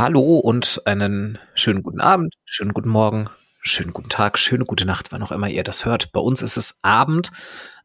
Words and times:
Hallo 0.00 0.38
und 0.38 0.80
einen 0.86 1.38
schönen 1.54 1.82
guten 1.82 2.00
Abend, 2.00 2.34
schönen 2.46 2.72
guten 2.72 2.88
Morgen, 2.88 3.28
schönen 3.60 3.92
guten 3.92 4.08
Tag, 4.08 4.38
schöne 4.38 4.64
gute 4.64 4.86
Nacht, 4.86 5.12
wann 5.12 5.22
auch 5.22 5.30
immer 5.30 5.50
ihr 5.50 5.62
das 5.62 5.84
hört. 5.84 6.10
Bei 6.12 6.20
uns 6.20 6.40
ist 6.40 6.56
es 6.56 6.78
Abend, 6.80 7.30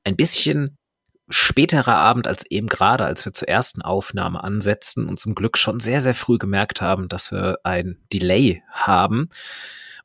ein 0.05 0.15
bisschen 0.15 0.77
späterer 1.27 1.97
Abend 1.97 2.25
als 2.25 2.49
eben 2.49 2.67
gerade, 2.67 3.03
als 3.03 3.25
wir 3.25 3.33
zur 3.33 3.49
ersten 3.49 3.81
Aufnahme 3.81 4.41
ansetzten 4.45 5.09
und 5.09 5.19
zum 5.19 5.35
Glück 5.35 5.57
schon 5.57 5.81
sehr, 5.81 5.99
sehr 5.99 6.13
früh 6.13 6.37
gemerkt 6.37 6.79
haben, 6.79 7.09
dass 7.09 7.33
wir 7.33 7.57
ein 7.65 7.97
Delay 8.13 8.63
haben 8.69 9.27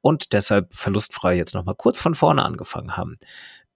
und 0.01 0.33
deshalb 0.33 0.75
verlustfrei 0.75 1.37
jetzt 1.37 1.55
nochmal 1.55 1.77
kurz 1.77 2.01
von 2.01 2.17
vorne 2.17 2.45
angefangen 2.45 2.97
haben. 2.97 3.19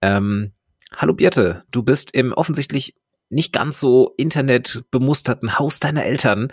Ähm, 0.02 0.50
hallo 0.96 1.14
Birte, 1.14 1.62
du 1.70 1.84
bist 1.84 2.12
im 2.12 2.32
offensichtlich 2.32 2.96
nicht 3.28 3.52
ganz 3.52 3.78
so 3.78 4.12
internetbemusterten 4.16 5.56
Haus 5.60 5.78
deiner 5.78 6.04
Eltern. 6.04 6.52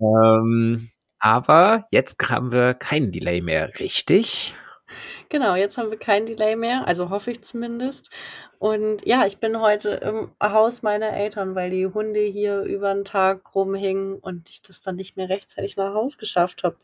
Ähm, 0.00 0.88
aber 1.22 1.86
jetzt 1.92 2.20
haben 2.28 2.50
wir 2.50 2.74
keinen 2.74 3.12
Delay 3.12 3.40
mehr, 3.40 3.78
richtig? 3.78 4.54
Genau, 5.28 5.54
jetzt 5.54 5.78
haben 5.78 5.90
wir 5.90 5.98
keinen 5.98 6.26
Delay 6.26 6.56
mehr, 6.56 6.86
also 6.86 7.10
hoffe 7.10 7.30
ich 7.30 7.42
zumindest. 7.42 8.10
Und 8.58 9.06
ja, 9.06 9.24
ich 9.24 9.38
bin 9.38 9.60
heute 9.60 9.90
im 9.90 10.32
Haus 10.42 10.82
meiner 10.82 11.12
Eltern, 11.12 11.54
weil 11.54 11.70
die 11.70 11.86
Hunde 11.86 12.20
hier 12.20 12.62
über 12.62 12.92
den 12.92 13.04
Tag 13.04 13.54
rumhingen 13.54 14.18
und 14.18 14.50
ich 14.50 14.62
das 14.62 14.82
dann 14.82 14.96
nicht 14.96 15.16
mehr 15.16 15.28
rechtzeitig 15.28 15.76
nach 15.76 15.94
Haus 15.94 16.18
geschafft 16.18 16.64
habe. 16.64 16.76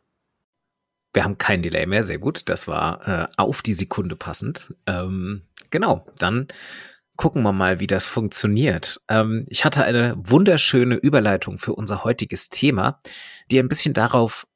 Wir 1.13 1.25
haben 1.25 1.39
kein 1.39 1.61
Delay 1.61 1.87
mehr, 1.87 2.05
sehr 2.05 2.19
gut. 2.19 2.49
Das 2.49 2.69
war 2.69 3.09
äh, 3.09 3.27
auf 3.37 3.61
die 3.61 3.73
Sekunde 3.73 4.15
passend. 4.15 4.73
Ähm, 4.87 5.43
genau, 5.71 6.07
dann 6.19 6.47
gucken 7.19 7.43
wir 7.43 7.53
mal, 7.53 7.81
wie 7.81 7.89
das 7.89 8.07
funktioniert. 8.07 9.01
Ähm, 9.09 9.45
ich 9.49 9.65
hatte 9.65 9.83
eine 9.83 10.15
wunderschöne 10.17 10.95
Überleitung 10.95 11.59
für 11.59 11.75
unser 11.75 12.05
heutiges 12.05 12.49
Thema, 12.49 13.01
die 13.51 13.59
ein 13.59 13.69
bisschen 13.69 13.95
darauf 13.95 14.47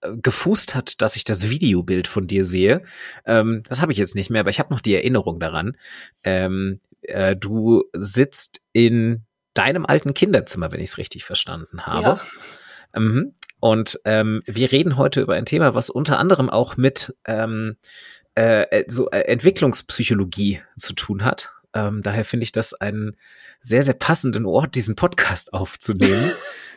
äh, 0.00 0.16
gefußt 0.16 0.74
hat, 0.74 1.00
dass 1.00 1.16
ich 1.16 1.24
das 1.24 1.50
Videobild 1.50 2.08
von 2.08 2.26
dir 2.26 2.44
sehe. 2.44 2.82
Ähm, 3.26 3.62
das 3.68 3.80
habe 3.80 3.92
ich 3.92 3.98
jetzt 3.98 4.14
nicht 4.14 4.30
mehr, 4.30 4.40
aber 4.40 4.50
ich 4.50 4.58
habe 4.58 4.72
noch 4.72 4.80
die 4.80 4.94
Erinnerung 4.94 5.40
daran. 5.40 5.76
Ähm, 6.24 6.80
äh, 7.02 7.36
du 7.36 7.84
sitzt 7.92 8.62
in 8.72 9.22
deinem 9.54 9.86
alten 9.86 10.14
Kinderzimmer, 10.14 10.72
wenn 10.72 10.80
ich 10.80 10.90
es 10.90 10.98
richtig 10.98 11.24
verstanden 11.24 11.86
habe. 11.86 12.20
Ja. 12.94 13.00
Mhm. 13.00 13.34
Und 13.60 14.00
ähm, 14.04 14.42
wir 14.46 14.72
reden 14.72 14.96
heute 14.96 15.20
über 15.20 15.34
ein 15.34 15.44
Thema, 15.44 15.74
was 15.74 15.90
unter 15.90 16.18
anderem 16.18 16.48
auch 16.48 16.76
mit 16.76 17.14
ähm, 17.26 17.76
äh, 18.34 18.62
äh 18.62 18.84
so 18.88 19.10
äh, 19.10 19.20
Entwicklungspsychologie 19.20 20.62
zu 20.78 20.94
tun 20.94 21.24
hat. 21.24 21.52
Ähm, 21.74 22.02
daher 22.02 22.24
finde 22.24 22.44
ich 22.44 22.52
das 22.52 22.74
einen 22.74 23.16
sehr, 23.60 23.82
sehr 23.82 23.94
passenden 23.94 24.46
Ort, 24.46 24.74
diesen 24.74 24.96
Podcast 24.96 25.52
aufzunehmen, 25.52 26.32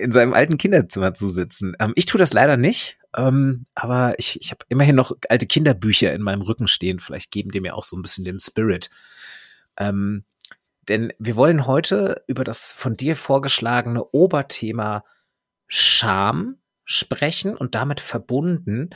in 0.00 0.12
seinem 0.12 0.32
alten 0.32 0.58
Kinderzimmer 0.58 1.14
zu 1.14 1.28
sitzen. 1.28 1.74
Ähm, 1.78 1.92
ich 1.96 2.06
tue 2.06 2.18
das 2.18 2.32
leider 2.32 2.56
nicht, 2.56 2.98
ähm, 3.16 3.64
aber 3.74 4.18
ich, 4.18 4.40
ich 4.40 4.50
habe 4.50 4.64
immerhin 4.68 4.96
noch 4.96 5.12
alte 5.28 5.46
Kinderbücher 5.46 6.12
in 6.12 6.22
meinem 6.22 6.42
Rücken 6.42 6.68
stehen. 6.68 6.98
Vielleicht 6.98 7.30
geben 7.30 7.50
die 7.50 7.60
mir 7.60 7.74
auch 7.74 7.84
so 7.84 7.96
ein 7.96 8.02
bisschen 8.02 8.24
den 8.24 8.38
Spirit. 8.38 8.90
Ähm, 9.76 10.24
denn 10.88 11.12
wir 11.18 11.36
wollen 11.36 11.66
heute 11.66 12.22
über 12.26 12.44
das 12.44 12.72
von 12.72 12.94
dir 12.94 13.16
vorgeschlagene 13.16 14.04
Oberthema 14.12 15.04
Scham 15.66 16.58
sprechen 16.84 17.56
und 17.56 17.74
damit 17.74 18.00
verbunden 18.00 18.90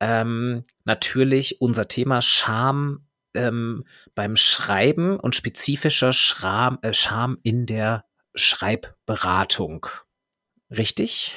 ähm, 0.00 0.64
natürlich 0.84 1.60
unser 1.60 1.88
Thema 1.88 2.20
Scham 2.20 3.06
ähm, 3.34 3.84
beim 4.14 4.36
Schreiben 4.36 5.18
und 5.18 5.34
spezifischer 5.34 6.12
Schram, 6.12 6.78
äh, 6.82 6.92
Scham 6.92 7.38
in 7.42 7.66
der 7.66 8.04
Schreibberatung. 8.34 9.86
Richtig? 10.70 11.36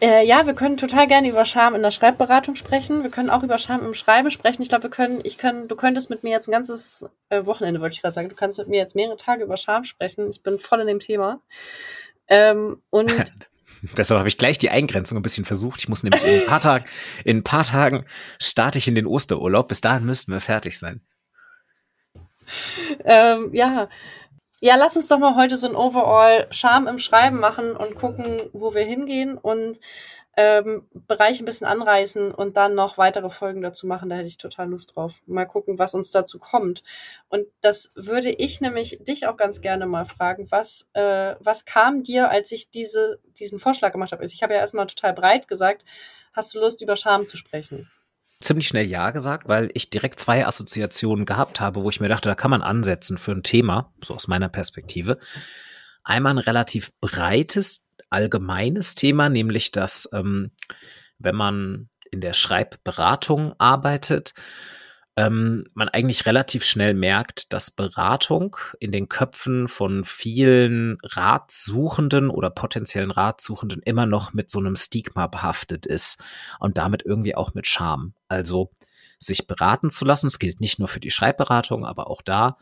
Äh, 0.00 0.26
ja, 0.26 0.46
wir 0.46 0.54
können 0.54 0.78
total 0.78 1.06
gerne 1.06 1.28
über 1.28 1.44
Scham 1.44 1.74
in 1.74 1.82
der 1.82 1.90
Schreibberatung 1.90 2.56
sprechen. 2.56 3.02
Wir 3.02 3.10
können 3.10 3.28
auch 3.28 3.42
über 3.42 3.58
Scham 3.58 3.84
im 3.84 3.92
Schreiben 3.92 4.30
sprechen. 4.30 4.62
Ich 4.62 4.70
glaube, 4.70 4.84
wir 4.84 4.90
können, 4.90 5.20
ich 5.24 5.36
kann, 5.36 5.68
du 5.68 5.76
könntest 5.76 6.08
mit 6.08 6.24
mir 6.24 6.30
jetzt 6.30 6.48
ein 6.48 6.52
ganzes 6.52 7.06
äh, 7.28 7.44
Wochenende, 7.44 7.80
wollte 7.80 7.94
ich 7.94 8.00
gerade 8.00 8.14
sagen, 8.14 8.30
du 8.30 8.34
kannst 8.34 8.58
mit 8.58 8.68
mir 8.68 8.78
jetzt 8.78 8.96
mehrere 8.96 9.18
Tage 9.18 9.44
über 9.44 9.58
Scham 9.58 9.84
sprechen. 9.84 10.30
Ich 10.30 10.42
bin 10.42 10.58
voll 10.58 10.80
in 10.80 10.86
dem 10.86 11.00
Thema. 11.00 11.40
Ähm, 12.28 12.80
und 12.90 13.12
Deshalb 13.96 14.18
habe 14.18 14.28
ich 14.28 14.36
gleich 14.36 14.58
die 14.58 14.70
Eingrenzung 14.70 15.16
ein 15.16 15.22
bisschen 15.22 15.44
versucht. 15.44 15.80
Ich 15.80 15.88
muss 15.88 16.02
nämlich 16.02 16.22
in 16.22 16.40
ein 16.40 16.46
paar 16.46 16.60
Tagen, 16.60 16.84
in 17.24 17.38
ein 17.38 17.44
paar 17.44 17.64
Tagen 17.64 18.04
starte 18.38 18.78
ich 18.78 18.88
in 18.88 18.94
den 18.94 19.06
Osterurlaub. 19.06 19.68
Bis 19.68 19.80
dahin 19.80 20.04
müssten 20.04 20.32
wir 20.32 20.40
fertig 20.40 20.78
sein. 20.78 21.00
Ähm, 23.04 23.50
ja. 23.54 23.88
Ja, 24.62 24.76
lass 24.76 24.94
uns 24.94 25.08
doch 25.08 25.18
mal 25.18 25.36
heute 25.36 25.56
so 25.56 25.66
ein 25.66 25.74
Overall 25.74 26.46
Charme 26.50 26.86
im 26.88 26.98
Schreiben 26.98 27.40
machen 27.40 27.74
und 27.76 27.94
gucken, 27.94 28.42
wo 28.52 28.74
wir 28.74 28.84
hingehen 28.84 29.38
und 29.38 29.80
ähm, 30.36 30.86
Bereich 30.92 31.40
ein 31.40 31.46
bisschen 31.46 31.66
anreißen 31.66 32.30
und 32.30 32.58
dann 32.58 32.74
noch 32.74 32.98
weitere 32.98 33.30
Folgen 33.30 33.62
dazu 33.62 33.86
machen. 33.86 34.10
Da 34.10 34.16
hätte 34.16 34.26
ich 34.26 34.36
total 34.36 34.68
Lust 34.68 34.94
drauf. 34.94 35.14
Mal 35.26 35.46
gucken, 35.46 35.78
was 35.78 35.94
uns 35.94 36.10
dazu 36.10 36.38
kommt. 36.38 36.82
Und 37.30 37.46
das 37.62 37.90
würde 37.94 38.30
ich 38.30 38.60
nämlich 38.60 38.98
dich 39.00 39.26
auch 39.26 39.36
ganz 39.38 39.62
gerne 39.62 39.86
mal 39.86 40.04
fragen. 40.04 40.46
Was, 40.50 40.88
äh, 40.92 41.36
was 41.40 41.64
kam 41.64 42.02
dir, 42.02 42.30
als 42.30 42.52
ich 42.52 42.70
diese, 42.70 43.18
diesen 43.38 43.58
Vorschlag 43.58 43.92
gemacht 43.92 44.12
habe? 44.12 44.22
Also 44.22 44.34
ich 44.34 44.42
habe 44.42 44.52
ja 44.52 44.60
erstmal 44.60 44.86
total 44.86 45.14
breit 45.14 45.48
gesagt, 45.48 45.84
hast 46.34 46.54
du 46.54 46.60
Lust, 46.60 46.82
über 46.82 46.96
Scham 46.96 47.26
zu 47.26 47.38
sprechen? 47.38 47.90
Ziemlich 48.42 48.68
schnell 48.68 48.86
Ja 48.86 49.10
gesagt, 49.10 49.48
weil 49.48 49.70
ich 49.74 49.90
direkt 49.90 50.18
zwei 50.18 50.46
Assoziationen 50.46 51.26
gehabt 51.26 51.60
habe, 51.60 51.82
wo 51.82 51.90
ich 51.90 52.00
mir 52.00 52.08
dachte, 52.08 52.28
da 52.28 52.34
kann 52.34 52.50
man 52.50 52.62
ansetzen 52.62 53.18
für 53.18 53.32
ein 53.32 53.42
Thema, 53.42 53.92
so 54.02 54.14
aus 54.14 54.28
meiner 54.28 54.48
Perspektive. 54.48 55.18
Einmal 56.02 56.34
ein 56.34 56.38
relativ 56.38 56.92
breites 57.00 57.86
allgemeines 58.08 58.94
Thema, 58.94 59.28
nämlich 59.28 59.70
dass 59.70 60.08
ähm, 60.12 60.50
wenn 61.18 61.36
man 61.36 61.88
in 62.10 62.20
der 62.20 62.32
Schreibberatung 62.32 63.54
arbeitet, 63.58 64.34
ähm, 65.20 65.64
man 65.74 65.90
eigentlich 65.90 66.24
relativ 66.24 66.64
schnell 66.64 66.94
merkt, 66.94 67.52
dass 67.52 67.70
Beratung 67.70 68.56
in 68.78 68.90
den 68.90 69.08
Köpfen 69.08 69.68
von 69.68 70.04
vielen 70.04 70.96
Ratsuchenden 71.02 72.30
oder 72.30 72.48
potenziellen 72.48 73.10
Ratsuchenden 73.10 73.82
immer 73.82 74.06
noch 74.06 74.32
mit 74.32 74.50
so 74.50 74.60
einem 74.60 74.76
Stigma 74.76 75.26
behaftet 75.26 75.84
ist 75.84 76.22
und 76.58 76.78
damit 76.78 77.02
irgendwie 77.04 77.34
auch 77.34 77.52
mit 77.52 77.66
Scham. 77.66 78.14
Also 78.28 78.70
sich 79.18 79.46
beraten 79.46 79.90
zu 79.90 80.06
lassen. 80.06 80.28
Es 80.28 80.38
gilt 80.38 80.60
nicht 80.60 80.78
nur 80.78 80.88
für 80.88 81.00
die 81.00 81.10
Schreibberatung, 81.10 81.84
aber 81.84 82.08
auch 82.08 82.22
da 82.22 82.56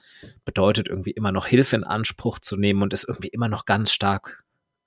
bedeutet 0.45 0.89
irgendwie 0.89 1.13
immer 1.13 1.31
noch 1.31 1.47
Hilfe 1.47 1.77
in 1.77 1.85
Anspruch 1.85 2.41
zu 2.41 2.57
nehmen 2.57 2.83
und 2.83 2.93
ist 2.93 3.05
irgendwie 3.07 3.29
immer 3.29 3.49
noch 3.49 3.67
ganz 3.67 3.93
stark 3.93 4.43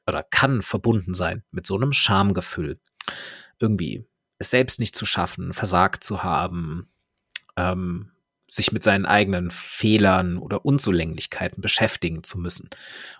oder 0.05 0.23
kann 0.23 0.61
verbunden 0.61 1.13
sein 1.13 1.43
mit 1.51 1.65
so 1.65 1.75
einem 1.75 1.93
Schamgefühl. 1.93 2.81
Irgendwie 3.59 4.03
es 4.39 4.49
selbst 4.49 4.79
nicht 4.81 4.95
zu 4.95 5.05
schaffen, 5.05 5.53
versagt 5.53 6.03
zu 6.03 6.23
haben, 6.23 6.90
ähm, 7.61 8.11
sich 8.47 8.71
mit 8.71 8.83
seinen 8.83 9.05
eigenen 9.05 9.51
Fehlern 9.51 10.37
oder 10.37 10.65
Unzulänglichkeiten 10.65 11.61
beschäftigen 11.61 12.23
zu 12.23 12.39
müssen. 12.39 12.65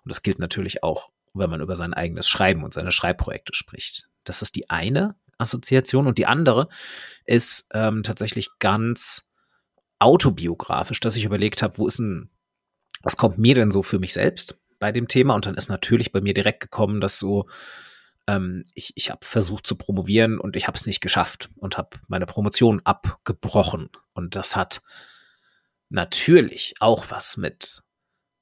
Und 0.04 0.10
das 0.10 0.24
gilt 0.24 0.40
natürlich 0.40 0.84
auch, 0.84 1.10
wenn 1.34 1.50
man 1.50 1.62
über 1.62 1.76
sein 1.76 1.94
eigenes 1.94 2.28
Schreiben 2.28 2.64
und 2.64 2.74
seine 2.74 2.92
Schreibprojekte 2.92 3.54
spricht. 3.56 4.10
Das 4.24 4.42
ist 4.42 4.56
die 4.56 4.70
eine 4.70 5.16
Assoziation. 5.38 6.08
Und 6.08 6.18
die 6.18 6.26
andere 6.26 6.68
ist 7.26 7.70
ähm, 7.74 8.04
tatsächlich 8.04 8.50
ganz 8.60 9.30
autobiografisch, 10.00 11.00
dass 11.00 11.16
ich 11.16 11.24
überlegt 11.24 11.62
habe, 11.62 11.78
wo 11.78 11.88
ist 11.88 12.00
denn, 12.00 12.30
was 13.02 13.18
kommt 13.18 13.38
mir 13.38 13.56
denn 13.56 13.72
so 13.72 13.82
für 13.84 14.00
mich 14.00 14.14
selbst? 14.14 14.62
bei 14.82 14.92
dem 14.92 15.08
Thema 15.08 15.36
und 15.36 15.46
dann 15.46 15.56
ist 15.56 15.70
natürlich 15.70 16.12
bei 16.12 16.20
mir 16.20 16.34
direkt 16.34 16.60
gekommen, 16.60 17.00
dass 17.00 17.18
so 17.18 17.46
ähm, 18.32 18.64
ich, 18.74 18.94
ich 18.96 19.10
habe 19.10 19.26
versucht 19.26 19.68
zu 19.68 19.76
promovieren 19.76 20.40
und 20.40 20.56
ich 20.56 20.68
habe 20.68 20.78
es 20.78 20.86
nicht 20.86 21.02
geschafft 21.02 21.50
und 21.58 21.78
habe 21.78 22.00
meine 22.08 22.26
Promotion 22.26 22.82
abgebrochen 22.84 23.90
und 24.14 24.36
das 24.36 24.56
hat 24.56 24.82
natürlich 25.90 26.76
auch 26.80 27.10
was 27.10 27.38
mit 27.38 27.84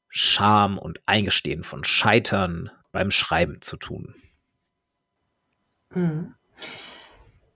Scham 0.07 0.77
und 0.77 1.01
Eingestehen 1.05 1.63
von 1.63 1.83
Scheitern 1.83 2.71
beim 2.91 3.11
Schreiben 3.11 3.61
zu 3.61 3.77
tun. 3.77 4.15
Hm. 5.91 6.35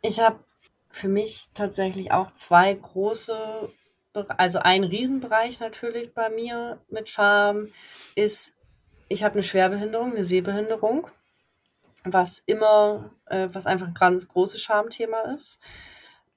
Ich 0.01 0.19
habe 0.19 0.44
für 0.89 1.07
mich 1.07 1.50
tatsächlich 1.53 2.12
auch 2.12 2.31
zwei 2.31 2.74
große, 2.74 3.69
also 4.13 4.59
ein 4.59 4.83
Riesenbereich 4.83 5.59
natürlich 5.59 6.13
bei 6.13 6.30
mir 6.30 6.80
mit 6.89 7.09
Scham 7.09 7.69
ist 8.15 8.56
ich 9.09 9.24
habe 9.24 9.33
eine 9.33 9.44
Schwerbehinderung, 9.44 10.12
eine 10.12 10.25
Sehbehinderung, 10.25 11.07
was 12.03 12.44
immer, 12.45 13.11
äh, 13.25 13.47
was 13.51 13.65
einfach 13.65 13.88
ein 13.88 13.94
ganz 13.94 14.27
großes 14.27 14.61
Schamthema 14.61 15.33
ist. 15.33 15.59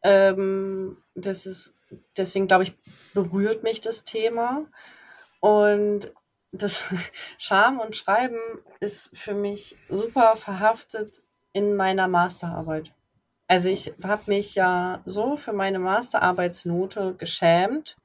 Ähm, 0.03 0.99
das 1.15 1.47
ist, 1.47 1.75
deswegen 2.17 2.47
glaube 2.47 2.65
ich, 2.65 2.75
berührt 3.15 3.63
mich 3.63 3.81
das 3.81 4.05
Thema. 4.05 4.67
Und 5.41 6.13
das 6.53 6.87
Scham 7.39 7.81
und 7.81 7.97
Schreiben 7.97 8.39
ist 8.81 9.11
für 9.17 9.35
mich 9.35 9.77
super 9.89 10.37
verhaftet 10.37 11.23
in 11.53 11.75
meiner 11.75 12.09
Masterarbeit. 12.09 12.93
Also 13.49 13.69
ich 13.69 13.93
habe 14.03 14.23
mich 14.27 14.57
ja 14.57 15.03
so 15.05 15.37
für 15.37 15.53
meine 15.53 15.79
Masterarbeitsnote 15.79 17.15
geschämt, 17.17 17.97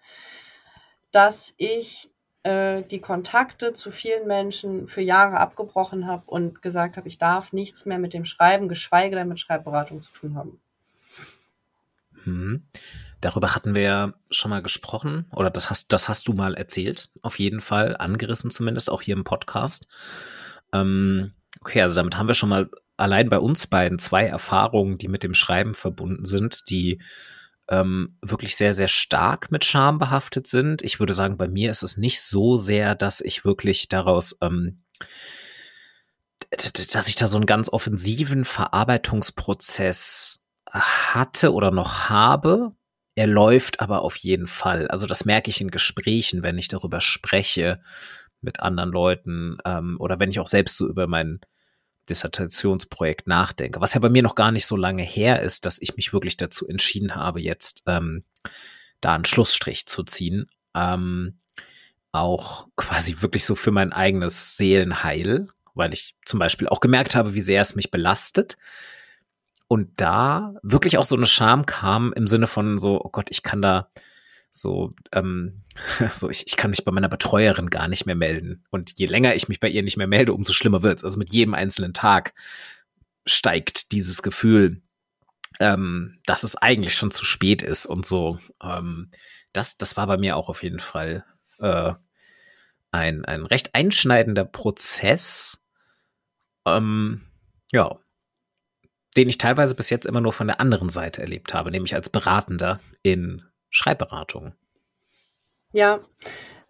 dass 1.11 1.53
ich 1.57 2.11
äh, 2.43 2.81
die 2.83 2.99
Kontakte 2.99 3.73
zu 3.73 3.91
vielen 3.91 4.27
Menschen 4.27 4.88
für 4.88 5.01
Jahre 5.01 5.39
abgebrochen 5.39 6.07
habe 6.07 6.23
und 6.25 6.61
gesagt 6.61 6.97
habe, 6.97 7.07
ich 7.07 7.17
darf 7.17 7.53
nichts 7.53 7.85
mehr 7.85 7.99
mit 7.99 8.13
dem 8.13 8.25
Schreiben, 8.25 8.67
geschweige 8.67 9.15
denn 9.15 9.27
mit 9.27 9.39
Schreibberatung 9.39 10.01
zu 10.01 10.11
tun 10.11 10.35
haben. 10.35 10.59
Hm. 12.23 12.63
Darüber 13.19 13.53
hatten 13.53 13.75
wir 13.75 13.81
ja 13.83 14.13
schon 14.31 14.49
mal 14.49 14.63
gesprochen, 14.63 15.27
oder 15.31 15.51
das 15.51 15.69
hast, 15.69 15.93
das 15.93 16.09
hast 16.09 16.27
du 16.27 16.33
mal 16.33 16.55
erzählt, 16.55 17.11
auf 17.21 17.38
jeden 17.38 17.61
Fall, 17.61 17.95
angerissen 17.95 18.49
zumindest, 18.49 18.89
auch 18.89 19.03
hier 19.03 19.15
im 19.15 19.23
Podcast. 19.23 19.88
Ähm, 20.73 21.33
okay, 21.59 21.81
also 21.81 21.95
damit 21.95 22.17
haben 22.17 22.27
wir 22.27 22.33
schon 22.33 22.49
mal 22.49 22.71
allein 22.97 23.29
bei 23.29 23.38
uns 23.38 23.67
beiden 23.67 23.99
zwei 23.99 24.25
Erfahrungen, 24.25 24.97
die 24.97 25.07
mit 25.07 25.21
dem 25.21 25.35
Schreiben 25.35 25.75
verbunden 25.75 26.25
sind, 26.25 26.69
die 26.69 27.01
ähm, 27.71 28.18
wirklich 28.21 28.56
sehr, 28.56 28.73
sehr 28.73 28.89
stark 28.89 29.50
mit 29.50 29.65
Scham 29.65 29.97
behaftet 29.97 30.45
sind. 30.45 30.83
Ich 30.83 31.00
würde 31.00 31.13
sagen, 31.13 31.38
bei 31.38 31.47
mir 31.47 31.71
ist 31.71 31.83
es 31.83 31.97
nicht 31.97 32.21
so 32.21 32.57
sehr, 32.57 32.95
dass 32.95 33.21
ich 33.21 33.45
wirklich 33.45 33.89
daraus, 33.89 34.38
ähm, 34.41 34.83
dass 36.50 37.07
ich 37.07 37.15
da 37.15 37.27
so 37.27 37.38
einen 37.38 37.45
ganz 37.45 37.69
offensiven 37.69 38.44
Verarbeitungsprozess 38.44 40.44
hatte 40.69 41.53
oder 41.53 41.71
noch 41.71 42.09
habe, 42.09 42.75
er 43.15 43.27
läuft 43.27 43.79
aber 43.79 44.01
auf 44.01 44.15
jeden 44.17 44.47
Fall. 44.47 44.88
Also 44.88 45.06
das 45.06 45.25
merke 45.25 45.50
ich 45.50 45.62
in 45.62 45.71
Gesprächen, 45.71 46.44
wenn 46.44 46.57
ich 46.57 46.67
darüber 46.67 47.01
spreche 47.01 47.81
mit 48.41 48.59
anderen 48.59 48.91
Leuten 48.91 49.57
ähm, 49.65 49.97
oder 50.00 50.19
wenn 50.19 50.29
ich 50.29 50.39
auch 50.39 50.47
selbst 50.47 50.77
so 50.77 50.88
über 50.88 51.07
mein 51.07 51.39
Dissertationsprojekt 52.09 53.27
nachdenke. 53.27 53.81
Was 53.81 53.94
ja 53.94 54.00
bei 54.00 54.09
mir 54.09 54.24
noch 54.24 54.36
gar 54.36 54.51
nicht 54.51 54.65
so 54.65 54.75
lange 54.75 55.03
her 55.03 55.42
ist, 55.42 55.65
dass 55.65 55.81
ich 55.81 55.95
mich 55.95 56.13
wirklich 56.13 56.38
dazu 56.38 56.68
entschieden 56.68 57.15
habe, 57.15 57.42
jetzt 57.42 57.83
ähm, 57.88 58.24
da 59.00 59.15
einen 59.15 59.25
Schlussstrich 59.25 59.88
zu 59.88 60.03
ziehen. 60.03 60.48
Ähm, 60.75 61.39
auch 62.12 62.68
quasi 62.75 63.21
wirklich 63.21 63.45
so 63.45 63.56
für 63.56 63.71
mein 63.71 63.94
eigenes 63.94 64.57
Seelenheil, 64.57 65.48
weil 65.74 65.94
ich 65.94 66.15
zum 66.25 66.39
Beispiel 66.39 66.68
auch 66.68 66.81
gemerkt 66.81 67.15
habe, 67.15 67.33
wie 67.33 67.42
sehr 67.42 67.62
es 67.62 67.75
mich 67.75 67.92
belastet 67.92 68.57
und 69.68 70.01
da 70.01 70.56
wirklich 70.63 70.98
auch 70.98 71.06
so 71.06 71.15
eine 71.15 71.25
Scham 71.25 71.65
kam 71.65 72.12
im 72.13 72.27
Sinne 72.27 72.48
von 72.48 72.77
so, 72.77 73.01
oh 73.01 73.09
Gott, 73.09 73.31
ich 73.31 73.42
kann 73.42 73.62
da 73.62 73.89
so, 74.51 74.94
ähm, 75.12 75.63
so 76.13 76.30
ich, 76.30 76.48
ich 76.48 76.57
kann 76.57 76.71
mich 76.71 76.86
bei 76.86 76.92
meiner 76.92 77.09
Betreuerin 77.09 77.69
gar 77.69 77.88
nicht 77.88 78.06
mehr 78.06 78.15
melden. 78.15 78.63
Und 78.69 78.98
je 78.98 79.07
länger 79.07 79.36
ich 79.36 79.48
mich 79.48 79.59
bei 79.59 79.69
ihr 79.69 79.83
nicht 79.83 79.98
mehr 79.98 80.07
melde, 80.07 80.33
umso 80.33 80.53
schlimmer 80.53 80.83
wird's. 80.83 81.03
Also 81.03 81.18
mit 81.18 81.31
jedem 81.31 81.53
einzelnen 81.53 81.94
Tag 81.94 82.33
steigt 83.25 83.92
dieses 83.92 84.21
Gefühl, 84.21 84.81
ähm, 85.59 86.19
dass 86.25 86.44
es 86.44 86.56
eigentlich 86.56 86.95
schon 86.95 87.12
zu 87.12 87.25
spät 87.25 87.62
ist 87.62 87.86
und 87.86 88.06
so. 88.06 88.39
Ähm, 88.63 89.12
das, 89.53 89.77
das 89.77 89.98
war 89.98 90.07
bei 90.07 90.18
mir 90.18 90.36
auch 90.36 90.50
auf 90.50 90.63
jeden 90.63 90.80
Fall 90.80 91.25
äh, 91.59 91.94
ein, 92.92 93.25
ein 93.25 93.45
recht 93.45 93.75
einschneidender 93.75 94.45
Prozess. 94.45 95.65
Ähm, 96.65 97.21
ja, 97.71 97.98
den 99.18 99.30
ich 99.30 99.38
teilweise 99.38 99.75
bis 99.75 99.89
jetzt 99.89 100.06
immer 100.06 100.21
nur 100.21 100.33
von 100.33 100.48
der 100.48 100.59
anderen 100.59 100.89
Seite 100.89 101.21
erlebt 101.21 101.53
habe, 101.53 101.71
nämlich 101.71 101.95
als 101.95 102.09
Beratender 102.09 102.80
in 103.03 103.44
Schreibberatung. 103.71 104.53
Ja, 105.73 106.01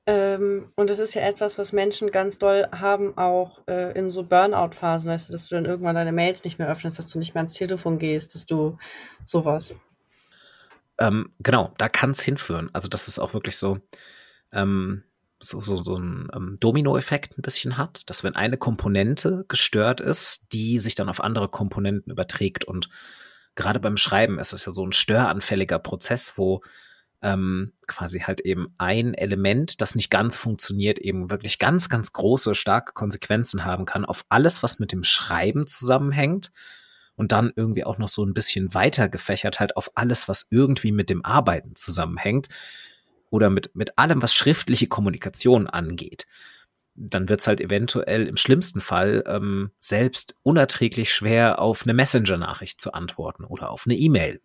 ähm, 0.07 0.71
und 0.75 0.89
das 0.89 1.00
ist 1.00 1.13
ja 1.13 1.21
etwas, 1.21 1.57
was 1.57 1.74
Menschen 1.74 2.12
ganz 2.12 2.38
doll 2.39 2.68
haben, 2.71 3.18
auch 3.18 3.59
äh, 3.68 3.98
in 3.98 4.09
so 4.09 4.24
Burnout-Phasen, 4.24 5.09
weißt 5.09 5.30
du, 5.30 5.33
dass 5.33 5.50
du 5.50 5.56
dann 5.56 5.65
irgendwann 5.65 5.95
deine 5.95 6.12
Mails 6.12 6.44
nicht 6.44 6.57
mehr 6.57 6.69
öffnest, 6.69 6.98
dass 6.98 7.07
du 7.07 7.19
nicht 7.19 7.33
mehr 7.33 7.42
ans 7.42 7.53
Telefon 7.53 8.00
gehst, 8.00 8.33
dass 8.33 8.45
du 8.45 8.77
sowas. 9.24 9.75
Ähm, 10.98 11.33
genau, 11.39 11.74
da 11.77 11.89
kann 11.89 12.12
es 12.12 12.21
hinführen. 12.21 12.69
Also 12.74 12.88
das 12.88 13.07
ist 13.07 13.19
auch 13.19 13.33
wirklich 13.33 13.57
so. 13.57 13.80
Ähm, 14.51 15.04
so, 15.44 15.59
so, 15.59 15.81
so 15.81 15.97
ein 15.97 16.30
ähm, 16.36 16.57
Dominoeffekt 16.59 17.38
ein 17.38 17.42
bisschen 17.42 17.77
hat, 17.77 18.09
dass 18.09 18.24
wenn 18.24 18.36
eine 18.36 18.57
Komponente 18.57 19.44
gestört 19.47 20.00
ist, 20.00 20.54
die 20.54 20.77
sich 20.77 20.94
dann 20.94 21.09
auf 21.09 21.24
andere 21.24 21.47
Komponenten 21.47 22.12
überträgt. 22.12 22.63
Und 22.63 22.89
gerade 23.56 23.80
beim 23.80 23.97
Schreiben 23.97 24.38
ist 24.38 24.54
es 24.54 24.65
ja 24.65 24.71
so 24.71 24.86
ein 24.86 24.92
störanfälliger 24.92 25.80
Prozess, 25.80 26.38
wo 26.38 26.62
ähm, 27.21 27.73
quasi 27.88 28.19
halt 28.19 28.41
eben 28.41 28.73
ein 28.77 29.13
Element, 29.13 29.81
das 29.81 29.95
nicht 29.95 30.09
ganz 30.09 30.38
funktioniert, 30.38 31.00
eben 31.00 31.29
wirklich 31.29 31.59
ganz, 31.59 31.89
ganz 31.89 32.13
große, 32.13 32.56
starke 32.56 32.94
Konsequenzen 32.94 33.63
haben 33.63 33.85
kann 33.85 34.06
auf 34.06 34.25
alles, 34.29 34.63
was 34.63 34.79
mit 34.79 34.91
dem 34.91 35.03
Schreiben 35.03 35.68
zusammenhängt. 35.68 36.51
Und 37.15 37.33
dann 37.33 37.51
irgendwie 37.56 37.83
auch 37.83 38.00
noch 38.00 38.07
so 38.07 38.23
ein 38.25 38.33
bisschen 38.33 38.73
weiter 38.73 39.07
gefächert 39.07 39.59
halt 39.59 39.77
auf 39.77 39.91
alles, 39.95 40.27
was 40.27 40.47
irgendwie 40.50 40.91
mit 40.91 41.09
dem 41.09 41.23
Arbeiten 41.23 41.75
zusammenhängt 41.75 42.47
oder 43.29 43.50
mit, 43.50 43.75
mit 43.75 43.97
allem, 44.00 44.21
was 44.21 44.33
schriftliche 44.33 44.88
Kommunikation 44.88 45.68
angeht, 45.68 46.25
dann 46.95 47.29
wird 47.29 47.41
es 47.41 47.47
halt 47.47 47.62
eventuell 47.62 48.27
im 48.27 48.38
schlimmsten 48.38 48.81
Fall 48.81 49.23
ähm, 49.27 49.71
selbst 49.79 50.38
unerträglich 50.44 51.13
schwer, 51.13 51.59
auf 51.59 51.83
eine 51.83 51.94
Messenger-Nachricht 51.94 52.81
zu 52.81 52.94
antworten 52.94 53.44
oder 53.44 53.69
auf 53.69 53.85
eine 53.85 53.95
E-Mail. 53.95 54.41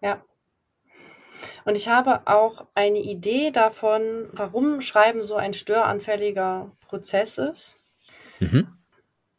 Ja. 0.00 0.22
Und 1.64 1.76
ich 1.76 1.88
habe 1.88 2.22
auch 2.26 2.66
eine 2.74 2.98
Idee 2.98 3.50
davon, 3.50 4.28
warum 4.32 4.80
Schreiben 4.80 5.22
so 5.22 5.36
ein 5.36 5.54
störanfälliger 5.54 6.70
Prozess 6.86 7.38
ist. 7.38 7.76
Mhm. 8.40 8.68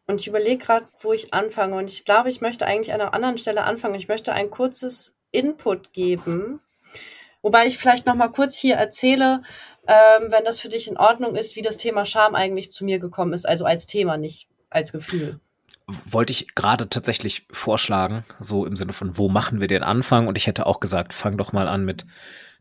Und 0.08 0.22
ich 0.22 0.28
überlege 0.28 0.64
gerade, 0.64 0.88
wo 1.00 1.14
ich 1.14 1.34
anfange. 1.34 1.78
Und 1.78 1.90
ich 1.90 2.06
glaube, 2.06 2.30
ich 2.30 2.42
möchte 2.42 2.66
eigentlich 2.66 2.94
an 2.94 3.02
einer 3.02 3.14
anderen 3.14 3.38
Stelle 3.38 3.64
anfangen. 3.64 3.96
Ich 3.96 4.08
möchte 4.08 4.34
ein 4.34 4.50
kurzes 4.50 5.18
Input 5.32 5.94
geben 5.94 6.60
Wobei 7.44 7.68
ich 7.68 7.78
vielleicht 7.78 8.06
noch 8.06 8.16
mal 8.16 8.30
kurz 8.30 8.58
hier 8.58 8.76
erzähle, 8.76 9.44
ähm, 9.86 10.32
wenn 10.32 10.46
das 10.46 10.62
für 10.62 10.70
dich 10.70 10.88
in 10.88 10.98
Ordnung 10.98 11.36
ist, 11.36 11.58
wie 11.58 11.62
das 11.62 11.76
Thema 11.76 12.06
Scham 12.06 12.36
eigentlich 12.36 12.72
zu 12.72 12.86
mir 12.86 13.00
gekommen 13.00 13.34
ist, 13.34 13.46
also 13.46 13.66
als 13.66 13.86
Thema, 13.86 14.18
nicht 14.18 14.48
als 14.70 14.94
Gefühl. 14.94 15.42
Wollte 15.88 16.32
ich 16.32 16.56
gerade 16.56 16.90
tatsächlich 16.90 17.46
vorschlagen, 17.52 18.24
so 18.40 18.66
im 18.66 18.76
Sinne 18.76 18.94
von, 18.94 19.18
wo 19.18 19.30
machen 19.30 19.60
wir 19.60 19.68
den 19.68 19.84
Anfang? 19.84 20.28
Und 20.28 20.38
ich 20.38 20.48
hätte 20.48 20.66
auch 20.66 20.80
gesagt, 20.80 21.14
fang 21.14 21.38
doch 21.38 21.52
mal 21.52 21.68
an 21.68 21.84
mit 21.84 22.06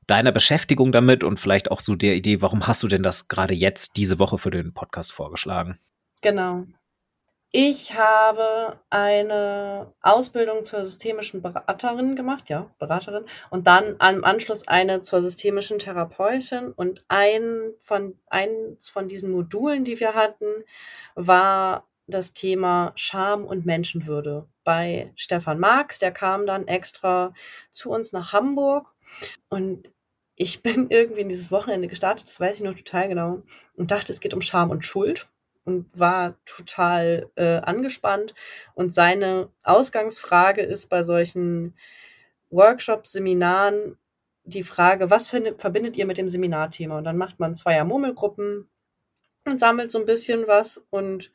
deiner 0.07 0.33
Beschäftigung 0.33 0.93
damit 0.93 1.23
und 1.23 1.39
vielleicht 1.39 1.71
auch 1.71 1.81
so 1.81 1.95
der 1.95 2.15
Idee, 2.15 2.43
warum 2.43 2.67
hast 2.67 2.83
du 2.83 2.89
denn 2.89 3.03
das 3.03 3.29
gerade 3.29 3.55
jetzt 3.55 3.97
diese 3.97 4.19
Woche 4.19 4.39
für 4.39 4.51
den 4.51 4.75
Podcast 4.75 5.13
vorgeschlagen? 5.13 5.79
Genau. 6.21 6.65
Ich 7.55 7.95
habe 7.95 8.79
eine 8.89 9.93
Ausbildung 10.01 10.65
zur 10.65 10.87
systemischen 10.87 11.43
Beraterin 11.43 12.17
gemacht, 12.17 12.49
ja, 12.49 12.71
Beraterin, 12.79 13.27
und 13.51 13.67
dann 13.67 13.97
am 13.99 14.25
Anschluss 14.25 14.67
eine 14.67 15.03
zur 15.03 15.21
systemischen 15.21 15.79
Therapeutin. 15.79 16.73
Und 16.73 17.05
ein 17.09 17.75
von, 17.83 18.19
eins 18.29 18.89
von 18.89 19.07
diesen 19.07 19.33
Modulen, 19.33 19.85
die 19.85 20.01
wir 20.01 20.15
hatten, 20.15 20.47
war 21.15 21.87
das 22.07 22.33
Thema 22.33 22.93
Scham 22.97 23.45
und 23.45 23.67
Menschenwürde 23.67 24.47
bei 24.65 25.13
Stefan 25.17 25.59
Marx. 25.59 25.99
Der 25.99 26.13
kam 26.13 26.47
dann 26.47 26.69
extra 26.69 27.33
zu 27.71 27.91
uns 27.91 28.13
nach 28.13 28.33
Hamburg 28.33 28.95
und 29.49 29.91
ich 30.37 30.63
bin 30.63 30.87
irgendwie 30.91 31.23
in 31.23 31.29
dieses 31.29 31.51
Wochenende 31.51 31.89
gestartet, 31.89 32.29
das 32.29 32.41
weiß 32.41 32.59
ich 32.59 32.65
noch 32.65 32.75
total 32.75 33.09
genau, 33.09 33.43
und 33.77 33.91
dachte, 33.91 34.13
es 34.13 34.21
geht 34.21 34.35
um 34.35 34.43
Scham 34.43 34.71
und 34.71 34.85
Schuld 34.85 35.29
und 35.65 35.87
war 35.99 36.35
total 36.45 37.31
äh, 37.37 37.59
angespannt. 37.59 38.35
Und 38.75 38.93
seine 38.93 39.49
Ausgangsfrage 39.63 40.63
ist 40.63 40.89
bei 40.89 41.05
solchen 41.05 41.75
Workshops, 42.51 43.13
Seminaren 43.13 43.97
die 44.45 44.65
Frage, 44.65 45.09
was 45.09 45.29
verbindet 45.29 45.97
ihr 45.97 46.07
mit 46.07 46.19
dem 46.19 46.29
Seminarthema? 46.29 46.99
Und 46.99 47.05
dann 47.05 47.17
macht 47.17 47.39
man 47.39 47.55
zweier 47.55 47.85
Murmelgruppen 47.85 48.69
und 49.45 49.61
sammelt 49.61 49.91
so 49.91 49.99
ein 49.99 50.07
bisschen 50.07 50.47
was 50.49 50.85
und 50.91 51.31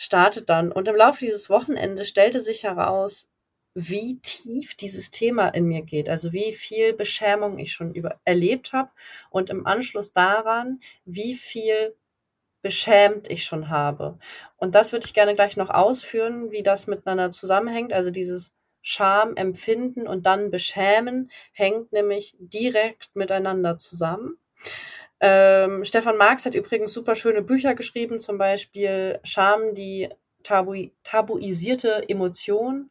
startet 0.00 0.48
dann. 0.48 0.72
Und 0.72 0.88
im 0.88 0.96
Laufe 0.96 1.20
dieses 1.20 1.50
Wochenendes 1.50 2.08
stellte 2.08 2.40
sich 2.40 2.64
heraus, 2.64 3.28
wie 3.74 4.18
tief 4.20 4.74
dieses 4.74 5.10
Thema 5.10 5.48
in 5.48 5.66
mir 5.66 5.82
geht, 5.82 6.08
also 6.08 6.32
wie 6.32 6.52
viel 6.54 6.94
Beschämung 6.94 7.58
ich 7.58 7.72
schon 7.74 7.94
über 7.94 8.18
erlebt 8.24 8.72
habe 8.72 8.90
und 9.28 9.50
im 9.50 9.66
Anschluss 9.66 10.12
daran, 10.14 10.80
wie 11.04 11.34
viel 11.34 11.94
beschämt 12.62 13.30
ich 13.30 13.44
schon 13.44 13.68
habe. 13.68 14.18
Und 14.56 14.74
das 14.74 14.92
würde 14.92 15.06
ich 15.06 15.14
gerne 15.14 15.34
gleich 15.34 15.58
noch 15.58 15.70
ausführen, 15.70 16.50
wie 16.50 16.62
das 16.62 16.86
miteinander 16.86 17.30
zusammenhängt. 17.30 17.92
Also 17.92 18.10
dieses 18.10 18.52
Scham 18.80 19.36
empfinden 19.36 20.06
und 20.06 20.24
dann 20.24 20.50
beschämen 20.50 21.30
hängt 21.52 21.92
nämlich 21.92 22.34
direkt 22.38 23.14
miteinander 23.14 23.76
zusammen. 23.76 24.38
Ähm, 25.20 25.84
Stefan 25.84 26.16
Marx 26.16 26.46
hat 26.46 26.54
übrigens 26.54 26.92
super 26.92 27.14
schöne 27.14 27.42
Bücher 27.42 27.74
geschrieben, 27.74 28.18
zum 28.18 28.38
Beispiel 28.38 29.20
Scham, 29.22 29.74
die 29.74 30.08
tabu 30.42 30.74
tabuisierte 31.02 32.08
Emotion. 32.08 32.90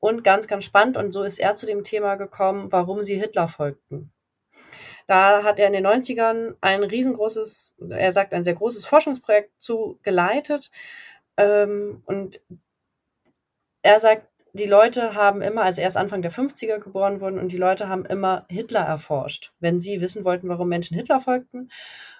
Und 0.00 0.24
ganz, 0.24 0.48
ganz 0.48 0.64
spannend, 0.64 0.96
und 0.96 1.12
so 1.12 1.22
ist 1.22 1.38
er 1.38 1.54
zu 1.54 1.64
dem 1.64 1.84
Thema 1.84 2.16
gekommen, 2.16 2.72
warum 2.72 3.02
sie 3.02 3.14
Hitler 3.14 3.46
folgten. 3.46 4.12
Da 5.06 5.44
hat 5.44 5.58
er 5.58 5.68
in 5.68 5.72
den 5.72 5.86
90ern 5.86 6.56
ein 6.60 6.82
riesengroßes, 6.82 7.74
er 7.90 8.12
sagt 8.12 8.34
ein 8.34 8.44
sehr 8.44 8.54
großes 8.54 8.84
Forschungsprojekt 8.84 9.52
zu 9.60 9.98
geleitet. 10.02 10.70
Ähm, 11.36 12.02
und 12.06 12.40
er 13.82 14.00
sagt, 14.00 14.28
die 14.52 14.66
Leute 14.66 15.14
haben 15.14 15.40
immer, 15.40 15.62
also 15.62 15.80
erst 15.80 15.96
Anfang 15.96 16.22
der 16.22 16.32
50er 16.32 16.78
geboren 16.78 17.20
worden 17.20 17.38
und 17.38 17.52
die 17.52 17.58
Leute 17.58 17.88
haben 17.88 18.04
immer 18.04 18.44
Hitler 18.48 18.80
erforscht, 18.80 19.52
wenn 19.60 19.80
sie 19.80 20.00
wissen 20.00 20.24
wollten, 20.24 20.48
warum 20.48 20.68
Menschen 20.68 20.96
Hitler 20.96 21.20
folgten 21.20 21.70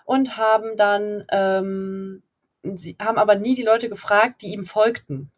und 0.04 0.36
haben 0.36 0.76
dann, 0.76 1.24
ähm, 1.30 2.22
sie 2.62 2.96
haben 3.00 3.18
aber 3.18 3.34
nie 3.34 3.54
die 3.54 3.62
Leute 3.62 3.88
gefragt, 3.88 4.42
die 4.42 4.52
ihm 4.52 4.64
folgten. 4.64 5.30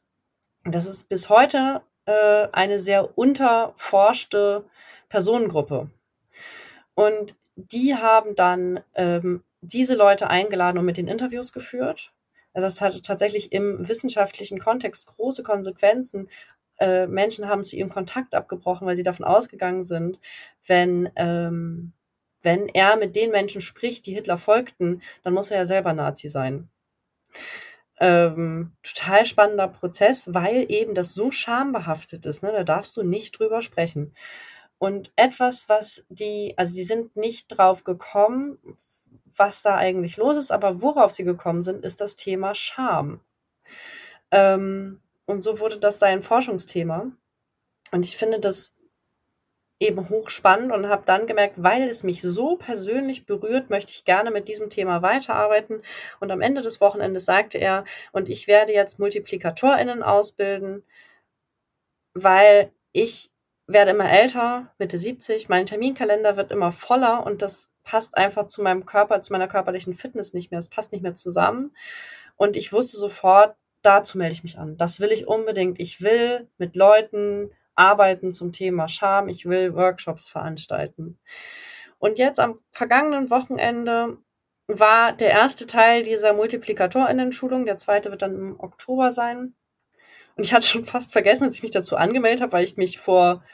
Das 0.65 0.87
ist 0.87 1.09
bis 1.09 1.29
heute 1.29 1.83
äh, 2.07 2.49
eine 2.53 2.81
sehr 2.81 3.19
unterforschte 3.19 4.65
Personengruppe. 5.09 5.91
Und 6.95 7.37
die 7.57 7.95
haben 7.97 8.35
dann 8.35 8.81
ähm, 8.95 9.43
diese 9.61 9.95
Leute 9.95 10.29
eingeladen 10.29 10.79
und 10.79 10.85
mit 10.85 10.97
den 10.97 11.09
Interviews 11.09 11.53
geführt. 11.53 12.13
Also 12.53 12.69
es 12.69 12.81
hatte 12.81 13.03
tatsächlich 13.03 13.53
im 13.53 13.89
wissenschaftlichen 13.89 14.59
Kontext 14.61 15.07
große 15.07 15.43
Konsequenzen, 15.43 16.29
äh, 16.79 17.07
Menschen 17.07 17.49
haben 17.49 17.65
zu 17.65 17.77
ihm 17.77 17.89
Kontakt 17.89 18.35
abgebrochen, 18.35 18.87
weil 18.87 18.97
sie 18.97 19.03
davon 19.03 19.25
ausgegangen 19.25 19.83
sind, 19.83 20.19
wenn, 20.67 21.11
ähm, 21.17 21.93
wenn 22.43 22.69
er 22.69 22.97
mit 22.97 23.17
den 23.17 23.31
Menschen 23.31 23.61
spricht, 23.61 24.07
die 24.07 24.15
Hitler 24.15 24.39
folgten, 24.39 25.03
dann 25.23 25.35
muss 25.35 25.51
er 25.51 25.59
ja 25.59 25.67
selber 25.67 25.93
Nazi 25.93 26.29
sein. 26.29 26.69
Ähm, 28.01 28.73
total 28.83 29.25
spannender 29.25 29.69
Prozess, 29.69 30.35
weil 30.35 30.67
eben 30.69 30.95
das 30.95 31.15
so 31.15 31.31
schambehaftet 31.31 32.27
ist. 32.27 32.43
Ne? 32.43 32.51
Da 32.53 32.65
darfst 32.65 32.97
du 32.97 33.03
nicht 33.03 33.39
drüber 33.39 33.63
sprechen. 33.63 34.15
Und 34.79 35.13
etwas, 35.17 35.69
was 35.69 36.05
die, 36.09 36.55
also 36.57 36.75
die 36.75 36.85
sind 36.85 37.17
nicht 37.17 37.47
drauf 37.49 37.85
gekommen, 37.85 38.59
was 39.37 39.63
da 39.63 39.77
eigentlich 39.77 40.17
los 40.17 40.37
ist, 40.37 40.51
aber 40.51 40.83
worauf 40.83 41.13
sie 41.13 41.25
gekommen 41.25 41.63
sind, 41.63 41.85
ist 41.85 42.01
das 42.01 42.17
Thema 42.17 42.55
Scham. 42.55 43.21
Ähm, 44.31 45.01
und 45.27 45.43
so 45.43 45.61
wurde 45.61 45.79
das 45.79 45.99
sein 45.99 46.23
Forschungsthema. 46.23 47.11
Und 47.93 48.05
ich 48.05 48.17
finde 48.17 48.41
das 48.41 48.75
eben 49.81 50.09
hochspannend 50.09 50.73
und 50.73 50.89
habe 50.89 51.03
dann 51.05 51.27
gemerkt, 51.27 51.57
weil 51.63 51.89
es 51.89 52.03
mich 52.03 52.23
so 52.23 52.57
persönlich 52.57 53.27
berührt, 53.27 53.71
möchte 53.71 53.93
ich 53.93 54.05
gerne 54.05 54.31
mit 54.31 54.49
diesem 54.49 54.71
Thema 54.71 55.03
weiterarbeiten. 55.03 55.83
Und 56.21 56.31
am 56.31 56.41
Ende 56.41 56.63
des 56.63 56.81
Wochenendes 56.81 57.25
sagte 57.25 57.59
er, 57.59 57.85
und 58.13 58.29
ich 58.29 58.47
werde 58.47 58.73
jetzt 58.73 58.99
MultiplikatorInnen 58.99 60.03
ausbilden, 60.03 60.85
weil 62.15 62.73
ich 62.93 63.31
werde 63.67 63.93
immer 63.93 64.11
älter, 64.11 64.73
Mitte 64.79 64.99
70, 64.99 65.49
mein 65.49 65.67
Terminkalender 65.67 66.37
wird 66.37 66.53
immer 66.53 66.71
voller 66.71 67.25
und 67.27 67.43
das 67.43 67.71
passt 67.83 68.17
einfach 68.17 68.47
zu 68.47 68.63
meinem 68.63 68.87
Körper, 68.87 69.23
zu 69.23 69.33
meiner 69.33 69.49
körperlichen 69.49 69.95
Fitness 69.95 70.35
nicht 70.35 70.51
mehr. 70.51 70.61
Es 70.61 70.69
passt 70.69 70.93
nicht 70.93 71.03
mehr 71.03 71.15
zusammen. 71.15 71.75
Und 72.37 72.57
ich 72.57 72.73
wusste 72.73 72.97
sofort, 72.97 73.57
dazu 73.85 74.19
melde 74.19 74.35
ich 74.35 74.43
mich 74.43 74.59
an. 74.59 74.77
Das 74.77 75.01
will 75.01 75.13
ich 75.13 75.27
unbedingt. 75.27 75.81
Ich 75.81 76.01
will 76.01 76.49
mit 76.59 76.75
Leuten 76.77 77.51
arbeiten 77.75 78.33
zum 78.33 78.53
Thema 78.53 78.89
Scham. 78.89 79.29
Ich 79.29 79.47
will 79.47 79.75
Workshops 79.75 80.29
veranstalten. 80.29 81.19
Und 81.99 82.19
jetzt 82.19 82.41
am 82.41 82.59
vergangenen 82.71 83.31
Wochenende 83.31 84.19
war 84.67 85.13
der 85.13 85.31
erste 85.31 85.67
Teil 85.67 86.03
dieser 86.03 86.33
Multiplikatorinnen-Schulung. 86.33 87.67
Der 87.67 87.77
zweite 87.77 88.11
wird 88.11 88.23
dann 88.23 88.35
im 88.35 88.61
Oktober 88.61 89.11
sein. 89.11 89.55
Und 90.37 90.45
ich 90.45 90.53
hatte 90.53 90.67
schon 90.67 90.85
fast 90.85 91.13
vergessen, 91.13 91.45
dass 91.45 91.57
ich 91.57 91.63
mich 91.63 91.71
dazu 91.71 91.97
angemeldet 91.97 92.41
habe, 92.41 92.53
weil 92.53 92.65
ich 92.65 92.77
mich 92.77 92.99
vor 92.99 93.45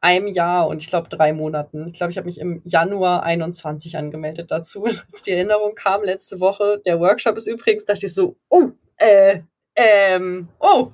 einem 0.00 0.26
Jahr 0.26 0.68
und 0.68 0.82
ich 0.82 0.88
glaube 0.88 1.08
drei 1.08 1.32
Monaten. 1.32 1.88
Ich 1.88 1.94
glaube, 1.94 2.10
ich 2.10 2.18
habe 2.18 2.26
mich 2.26 2.38
im 2.38 2.60
Januar 2.64 3.22
21 3.22 3.96
angemeldet 3.96 4.50
dazu. 4.50 4.84
Als 5.10 5.22
die 5.22 5.32
Erinnerung 5.32 5.74
kam 5.74 6.02
letzte 6.02 6.40
Woche, 6.40 6.80
der 6.84 7.00
Workshop 7.00 7.38
ist 7.38 7.46
übrigens, 7.46 7.86
dachte 7.86 8.06
ich 8.06 8.14
so, 8.14 8.36
oh, 8.50 8.70
äh, 8.98 9.40
ähm, 9.76 10.48
oh. 10.58 10.90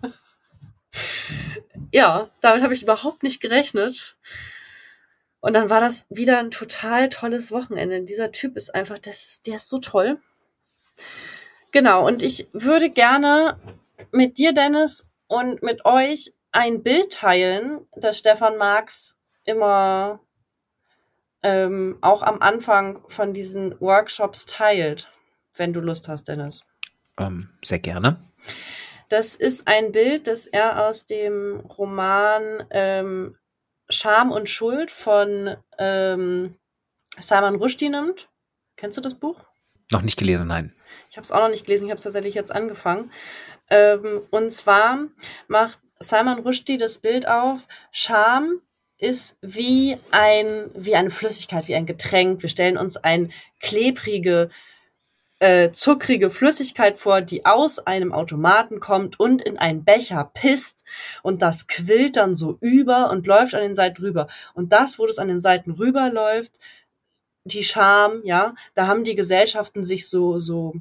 Ja, 1.92 2.30
damit 2.40 2.62
habe 2.62 2.74
ich 2.74 2.82
überhaupt 2.82 3.22
nicht 3.22 3.40
gerechnet. 3.40 4.16
Und 5.40 5.54
dann 5.54 5.70
war 5.70 5.80
das 5.80 6.06
wieder 6.10 6.38
ein 6.38 6.50
total 6.50 7.08
tolles 7.08 7.50
Wochenende. 7.50 8.02
Dieser 8.02 8.30
Typ 8.30 8.56
ist 8.56 8.74
einfach, 8.74 8.98
das, 8.98 9.42
der 9.42 9.56
ist 9.56 9.68
so 9.68 9.78
toll. 9.78 10.18
Genau, 11.72 12.06
und 12.06 12.22
ich 12.22 12.48
würde 12.52 12.90
gerne 12.90 13.58
mit 14.12 14.38
dir, 14.38 14.52
Dennis, 14.52 15.08
und 15.28 15.62
mit 15.62 15.84
euch 15.84 16.34
ein 16.52 16.82
Bild 16.82 17.12
teilen, 17.12 17.86
das 17.96 18.18
Stefan 18.18 18.56
Marx 18.58 19.16
immer 19.44 20.20
ähm, 21.42 21.98
auch 22.00 22.22
am 22.22 22.40
Anfang 22.42 23.00
von 23.08 23.32
diesen 23.32 23.80
Workshops 23.80 24.46
teilt, 24.46 25.10
wenn 25.54 25.72
du 25.72 25.80
Lust 25.80 26.08
hast, 26.08 26.28
Dennis. 26.28 26.64
Ähm, 27.18 27.48
sehr 27.62 27.78
gerne. 27.78 28.29
Das 29.08 29.34
ist 29.34 29.66
ein 29.66 29.92
Bild, 29.92 30.26
das 30.26 30.46
er 30.46 30.86
aus 30.86 31.04
dem 31.04 31.60
Roman 31.60 32.64
ähm, 32.70 33.36
Scham 33.88 34.30
und 34.30 34.48
Schuld 34.48 34.90
von 34.90 35.56
ähm, 35.78 36.54
Salman 37.18 37.56
Rushdie 37.56 37.88
nimmt. 37.88 38.28
Kennst 38.76 38.96
du 38.96 39.00
das 39.00 39.16
Buch? 39.16 39.40
Noch 39.90 40.02
nicht 40.02 40.16
gelesen, 40.16 40.48
nein. 40.48 40.72
Ich 41.10 41.16
habe 41.16 41.24
es 41.24 41.32
auch 41.32 41.40
noch 41.40 41.48
nicht 41.48 41.66
gelesen, 41.66 41.86
ich 41.86 41.90
habe 41.90 41.98
es 41.98 42.04
tatsächlich 42.04 42.34
jetzt 42.34 42.52
angefangen. 42.52 43.10
Ähm, 43.68 44.22
und 44.30 44.52
zwar 44.52 45.06
macht 45.48 45.80
Salman 45.98 46.38
Rushdie 46.38 46.78
das 46.78 46.98
Bild 46.98 47.26
auf, 47.26 47.66
Scham 47.90 48.62
ist 49.00 49.36
wie 49.40 49.96
ein, 50.10 50.70
wie 50.74 50.94
eine 50.94 51.10
Flüssigkeit, 51.10 51.68
wie 51.68 51.74
ein 51.74 51.86
Getränk. 51.86 52.42
Wir 52.42 52.48
stellen 52.48 52.76
uns 52.76 52.96
ein 52.96 53.32
klebrige, 53.58 54.50
äh, 55.40 55.72
zuckrige 55.72 56.30
Flüssigkeit 56.30 56.98
vor, 56.98 57.22
die 57.22 57.46
aus 57.46 57.78
einem 57.80 58.12
Automaten 58.12 58.78
kommt 58.78 59.18
und 59.18 59.42
in 59.42 59.58
einen 59.58 59.84
Becher 59.84 60.30
pisst 60.34 60.84
und 61.22 61.42
das 61.42 61.66
quillt 61.66 62.16
dann 62.16 62.34
so 62.34 62.58
über 62.60 63.10
und 63.10 63.26
läuft 63.26 63.54
an 63.54 63.62
den 63.62 63.74
Seiten 63.74 64.02
rüber. 64.02 64.28
Und 64.54 64.72
das, 64.72 64.98
wo 64.98 65.06
das 65.06 65.18
an 65.18 65.28
den 65.28 65.40
Seiten 65.40 65.72
rüberläuft, 65.72 66.58
die 67.44 67.64
Scham, 67.64 68.20
ja, 68.24 68.54
da 68.74 68.86
haben 68.86 69.02
die 69.02 69.14
Gesellschaften 69.14 69.82
sich 69.82 70.08
so, 70.08 70.38
so 70.38 70.74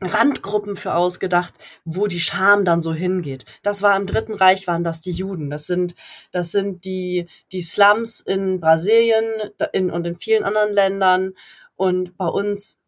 Randgruppen 0.00 0.76
für 0.76 0.94
ausgedacht, 0.94 1.54
wo 1.84 2.06
die 2.06 2.20
Scham 2.20 2.64
dann 2.64 2.82
so 2.82 2.92
hingeht. 2.92 3.44
Das 3.62 3.82
war 3.82 3.96
im 3.96 4.06
Dritten 4.06 4.34
Reich 4.34 4.66
waren 4.66 4.84
das 4.84 5.00
die 5.00 5.12
Juden. 5.12 5.50
Das 5.50 5.66
sind 5.66 5.94
das 6.32 6.50
sind 6.50 6.84
die 6.84 7.28
die 7.52 7.62
Slums 7.62 8.20
in 8.20 8.58
Brasilien 8.58 9.24
in, 9.72 9.90
und 9.90 10.06
in 10.06 10.16
vielen 10.16 10.44
anderen 10.44 10.72
Ländern 10.72 11.34
und 11.76 12.16
bei 12.16 12.26
uns 12.26 12.78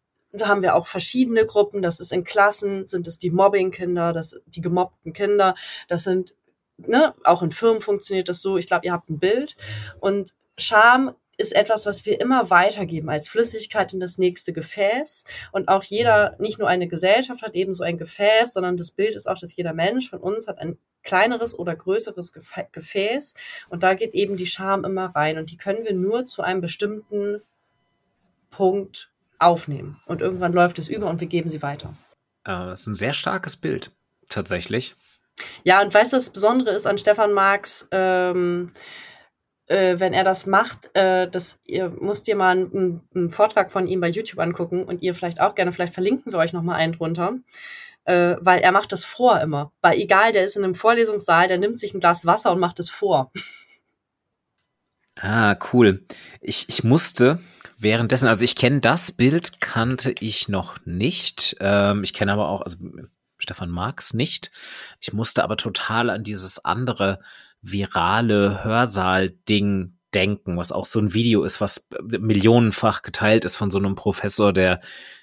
haben 0.43 0.61
wir 0.61 0.75
auch 0.75 0.87
verschiedene 0.87 1.45
Gruppen. 1.45 1.81
Das 1.81 1.99
ist 1.99 2.11
in 2.11 2.23
Klassen 2.23 2.85
sind 2.87 3.07
es 3.07 3.17
die 3.17 3.31
Mobbingkinder, 3.31 4.13
das 4.13 4.39
die 4.45 4.61
gemobbten 4.61 5.13
Kinder. 5.13 5.55
Das 5.87 6.03
sind 6.03 6.35
ne 6.77 7.13
auch 7.23 7.41
in 7.41 7.51
Firmen 7.51 7.81
funktioniert 7.81 8.29
das 8.29 8.41
so. 8.41 8.57
Ich 8.57 8.67
glaube, 8.67 8.85
ihr 8.85 8.93
habt 8.93 9.09
ein 9.09 9.19
Bild 9.19 9.55
und 9.99 10.33
Scham 10.57 11.15
ist 11.37 11.55
etwas, 11.55 11.85
was 11.85 12.05
wir 12.05 12.21
immer 12.21 12.49
weitergeben 12.49 13.09
als 13.09 13.27
Flüssigkeit 13.27 13.93
in 13.93 13.99
das 13.99 14.17
nächste 14.17 14.53
Gefäß. 14.53 15.25
Und 15.51 15.67
auch 15.67 15.83
jeder, 15.83 16.35
nicht 16.39 16.59
nur 16.59 16.67
eine 16.67 16.87
Gesellschaft 16.87 17.41
hat 17.41 17.55
eben 17.55 17.73
so 17.73 17.83
ein 17.83 17.97
Gefäß, 17.97 18.53
sondern 18.53 18.77
das 18.77 18.91
Bild 18.91 19.15
ist 19.15 19.27
auch, 19.27 19.37
dass 19.37 19.55
jeder 19.55 19.73
Mensch 19.73 20.09
von 20.09 20.19
uns 20.19 20.47
hat 20.47 20.59
ein 20.59 20.77
kleineres 21.03 21.57
oder 21.57 21.75
größeres 21.75 22.33
Gefäß. 22.71 23.33
Und 23.69 23.83
da 23.83 23.93
geht 23.95 24.13
eben 24.13 24.37
die 24.37 24.45
Scham 24.45 24.85
immer 24.85 25.07
rein. 25.07 25.37
Und 25.37 25.51
die 25.51 25.57
können 25.57 25.83
wir 25.83 25.93
nur 25.93 26.25
zu 26.25 26.41
einem 26.41 26.61
bestimmten 26.61 27.41
Punkt 28.49 29.11
aufnehmen. 29.39 30.01
Und 30.05 30.21
irgendwann 30.21 30.53
läuft 30.53 30.79
es 30.79 30.89
über 30.89 31.07
und 31.09 31.19
wir 31.19 31.27
geben 31.27 31.49
sie 31.49 31.61
weiter. 31.61 31.93
Äh, 32.47 32.73
ist 32.73 32.87
ein 32.87 32.95
sehr 32.95 33.13
starkes 33.13 33.57
Bild, 33.57 33.91
tatsächlich. 34.29 34.95
Ja, 35.63 35.81
und 35.81 35.93
weißt 35.93 36.13
du, 36.13 36.17
was 36.17 36.25
das 36.25 36.33
Besondere 36.33 36.71
ist 36.71 36.87
an 36.87 36.97
Stefan 36.97 37.33
Marx? 37.33 37.87
Ähm, 37.91 38.71
äh, 39.67 39.99
wenn 39.99 40.13
er 40.13 40.23
das 40.23 40.45
macht, 40.45 40.95
äh, 40.95 41.29
das, 41.29 41.59
ihr 41.65 41.89
müsst 41.89 42.27
ihr 42.27 42.35
mal 42.35 42.51
einen, 42.51 43.01
einen, 43.13 43.29
Vortrag 43.29 43.71
von 43.71 43.87
ihm 43.87 43.99
bei 43.99 44.09
YouTube 44.09 44.39
angucken 44.39 44.83
und 44.83 45.01
ihr 45.01 45.15
vielleicht 45.15 45.41
auch 45.41 45.55
gerne, 45.55 45.71
vielleicht 45.71 45.93
verlinken 45.93 46.31
wir 46.31 46.39
euch 46.39 46.53
noch 46.53 46.61
mal 46.61 46.75
einen 46.75 46.93
drunter, 46.93 47.33
äh, 48.03 48.35
weil 48.39 48.61
er 48.61 48.71
macht 48.71 48.91
das 48.91 49.03
vor 49.03 49.41
immer. 49.41 49.71
Weil 49.81 49.99
egal, 49.99 50.31
der 50.31 50.45
ist 50.45 50.55
in 50.55 50.63
einem 50.63 50.75
Vorlesungssaal, 50.75 51.47
der 51.47 51.57
nimmt 51.57 51.79
sich 51.79 51.93
ein 51.93 51.99
Glas 51.99 52.25
Wasser 52.25 52.51
und 52.51 52.59
macht 52.59 52.79
es 52.79 52.89
vor. 52.89 53.31
Ah, 55.19 55.55
cool. 55.73 56.05
Ich, 56.41 56.69
ich 56.69 56.83
musste 56.83 57.39
währenddessen, 57.77 58.27
also 58.27 58.43
ich 58.43 58.55
kenne 58.55 58.79
das 58.79 59.11
Bild, 59.11 59.61
kannte 59.61 60.13
ich 60.19 60.49
noch 60.49 60.75
nicht. 60.85 61.57
Ähm, 61.59 62.03
ich 62.03 62.13
kenne 62.13 62.33
aber 62.33 62.49
auch, 62.49 62.61
also 62.61 62.77
Stefan 63.37 63.69
Marx 63.69 64.13
nicht. 64.13 64.51
Ich 64.99 65.13
musste 65.13 65.43
aber 65.43 65.57
total 65.57 66.09
an 66.09 66.23
dieses 66.23 66.63
andere 66.63 67.19
virale 67.61 68.63
Hörsaal-Ding 68.63 69.97
denken, 70.13 70.57
was 70.57 70.71
auch 70.71 70.85
so 70.85 70.99
ein 70.99 71.13
Video 71.13 71.43
ist, 71.43 71.59
was 71.59 71.87
millionenfach 72.01 73.01
geteilt 73.01 73.43
ist 73.43 73.55
von 73.55 73.69
so 73.69 73.77
einem 73.77 73.95
Professor, 73.95 74.53
der, 74.53 74.79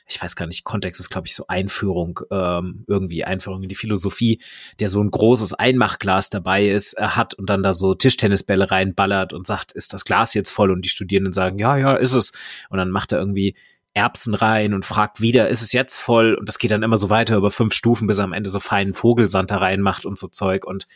ich 0.07 0.23
weiß 0.23 0.37
gar 0.37 0.47
nicht, 0.47 0.65
Kontext 0.65 1.01
ist, 1.01 1.11
glaube 1.11 1.27
ich, 1.27 1.35
so 1.35 1.47
Einführung, 1.49 2.21
ähm, 2.31 2.85
irgendwie 2.87 3.25
Einführung 3.25 3.63
in 3.63 3.69
die 3.69 3.75
Philosophie, 3.75 4.41
der 4.81 4.89
so 4.89 5.03
ein 5.03 5.11
großes 5.11 5.55
Einmachglas 5.55 6.31
dabei 6.31 6.67
ist, 6.67 6.95
er 6.95 7.17
hat 7.17 7.35
und 7.35 7.49
dann 7.49 7.63
da 7.63 7.73
so 7.73 7.95
Tischtennisbälle 7.95 8.71
reinballert 8.71 9.33
und 9.33 9.47
sagt, 9.47 9.73
ist 9.73 9.93
das 9.93 10.05
Glas 10.05 10.35
jetzt 10.35 10.51
voll? 10.51 10.71
Und 10.71 10.85
die 10.85 10.91
Studierenden 10.91 11.33
sagen, 11.33 11.59
ja, 11.59 11.77
ja, 11.77 11.95
ist 11.95 12.13
es. 12.13 12.33
Und 12.69 12.79
dann 12.79 12.91
macht 12.91 13.13
er 13.13 13.19
irgendwie 13.19 13.55
Erbsen 13.95 14.35
rein 14.35 14.75
und 14.75 14.85
fragt 14.85 15.21
wieder, 15.21 15.49
ist 15.49 15.63
es 15.63 15.73
jetzt 15.73 15.99
voll? 15.99 16.35
Und 16.35 16.49
das 16.49 16.59
geht 16.59 16.71
dann 16.71 16.83
immer 16.83 16.97
so 16.97 17.11
weiter 17.11 17.37
über 17.37 17.51
fünf 17.51 17.75
Stufen, 17.75 18.07
bis 18.07 18.19
er 18.19 18.25
am 18.25 18.33
Ende 18.33 18.49
so 18.49 18.61
feinen 18.61 18.95
Vogelsand 18.95 19.51
da 19.51 19.59
reinmacht 19.59 20.07
und 20.07 20.19
so 20.19 20.29
Zeug. 20.29 20.65
Und 20.65 20.87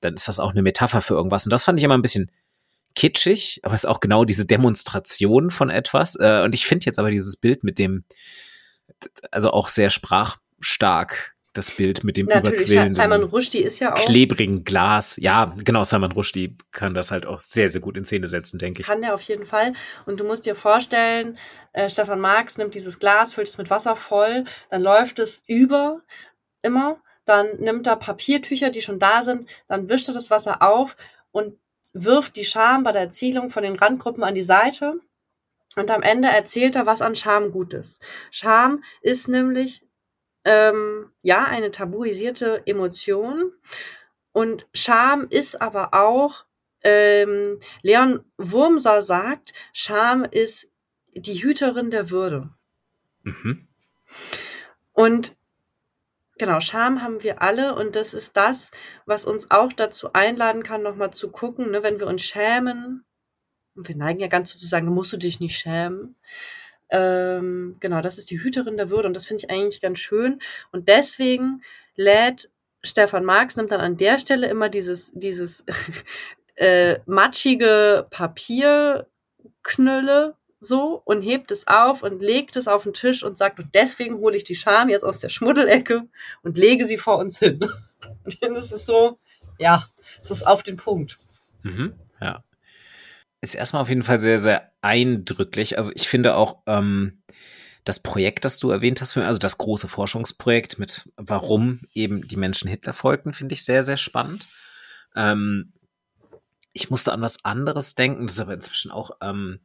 dann 0.00 0.14
ist 0.14 0.28
das 0.28 0.40
auch 0.40 0.52
eine 0.52 0.62
Metapher 0.62 1.02
für 1.02 1.14
irgendwas. 1.14 1.44
Und 1.44 1.52
das 1.52 1.64
fand 1.64 1.78
ich 1.78 1.84
immer 1.84 1.98
ein 1.98 2.02
bisschen 2.02 2.30
kitschig, 2.94 3.60
aber 3.62 3.74
es 3.74 3.84
ist 3.84 3.90
auch 3.90 4.00
genau 4.00 4.24
diese 4.24 4.46
Demonstration 4.46 5.50
von 5.50 5.70
etwas. 5.70 6.16
Äh, 6.16 6.42
und 6.44 6.54
ich 6.54 6.66
finde 6.66 6.86
jetzt 6.86 6.98
aber 6.98 7.10
dieses 7.10 7.36
Bild 7.36 7.64
mit 7.64 7.78
dem, 7.78 8.04
also 9.30 9.50
auch 9.50 9.68
sehr 9.68 9.90
sprachstark, 9.90 11.34
das 11.52 11.72
Bild 11.72 12.04
mit 12.04 12.16
dem 12.16 12.26
Natürlich, 12.26 12.60
überquellenden, 12.60 12.92
Salman 12.92 13.22
Rushdie 13.24 13.58
ist 13.58 13.80
ja 13.80 13.92
auch, 13.92 13.98
klebrigen 13.98 14.62
Glas. 14.62 15.16
Ja, 15.16 15.52
genau, 15.64 15.82
Salman 15.82 16.12
Rushdie 16.12 16.56
kann 16.70 16.94
das 16.94 17.10
halt 17.10 17.26
auch 17.26 17.40
sehr, 17.40 17.68
sehr 17.68 17.80
gut 17.80 17.96
in 17.96 18.04
Szene 18.04 18.28
setzen, 18.28 18.58
denke 18.58 18.80
ich. 18.80 18.86
kann 18.86 19.00
der 19.00 19.14
auf 19.14 19.22
jeden 19.22 19.44
Fall. 19.44 19.72
Und 20.06 20.20
du 20.20 20.24
musst 20.24 20.46
dir 20.46 20.54
vorstellen, 20.54 21.38
äh, 21.72 21.90
Stefan 21.90 22.20
Marx 22.20 22.56
nimmt 22.56 22.74
dieses 22.74 23.00
Glas, 23.00 23.34
füllt 23.34 23.48
es 23.48 23.58
mit 23.58 23.68
Wasser 23.68 23.96
voll, 23.96 24.44
dann 24.70 24.82
läuft 24.82 25.18
es 25.18 25.42
über 25.46 26.02
immer, 26.62 27.02
dann 27.24 27.56
nimmt 27.58 27.86
er 27.86 27.96
Papiertücher, 27.96 28.70
die 28.70 28.82
schon 28.82 29.00
da 29.00 29.22
sind, 29.22 29.46
dann 29.66 29.88
wischt 29.88 30.08
er 30.08 30.14
das 30.14 30.30
Wasser 30.30 30.62
auf 30.62 30.96
und 31.32 31.56
wirft 31.92 32.36
die 32.36 32.44
Scham 32.44 32.82
bei 32.82 32.92
der 32.92 33.02
Erzielung 33.02 33.50
von 33.50 33.62
den 33.62 33.76
Randgruppen 33.76 34.22
an 34.24 34.34
die 34.34 34.42
Seite. 34.42 35.00
Und 35.76 35.90
am 35.90 36.02
Ende 36.02 36.28
erzählt 36.28 36.76
er, 36.76 36.86
was 36.86 37.02
an 37.02 37.16
Scham 37.16 37.52
gut 37.52 37.74
ist. 37.74 38.02
Scham 38.30 38.82
ist 39.02 39.28
nämlich 39.28 39.82
ähm, 40.44 41.12
ja 41.22 41.44
eine 41.44 41.70
tabuisierte 41.70 42.62
Emotion. 42.66 43.52
Und 44.32 44.66
Scham 44.74 45.26
ist 45.28 45.60
aber 45.60 45.94
auch, 45.94 46.44
ähm, 46.82 47.60
Leon 47.82 48.24
Wurmser 48.36 49.02
sagt, 49.02 49.52
Scham 49.72 50.24
ist 50.24 50.70
die 51.14 51.42
Hüterin 51.42 51.90
der 51.90 52.10
Würde. 52.10 52.50
Mhm. 53.22 53.68
Und 54.92 55.36
genau, 56.40 56.58
Scham 56.60 57.02
haben 57.02 57.22
wir 57.22 57.40
alle 57.42 57.76
und 57.76 57.94
das 57.94 58.14
ist 58.14 58.36
das, 58.36 58.72
was 59.06 59.24
uns 59.24 59.52
auch 59.52 59.72
dazu 59.72 60.12
einladen 60.12 60.64
kann, 60.64 60.82
nochmal 60.82 61.12
zu 61.12 61.30
gucken, 61.30 61.70
ne, 61.70 61.84
wenn 61.84 62.00
wir 62.00 62.08
uns 62.08 62.22
schämen. 62.22 63.04
Und 63.76 63.88
wir 63.88 63.96
neigen 63.96 64.18
ja 64.18 64.26
ganz 64.26 64.58
zu 64.58 64.66
sagen, 64.66 64.88
musst 64.88 65.12
du 65.12 65.16
dich 65.16 65.38
nicht 65.38 65.56
schämen. 65.56 66.16
Ähm, 66.90 67.76
genau, 67.78 68.00
das 68.00 68.18
ist 68.18 68.28
die 68.30 68.42
Hüterin 68.42 68.76
der 68.76 68.90
Würde 68.90 69.06
und 69.06 69.14
das 69.14 69.26
finde 69.26 69.44
ich 69.44 69.50
eigentlich 69.50 69.80
ganz 69.80 70.00
schön. 70.00 70.40
Und 70.72 70.88
deswegen 70.88 71.62
lädt 71.94 72.50
Stefan 72.82 73.24
Marx, 73.24 73.54
nimmt 73.56 73.70
dann 73.70 73.80
an 73.80 73.96
der 73.96 74.18
Stelle 74.18 74.48
immer 74.48 74.68
dieses, 74.68 75.12
dieses 75.14 75.64
äh, 76.56 76.98
matschige 77.06 78.08
Papierknülle 78.10 80.34
so 80.60 81.00
und 81.04 81.22
hebt 81.22 81.50
es 81.50 81.66
auf 81.66 82.02
und 82.02 82.20
legt 82.20 82.56
es 82.56 82.68
auf 82.68 82.84
den 82.84 82.92
Tisch 82.92 83.22
und 83.24 83.38
sagt, 83.38 83.58
und 83.58 83.74
deswegen 83.74 84.16
hole 84.18 84.36
ich 84.36 84.44
die 84.44 84.54
Scham 84.54 84.88
jetzt 84.90 85.04
aus 85.04 85.18
der 85.18 85.30
Schmuddelecke 85.30 86.06
und 86.42 86.58
lege 86.58 86.86
sie 86.86 86.98
vor 86.98 87.18
uns 87.18 87.38
hin. 87.38 87.60
Und 88.24 88.32
ich 88.32 88.38
finde, 88.38 88.58
es 88.58 88.72
ist 88.72 88.86
so, 88.86 89.18
ja, 89.58 89.84
es 90.22 90.30
ist 90.30 90.46
auf 90.46 90.62
den 90.62 90.78
Punkt. 90.78 91.18
Mhm. 91.62 91.92
Ja. 92.18 92.42
Ist 93.42 93.54
erstmal 93.54 93.82
auf 93.82 93.90
jeden 93.90 94.04
Fall 94.04 94.18
sehr, 94.18 94.38
sehr 94.38 94.72
eindrücklich. 94.80 95.76
Also 95.76 95.92
ich 95.94 96.08
finde 96.08 96.34
auch 96.34 96.62
ähm, 96.66 97.22
das 97.84 98.00
Projekt, 98.00 98.46
das 98.46 98.58
du 98.58 98.70
erwähnt 98.70 99.02
hast, 99.02 99.16
also 99.18 99.38
das 99.38 99.58
große 99.58 99.86
Forschungsprojekt 99.88 100.78
mit 100.78 101.10
warum 101.16 101.80
eben 101.92 102.26
die 102.26 102.36
Menschen 102.36 102.70
Hitler 102.70 102.94
folgten, 102.94 103.34
finde 103.34 103.54
ich 103.54 103.64
sehr, 103.64 103.82
sehr 103.82 103.98
spannend. 103.98 104.48
Ähm, 105.14 105.72
ich 106.72 106.90
musste 106.90 107.12
an 107.12 107.20
was 107.20 107.44
anderes 107.44 107.94
denken, 107.94 108.26
das 108.26 108.36
ist 108.36 108.40
aber 108.40 108.54
inzwischen 108.54 108.90
auch, 108.90 109.10
ähm, 109.20 109.60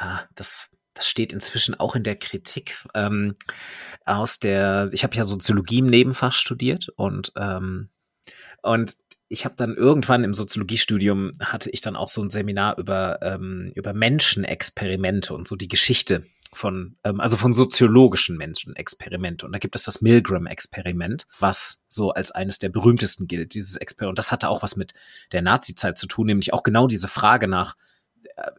ah, 0.00 0.20
das, 0.34 0.76
das 0.94 1.06
steht 1.06 1.32
inzwischen 1.32 1.78
auch 1.78 1.94
in 1.94 2.02
der 2.02 2.16
Kritik 2.16 2.76
ähm, 2.94 3.36
aus 4.04 4.40
der, 4.40 4.90
ich 4.92 5.04
habe 5.04 5.14
ja 5.14 5.24
Soziologie 5.24 5.78
im 5.78 5.86
Nebenfach 5.86 6.32
studiert 6.32 6.88
und 6.96 7.32
ähm, 7.36 7.90
und 8.62 8.94
ich 9.28 9.44
habe 9.44 9.54
dann 9.56 9.76
irgendwann 9.76 10.24
im 10.24 10.34
Soziologiestudium 10.34 11.30
hatte 11.40 11.70
ich 11.70 11.80
dann 11.80 11.96
auch 11.96 12.08
so 12.08 12.22
ein 12.22 12.30
Seminar 12.30 12.76
über 12.78 13.22
ähm, 13.22 13.70
über 13.74 13.94
Menschenexperimente 13.94 15.34
und 15.34 15.46
so 15.46 15.54
die 15.54 15.68
Geschichte 15.68 16.24
von 16.52 16.96
ähm, 17.04 17.20
also 17.20 17.36
von 17.36 17.52
soziologischen 17.54 18.36
Menschenexperimente 18.36 19.46
und 19.46 19.52
da 19.52 19.58
gibt 19.58 19.76
es 19.76 19.84
das 19.84 20.00
Milgram-Experiment, 20.00 21.26
was 21.38 21.84
so 21.88 22.10
als 22.10 22.32
eines 22.32 22.58
der 22.58 22.70
berühmtesten 22.70 23.28
gilt. 23.28 23.54
Dieses 23.54 23.76
Experiment, 23.76 24.10
und 24.10 24.18
das 24.18 24.32
hatte 24.32 24.48
auch 24.48 24.62
was 24.62 24.76
mit 24.76 24.92
der 25.32 25.42
Nazi-Zeit 25.42 25.96
zu 25.96 26.08
tun, 26.08 26.26
nämlich 26.26 26.52
auch 26.52 26.64
genau 26.64 26.88
diese 26.88 27.08
Frage 27.08 27.46
nach 27.46 27.76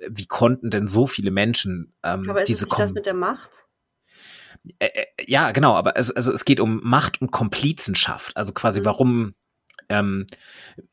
wie 0.10 0.26
konnten 0.28 0.70
denn 0.70 0.88
so 0.88 1.08
viele 1.08 1.32
Menschen 1.32 1.94
ähm, 2.04 2.30
Aber 2.30 2.42
ist 2.42 2.50
diese 2.50 2.66
es 2.66 2.70
nicht 2.70 2.80
das 2.80 2.94
mit 2.94 3.06
der 3.06 3.14
Macht? 3.14 3.66
äh, 4.80 5.06
ja, 5.26 5.52
genau, 5.52 5.76
aber 5.76 5.98
es, 5.98 6.12
also 6.12 6.34
es 6.34 6.46
geht 6.46 6.60
um 6.60 6.82
Macht 6.84 7.22
und 7.22 7.32
Komplizenschaft. 7.32 8.36
Also 8.38 8.54
quasi, 8.54 8.82
Mhm. 8.82 8.86
warum, 8.86 9.36
ähm, 9.90 10.26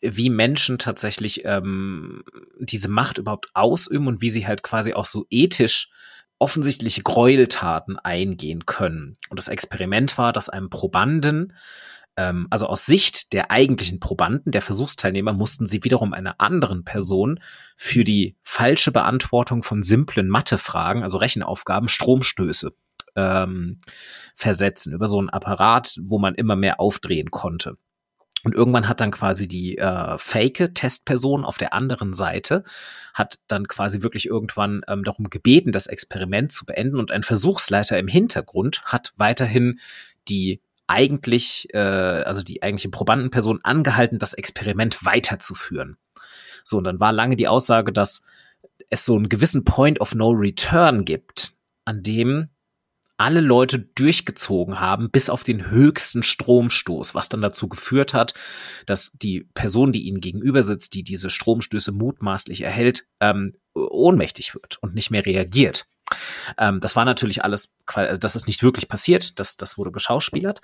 wie 0.01 0.31
Menschen 0.31 0.79
tatsächlich 0.79 1.45
ähm, 1.45 2.25
diese 2.59 2.89
Macht 2.89 3.19
überhaupt 3.19 3.49
ausüben 3.55 4.07
und 4.07 4.21
wie 4.21 4.31
sie 4.31 4.47
halt 4.47 4.63
quasi 4.63 4.95
auch 4.95 5.07
so 5.07 5.27
ethisch 5.31 5.91
offensichtliche 6.39 7.03
Gräueltaten 7.03 7.99
eingehen 7.99 8.65
können. 8.65 9.17
Und 9.29 9.39
das 9.39 9.49
Experiment 9.49 10.19
war, 10.19 10.33
dass 10.33 10.49
einem 10.49 10.71
Probanden, 10.71 11.53
also 12.51 12.67
aus 12.67 12.87
Sicht 12.87 13.33
der 13.33 13.51
eigentlichen 13.51 14.01
Probanden, 14.01 14.51
der 14.51 14.63
Versuchsteilnehmer, 14.63 15.33
mussten 15.33 15.67
sie 15.67 15.85
wiederum 15.85 16.13
einer 16.13 16.41
anderen 16.41 16.85
Person 16.85 17.41
für 17.77 18.03
die 18.03 18.37
falsche 18.43 18.91
Beantwortung 18.91 19.63
von 19.63 19.83
simplen 19.83 20.29
Mathefragen, 20.29 21.03
also 21.03 21.19
Rechenaufgaben, 21.19 21.89
Stromstöße 21.89 22.73
ähm, 23.15 23.79
versetzen 24.35 24.93
über 24.93 25.07
so 25.07 25.19
einen 25.19 25.31
Apparat, 25.31 25.97
wo 26.01 26.19
man 26.19 26.35
immer 26.35 26.57
mehr 26.57 26.81
aufdrehen 26.81 27.31
konnte. 27.31 27.77
Und 28.45 28.55
irgendwann 28.55 28.89
hat 28.89 29.01
dann 29.01 29.11
quasi 29.11 29.49
die 29.49 29.79
äh, 29.79 30.17
fake 30.17 30.75
Testperson 30.75 31.45
auf 31.45 31.59
der 31.59 31.73
anderen 31.73 32.15
Seite 32.15 32.65
hat 33.13 33.41
dann 33.49 33.67
quasi 33.67 34.03
wirklich 34.03 34.27
irgendwann 34.27 34.83
ähm, 34.87 35.03
darum 35.03 35.29
gebeten, 35.29 35.73
das 35.73 35.89
Experiment 35.89 36.53
zu 36.53 36.65
beenden 36.65 36.99
und 36.99 37.11
ein 37.11 37.23
Versuchsleiter 37.23 37.99
im 37.99 38.07
Hintergrund 38.07 38.83
hat 38.85 39.13
weiterhin 39.17 39.81
die 40.29 40.61
eigentlich, 40.89 41.69
äh, 41.73 41.79
also 41.79 42.43
die 42.43 42.63
eigentliche 42.63 42.89
Probandenperson 42.89 43.61
angehalten, 43.63 44.19
das 44.19 44.35
Experiment 44.35 45.05
weiterzuführen. 45.05 45.97
So, 46.65 46.79
und 46.79 46.85
dann 46.85 47.01
war 47.01 47.13
lange 47.13 47.37
die 47.37 47.49
Aussage, 47.49 47.93
dass 47.93 48.23
es 48.91 49.05
so 49.05 49.15
einen 49.15 49.29
gewissen 49.29 49.65
Point 49.65 50.01
of 50.01 50.15
No 50.15 50.31
Return 50.31 51.05
gibt, 51.05 51.53
an 51.85 52.03
dem 52.03 52.49
alle 53.19 53.41
Leute 53.41 53.81
durchgezogen 53.81 54.79
haben, 54.79 55.11
bis 55.11 55.29
auf 55.29 55.43
den 55.43 55.71
höchsten 55.71 56.23
Stromstoß, 56.23 57.17
was 57.17 57.29
dann 57.29 57.43
dazu 57.43 57.69
geführt 57.69 58.15
hat, 58.15 58.35
dass 58.87 59.13
die 59.13 59.49
Person, 59.55 59.91
die 59.91 60.03
ihnen 60.03 60.21
gegenüber 60.21 60.63
sitzt, 60.63 60.95
die 60.95 61.03
diese 61.03 61.29
Stromstöße 61.29 61.91
mutmaßlich 61.91 62.61
erhält, 62.61 63.07
ähm, 63.21 63.55
ohnmächtig 63.75 64.55
wird 64.55 64.79
und 64.83 64.95
nicht 64.95 65.11
mehr 65.11 65.27
reagiert. 65.27 65.87
Ähm, 66.57 66.81
das 66.81 66.97
war 66.97 67.05
natürlich 67.05 67.45
alles, 67.45 67.77
also 67.87 68.19
das 68.19 68.37
ist 68.37 68.47
nicht 68.47 68.63
wirklich 68.63 68.89
passiert, 68.89 69.39
das, 69.39 69.57
das 69.57 69.79
wurde 69.79 69.93
geschauspielert. 69.93 70.61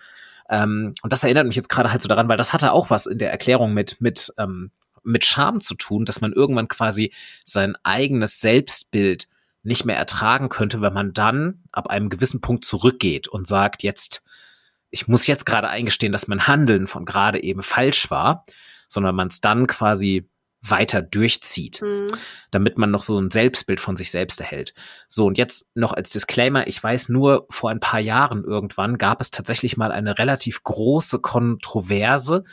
Ähm, 0.49 0.93
und 1.03 1.13
das 1.13 1.25
erinnert 1.25 1.47
mich 1.47 1.57
jetzt 1.57 1.69
gerade 1.69 1.91
halt 1.91 2.03
so 2.03 2.09
daran, 2.09 2.29
weil 2.29 2.37
das 2.37 2.53
hatte 2.53 2.73
auch 2.73 2.91
was 2.91 3.07
in 3.07 3.19
der 3.19 3.31
Erklärung 3.31 3.73
mit, 3.73 4.01
mit, 4.01 4.33
ähm, 4.39 4.71
mit 5.03 5.25
Scham 5.25 5.61
zu 5.61 5.75
tun, 5.75 6.05
dass 6.05 6.21
man 6.21 6.33
irgendwann 6.33 6.69
quasi 6.69 7.13
sein 7.45 7.77
eigenes 7.83 8.41
Selbstbild 8.41 9.29
nicht 9.63 9.85
mehr 9.87 9.97
ertragen 9.97 10.51
könnte, 10.51 10.83
wenn 10.83 10.93
man 10.93 11.13
dann 11.15 11.63
ab 11.73 11.89
einem 11.89 12.11
gewissen 12.11 12.41
Punkt 12.41 12.65
zurückgeht 12.65 13.29
und 13.29 13.49
sagt, 13.49 13.83
jetzt, 13.83 14.25
ich 14.91 15.09
muss 15.09 15.27
jetzt 15.27 15.47
gerade 15.47 15.69
eingestehen, 15.69 16.13
dass 16.13 16.29
mein 16.29 16.47
Handeln 16.47 16.87
von 16.87 17.07
gerade 17.07 17.43
eben 17.43 17.63
falsch 17.63 18.11
war, 18.11 18.45
sondern 18.89 19.15
man 19.15 19.29
es 19.29 19.41
dann 19.41 19.67
quasi 19.67 20.29
weiter 20.67 21.03
durchzieht, 21.03 21.83
Mhm. 21.83 22.07
damit 22.51 22.79
man 22.79 22.91
noch 22.91 23.03
so 23.03 23.19
ein 23.19 23.31
Selbstbild 23.31 23.81
von 23.81 23.97
sich 23.97 24.11
selbst 24.11 24.41
erhält. 24.41 24.75
So, 25.09 25.27
und 25.27 25.37
jetzt 25.39 25.71
noch 25.77 25.93
als 25.93 26.11
Disclaimer, 26.11 26.67
ich 26.67 26.83
weiß 26.83 27.11
nur, 27.11 27.47
vor 27.51 27.71
ein 27.71 27.81
paar 27.81 28.01
Jahren 28.01 28.45
irgendwann 28.45 28.99
gab 28.99 29.21
es 29.21 29.31
tatsächlich 29.31 29.77
mal 29.77 29.93
eine 29.93 30.19
relativ 30.19 30.63
große 30.63 31.21
Kontroverse, 31.21 32.45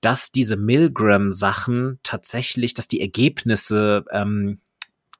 dass 0.00 0.30
diese 0.32 0.56
Milgram-Sachen 0.56 1.98
tatsächlich, 2.02 2.74
dass 2.74 2.88
die 2.88 3.00
Ergebnisse 3.00 4.04
ähm, 4.10 4.58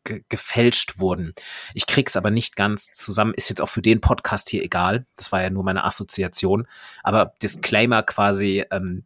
ge 0.04 0.22
gefälscht 0.28 0.98
wurden. 0.98 1.34
Ich 1.74 1.86
krieg's 1.86 2.16
aber 2.16 2.30
nicht 2.30 2.56
ganz 2.56 2.92
zusammen. 2.92 3.34
Ist 3.34 3.48
jetzt 3.48 3.60
auch 3.60 3.68
für 3.68 3.82
den 3.82 4.00
Podcast 4.00 4.48
hier 4.48 4.62
egal. 4.62 5.06
Das 5.16 5.32
war 5.32 5.42
ja 5.42 5.50
nur 5.50 5.64
meine 5.64 5.84
Assoziation. 5.84 6.66
Aber 7.02 7.32
Disclaimer 7.42 8.02
quasi, 8.02 8.64
ähm, 8.70 9.04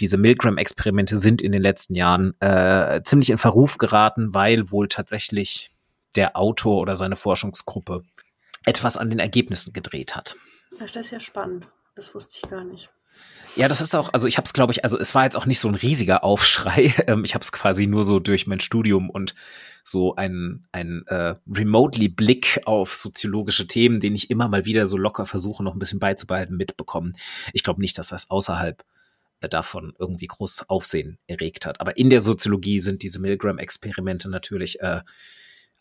diese 0.00 0.16
Milgram-Experimente 0.16 1.16
sind 1.16 1.42
in 1.42 1.52
den 1.52 1.62
letzten 1.62 1.94
Jahren 1.94 2.38
äh, 2.40 3.02
ziemlich 3.04 3.30
in 3.30 3.38
Verruf 3.38 3.78
geraten, 3.78 4.34
weil 4.34 4.70
wohl 4.70 4.88
tatsächlich 4.88 5.70
der 6.16 6.36
Autor 6.36 6.80
oder 6.80 6.96
seine 6.96 7.16
Forschungsgruppe 7.16 8.04
etwas 8.64 8.96
an 8.96 9.10
den 9.10 9.18
Ergebnissen 9.18 9.72
gedreht 9.72 10.14
hat. 10.14 10.36
Das 10.78 10.94
ist 10.94 11.10
ja 11.10 11.20
spannend. 11.20 11.66
Das 11.96 12.14
wusste 12.14 12.40
ich 12.42 12.50
gar 12.50 12.64
nicht. 12.64 12.90
Ja, 13.56 13.68
das 13.68 13.80
ist 13.80 13.94
auch, 13.94 14.12
also 14.12 14.26
ich 14.26 14.36
habe 14.36 14.46
es, 14.46 14.52
glaube 14.52 14.72
ich, 14.72 14.82
also 14.82 14.98
es 14.98 15.14
war 15.14 15.24
jetzt 15.24 15.36
auch 15.36 15.46
nicht 15.46 15.60
so 15.60 15.68
ein 15.68 15.76
riesiger 15.76 16.24
Aufschrei. 16.24 16.92
Ähm, 17.06 17.24
ich 17.24 17.34
habe 17.34 17.42
es 17.42 17.52
quasi 17.52 17.86
nur 17.86 18.02
so 18.02 18.18
durch 18.18 18.46
mein 18.46 18.60
Studium 18.60 19.10
und 19.10 19.34
so 19.84 20.16
ein, 20.16 20.66
ein 20.72 21.06
äh, 21.06 21.34
remotely 21.48 22.08
Blick 22.08 22.60
auf 22.64 22.96
soziologische 22.96 23.66
Themen, 23.66 24.00
den 24.00 24.14
ich 24.14 24.30
immer 24.30 24.48
mal 24.48 24.64
wieder 24.64 24.86
so 24.86 24.96
locker 24.96 25.26
versuche, 25.26 25.62
noch 25.62 25.74
ein 25.74 25.78
bisschen 25.78 26.00
beizubehalten, 26.00 26.56
mitbekommen. 26.56 27.14
Ich 27.52 27.62
glaube 27.62 27.80
nicht, 27.80 27.98
dass 27.98 28.08
das 28.08 28.30
außerhalb 28.30 28.82
äh, 29.40 29.48
davon 29.48 29.94
irgendwie 29.98 30.26
groß 30.26 30.68
Aufsehen 30.68 31.18
erregt 31.26 31.66
hat. 31.66 31.80
Aber 31.80 31.96
in 31.96 32.10
der 32.10 32.20
Soziologie 32.20 32.80
sind 32.80 33.02
diese 33.02 33.20
Milgram-Experimente 33.20 34.30
natürlich 34.30 34.80
äh, 34.80 35.02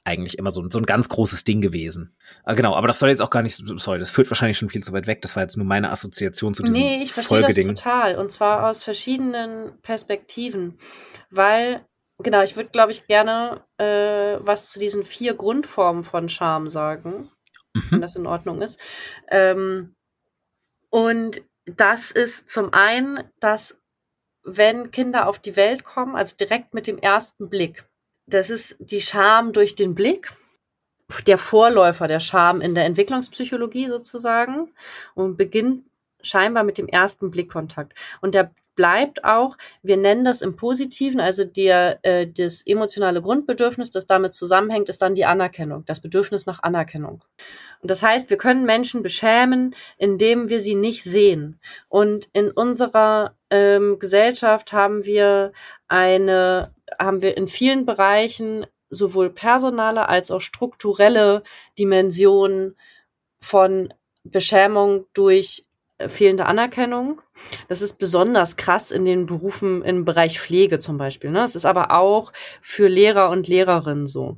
eigentlich 0.04 0.38
immer 0.38 0.52
so, 0.52 0.70
so 0.70 0.80
ein 0.80 0.86
ganz 0.86 1.08
großes 1.08 1.46
Ding 1.46 1.62
gewesen. 1.62 2.14
Ah, 2.44 2.54
genau, 2.56 2.76
aber 2.76 2.88
das 2.88 3.00
soll 3.00 3.10
jetzt 3.10 3.22
auch 3.22 3.30
gar 3.30 3.42
nicht, 3.42 3.56
sorry, 3.56 4.00
das 4.00 4.10
führt 4.10 4.30
wahrscheinlich 4.30 4.58
schon 4.58 4.70
viel 4.70 4.84
zu 4.84 4.92
weit 4.92 5.08
weg. 5.08 5.22
Das 5.22 5.36
war 5.36 5.44
jetzt 5.44 5.56
nur 5.56 5.66
meine 5.66 5.92
Assoziation 5.92 6.54
zu 6.54 6.64
diesem 6.64 6.78
Nee, 6.78 7.02
ich 7.02 7.14
verstehe 7.14 7.42
das 7.42 7.56
total. 7.56 8.18
Und 8.18 8.32
zwar 8.32 8.70
aus 8.70 8.84
verschiedenen 8.84 9.72
Perspektiven. 9.82 10.78
Weil, 11.30 11.86
genau, 12.24 12.42
ich 12.42 12.56
würde, 12.56 12.70
glaube 12.70 12.92
ich, 12.92 13.08
gerne 13.08 13.64
äh, 13.78 14.38
was 14.40 14.70
zu 14.70 14.80
diesen 14.80 15.04
vier 15.04 15.34
Grundformen 15.34 16.04
von 16.04 16.30
Charme 16.30 16.70
sagen, 16.70 17.30
mhm. 17.74 17.84
wenn 17.90 18.02
das 18.02 18.16
in 18.16 18.28
Ordnung 18.28 18.62
ist. 18.62 18.80
Ähm, 19.30 19.96
und 20.90 21.42
das 21.66 22.12
ist 22.12 22.50
zum 22.50 22.74
einen, 22.74 23.24
dass 23.40 23.78
wenn 24.44 24.92
Kinder 24.92 25.28
auf 25.28 25.40
die 25.40 25.56
Welt 25.56 25.84
kommen, 25.84 26.16
also 26.16 26.36
direkt 26.36 26.74
mit 26.74 26.88
dem 26.88 26.98
ersten 26.98 27.50
Blick, 27.50 27.86
das 28.26 28.50
ist 28.50 28.76
die 28.80 29.02
Scham 29.02 29.54
durch 29.54 29.76
den 29.76 29.96
Blick, 29.96 30.32
der 31.28 31.38
Vorläufer 31.38 32.08
der 32.08 32.20
Scham 32.20 32.62
in 32.62 32.76
der 32.76 32.86
Entwicklungspsychologie 32.86 33.88
sozusagen 33.88 34.74
und 35.14 35.38
beginnt 35.38 35.86
scheinbar 36.22 36.64
mit 36.64 36.78
dem 36.78 36.88
ersten 36.88 37.30
Blickkontakt. 37.30 37.94
Und 38.22 38.34
der 38.34 38.52
bleibt 38.76 39.24
auch, 39.24 39.58
wir 39.82 39.98
nennen 39.98 40.26
das 40.26 40.42
im 40.42 40.56
Positiven, 40.56 41.20
also 41.20 41.44
der, 41.44 42.00
äh, 42.04 42.28
das 42.28 42.66
emotionale 42.66 43.22
Grundbedürfnis, 43.22 43.90
das 43.90 44.08
damit 44.08 44.34
zusammenhängt, 44.34 44.90
ist 44.90 45.02
dann 45.02 45.16
die 45.16 45.26
Anerkennung, 45.26 45.86
das 45.86 46.00
Bedürfnis 46.00 46.46
nach 46.46 46.64
Anerkennung. 46.64 47.24
Und 47.82 47.92
das 47.92 48.02
heißt, 48.02 48.30
wir 48.30 48.38
können 48.38 48.66
Menschen 48.66 49.04
beschämen, 49.04 49.76
indem 49.98 50.50
wir 50.50 50.62
sie 50.62 50.76
nicht 50.76 51.04
sehen. 51.04 51.60
Und 51.90 52.30
in 52.34 52.52
unserer 52.52 53.36
ähm, 53.50 54.00
Gesellschaft 54.00 54.74
haben 54.74 55.06
wir 55.06 55.52
eine, 55.88 56.72
haben 57.00 57.22
wir 57.22 57.38
in 57.38 57.48
vielen 57.48 57.86
Bereichen 57.86 58.66
sowohl 58.90 59.30
personale 59.30 60.08
als 60.08 60.32
auch 60.32 60.42
strukturelle 60.42 61.44
Dimensionen 61.78 62.76
von 63.42 63.94
Beschämung 64.24 65.06
durch 65.14 65.66
fehlende 66.10 66.46
Anerkennung. 66.46 67.22
Das 67.68 67.82
ist 67.82 67.98
besonders 67.98 68.58
krass 68.58 68.92
in 68.92 69.06
den 69.06 69.26
Berufen 69.26 69.84
im 69.84 70.06
Bereich 70.06 70.40
Pflege 70.40 70.80
zum 70.80 70.98
Beispiel. 70.98 71.32
Ne? 71.32 71.44
Es 71.44 71.56
ist 71.56 71.66
aber 71.66 71.92
auch 71.92 72.32
für 72.62 72.88
Lehrer 72.88 73.30
und 73.30 73.48
Lehrerinnen 73.48 74.08
so. 74.08 74.38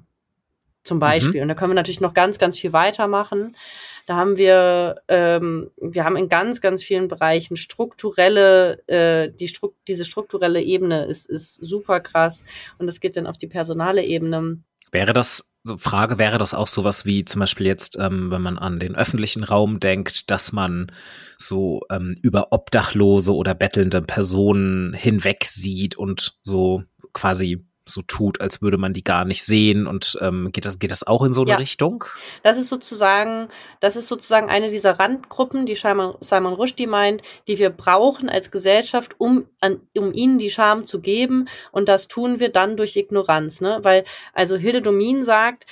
Zum 0.84 1.00
Beispiel. 1.00 1.38
Mhm. 1.38 1.42
Und 1.42 1.48
da 1.48 1.56
können 1.56 1.72
wir 1.72 1.76
natürlich 1.76 2.00
noch 2.00 2.14
ganz, 2.14 2.38
ganz 2.38 2.60
viel 2.60 2.72
weitermachen. 2.72 3.58
Da 4.06 4.18
haben 4.18 4.38
wir, 4.38 5.02
ähm, 5.08 5.72
wir 5.78 6.06
haben 6.06 6.16
in 6.16 6.30
ganz, 6.30 6.62
ganz 6.62 6.84
vielen 6.84 7.08
Bereichen 7.08 7.58
strukturelle, 7.58 8.88
äh, 8.88 9.32
die 9.32 9.48
Stru 9.48 9.74
diese 9.88 10.06
strukturelle 10.06 10.62
Ebene 10.62 11.06
ist, 11.06 11.28
ist 11.28 11.56
super 11.56 12.02
krass. 12.02 12.44
Und 12.78 12.88
es 12.88 13.00
geht 13.00 13.18
dann 13.18 13.26
auf 13.26 13.40
die 13.40 13.48
personale 13.48 14.04
Ebene. 14.04 14.60
Wäre 14.92 15.14
das 15.14 15.55
so 15.66 15.78
Frage, 15.78 16.20
wäre 16.20 16.38
das 16.38 16.54
auch 16.54 16.68
sowas 16.68 17.06
wie 17.06 17.26
zum 17.26 17.40
Beispiel 17.40 17.66
jetzt, 17.66 17.98
ähm, 18.00 18.30
wenn 18.30 18.42
man 18.42 18.60
an 18.60 18.78
den 18.78 18.96
öffentlichen 18.96 19.44
Raum 19.44 19.80
denkt, 19.80 20.30
dass 20.30 20.52
man 20.52 20.92
so 21.40 21.82
ähm, 21.90 22.16
über 22.22 22.54
Obdachlose 22.54 23.34
oder 23.34 23.56
bettelnde 23.56 24.04
Personen 24.04 24.94
hinweg 24.94 25.44
sieht 25.44 25.96
und 25.98 26.38
so 26.44 26.84
quasi 27.14 27.66
so 27.88 28.02
tut, 28.02 28.42
als 28.42 28.62
würde 28.62 28.78
man 28.78 28.94
die 28.94 29.04
gar 29.04 29.26
nicht 29.26 29.44
sehen 29.44 29.88
und 29.88 30.18
ähm, 30.22 30.52
geht 30.52 30.66
das 30.66 30.80
geht 30.80 30.92
das 30.92 31.06
auch 31.06 31.24
in 31.24 31.34
so 31.34 31.42
eine 31.42 31.52
ja. 31.52 31.58
Richtung? 31.58 32.06
Das 32.44 32.58
ist 32.58 32.70
sozusagen 32.70 33.48
das 33.80 33.96
ist 33.96 34.08
sozusagen 34.08 34.50
eine 34.50 34.70
dieser 34.70 35.00
Randgruppen, 35.00 35.66
die 35.66 35.76
Simon, 35.76 36.16
Simon 36.22 36.54
Rushdie 36.54 36.88
meint, 36.88 37.22
die 37.48 37.58
wir 37.58 37.70
brauchen 37.70 38.30
als 38.30 38.52
Gesellschaft, 38.52 39.16
um 39.18 39.46
an, 39.60 39.82
um 39.96 40.14
ihnen 40.14 40.38
die 40.38 40.50
Scham 40.50 40.86
zu 40.86 41.00
geben 41.00 41.48
und 41.72 41.90
das 41.90 42.08
tun 42.08 42.40
wir 42.40 42.50
dann 42.50 42.78
durch 42.78 42.96
Ignoranz, 42.96 43.62
ne? 43.62 43.80
Weil 43.84 44.06
also 44.34 44.56
Hilde 44.56 44.82
Domin 44.82 45.24
sagt, 45.24 45.66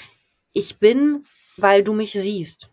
ich 0.54 0.78
bin, 0.78 1.26
weil 1.58 1.84
du 1.84 1.94
mich 1.94 2.14
siehst. 2.14 2.73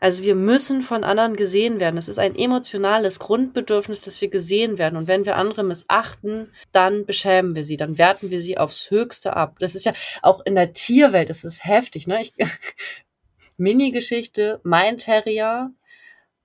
Also 0.00 0.22
wir 0.22 0.34
müssen 0.34 0.82
von 0.82 1.04
anderen 1.04 1.36
gesehen 1.36 1.80
werden. 1.80 1.96
Es 1.96 2.08
ist 2.08 2.18
ein 2.18 2.36
emotionales 2.36 3.18
Grundbedürfnis, 3.18 4.02
dass 4.02 4.20
wir 4.20 4.28
gesehen 4.28 4.78
werden. 4.78 4.96
Und 4.96 5.08
wenn 5.08 5.24
wir 5.24 5.36
andere 5.36 5.64
missachten, 5.64 6.52
dann 6.72 7.06
beschämen 7.06 7.56
wir 7.56 7.64
sie, 7.64 7.76
dann 7.76 7.98
werten 7.98 8.30
wir 8.30 8.40
sie 8.40 8.58
aufs 8.58 8.90
Höchste 8.90 9.36
ab. 9.36 9.56
Das 9.60 9.74
ist 9.74 9.84
ja 9.84 9.92
auch 10.22 10.44
in 10.44 10.54
der 10.54 10.72
Tierwelt, 10.72 11.30
das 11.30 11.44
ist 11.44 11.64
heftig. 11.64 12.06
Ne? 12.06 12.20
Mini-Geschichte, 13.56 14.60
mein 14.62 14.98
Terrier, 14.98 15.70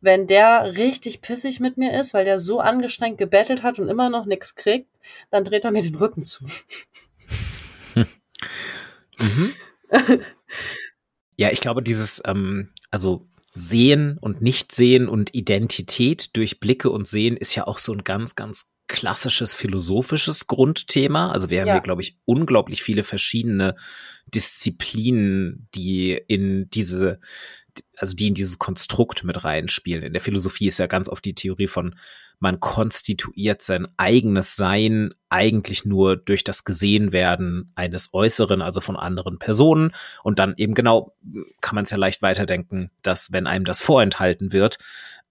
wenn 0.01 0.27
der 0.27 0.77
richtig 0.77 1.21
pissig 1.21 1.59
mit 1.59 1.77
mir 1.77 1.99
ist, 1.99 2.13
weil 2.13 2.25
der 2.25 2.39
so 2.39 2.59
angestrengt 2.59 3.17
gebettelt 3.17 3.63
hat 3.63 3.79
und 3.79 3.89
immer 3.89 4.09
noch 4.09 4.25
nichts 4.25 4.55
kriegt, 4.55 4.87
dann 5.29 5.43
dreht 5.43 5.65
er 5.65 5.71
mir 5.71 5.81
den 5.81 5.95
Rücken 5.95 6.23
zu. 6.23 6.45
mhm. 7.95 9.53
ja, 11.35 11.51
ich 11.51 11.59
glaube, 11.59 11.81
dieses, 11.81 12.21
ähm, 12.25 12.69
also 12.91 13.27
Sehen 13.55 14.17
und 14.19 14.41
Nichtsehen 14.41 15.07
und 15.07 15.33
Identität 15.33 16.35
durch 16.35 16.59
Blicke 16.59 16.89
und 16.89 17.07
Sehen 17.07 17.35
ist 17.35 17.55
ja 17.55 17.67
auch 17.67 17.79
so 17.79 17.93
ein 17.93 18.03
ganz, 18.03 18.35
ganz 18.35 18.73
klassisches 18.87 19.53
philosophisches 19.53 20.47
Grundthema. 20.47 21.31
Also 21.31 21.49
wir 21.49 21.61
haben 21.61 21.67
ja. 21.67 21.73
hier, 21.75 21.81
glaube 21.81 22.01
ich, 22.01 22.17
unglaublich 22.25 22.83
viele 22.83 23.03
verschiedene 23.03 23.75
Disziplinen, 24.27 25.67
die 25.75 26.11
in 26.11 26.69
diese, 26.69 27.19
also 27.97 28.15
die 28.15 28.27
in 28.27 28.33
dieses 28.33 28.59
Konstrukt 28.59 29.23
mit 29.23 29.43
reinspielen. 29.43 30.03
In 30.03 30.13
der 30.13 30.21
Philosophie 30.21 30.67
ist 30.67 30.79
ja 30.79 30.87
ganz 30.87 31.07
oft 31.07 31.23
die 31.23 31.35
Theorie 31.35 31.67
von 31.67 31.95
man 32.39 32.59
konstituiert 32.59 33.61
sein 33.61 33.87
eigenes 33.97 34.55
Sein 34.55 35.13
eigentlich 35.29 35.85
nur 35.85 36.15
durch 36.15 36.43
das 36.43 36.63
Gesehenwerden 36.63 37.71
eines 37.75 38.13
Äußeren, 38.13 38.61
also 38.61 38.81
von 38.81 38.95
anderen 38.95 39.39
Personen. 39.39 39.91
Und 40.23 40.39
dann 40.39 40.53
eben 40.57 40.73
genau 40.73 41.15
kann 41.61 41.75
man 41.75 41.83
es 41.83 41.89
ja 41.91 41.97
leicht 41.97 42.21
weiterdenken, 42.21 42.91
dass 43.01 43.31
wenn 43.31 43.45
einem 43.45 43.65
das 43.65 43.81
vorenthalten 43.81 44.53
wird, 44.53 44.77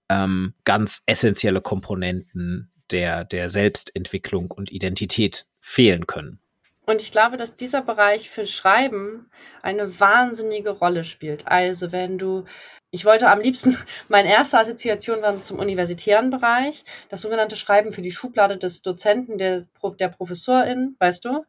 ähm, 0.09 0.55
ganz 0.64 1.03
essentielle 1.07 1.61
Komponenten 1.61 2.71
der, 2.90 3.25
der 3.25 3.49
Selbstentwicklung 3.49 4.51
und 4.51 4.71
Identität 4.71 5.47
fehlen 5.61 6.07
können. 6.07 6.40
Und 6.88 7.03
ich 7.03 7.12
glaube, 7.12 7.37
dass 7.37 7.55
dieser 7.55 7.83
Bereich 7.83 8.31
für 8.31 8.46
Schreiben 8.46 9.31
eine 9.61 10.01
wahnsinnige 10.01 10.70
Rolle 10.70 11.05
spielt. 11.05 11.46
Also 11.46 11.92
wenn 11.92 12.16
du, 12.16 12.44
ich 12.90 13.05
wollte 13.05 13.29
am 13.29 13.42
liebsten, 13.42 13.77
meine 14.09 14.31
erste 14.31 14.59
Assoziation 14.59 15.20
war 15.20 15.38
zum 15.42 15.59
universitären 15.59 16.31
Bereich, 16.31 16.85
das 17.11 17.20
sogenannte 17.20 17.57
Schreiben 17.57 17.92
für 17.92 18.01
die 18.01 18.11
Schublade 18.11 18.57
des 18.57 18.81
Dozenten, 18.81 19.37
der, 19.37 19.66
der 20.01 20.09
Professorin, 20.09 20.96
weißt 20.98 21.27
du? 21.27 21.44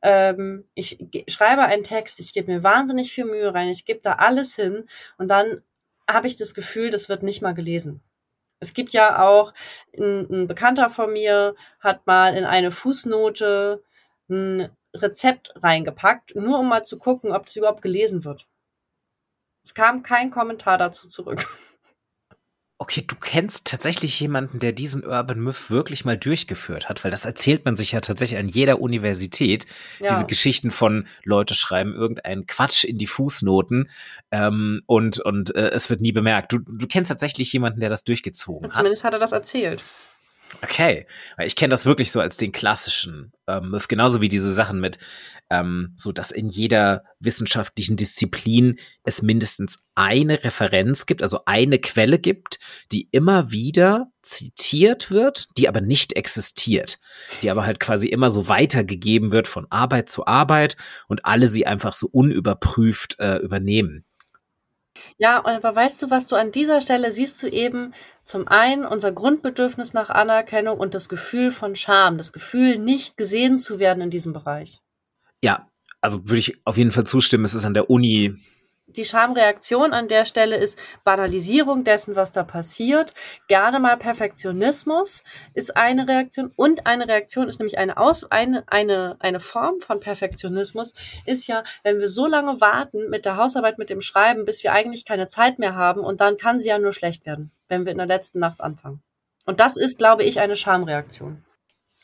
Ähm, 0.00 0.64
ich 0.72 0.96
schreibe 1.28 1.64
einen 1.64 1.84
Text, 1.84 2.18
ich 2.18 2.32
gebe 2.32 2.50
mir 2.50 2.64
wahnsinnig 2.64 3.12
viel 3.12 3.26
Mühe 3.26 3.52
rein, 3.52 3.68
ich 3.68 3.84
gebe 3.84 4.00
da 4.00 4.12
alles 4.14 4.56
hin 4.56 4.88
und 5.18 5.28
dann 5.28 5.60
habe 6.08 6.28
ich 6.28 6.36
das 6.36 6.54
Gefühl, 6.54 6.88
das 6.88 7.10
wird 7.10 7.22
nicht 7.22 7.42
mal 7.42 7.52
gelesen. 7.52 8.00
Es 8.58 8.72
gibt 8.72 8.94
ja 8.94 9.22
auch, 9.22 9.52
ein, 9.98 10.26
ein 10.30 10.46
Bekannter 10.46 10.88
von 10.88 11.12
mir 11.12 11.54
hat 11.78 12.06
mal 12.06 12.34
in 12.34 12.46
eine 12.46 12.70
Fußnote 12.70 13.82
ein 14.28 14.70
Rezept 14.94 15.52
reingepackt, 15.56 16.34
nur 16.34 16.58
um 16.58 16.68
mal 16.68 16.84
zu 16.84 16.98
gucken, 16.98 17.32
ob 17.32 17.46
das 17.46 17.56
überhaupt 17.56 17.82
gelesen 17.82 18.24
wird. 18.24 18.48
Es 19.64 19.74
kam 19.74 20.02
kein 20.02 20.30
Kommentar 20.30 20.78
dazu 20.78 21.08
zurück. 21.08 21.46
Okay, 22.80 23.02
du 23.04 23.16
kennst 23.16 23.66
tatsächlich 23.66 24.20
jemanden, 24.20 24.60
der 24.60 24.70
diesen 24.70 25.04
Urban 25.04 25.40
Myth 25.40 25.68
wirklich 25.68 26.04
mal 26.04 26.16
durchgeführt 26.16 26.88
hat, 26.88 27.02
weil 27.02 27.10
das 27.10 27.24
erzählt 27.24 27.64
man 27.64 27.74
sich 27.74 27.90
ja 27.90 28.00
tatsächlich 28.00 28.38
an 28.38 28.46
jeder 28.46 28.80
Universität. 28.80 29.66
Ja. 29.98 30.06
Diese 30.06 30.26
Geschichten 30.26 30.70
von 30.70 31.08
Leute 31.24 31.54
schreiben 31.54 31.92
irgendeinen 31.92 32.46
Quatsch 32.46 32.84
in 32.84 32.96
die 32.96 33.08
Fußnoten 33.08 33.90
ähm, 34.30 34.82
und, 34.86 35.18
und 35.18 35.52
äh, 35.56 35.70
es 35.70 35.90
wird 35.90 36.00
nie 36.00 36.12
bemerkt. 36.12 36.52
Du, 36.52 36.60
du 36.60 36.86
kennst 36.86 37.10
tatsächlich 37.10 37.52
jemanden, 37.52 37.80
der 37.80 37.90
das 37.90 38.04
durchgezogen 38.04 38.68
hat. 38.68 38.76
Zumindest 38.76 39.02
hat 39.02 39.12
er 39.12 39.18
das 39.18 39.32
erzählt. 39.32 39.82
Okay, 40.62 41.06
ich 41.44 41.56
kenne 41.56 41.70
das 41.70 41.86
wirklich 41.86 42.10
so 42.10 42.20
als 42.20 42.36
den 42.36 42.52
klassischen 42.52 43.32
ähm, 43.48 43.76
genauso 43.88 44.20
wie 44.20 44.28
diese 44.28 44.52
Sachen 44.52 44.78
mit, 44.80 44.98
ähm, 45.50 45.94
so 45.96 46.12
dass 46.12 46.30
in 46.30 46.48
jeder 46.48 47.04
wissenschaftlichen 47.18 47.96
Disziplin 47.96 48.78
es 49.04 49.22
mindestens 49.22 49.86
eine 49.94 50.44
Referenz 50.44 51.06
gibt, 51.06 51.22
also 51.22 51.40
eine 51.46 51.78
Quelle 51.78 52.18
gibt, 52.18 52.58
die 52.92 53.08
immer 53.10 53.50
wieder 53.50 54.12
zitiert 54.22 55.10
wird, 55.10 55.48
die 55.56 55.68
aber 55.68 55.80
nicht 55.80 56.14
existiert, 56.14 56.98
die 57.42 57.50
aber 57.50 57.64
halt 57.64 57.80
quasi 57.80 58.08
immer 58.08 58.30
so 58.30 58.48
weitergegeben 58.48 59.32
wird 59.32 59.48
von 59.48 59.66
Arbeit 59.70 60.10
zu 60.10 60.26
Arbeit 60.26 60.76
und 61.08 61.24
alle 61.24 61.48
sie 61.48 61.66
einfach 61.66 61.94
so 61.94 62.08
unüberprüft 62.12 63.18
äh, 63.18 63.36
übernehmen. 63.38 64.04
Ja, 65.20 65.44
aber 65.44 65.74
weißt 65.74 66.00
du, 66.00 66.10
was 66.10 66.26
du 66.28 66.36
an 66.36 66.52
dieser 66.52 66.80
Stelle 66.80 67.12
siehst 67.12 67.42
du 67.42 67.48
eben 67.48 67.92
zum 68.22 68.46
einen 68.46 68.84
unser 68.86 69.10
Grundbedürfnis 69.10 69.92
nach 69.92 70.10
Anerkennung 70.10 70.78
und 70.78 70.94
das 70.94 71.08
Gefühl 71.08 71.50
von 71.50 71.74
Scham, 71.74 72.18
das 72.18 72.32
Gefühl, 72.32 72.78
nicht 72.78 73.16
gesehen 73.16 73.58
zu 73.58 73.80
werden 73.80 74.00
in 74.00 74.10
diesem 74.10 74.32
Bereich. 74.32 74.80
Ja, 75.42 75.68
also 76.00 76.28
würde 76.28 76.38
ich 76.38 76.64
auf 76.64 76.76
jeden 76.76 76.92
Fall 76.92 77.04
zustimmen. 77.04 77.44
Es 77.44 77.54
ist 77.54 77.64
an 77.64 77.74
der 77.74 77.90
Uni 77.90 78.36
die 78.88 79.04
Schamreaktion 79.04 79.92
an 79.92 80.08
der 80.08 80.24
Stelle 80.24 80.56
ist 80.56 80.78
Banalisierung 81.04 81.84
dessen, 81.84 82.16
was 82.16 82.32
da 82.32 82.42
passiert. 82.42 83.12
Gerne 83.46 83.80
mal 83.80 83.96
Perfektionismus 83.96 85.22
ist 85.54 85.76
eine 85.76 86.08
Reaktion 86.08 86.52
und 86.56 86.86
eine 86.86 87.06
Reaktion 87.06 87.48
ist 87.48 87.58
nämlich 87.58 87.78
eine 87.78 87.98
Aus 87.98 88.30
eine 88.30 88.64
eine 88.66 89.16
eine 89.20 89.40
Form 89.40 89.80
von 89.80 90.00
Perfektionismus 90.00 90.94
ist 91.26 91.46
ja, 91.46 91.62
wenn 91.82 92.00
wir 92.00 92.08
so 92.08 92.26
lange 92.26 92.60
warten 92.60 93.10
mit 93.10 93.24
der 93.24 93.36
Hausarbeit, 93.36 93.78
mit 93.78 93.90
dem 93.90 94.00
Schreiben, 94.00 94.44
bis 94.46 94.62
wir 94.64 94.72
eigentlich 94.72 95.04
keine 95.04 95.28
Zeit 95.28 95.58
mehr 95.58 95.74
haben 95.74 96.00
und 96.00 96.20
dann 96.20 96.36
kann 96.36 96.60
sie 96.60 96.68
ja 96.68 96.78
nur 96.78 96.92
schlecht 96.92 97.26
werden, 97.26 97.52
wenn 97.68 97.84
wir 97.84 97.92
in 97.92 97.98
der 97.98 98.06
letzten 98.06 98.38
Nacht 98.38 98.62
anfangen. 98.62 99.02
Und 99.44 99.60
das 99.60 99.76
ist, 99.76 99.98
glaube 99.98 100.24
ich, 100.24 100.40
eine 100.40 100.56
Schamreaktion 100.56 101.44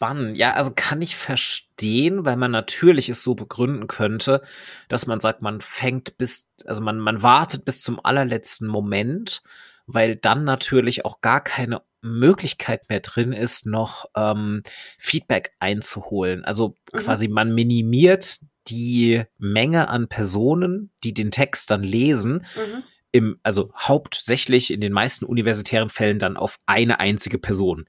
spannend. 0.05 0.37
Ja, 0.37 0.55
also 0.55 0.73
kann 0.75 1.03
ich 1.03 1.17
verstehen, 1.17 2.25
weil 2.25 2.37
man 2.37 2.51
natürlich 2.51 3.09
es 3.09 3.23
so 3.23 3.35
begründen 3.35 3.87
könnte, 3.87 4.43
dass 4.88 5.07
man 5.07 5.21
sagt, 5.21 5.43
man 5.43 5.61
fängt 5.61 6.19
bis, 6.19 6.51
also 6.67 6.83
man, 6.83 6.99
man 6.99 7.23
wartet 7.23 7.64
bis 7.64 7.81
zum 7.81 8.05
allerletzten 8.05 8.69
Moment, 8.69 9.43
weil 9.87 10.17
dann 10.17 10.45
natürlich 10.45 11.05
auch 11.05 11.21
gar 11.21 11.43
keine 11.43 11.83
Möglichkeit 12.01 12.88
mehr 12.90 13.01
drin 13.01 13.33
ist, 13.33 13.67
noch 13.67 14.07
ähm, 14.14 14.62
Feedback 14.99 15.53
einzuholen. 15.59 16.45
Also 16.45 16.77
mhm. 16.93 16.99
quasi 16.99 17.29
man 17.29 17.55
minimiert 17.55 18.40
die 18.69 19.25
Menge 19.38 19.88
an 19.88 20.09
Personen, 20.09 20.90
die 21.03 21.14
den 21.14 21.31
Text 21.31 21.71
dann 21.71 21.83
lesen, 21.83 22.47
mhm. 22.57 22.83
Im, 23.14 23.38
also 23.44 23.70
hauptsächlich 23.79 24.72
in 24.72 24.81
den 24.81 24.92
meisten 24.92 25.24
universitären 25.24 25.88
Fällen 25.88 26.18
dann 26.18 26.37
auf 26.37 26.59
eine 26.66 26.98
einzige 26.98 27.38
Person 27.38 27.87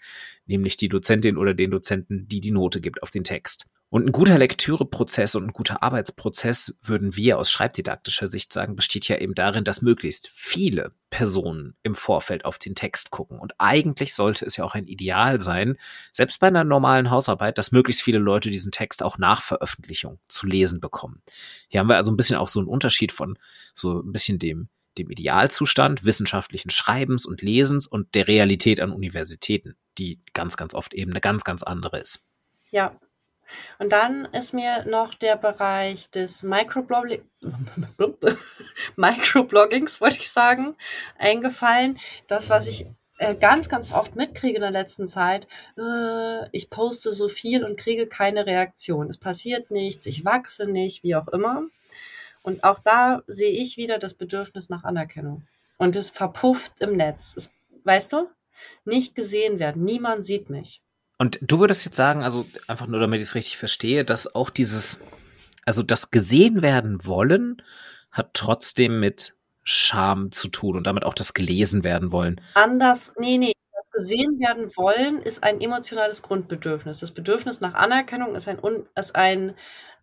nämlich 0.47 0.77
die 0.77 0.89
Dozentin 0.89 1.37
oder 1.37 1.53
den 1.53 1.71
Dozenten, 1.71 2.27
die 2.27 2.41
die 2.41 2.51
Note 2.51 2.81
gibt 2.81 3.01
auf 3.03 3.09
den 3.09 3.23
Text. 3.23 3.67
Und 3.89 4.07
ein 4.07 4.11
guter 4.11 4.37
Lektüreprozess 4.37 5.35
und 5.35 5.45
ein 5.45 5.53
guter 5.53 5.81
Arbeitsprozess, 5.83 6.77
würden 6.81 7.15
wir 7.15 7.37
aus 7.37 7.51
schreibdidaktischer 7.51 8.27
Sicht 8.27 8.51
sagen, 8.51 8.75
besteht 8.75 9.07
ja 9.07 9.17
eben 9.17 9.35
darin, 9.35 9.63
dass 9.63 9.83
möglichst 9.83 10.27
viele 10.33 10.91
Personen 11.11 11.75
im 11.83 11.93
Vorfeld 11.93 12.45
auf 12.45 12.57
den 12.57 12.75
Text 12.75 13.11
gucken. 13.11 13.39
Und 13.39 13.53
eigentlich 13.59 14.13
sollte 14.13 14.43
es 14.43 14.57
ja 14.57 14.65
auch 14.65 14.73
ein 14.73 14.87
Ideal 14.87 15.39
sein, 15.39 15.77
selbst 16.11 16.39
bei 16.39 16.47
einer 16.47 16.63
normalen 16.63 17.09
Hausarbeit, 17.09 17.57
dass 17.57 17.71
möglichst 17.71 18.01
viele 18.01 18.19
Leute 18.19 18.49
diesen 18.49 18.71
Text 18.71 19.01
auch 19.01 19.17
nach 19.17 19.41
Veröffentlichung 19.41 20.19
zu 20.27 20.45
lesen 20.45 20.81
bekommen. 20.81 21.21
Hier 21.69 21.79
haben 21.79 21.89
wir 21.89 21.95
also 21.95 22.11
ein 22.11 22.17
bisschen 22.17 22.37
auch 22.37 22.49
so 22.49 22.59
einen 22.59 22.67
Unterschied 22.67 23.11
von 23.11 23.37
so 23.73 24.01
ein 24.01 24.11
bisschen 24.11 24.39
dem 24.39 24.67
dem 24.97 25.09
Idealzustand 25.09 26.05
wissenschaftlichen 26.05 26.69
Schreibens 26.69 27.25
und 27.25 27.41
Lesens 27.41 27.87
und 27.87 28.15
der 28.15 28.27
Realität 28.27 28.79
an 28.79 28.91
Universitäten, 28.91 29.75
die 29.97 30.21
ganz, 30.33 30.57
ganz 30.57 30.73
oft 30.73 30.93
eben 30.93 31.11
eine 31.11 31.21
ganz, 31.21 31.43
ganz 31.43 31.63
andere 31.63 31.99
ist. 31.99 32.27
Ja. 32.71 32.95
Und 33.77 33.91
dann 33.91 34.25
ist 34.25 34.53
mir 34.53 34.85
noch 34.85 35.13
der 35.13 35.35
Bereich 35.35 36.09
des 36.09 36.41
Microblogging, 36.41 37.21
Microbloggings, 38.95 40.01
wollte 40.01 40.17
ich 40.19 40.31
sagen, 40.31 40.75
eingefallen. 41.19 41.99
Das, 42.27 42.49
was 42.49 42.65
ich 42.65 42.87
äh, 43.17 43.35
ganz, 43.35 43.69
ganz 43.69 43.93
oft 43.93 44.15
mitkriege 44.15 44.55
in 44.55 44.61
der 44.61 44.71
letzten 44.71 45.07
Zeit, 45.07 45.47
äh, 45.77 46.49
ich 46.51 46.69
poste 46.69 47.11
so 47.11 47.27
viel 47.27 47.63
und 47.63 47.77
kriege 47.77 48.07
keine 48.07 48.45
Reaktion. 48.45 49.09
Es 49.09 49.17
passiert 49.17 49.71
nichts, 49.71 50.05
ich 50.05 50.25
wachse 50.25 50.65
nicht, 50.65 51.03
wie 51.03 51.15
auch 51.15 51.27
immer. 51.29 51.63
Und 52.45 52.63
auch 52.63 52.77
da 52.77 53.23
sehe 53.25 53.49
ich 53.49 53.75
wieder 53.75 53.97
das 53.97 54.13
Bedürfnis 54.13 54.69
nach 54.69 54.83
Anerkennung. 54.83 55.47
Und 55.77 55.95
es 55.95 56.11
verpufft 56.11 56.79
im 56.79 56.95
Netz. 56.95 57.33
Es, 57.35 57.51
weißt 57.83 58.13
du? 58.13 58.29
Nicht 58.85 59.15
gesehen 59.15 59.57
werden. 59.57 59.83
Niemand 59.83 60.23
sieht 60.23 60.51
mich. 60.51 60.83
Und 61.17 61.39
du 61.41 61.59
würdest 61.59 61.85
jetzt 61.85 61.95
sagen, 61.95 62.23
also 62.23 62.45
einfach 62.67 62.85
nur 62.85 62.99
damit 62.99 63.19
ich 63.19 63.25
es 63.25 63.35
richtig 63.35 63.57
verstehe, 63.57 64.05
dass 64.05 64.35
auch 64.35 64.51
dieses, 64.51 64.99
also 65.65 65.81
das 65.81 66.11
gesehen 66.11 66.61
werden 66.61 67.03
wollen, 67.03 67.63
hat 68.11 68.29
trotzdem 68.33 68.99
mit 68.99 69.35
Scham 69.63 70.31
zu 70.31 70.49
tun 70.49 70.77
und 70.77 70.85
damit 70.85 71.03
auch 71.03 71.15
das 71.15 71.33
gelesen 71.33 71.83
werden 71.83 72.11
wollen. 72.11 72.39
Anders, 72.53 73.13
nee, 73.17 73.39
nee. 73.39 73.53
Das 73.73 74.03
gesehen 74.03 74.39
werden 74.39 74.69
wollen 74.75 75.19
ist 75.19 75.43
ein 75.43 75.61
emotionales 75.61 76.21
Grundbedürfnis. 76.21 76.99
Das 76.99 77.09
Bedürfnis 77.09 77.59
nach 77.59 77.73
Anerkennung 77.73 78.35
ist 78.35 78.47
ein, 78.47 78.59
ist 78.95 79.15
ein 79.15 79.55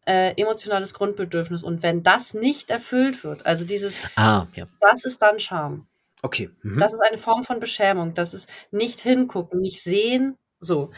äh, 0.06 0.32
emotionales 0.40 0.94
Grundbedürfnis. 0.94 1.62
Und 1.62 1.82
wenn 1.82 2.02
das 2.02 2.34
nicht 2.34 2.70
erfüllt 2.70 3.24
wird, 3.24 3.46
also 3.46 3.64
dieses, 3.64 3.98
ah, 4.16 4.46
ja. 4.54 4.66
das 4.80 5.04
ist 5.04 5.22
dann 5.22 5.38
Scham. 5.38 5.86
Okay. 6.22 6.50
Mhm. 6.62 6.78
Das 6.78 6.92
ist 6.92 7.00
eine 7.00 7.18
Form 7.18 7.44
von 7.44 7.60
Beschämung. 7.60 8.14
Das 8.14 8.32
ist 8.32 8.48
nicht 8.70 9.00
hingucken, 9.00 9.60
nicht 9.60 9.82
sehen. 9.82 10.38
So. 10.60 10.90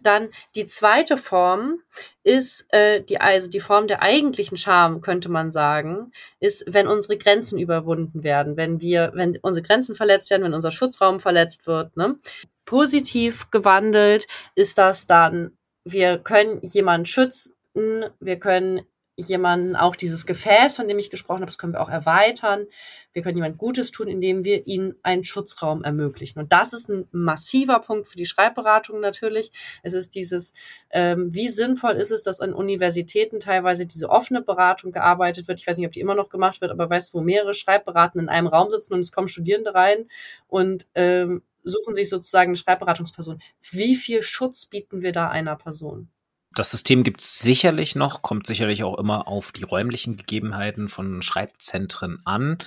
Dann 0.00 0.28
die 0.54 0.68
zweite 0.68 1.16
Form 1.16 1.80
ist 2.22 2.66
äh, 2.72 3.02
die 3.02 3.20
also 3.20 3.50
die 3.50 3.58
Form 3.58 3.88
der 3.88 4.00
eigentlichen 4.00 4.56
Scham 4.56 5.00
könnte 5.00 5.28
man 5.28 5.50
sagen, 5.50 6.12
ist 6.38 6.64
wenn 6.68 6.86
unsere 6.86 7.18
Grenzen 7.18 7.58
überwunden 7.58 8.22
werden, 8.22 8.56
wenn 8.56 8.80
wir 8.80 9.10
wenn 9.14 9.36
unsere 9.42 9.66
Grenzen 9.66 9.96
verletzt 9.96 10.30
werden, 10.30 10.44
wenn 10.44 10.54
unser 10.54 10.70
Schutzraum 10.70 11.18
verletzt 11.18 11.66
wird, 11.66 11.96
ne? 11.96 12.16
Positiv 12.64 13.50
gewandelt 13.50 14.28
ist 14.54 14.78
das 14.78 15.08
dann 15.08 15.58
wir 15.84 16.18
können 16.18 16.60
jemanden 16.62 17.06
schützen 17.06 17.57
wir 17.74 18.38
können 18.38 18.82
jemanden 19.18 19.74
auch 19.74 19.96
dieses 19.96 20.26
Gefäß, 20.26 20.76
von 20.76 20.86
dem 20.86 20.98
ich 20.98 21.10
gesprochen 21.10 21.38
habe, 21.38 21.46
das 21.46 21.58
können 21.58 21.72
wir 21.72 21.80
auch 21.80 21.88
erweitern. 21.88 22.66
Wir 23.12 23.22
können 23.22 23.36
jemand 23.36 23.58
Gutes 23.58 23.90
tun, 23.90 24.06
indem 24.06 24.44
wir 24.44 24.68
ihnen 24.68 24.94
einen 25.02 25.24
Schutzraum 25.24 25.82
ermöglichen. 25.82 26.38
Und 26.38 26.52
das 26.52 26.72
ist 26.72 26.88
ein 26.88 27.08
massiver 27.10 27.80
Punkt 27.80 28.06
für 28.06 28.16
die 28.16 28.26
Schreibberatung 28.26 29.00
natürlich. 29.00 29.50
Es 29.82 29.92
ist 29.92 30.14
dieses, 30.14 30.52
ähm, 30.90 31.34
wie 31.34 31.48
sinnvoll 31.48 31.94
ist 31.94 32.12
es, 32.12 32.22
dass 32.22 32.40
an 32.40 32.54
Universitäten 32.54 33.40
teilweise 33.40 33.86
diese 33.86 34.08
offene 34.08 34.40
Beratung 34.40 34.92
gearbeitet 34.92 35.48
wird. 35.48 35.58
Ich 35.58 35.66
weiß 35.66 35.78
nicht, 35.78 35.86
ob 35.86 35.92
die 35.92 36.00
immer 36.00 36.14
noch 36.14 36.28
gemacht 36.28 36.60
wird, 36.60 36.70
aber 36.70 36.88
weißt 36.88 37.12
du, 37.12 37.18
wo 37.18 37.22
mehrere 37.22 37.54
Schreibberatende 37.54 38.22
in 38.22 38.28
einem 38.28 38.46
Raum 38.46 38.70
sitzen 38.70 38.94
und 38.94 39.00
es 39.00 39.10
kommen 39.10 39.28
Studierende 39.28 39.74
rein 39.74 40.08
und 40.46 40.86
ähm, 40.94 41.42
suchen 41.64 41.94
sich 41.94 42.08
sozusagen 42.08 42.50
eine 42.50 42.56
Schreibberatungsperson. 42.56 43.40
Wie 43.72 43.96
viel 43.96 44.22
Schutz 44.22 44.66
bieten 44.66 45.02
wir 45.02 45.10
da 45.10 45.28
einer 45.28 45.56
Person? 45.56 46.08
Das 46.54 46.70
System 46.70 47.04
gibt 47.04 47.20
es 47.20 47.38
sicherlich 47.38 47.94
noch, 47.94 48.22
kommt 48.22 48.46
sicherlich 48.46 48.82
auch 48.82 48.98
immer 48.98 49.28
auf 49.28 49.52
die 49.52 49.64
räumlichen 49.64 50.16
Gegebenheiten 50.16 50.88
von 50.88 51.22
Schreibzentren 51.22 52.20
an. 52.24 52.58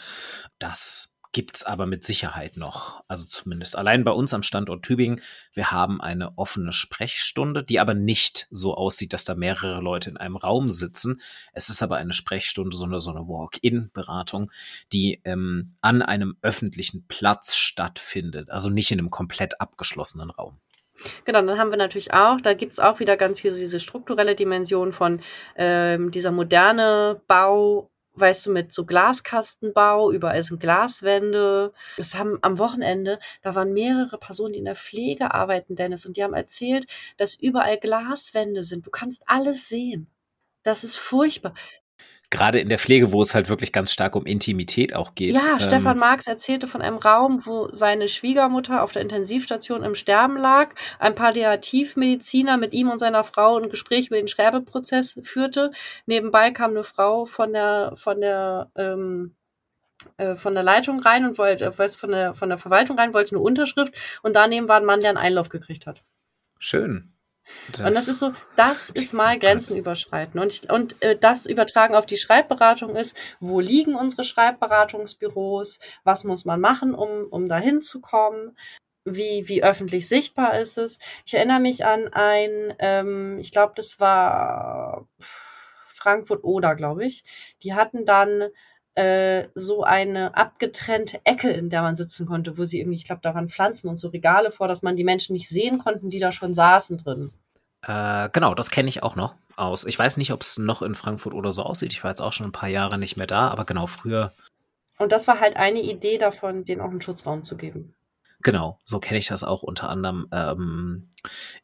Das 0.59 1.11
gibt's 1.33 1.63
aber 1.63 1.85
mit 1.85 2.03
Sicherheit 2.03 2.57
noch. 2.57 3.03
Also 3.07 3.25
zumindest 3.25 3.77
allein 3.77 4.03
bei 4.03 4.11
uns 4.11 4.33
am 4.33 4.43
Standort 4.43 4.83
Tübingen. 4.83 5.21
Wir 5.53 5.71
haben 5.71 6.01
eine 6.01 6.37
offene 6.37 6.73
Sprechstunde, 6.73 7.63
die 7.63 7.79
aber 7.79 7.93
nicht 7.93 8.47
so 8.51 8.75
aussieht, 8.75 9.13
dass 9.13 9.23
da 9.23 9.35
mehrere 9.35 9.81
Leute 9.81 10.09
in 10.09 10.17
einem 10.17 10.35
Raum 10.35 10.69
sitzen. 10.69 11.21
Es 11.53 11.69
ist 11.69 11.81
aber 11.81 11.97
eine 11.97 12.13
Sprechstunde, 12.13 12.75
so 12.75 12.85
eine, 12.85 12.99
so 12.99 13.11
eine 13.11 13.21
Walk-in-Beratung, 13.21 14.51
die 14.91 15.21
ähm, 15.23 15.75
an 15.81 16.01
einem 16.01 16.37
öffentlichen 16.41 17.05
Platz 17.07 17.55
stattfindet. 17.55 18.49
Also 18.49 18.69
nicht 18.69 18.91
in 18.91 18.99
einem 18.99 19.09
komplett 19.09 19.61
abgeschlossenen 19.61 20.31
Raum. 20.31 20.59
Genau, 21.25 21.41
dann 21.41 21.59
haben 21.59 21.71
wir 21.71 21.77
natürlich 21.77 22.13
auch, 22.13 22.41
da 22.41 22.53
gibt's 22.53 22.79
auch 22.79 22.99
wieder 22.99 23.17
ganz 23.17 23.41
viel 23.41 23.51
so 23.51 23.59
diese 23.59 23.79
strukturelle 23.79 24.35
Dimension 24.35 24.93
von 24.93 25.21
ähm, 25.55 26.11
dieser 26.11 26.31
moderne 26.31 27.21
Bau, 27.27 27.89
weißt 28.13 28.45
du, 28.45 28.51
mit 28.51 28.73
so 28.73 28.85
Glaskastenbau, 28.85 30.11
überall 30.11 30.43
sind 30.43 30.59
Glaswände. 30.59 31.73
Es 31.97 32.15
haben 32.15 32.37
am 32.41 32.57
Wochenende, 32.59 33.19
da 33.41 33.55
waren 33.55 33.73
mehrere 33.73 34.17
Personen, 34.17 34.53
die 34.53 34.59
in 34.59 34.65
der 34.65 34.75
Pflege 34.75 35.33
arbeiten, 35.33 35.75
Dennis, 35.75 36.05
und 36.05 36.17
die 36.17 36.23
haben 36.23 36.33
erzählt, 36.33 36.85
dass 37.17 37.35
überall 37.35 37.77
Glaswände 37.77 38.63
sind. 38.63 38.85
Du 38.85 38.89
kannst 38.91 39.23
alles 39.27 39.69
sehen. 39.69 40.07
Das 40.63 40.83
ist 40.83 40.97
furchtbar 40.97 41.53
gerade 42.31 42.59
in 42.59 42.69
der 42.69 42.79
Pflege, 42.79 43.11
wo 43.11 43.21
es 43.21 43.35
halt 43.35 43.49
wirklich 43.49 43.71
ganz 43.71 43.91
stark 43.91 44.15
um 44.15 44.25
Intimität 44.25 44.95
auch 44.95 45.13
geht. 45.13 45.35
Ja, 45.35 45.53
ähm, 45.53 45.59
Stefan 45.59 45.99
Marx 45.99 46.25
erzählte 46.27 46.67
von 46.67 46.81
einem 46.81 46.97
Raum, 46.97 47.45
wo 47.45 47.69
seine 47.71 48.07
Schwiegermutter 48.07 48.81
auf 48.81 48.93
der 48.93 49.03
Intensivstation 49.03 49.83
im 49.83 49.93
Sterben 49.93 50.37
lag, 50.37 50.69
ein 50.97 51.13
Palliativmediziner 51.13 52.57
mit 52.57 52.73
ihm 52.73 52.89
und 52.89 52.99
seiner 52.99 53.23
Frau 53.23 53.57
ein 53.57 53.69
Gespräch 53.69 54.07
über 54.07 54.15
den 54.15 54.29
Sterbeprozess 54.29 55.19
führte. 55.21 55.71
Nebenbei 56.05 56.51
kam 56.51 56.71
eine 56.71 56.83
Frau 56.83 57.25
von 57.25 57.53
der 57.53 57.93
von 57.95 58.21
der 58.21 58.71
ähm, 58.75 59.35
äh, 60.17 60.35
von 60.35 60.55
der 60.55 60.63
Leitung 60.63 60.99
rein 61.01 61.25
und 61.25 61.37
wollte, 61.37 61.65
äh, 61.65 61.77
weiß 61.77 61.95
von 61.95 62.11
der 62.11 62.33
von 62.33 62.49
der 62.49 62.57
Verwaltung 62.57 62.97
rein, 62.97 63.13
wollte 63.13 63.35
eine 63.35 63.43
Unterschrift 63.43 63.93
und 64.23 64.35
daneben 64.35 64.67
war 64.69 64.77
ein 64.77 64.85
Mann, 64.85 65.01
der 65.01 65.09
einen 65.09 65.17
Einlauf 65.17 65.49
gekriegt 65.49 65.85
hat. 65.85 66.03
Schön. 66.59 67.13
Das 67.71 67.87
und 67.87 67.93
das 67.95 68.07
ist 68.07 68.19
so, 68.19 68.33
das 68.55 68.89
ist 68.89 69.13
mal 69.13 69.37
Grenzen 69.39 69.75
überschreiten. 69.75 70.39
Und, 70.39 70.53
ich, 70.53 70.69
und 70.71 71.01
äh, 71.01 71.17
das 71.17 71.45
übertragen 71.45 71.95
auf 71.95 72.05
die 72.05 72.17
Schreibberatung 72.17 72.95
ist, 72.95 73.17
wo 73.39 73.59
liegen 73.59 73.95
unsere 73.95 74.23
Schreibberatungsbüros, 74.23 75.79
was 76.03 76.23
muss 76.23 76.45
man 76.45 76.59
machen, 76.59 76.93
um, 76.93 77.27
um 77.29 77.47
dahin 77.47 77.81
zu 77.81 78.01
kommen, 78.01 78.57
wie, 79.03 79.47
wie 79.47 79.63
öffentlich 79.63 80.07
sichtbar 80.07 80.59
ist 80.59 80.77
es. 80.77 80.99
Ich 81.25 81.33
erinnere 81.33 81.59
mich 81.59 81.85
an 81.85 82.07
ein, 82.13 82.73
ähm, 82.79 83.39
ich 83.39 83.51
glaube, 83.51 83.73
das 83.75 83.99
war 83.99 85.07
Frankfurt-Oder, 85.19 86.75
glaube 86.75 87.05
ich. 87.05 87.23
Die 87.63 87.73
hatten 87.73 88.05
dann 88.05 88.49
äh, 88.95 89.47
so 89.55 89.83
eine 89.83 90.35
abgetrennte 90.35 91.21
Ecke, 91.23 91.49
in 91.49 91.69
der 91.69 91.81
man 91.81 91.95
sitzen 91.95 92.25
konnte, 92.25 92.57
wo 92.57 92.65
sie 92.65 92.79
irgendwie, 92.79 92.97
ich 92.97 93.05
glaube, 93.05 93.21
da 93.23 93.33
waren 93.33 93.49
Pflanzen 93.49 93.87
und 93.87 93.97
so 93.97 94.09
Regale 94.09 94.51
vor, 94.51 94.67
dass 94.67 94.81
man 94.81 94.95
die 94.95 95.03
Menschen 95.03 95.33
nicht 95.33 95.47
sehen 95.47 95.79
konnten, 95.79 96.09
die 96.09 96.19
da 96.19 96.31
schon 96.31 96.53
saßen 96.53 96.97
drin. 96.97 97.31
Äh, 97.83 98.29
genau, 98.31 98.53
das 98.53 98.69
kenne 98.69 98.89
ich 98.89 99.01
auch 99.01 99.15
noch 99.15 99.35
aus. 99.55 99.85
Ich 99.85 99.97
weiß 99.97 100.17
nicht, 100.17 100.31
ob 100.31 100.41
es 100.41 100.57
noch 100.57 100.81
in 100.81 100.93
Frankfurt 100.93 101.33
oder 101.33 101.51
so 101.51 101.63
aussieht. 101.63 101.93
Ich 101.93 102.03
war 102.03 102.11
jetzt 102.11 102.21
auch 102.21 102.33
schon 102.33 102.47
ein 102.47 102.51
paar 102.51 102.69
Jahre 102.69 102.97
nicht 102.97 103.17
mehr 103.17 103.27
da, 103.27 103.47
aber 103.47 103.65
genau, 103.65 103.87
früher 103.87 104.33
Und 104.99 105.11
das 105.11 105.27
war 105.27 105.39
halt 105.39 105.55
eine 105.55 105.81
Idee 105.81 106.17
davon, 106.17 106.63
denen 106.63 106.81
auch 106.81 106.89
einen 106.89 107.01
Schutzraum 107.01 107.43
zu 107.43 107.57
geben. 107.57 107.95
Genau, 108.43 108.79
so 108.83 108.99
kenne 108.99 109.19
ich 109.19 109.27
das 109.27 109.43
auch 109.43 109.63
unter 109.63 109.89
anderem 109.89 110.27
ähm, 110.31 111.09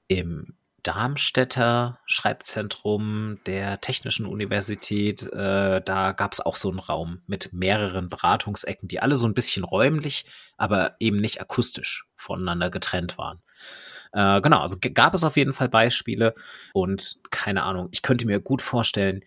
im 0.07 0.56
Darmstädter 0.87 1.99
Schreibzentrum 2.05 3.39
der 3.45 3.81
Technischen 3.81 4.25
Universität. 4.25 5.21
Äh, 5.33 5.81
da 5.81 6.13
gab 6.13 6.31
es 6.31 6.39
auch 6.39 6.55
so 6.55 6.69
einen 6.69 6.79
Raum 6.79 7.21
mit 7.27 7.51
mehreren 7.51 8.07
Beratungsecken, 8.07 8.87
die 8.87 9.01
alle 9.01 9.15
so 9.15 9.27
ein 9.27 9.33
bisschen 9.33 9.65
räumlich, 9.65 10.25
aber 10.55 10.95
eben 11.01 11.17
nicht 11.17 11.41
akustisch 11.41 12.07
voneinander 12.15 12.69
getrennt 12.69 13.17
waren. 13.17 13.41
Äh, 14.13 14.39
genau, 14.39 14.61
also 14.61 14.77
gab 14.79 15.13
es 15.13 15.25
auf 15.25 15.35
jeden 15.35 15.51
Fall 15.51 15.67
Beispiele 15.67 16.33
und 16.73 17.17
keine 17.31 17.63
Ahnung, 17.63 17.89
ich 17.91 18.01
könnte 18.01 18.25
mir 18.25 18.39
gut 18.39 18.61
vorstellen, 18.61 19.25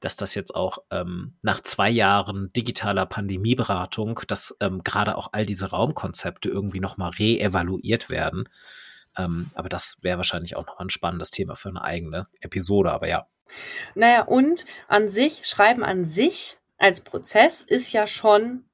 dass 0.00 0.14
das 0.14 0.34
jetzt 0.34 0.54
auch 0.54 0.76
ähm, 0.90 1.38
nach 1.40 1.62
zwei 1.62 1.88
Jahren 1.88 2.52
digitaler 2.52 3.06
Pandemieberatung, 3.06 4.20
dass 4.28 4.54
ähm, 4.60 4.84
gerade 4.84 5.16
auch 5.16 5.30
all 5.32 5.46
diese 5.46 5.70
Raumkonzepte 5.70 6.50
irgendwie 6.50 6.80
nochmal 6.80 7.12
re-evaluiert 7.18 8.10
werden. 8.10 8.46
Ähm, 9.18 9.50
aber 9.54 9.68
das 9.68 9.98
wäre 10.02 10.16
wahrscheinlich 10.16 10.56
auch 10.56 10.66
noch 10.66 10.78
ein 10.78 10.90
spannendes 10.90 11.30
Thema 11.30 11.54
für 11.56 11.68
eine 11.68 11.82
eigene 11.82 12.28
Episode, 12.40 12.92
aber 12.92 13.08
ja. 13.08 13.26
Naja, 13.94 14.22
und 14.22 14.64
an 14.88 15.08
sich, 15.08 15.46
Schreiben 15.46 15.84
an 15.84 16.04
sich 16.04 16.58
als 16.78 17.00
Prozess 17.00 17.60
ist 17.62 17.92
ja 17.92 18.06
schon 18.06 18.64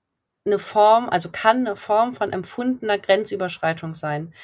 eine 0.46 0.58
Form, 0.58 1.08
also 1.08 1.30
kann 1.30 1.66
eine 1.66 1.76
Form 1.76 2.14
von 2.14 2.32
empfundener 2.32 2.98
Grenzüberschreitung 2.98 3.94
sein 3.94 4.34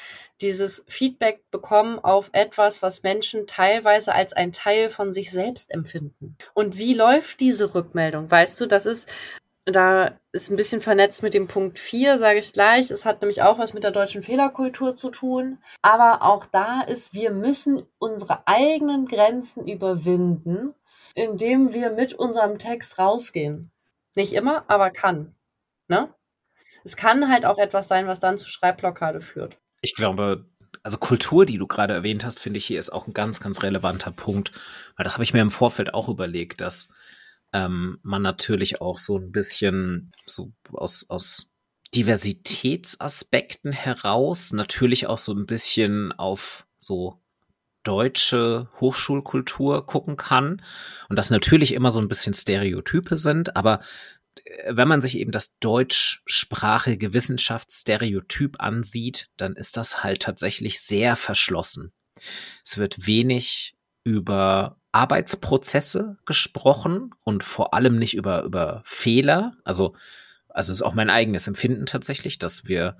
dieses 0.41 0.83
Feedback 0.87 1.43
bekommen 1.51 1.99
auf 1.99 2.29
etwas, 2.33 2.81
was 2.81 3.03
Menschen 3.03 3.47
teilweise 3.47 4.13
als 4.13 4.33
ein 4.33 4.51
Teil 4.51 4.89
von 4.89 5.13
sich 5.13 5.31
selbst 5.31 5.71
empfinden. 5.71 6.35
Und 6.53 6.77
wie 6.77 6.93
läuft 6.93 7.39
diese 7.39 7.73
Rückmeldung? 7.75 8.29
Weißt 8.29 8.59
du, 8.59 8.65
das 8.65 8.85
ist, 8.85 9.11
da 9.65 10.19
ist 10.31 10.49
ein 10.49 10.55
bisschen 10.55 10.81
vernetzt 10.81 11.23
mit 11.23 11.33
dem 11.33 11.47
Punkt 11.47 11.77
4, 11.79 12.17
sage 12.17 12.39
ich 12.39 12.51
gleich. 12.51 12.89
Es 12.91 13.05
hat 13.05 13.21
nämlich 13.21 13.41
auch 13.41 13.59
was 13.59 13.73
mit 13.73 13.83
der 13.83 13.91
deutschen 13.91 14.23
Fehlerkultur 14.23 14.95
zu 14.95 15.09
tun. 15.09 15.59
Aber 15.81 16.23
auch 16.23 16.45
da 16.45 16.81
ist, 16.81 17.13
wir 17.13 17.31
müssen 17.31 17.83
unsere 17.99 18.47
eigenen 18.47 19.05
Grenzen 19.05 19.65
überwinden, 19.65 20.73
indem 21.15 21.73
wir 21.73 21.91
mit 21.91 22.13
unserem 22.13 22.59
Text 22.59 22.97
rausgehen. 22.97 23.71
Nicht 24.15 24.33
immer, 24.33 24.65
aber 24.67 24.89
kann. 24.89 25.35
Ne? 25.87 26.13
Es 26.83 26.97
kann 26.97 27.31
halt 27.31 27.45
auch 27.45 27.57
etwas 27.57 27.87
sein, 27.87 28.07
was 28.07 28.19
dann 28.19 28.37
zu 28.37 28.49
Schreibblockade 28.49 29.21
führt 29.21 29.61
ich 29.81 29.95
glaube, 29.95 30.45
also 30.83 30.97
Kultur, 30.97 31.45
die 31.45 31.57
du 31.57 31.67
gerade 31.67 31.93
erwähnt 31.93 32.23
hast, 32.23 32.39
finde 32.39 32.57
ich 32.57 32.65
hier 32.65 32.79
ist 32.79 32.91
auch 32.91 33.07
ein 33.07 33.13
ganz, 33.13 33.39
ganz 33.39 33.61
relevanter 33.61 34.11
Punkt, 34.11 34.51
weil 34.95 35.03
das 35.03 35.13
habe 35.13 35.23
ich 35.23 35.33
mir 35.33 35.41
im 35.41 35.49
Vorfeld 35.49 35.93
auch 35.93 36.07
überlegt, 36.07 36.61
dass 36.61 36.89
ähm, 37.53 37.99
man 38.03 38.21
natürlich 38.21 38.81
auch 38.81 38.97
so 38.97 39.17
ein 39.17 39.31
bisschen 39.31 40.11
so 40.25 40.51
aus, 40.73 41.09
aus 41.09 41.53
Diversitätsaspekten 41.93 43.73
heraus 43.73 44.53
natürlich 44.53 45.07
auch 45.07 45.17
so 45.17 45.33
ein 45.33 45.45
bisschen 45.45 46.11
auf 46.13 46.65
so 46.77 47.21
deutsche 47.83 48.69
Hochschulkultur 48.79 49.85
gucken 49.85 50.15
kann 50.15 50.61
und 51.09 51.15
das 51.17 51.29
natürlich 51.29 51.73
immer 51.73 51.91
so 51.91 51.99
ein 51.99 52.07
bisschen 52.07 52.33
Stereotype 52.33 53.17
sind, 53.17 53.55
aber 53.55 53.81
wenn 54.67 54.87
man 54.87 55.01
sich 55.01 55.17
eben 55.17 55.31
das 55.31 55.57
deutschsprachige 55.59 57.13
Wissenschaftsstereotyp 57.13 58.59
ansieht, 58.59 59.29
dann 59.35 59.55
ist 59.55 59.77
das 59.77 60.03
halt 60.03 60.21
tatsächlich 60.21 60.79
sehr 60.79 61.15
verschlossen. 61.15 61.91
Es 62.63 62.77
wird 62.77 63.07
wenig 63.07 63.75
über 64.03 64.80
Arbeitsprozesse 64.91 66.17
gesprochen 66.25 67.11
und 67.23 67.43
vor 67.43 67.73
allem 67.73 67.97
nicht 67.97 68.13
über, 68.13 68.43
über 68.43 68.81
Fehler. 68.85 69.53
Also, 69.63 69.95
also 70.49 70.71
ist 70.71 70.81
auch 70.81 70.93
mein 70.93 71.09
eigenes 71.09 71.47
Empfinden 71.47 71.85
tatsächlich, 71.85 72.37
dass 72.39 72.67
wir 72.67 72.97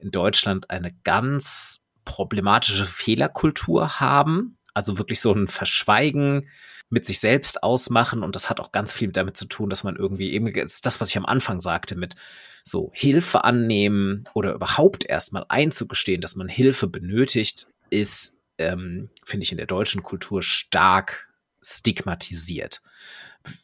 in 0.00 0.10
Deutschland 0.10 0.70
eine 0.70 0.92
ganz 1.04 1.88
problematische 2.04 2.86
Fehlerkultur 2.86 4.00
haben. 4.00 4.58
Also 4.74 4.98
wirklich 4.98 5.20
so 5.20 5.32
ein 5.32 5.48
Verschweigen 5.48 6.48
mit 6.90 7.06
sich 7.06 7.20
selbst 7.20 7.62
ausmachen. 7.62 8.22
Und 8.22 8.36
das 8.36 8.50
hat 8.50 8.60
auch 8.60 8.72
ganz 8.72 8.92
viel 8.92 9.12
damit 9.12 9.36
zu 9.36 9.46
tun, 9.46 9.70
dass 9.70 9.84
man 9.84 9.96
irgendwie 9.96 10.32
eben, 10.32 10.52
das, 10.52 11.00
was 11.00 11.08
ich 11.08 11.16
am 11.16 11.26
Anfang 11.26 11.60
sagte, 11.60 11.96
mit 11.96 12.16
so 12.64 12.90
Hilfe 12.94 13.44
annehmen 13.44 14.24
oder 14.34 14.54
überhaupt 14.54 15.04
erstmal 15.04 15.44
einzugestehen, 15.48 16.20
dass 16.20 16.36
man 16.36 16.48
Hilfe 16.48 16.86
benötigt, 16.86 17.68
ist, 17.90 18.33
ähm, 18.58 19.10
finde 19.24 19.44
ich, 19.44 19.52
in 19.52 19.58
der 19.58 19.66
deutschen 19.66 20.02
Kultur 20.02 20.42
stark 20.42 21.28
stigmatisiert. 21.60 22.82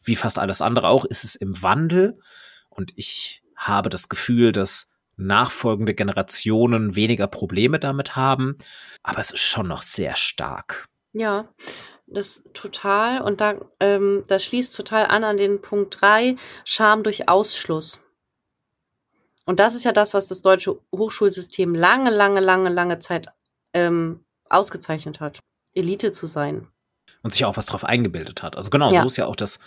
Wie 0.05 0.16
fast 0.16 0.38
alles 0.38 0.62
andere 0.62 0.88
auch, 0.88 1.05
ist 1.05 1.24
es 1.24 1.35
im 1.35 1.62
Wandel. 1.62 2.18
Und 2.68 2.92
ich 2.96 3.42
habe 3.57 3.88
das 3.88 4.09
Gefühl, 4.09 4.53
dass 4.53 4.90
nachfolgende 5.16 5.94
Generationen 5.94 6.96
weniger 6.96 7.26
Probleme 7.26 7.79
damit 7.79 8.16
haben. 8.16 8.57
Aber 9.03 9.18
es 9.18 9.31
ist 9.31 9.42
schon 9.42 9.68
noch 9.68 9.83
sehr 9.83 10.16
stark. 10.16 10.88
Ja, 11.12 11.48
das 12.07 12.42
total. 12.55 13.20
Und 13.22 13.40
da, 13.40 13.55
ähm, 13.81 14.24
das 14.26 14.44
schließt 14.44 14.74
total 14.74 15.07
an 15.07 15.24
an 15.24 15.37
den 15.37 15.61
Punkt 15.61 16.00
drei 16.00 16.37
Scham 16.64 17.03
durch 17.03 17.29
Ausschluss. 17.29 18.00
Und 19.46 19.61
das 19.61 19.74
ist 19.74 19.85
ja 19.85 19.92
das, 19.92 20.14
was 20.14 20.29
das 20.29 20.42
deutsche 20.42 20.79
Hochschulsystem 20.94 21.74
lange, 21.74 22.11
lange, 22.11 22.40
lange, 22.40 22.68
lange 22.68 22.98
Zeit 23.00 23.29
ähm, 23.72 24.24
ausgezeichnet 24.50 25.20
hat. 25.20 25.38
Elite 25.74 26.12
zu 26.12 26.26
sein. 26.26 26.68
Und 27.22 27.32
sich 27.32 27.44
auch 27.44 27.56
was 27.56 27.66
drauf 27.66 27.84
eingebildet 27.84 28.42
hat. 28.42 28.56
Also 28.56 28.70
genau, 28.70 28.92
ja. 28.92 29.02
so 29.02 29.06
ist 29.06 29.16
ja 29.16 29.26
auch 29.26 29.36
das 29.36 29.60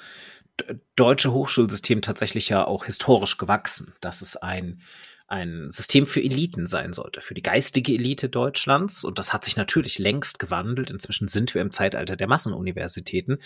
deutsche 0.95 1.31
Hochschulsystem 1.31 2.01
tatsächlich 2.01 2.49
ja 2.49 2.65
auch 2.65 2.85
historisch 2.85 3.37
gewachsen. 3.37 3.93
Das 4.01 4.21
ist 4.21 4.37
ein 4.37 4.81
ein 5.27 5.71
System 5.71 6.05
für 6.05 6.21
Eliten 6.21 6.67
sein 6.67 6.93
sollte, 6.93 7.19
für 7.19 7.33
die 7.33 7.41
geistige 7.41 7.93
Elite 7.93 8.29
Deutschlands. 8.29 9.03
Und 9.03 9.17
das 9.17 9.33
hat 9.33 9.43
sich 9.43 9.55
natürlich 9.55 9.97
längst 9.97 10.37
gewandelt. 10.37 10.91
Inzwischen 10.91 11.27
sind 11.27 11.55
wir 11.55 11.61
im 11.61 11.71
Zeitalter 11.71 12.15
der 12.15 12.27
Massenuniversitäten. 12.27 13.39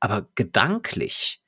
Aber 0.00 0.28
gedanklich 0.34 1.42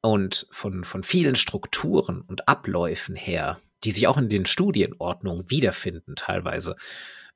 und 0.00 0.46
von, 0.50 0.84
von 0.84 1.02
vielen 1.02 1.34
Strukturen 1.34 2.22
und 2.22 2.48
Abläufen 2.48 3.14
her, 3.14 3.60
die 3.84 3.90
sich 3.90 4.06
auch 4.06 4.16
in 4.16 4.30
den 4.30 4.46
Studienordnungen 4.46 5.50
wiederfinden 5.50 6.16
teilweise, 6.16 6.76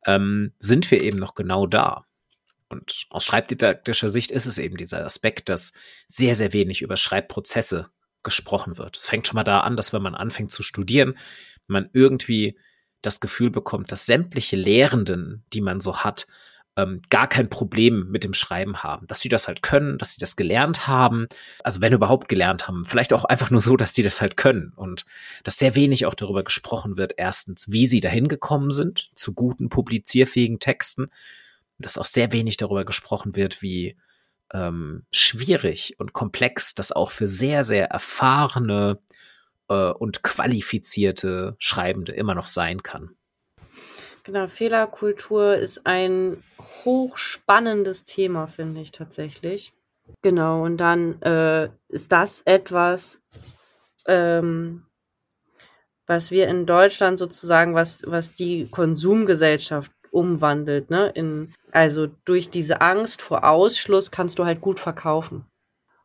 ähm, 0.07 0.53
sind 0.59 0.91
wir 0.91 1.03
eben 1.03 1.19
noch 1.19 1.35
genau 1.35 1.67
da. 1.67 2.07
Und 2.69 3.07
aus 3.11 3.25
schreibdidaktischer 3.25 4.09
Sicht 4.09 4.31
ist 4.31 4.47
es 4.47 4.59
eben 4.59 4.77
dieser 4.77 5.05
Aspekt, 5.05 5.49
dass 5.49 5.75
sehr, 6.07 6.35
sehr 6.35 6.53
wenig 6.53 6.81
über 6.81 6.97
Schreibprozesse 6.97 7.91
gesprochen 8.23 8.79
wird. 8.79 8.97
Es 8.97 9.07
fängt 9.07 9.27
schon 9.27 9.35
mal 9.35 9.45
da 9.45 9.61
an, 9.61 9.77
dass 9.77 9.93
wenn 9.93 10.03
man 10.03 10.15
anfängt 10.15 10.51
zu 10.51 10.63
studieren, 10.63 11.19
man 11.67 11.91
irgendwie 11.93 12.59
das 13.03 13.21
Gefühl 13.21 13.51
bekommt, 13.51 13.93
dass 13.93 14.07
sämtliche 14.07 14.57
Lehrenden, 14.57 15.45
die 15.53 15.61
man 15.61 15.81
so 15.81 15.99
hat, 15.99 16.27
ähm, 16.77 17.03
gar 17.11 17.29
kein 17.29 17.49
Problem 17.49 18.09
mit 18.11 18.25
dem 18.25 18.35
Schreiben 18.35 18.83
haben. 18.83 19.07
Dass 19.07 19.21
sie 19.21 19.29
das 19.29 19.49
halt 19.49 19.63
können, 19.63 19.99
dass 19.99 20.13
sie 20.15 20.21
das 20.21 20.37
gelernt 20.37 20.87
haben. 20.87 21.27
Also 21.63 21.81
wenn 21.81 21.93
überhaupt 21.93 22.29
gelernt 22.29 22.67
haben. 22.67 22.85
Vielleicht 22.85 23.13
auch 23.13 23.25
einfach 23.25 23.51
nur 23.51 23.61
so, 23.61 23.77
dass 23.77 23.93
die 23.93 24.03
das 24.03 24.21
halt 24.21 24.37
können. 24.37 24.73
Und 24.75 25.05
dass 25.45 25.59
sehr 25.59 25.75
wenig 25.75 26.07
auch 26.07 26.15
darüber 26.15 26.43
gesprochen 26.43 26.97
wird, 26.97 27.15
erstens, 27.17 27.71
wie 27.71 27.87
sie 27.87 28.01
dahin 28.01 28.29
gekommen 28.29 28.71
sind 28.71 29.11
zu 29.15 29.35
guten, 29.35 29.69
publizierfähigen 29.69 30.59
Texten. 30.59 31.11
Dass 31.79 31.99
auch 31.99 32.07
sehr 32.07 32.33
wenig 32.33 32.57
darüber 32.57 32.85
gesprochen 32.85 33.37
wird, 33.37 33.61
wie 33.61 33.97
ähm, 34.53 35.05
schwierig 35.11 35.97
und 35.99 36.13
komplex 36.13 36.75
das 36.75 36.93
auch 36.93 37.11
für 37.11 37.27
sehr, 37.27 37.65
sehr 37.65 37.87
erfahrene 37.87 38.99
äh, 39.69 39.91
und 39.91 40.23
qualifizierte 40.23 41.57
Schreibende 41.59 42.13
immer 42.13 42.35
noch 42.35 42.47
sein 42.47 42.83
kann. 42.83 43.15
Genau, 44.25 44.47
Fehlerkultur 44.47 45.57
ist 45.57 45.85
ein 45.85 46.43
hochspannendes 46.85 48.05
Thema, 48.05 48.47
finde 48.47 48.81
ich 48.81 48.93
tatsächlich. 48.93 49.73
Genau, 50.23 50.63
und 50.63 50.77
dann 50.77 51.21
äh, 51.23 51.71
ist 51.89 52.13
das 52.13 52.43
etwas, 52.43 53.21
ähm, 54.07 54.87
was 56.07 56.31
wir 56.31 56.47
in 56.49 56.67
Deutschland 56.67 57.19
sozusagen, 57.19 57.75
was, 57.75 58.03
was 58.07 58.33
die 58.35 58.69
Konsumgesellschaft 58.71 59.91
umwandelt, 60.13 60.91
ne? 60.91 61.09
In, 61.15 61.55
also 61.73 62.07
durch 62.25 62.51
diese 62.51 62.81
Angst 62.81 63.23
vor 63.23 63.45
Ausschluss 63.45 64.11
kannst 64.11 64.39
du 64.39 64.45
halt 64.45 64.61
gut 64.61 64.79
verkaufen. 64.79 65.47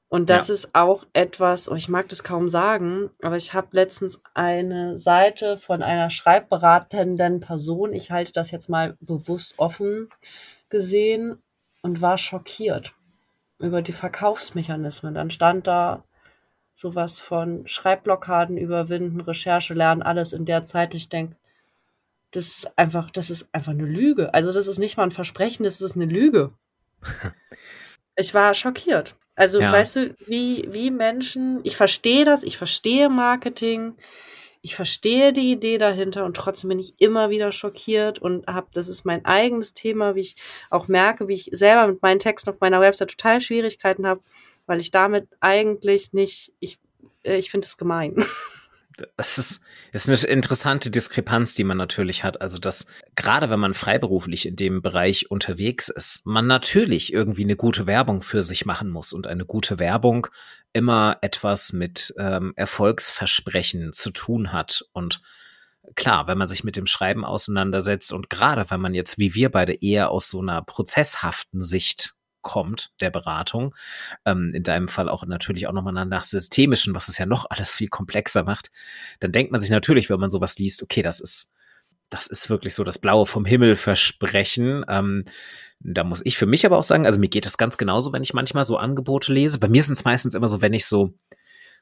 Und 0.09 0.29
das 0.29 0.47
ja. 0.47 0.53
ist 0.53 0.73
auch 0.73 1.05
etwas, 1.11 1.69
oh, 1.69 1.75
ich 1.75 1.89
mag 1.89 2.07
das 2.07 2.23
kaum 2.23 2.47
sagen, 2.47 3.09
aber 3.21 3.35
ich 3.35 3.53
habe 3.53 3.67
letztens 3.71 4.21
eine 4.33 4.97
Seite 4.97 5.57
von 5.57 5.83
einer 5.83 6.09
schreibberatenden 6.09 7.41
Person, 7.41 7.91
ich 7.91 8.09
halte 8.09 8.31
das 8.31 8.51
jetzt 8.51 8.69
mal 8.69 8.95
bewusst 9.01 9.55
offen, 9.57 10.09
gesehen 10.69 11.41
und 11.81 12.01
war 12.01 12.17
schockiert 12.17 12.93
über 13.59 13.81
die 13.81 13.91
Verkaufsmechanismen. 13.91 15.13
Dann 15.13 15.29
stand 15.29 15.67
da 15.67 16.03
sowas 16.73 17.19
von 17.19 17.67
Schreibblockaden 17.67 18.57
überwinden, 18.57 19.19
Recherche 19.19 19.73
lernen, 19.73 20.03
alles 20.03 20.31
in 20.31 20.45
der 20.45 20.63
Zeit. 20.63 20.91
Und 20.91 20.97
ich 20.97 21.09
denke, 21.09 21.35
das 22.31 22.47
ist 22.47 22.77
einfach, 22.77 23.09
das 23.11 23.29
ist 23.29 23.49
einfach 23.51 23.71
eine 23.71 23.85
Lüge. 23.85 24.33
Also 24.33 24.53
das 24.53 24.67
ist 24.67 24.77
nicht 24.77 24.95
mal 24.95 25.03
ein 25.03 25.11
Versprechen, 25.11 25.63
das 25.63 25.81
ist 25.81 25.95
eine 25.95 26.05
Lüge. 26.05 26.53
ich 28.15 28.33
war 28.33 28.53
schockiert. 28.53 29.15
Also, 29.38 29.61
Ja. 29.61 29.71
weißt 29.71 29.95
du, 29.95 30.15
wie, 30.25 30.67
wie 30.71 30.89
Menschen, 30.91 31.59
ich 31.63 31.77
verstehe 31.77 32.25
das, 32.25 32.43
ich 32.43 32.57
verstehe 32.57 33.07
Marketing, 33.07 33.93
ich 34.63 34.75
verstehe 34.75 35.31
die 35.31 35.51
Idee 35.51 35.77
dahinter 35.77 36.25
und 36.25 36.35
trotzdem 36.35 36.69
bin 36.69 36.79
ich 36.79 36.95
immer 36.97 37.29
wieder 37.29 37.51
schockiert 37.51 38.19
und 38.19 38.47
habe, 38.47 38.67
das 38.73 38.88
ist 38.88 39.05
mein 39.05 39.23
eigenes 39.25 39.73
Thema, 39.73 40.15
wie 40.15 40.21
ich 40.21 40.35
auch 40.71 40.88
merke, 40.88 41.27
wie 41.27 41.35
ich 41.35 41.49
selber 41.53 41.88
mit 41.88 42.01
meinen 42.01 42.19
Texten 42.19 42.49
auf 42.49 42.59
meiner 42.59 42.81
Website 42.81 43.11
total 43.11 43.39
Schwierigkeiten 43.39 44.07
habe, 44.07 44.21
weil 44.65 44.81
ich 44.81 44.89
damit 44.89 45.27
eigentlich 45.39 46.13
nicht, 46.13 46.51
ich, 46.59 46.79
äh, 47.23 47.38
ich 47.38 47.51
finde 47.51 47.65
es 47.65 47.77
gemein. 47.77 48.15
Es 49.15 49.37
ist, 49.37 49.63
ist 49.91 50.09
eine 50.09 50.33
interessante 50.33 50.89
Diskrepanz, 50.89 51.53
die 51.53 51.63
man 51.63 51.77
natürlich 51.77 52.23
hat. 52.23 52.41
Also, 52.41 52.59
dass 52.59 52.87
gerade 53.15 53.49
wenn 53.49 53.59
man 53.59 53.73
freiberuflich 53.73 54.45
in 54.47 54.55
dem 54.55 54.81
Bereich 54.81 55.31
unterwegs 55.31 55.89
ist, 55.89 56.25
man 56.25 56.47
natürlich 56.47 57.13
irgendwie 57.13 57.43
eine 57.43 57.55
gute 57.55 57.87
Werbung 57.87 58.21
für 58.21 58.43
sich 58.43 58.65
machen 58.65 58.89
muss 58.89 59.13
und 59.13 59.27
eine 59.27 59.45
gute 59.45 59.79
Werbung 59.79 60.27
immer 60.73 61.17
etwas 61.21 61.73
mit 61.73 62.13
ähm, 62.17 62.53
Erfolgsversprechen 62.55 63.93
zu 63.93 64.11
tun 64.11 64.51
hat. 64.51 64.83
Und 64.93 65.21
klar, 65.95 66.27
wenn 66.27 66.37
man 66.37 66.47
sich 66.47 66.63
mit 66.63 66.75
dem 66.75 66.85
Schreiben 66.85 67.23
auseinandersetzt 67.23 68.11
und 68.11 68.29
gerade 68.29 68.69
wenn 68.69 68.81
man 68.81 68.93
jetzt 68.93 69.17
wie 69.17 69.33
wir 69.33 69.49
beide 69.49 69.73
eher 69.73 70.11
aus 70.11 70.29
so 70.29 70.41
einer 70.41 70.61
prozesshaften 70.61 71.61
Sicht 71.61 72.16
kommt, 72.47 72.91
der 73.01 73.09
Beratung, 73.09 73.75
ähm, 74.23 74.53
in 74.53 74.63
deinem 74.63 74.87
Fall 74.87 75.09
auch 75.09 75.25
natürlich 75.25 75.67
auch 75.67 75.73
nochmal 75.73 76.05
nach 76.05 76.23
systemischen, 76.23 76.95
was 76.95 77.09
es 77.09 77.17
ja 77.17 77.25
noch 77.25 77.45
alles 77.49 77.75
viel 77.75 77.89
komplexer 77.89 78.43
macht, 78.43 78.71
dann 79.19 79.33
denkt 79.33 79.51
man 79.51 79.59
sich 79.59 79.69
natürlich, 79.69 80.09
wenn 80.09 80.19
man 80.21 80.29
sowas 80.29 80.57
liest, 80.57 80.81
okay, 80.81 81.01
das 81.01 81.19
ist, 81.19 81.51
das 82.09 82.27
ist 82.27 82.49
wirklich 82.49 82.73
so 82.73 82.85
das 82.85 82.99
Blaue 82.99 83.25
vom 83.25 83.43
Himmel 83.43 83.75
versprechen. 83.75 84.85
Ähm, 84.87 85.25
da 85.81 86.05
muss 86.05 86.21
ich 86.23 86.37
für 86.37 86.45
mich 86.45 86.65
aber 86.65 86.77
auch 86.77 86.85
sagen, 86.85 87.05
also 87.05 87.19
mir 87.19 87.27
geht 87.27 87.45
das 87.45 87.57
ganz 87.57 87.77
genauso, 87.77 88.13
wenn 88.13 88.23
ich 88.23 88.33
manchmal 88.33 88.63
so 88.63 88.77
Angebote 88.77 89.33
lese. 89.33 89.59
Bei 89.59 89.67
mir 89.67 89.83
sind 89.83 89.93
es 89.93 90.05
meistens 90.05 90.33
immer 90.33 90.47
so, 90.47 90.61
wenn 90.61 90.71
ich 90.71 90.85
so 90.85 91.13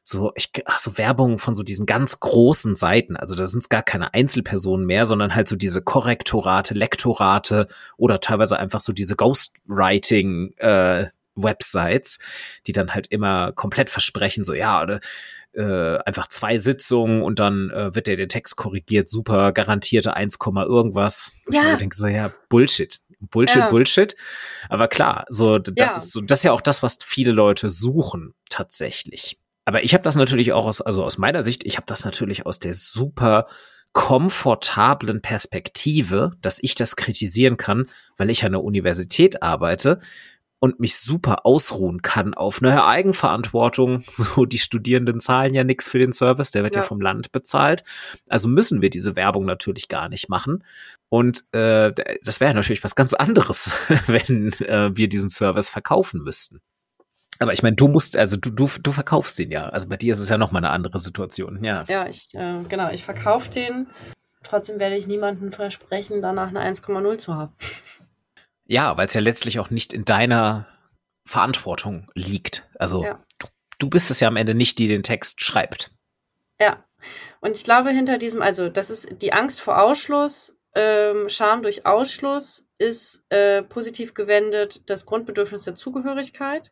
so, 0.08 0.32
ich, 0.36 0.52
ach, 0.66 0.78
so 0.78 1.00
Werbung 1.00 1.40
von 1.40 1.56
so 1.56 1.64
diesen 1.64 1.88
ganz 1.88 2.20
großen 2.20 2.76
Seiten. 2.76 3.16
Also 3.18 3.34
da 3.34 3.46
sind 3.48 3.64
es 3.64 3.70
gar 3.70 3.82
keine 3.82 4.14
Einzelpersonen 4.14 4.86
mehr, 4.86 5.08
sondern 5.08 5.34
halt 5.34 5.48
so 5.48 5.56
diese 5.56 5.82
Korrektorate, 5.82 6.76
Lektorate 6.76 7.68
oder 7.98 8.20
teilweise 8.20 8.60
einfach 8.60 8.82
so 8.82 8.94
diese 8.94 9.16
Ghostwriting 9.16 10.54
äh, 10.58 11.08
Websites, 11.36 12.20
die 12.68 12.72
dann 12.72 12.94
halt 12.94 13.08
immer 13.08 13.52
komplett 13.52 13.90
versprechen, 13.90 14.44
so 14.44 14.54
ja, 14.54 14.84
oder 14.84 15.00
äh, 15.54 15.98
einfach 16.06 16.28
zwei 16.28 16.60
Sitzungen 16.60 17.24
und 17.24 17.40
dann 17.40 17.72
äh, 17.72 17.96
wird 17.96 18.06
der, 18.06 18.16
der 18.16 18.28
Text 18.28 18.58
korrigiert, 18.58 19.10
super, 19.10 19.54
garantierte 19.54 20.14
1, 20.14 20.38
irgendwas. 20.46 21.32
Ja. 21.50 21.74
Ich 21.74 21.78
denke 21.80 21.96
so, 21.96 22.06
ja, 22.06 22.32
Bullshit. 22.50 23.00
Bullshit, 23.20 23.56
Ja. 23.58 23.70
Bullshit. 23.70 24.16
Aber 24.70 24.88
klar, 24.88 25.26
so 25.30 25.58
das 25.58 25.74
Ja. 25.78 25.98
ist 25.98 26.12
so, 26.12 26.22
das 26.22 26.40
ist 26.40 26.44
ja 26.44 26.52
auch 26.52 26.62
das, 26.62 26.84
was 26.84 27.00
viele 27.04 27.32
Leute 27.32 27.72
suchen, 27.72 28.36
tatsächlich. 28.50 29.40
Aber 29.66 29.84
ich 29.84 29.94
habe 29.94 30.04
das 30.04 30.16
natürlich 30.16 30.54
auch 30.54 30.68
aus, 30.68 30.82
also 30.82 31.04
aus 31.04 31.18
meiner 31.18 31.42
Sicht, 31.42 31.66
ich 31.66 31.78
habe 31.78 31.88
das 31.88 32.06
natürlich 32.06 32.46
aus 32.46 32.60
der 32.60 32.74
super 32.74 33.48
komfortablen 33.94 35.22
Perspektive, 35.22 36.32
dass 36.42 36.62
ich 36.62 36.76
das 36.76 36.96
kritisieren 36.96 37.58
kann, 37.58 37.88
weil 38.18 38.30
ich 38.30 38.46
an 38.46 38.52
der 38.52 38.64
Universität 38.64 39.42
arbeite 39.42 40.00
und 40.60 40.80
mich 40.80 40.98
super 40.98 41.46
ausruhen 41.46 42.02
kann 42.02 42.34
auf 42.34 42.62
naja, 42.62 42.88
Eigenverantwortung. 42.88 44.04
So, 44.18 44.46
die 44.46 44.58
Studierenden 44.58 45.20
zahlen 45.20 45.54
ja 45.54 45.64
nichts 45.64 45.88
für 45.88 46.00
den 46.00 46.12
Service, 46.12 46.52
der 46.52 46.64
wird 46.64 46.76
ja. 46.76 46.82
Ja. 46.82 46.88
vom 46.88 47.02
Land 47.02 47.32
bezahlt. 47.32 47.84
Also 48.28 48.48
müssen 48.48 48.82
wir 48.82 48.90
diese 48.90 49.16
Werbung 49.16 49.46
natürlich 49.46 49.88
gar 49.88 50.10
nicht 50.10 50.30
machen. 50.30 50.64
Und 51.10 51.46
äh, 51.54 51.94
das 52.24 52.40
wäre 52.40 52.54
natürlich 52.54 52.84
was 52.84 52.96
ganz 52.96 53.14
anderes, 53.14 53.74
wenn 54.08 54.52
äh, 54.54 54.96
wir 54.96 55.08
diesen 55.08 55.30
Service 55.30 55.70
verkaufen 55.70 56.22
müssten. 56.22 56.62
Aber 57.40 57.54
ich 57.54 57.64
meine, 57.64 57.76
du 57.76 57.88
musst, 57.88 58.16
also 58.16 58.38
du, 58.38 58.50
du, 58.50 58.70
du 58.82 58.92
verkaufst 58.92 59.38
den 59.40 59.52
ja. 59.52 59.70
Also 59.70 59.90
bei 59.90 59.98
dir 59.98 60.14
ist 60.14 60.20
es 60.20 60.30
ja 60.30 60.38
nochmal 60.38 60.64
eine 60.64 60.72
andere 60.72 61.00
Situation, 61.00 61.64
ja. 61.64 61.84
Ja, 61.88 62.08
ich, 62.08 62.34
äh, 62.34 62.64
genau, 62.70 62.90
ich 62.92 63.04
verkaufe 63.04 63.50
den. 63.50 63.88
Trotzdem 64.44 64.80
werde 64.80 64.96
ich 64.96 65.08
niemandem 65.08 65.52
versprechen, 65.52 66.22
danach 66.22 66.50
eine 66.50 66.62
1,0 66.62 67.18
zu 67.18 67.36
haben. 67.36 67.54
Ja, 68.66 68.96
weil 68.98 69.08
es 69.08 69.14
ja 69.14 69.22
letztlich 69.22 69.60
auch 69.60 69.70
nicht 69.70 69.94
in 69.94 70.06
deiner 70.06 70.68
Verantwortung 71.26 72.10
liegt. 72.14 72.70
Also 72.80 73.04
Ja. 73.04 73.24
du, 73.40 73.48
du 73.80 73.90
bist 73.90 74.12
es 74.12 74.20
ja 74.20 74.28
am 74.28 74.38
Ende 74.38 74.54
nicht, 74.54 74.80
die 74.80 74.88
den 74.88 75.04
Text 75.04 75.42
schreibt. 75.42 75.92
Ja. 76.60 76.84
Und 77.42 77.56
ich 77.56 77.64
glaube, 77.64 77.90
hinter 77.92 78.18
diesem, 78.18 78.42
also 78.42 78.70
das 78.70 78.90
ist 78.90 79.22
die 79.22 79.34
Angst 79.34 79.62
vor 79.62 79.82
Ausschluss, 79.82 80.58
ähm, 80.74 81.30
Scham 81.30 81.64
durch 81.64 81.86
Ausschluss 81.86 82.65
ist 82.78 83.24
äh, 83.30 83.64
positiv 83.64 84.14
gewendet 84.14 84.90
das 84.90 85.06
Grundbedürfnis 85.06 85.64
der 85.64 85.76
Zugehörigkeit. 85.76 86.72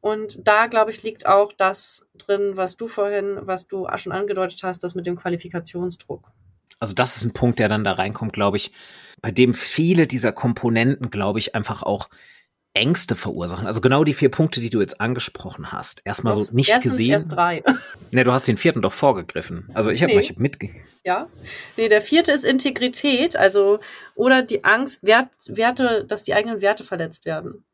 Und 0.00 0.38
da, 0.42 0.66
glaube 0.66 0.90
ich, 0.90 1.02
liegt 1.02 1.26
auch 1.26 1.52
das 1.52 2.08
drin, 2.14 2.56
was 2.56 2.76
du 2.76 2.88
vorhin, 2.88 3.38
was 3.42 3.68
du 3.68 3.86
schon 3.96 4.12
angedeutet 4.12 4.62
hast, 4.62 4.82
das 4.82 4.94
mit 4.94 5.06
dem 5.06 5.16
Qualifikationsdruck. 5.16 6.30
Also 6.80 6.92
das 6.92 7.16
ist 7.16 7.24
ein 7.24 7.32
Punkt, 7.32 7.60
der 7.60 7.68
dann 7.68 7.84
da 7.84 7.92
reinkommt, 7.92 8.32
glaube 8.32 8.56
ich, 8.56 8.72
bei 9.22 9.30
dem 9.30 9.54
viele 9.54 10.06
dieser 10.06 10.32
Komponenten, 10.32 11.10
glaube 11.10 11.38
ich, 11.38 11.54
einfach 11.54 11.82
auch 11.82 12.08
Ängste 12.74 13.14
verursachen. 13.16 13.66
Also 13.66 13.80
genau 13.80 14.02
die 14.04 14.14
vier 14.14 14.30
Punkte, 14.30 14.60
die 14.60 14.68
du 14.70 14.80
jetzt 14.80 15.00
angesprochen 15.00 15.70
hast. 15.72 16.02
Erstmal 16.04 16.32
so 16.32 16.44
nicht 16.52 16.70
Erstens 16.70 16.92
gesehen. 16.92 17.10
erst 17.12 17.32
drei. 17.32 17.62
Ne, 18.10 18.22
du 18.22 18.30
hast 18.32 18.46
den 18.46 18.56
vierten 18.56 18.80
doch 18.82 18.92
vorgegriffen. 18.92 19.68
Also 19.74 19.90
ich 19.90 20.02
habe 20.02 20.14
Nee. 20.14 20.22
hab 20.22 20.38
mitge 20.38 20.70
Ja. 21.04 21.28
Nee, 21.76 21.88
der 21.88 22.00
vierte 22.02 22.30
ist 22.30 22.44
Integrität, 22.44 23.34
also 23.36 23.80
oder 24.14 24.42
die 24.42 24.62
Angst, 24.64 25.02
Wert, 25.04 25.28
Werte, 25.48 26.04
dass 26.06 26.22
die 26.22 26.34
eigenen 26.34 26.60
Werte 26.60 26.84
verletzt 26.84 27.24
werden. 27.24 27.64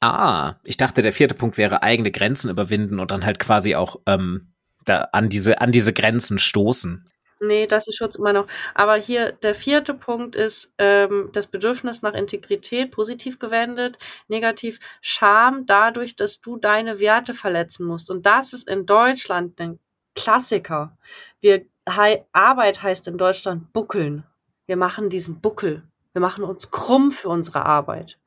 Ah, 0.00 0.56
ich 0.64 0.76
dachte, 0.76 1.00
der 1.00 1.12
vierte 1.14 1.34
Punkt 1.34 1.56
wäre 1.56 1.82
eigene 1.82 2.10
Grenzen 2.10 2.50
überwinden 2.50 3.00
und 3.00 3.10
dann 3.10 3.24
halt 3.24 3.38
quasi 3.38 3.74
auch 3.76 3.96
ähm, 4.06 4.52
da 4.84 5.08
an 5.12 5.30
diese 5.30 5.60
an 5.62 5.72
diese 5.72 5.92
Grenzen 5.94 6.38
stoßen. 6.38 7.08
Nee, 7.40 7.66
das 7.66 7.86
ist 7.86 7.96
Schutz 7.96 8.16
immer 8.16 8.32
noch. 8.32 8.46
Aber 8.74 8.96
hier 8.96 9.32
der 9.32 9.54
vierte 9.54 9.92
Punkt 9.92 10.36
ist 10.36 10.72
ähm, 10.78 11.28
das 11.32 11.46
Bedürfnis 11.46 12.00
nach 12.00 12.14
Integrität, 12.14 12.90
positiv 12.90 13.38
gewendet, 13.38 13.98
negativ 14.28 14.78
Scham 15.02 15.66
dadurch, 15.66 16.16
dass 16.16 16.40
du 16.40 16.56
deine 16.56 16.98
Werte 16.98 17.34
verletzen 17.34 17.86
musst. 17.86 18.10
Und 18.10 18.24
das 18.24 18.54
ist 18.54 18.68
in 18.68 18.86
Deutschland 18.86 19.60
ein 19.60 19.78
Klassiker. 20.14 20.96
Wir 21.40 21.66
hei, 21.88 22.26
Arbeit 22.32 22.82
heißt 22.82 23.06
in 23.08 23.18
Deutschland 23.18 23.72
buckeln. 23.72 24.24
Wir 24.66 24.76
machen 24.76 25.10
diesen 25.10 25.40
Buckel. 25.40 25.82
Wir 26.12 26.20
machen 26.20 26.44
uns 26.44 26.70
krumm 26.70 27.12
für 27.12 27.28
unsere 27.28 27.66
Arbeit. 27.66 28.18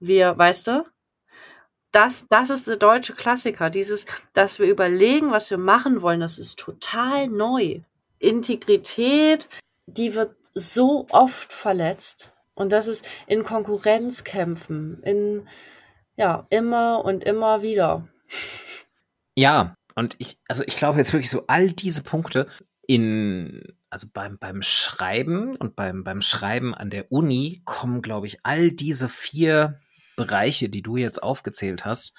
Wir, 0.00 0.38
weißt 0.38 0.68
du, 0.68 0.84
das, 1.92 2.26
das 2.28 2.50
ist 2.50 2.68
der 2.68 2.76
deutsche 2.76 3.14
Klassiker. 3.14 3.70
Dieses, 3.70 4.04
dass 4.32 4.58
wir 4.58 4.68
überlegen, 4.68 5.30
was 5.32 5.50
wir 5.50 5.58
machen 5.58 6.02
wollen, 6.02 6.20
das 6.20 6.38
ist 6.38 6.58
total 6.58 7.28
neu. 7.28 7.80
Integrität, 8.18 9.48
die 9.86 10.14
wird 10.14 10.34
so 10.54 11.06
oft 11.10 11.52
verletzt. 11.52 12.32
Und 12.54 12.72
das 12.72 12.88
ist 12.88 13.06
in 13.26 13.44
Konkurrenzkämpfen, 13.44 15.02
in, 15.04 15.48
ja, 16.16 16.46
immer 16.50 17.04
und 17.04 17.22
immer 17.24 17.62
wieder. 17.62 18.08
Ja, 19.36 19.76
und 19.94 20.16
ich, 20.18 20.40
also 20.48 20.64
ich 20.66 20.76
glaube 20.76 20.98
jetzt 20.98 21.12
wirklich 21.12 21.30
so 21.30 21.44
all 21.46 21.70
diese 21.70 22.02
Punkte 22.02 22.48
in, 22.86 23.62
also 23.90 24.08
beim, 24.12 24.38
beim 24.38 24.62
Schreiben 24.62 25.54
und 25.56 25.76
beim, 25.76 26.02
beim 26.02 26.20
Schreiben 26.20 26.74
an 26.74 26.90
der 26.90 27.12
Uni 27.12 27.62
kommen, 27.64 28.02
glaube 28.02 28.26
ich, 28.26 28.38
all 28.42 28.72
diese 28.72 29.08
vier 29.08 29.80
Bereiche, 30.18 30.68
die 30.68 30.82
du 30.82 30.98
jetzt 30.98 31.22
aufgezählt 31.22 31.86
hast, 31.86 32.12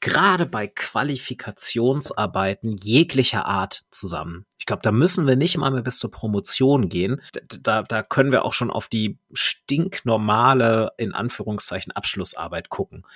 gerade 0.00 0.46
bei 0.46 0.66
Qualifikationsarbeiten 0.66 2.76
jeglicher 2.76 3.46
Art 3.46 3.82
zusammen. 3.92 4.44
Ich 4.58 4.66
glaube, 4.66 4.82
da 4.82 4.90
müssen 4.90 5.28
wir 5.28 5.36
nicht 5.36 5.56
mal 5.58 5.70
mehr 5.70 5.82
bis 5.82 5.98
zur 5.98 6.10
Promotion 6.10 6.88
gehen. 6.88 7.22
Da, 7.62 7.82
da, 7.82 8.02
können 8.02 8.32
wir 8.32 8.44
auch 8.44 8.54
schon 8.54 8.72
auf 8.72 8.88
die 8.88 9.20
stinknormale, 9.32 10.90
in 10.96 11.12
Anführungszeichen, 11.12 11.92
Abschlussarbeit 11.92 12.68
gucken. 12.68 13.06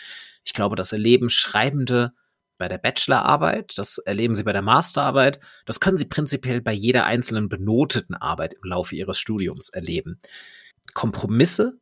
Ich 0.45 0.53
glaube, 0.53 0.76
das 0.76 0.93
erleben 0.93 1.28
Schreibende 1.28 2.12
bei 2.59 2.68
der 2.68 2.78
Bachelorarbeit, 2.78 3.76
das 3.76 3.99
erleben 3.99 4.34
sie 4.34 4.45
bei 4.45 4.53
der 4.53 4.62
Masterarbeit, 4.62 5.41
das 5.64 5.80
können 5.80 5.97
sie 5.97 6.09
prinzipiell 6.09 6.61
bei 6.61 6.72
jeder 6.72 7.05
einzelnen 7.05 7.49
benoteten 7.49 8.14
Arbeit 8.14 8.55
im 8.55 8.70
Laufe 8.70 8.97
ihres 8.97 9.18
Studiums 9.18 9.68
erleben. 9.68 10.18
Kompromisse, 10.95 11.78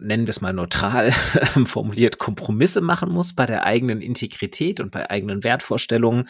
nennen 0.00 0.26
wir 0.26 0.30
es 0.30 0.40
mal 0.40 0.52
neutral 0.52 1.12
formuliert, 1.64 2.18
Kompromisse 2.18 2.80
machen 2.80 3.10
muss 3.10 3.34
bei 3.34 3.46
der 3.46 3.64
eigenen 3.64 4.00
Integrität 4.00 4.80
und 4.80 4.90
bei 4.90 5.10
eigenen 5.10 5.44
Wertvorstellungen, 5.44 6.28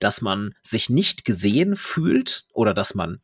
dass 0.00 0.20
man 0.20 0.54
sich 0.62 0.90
nicht 0.90 1.24
gesehen 1.24 1.76
fühlt 1.76 2.46
oder 2.52 2.74
dass 2.74 2.94
man 2.94 3.20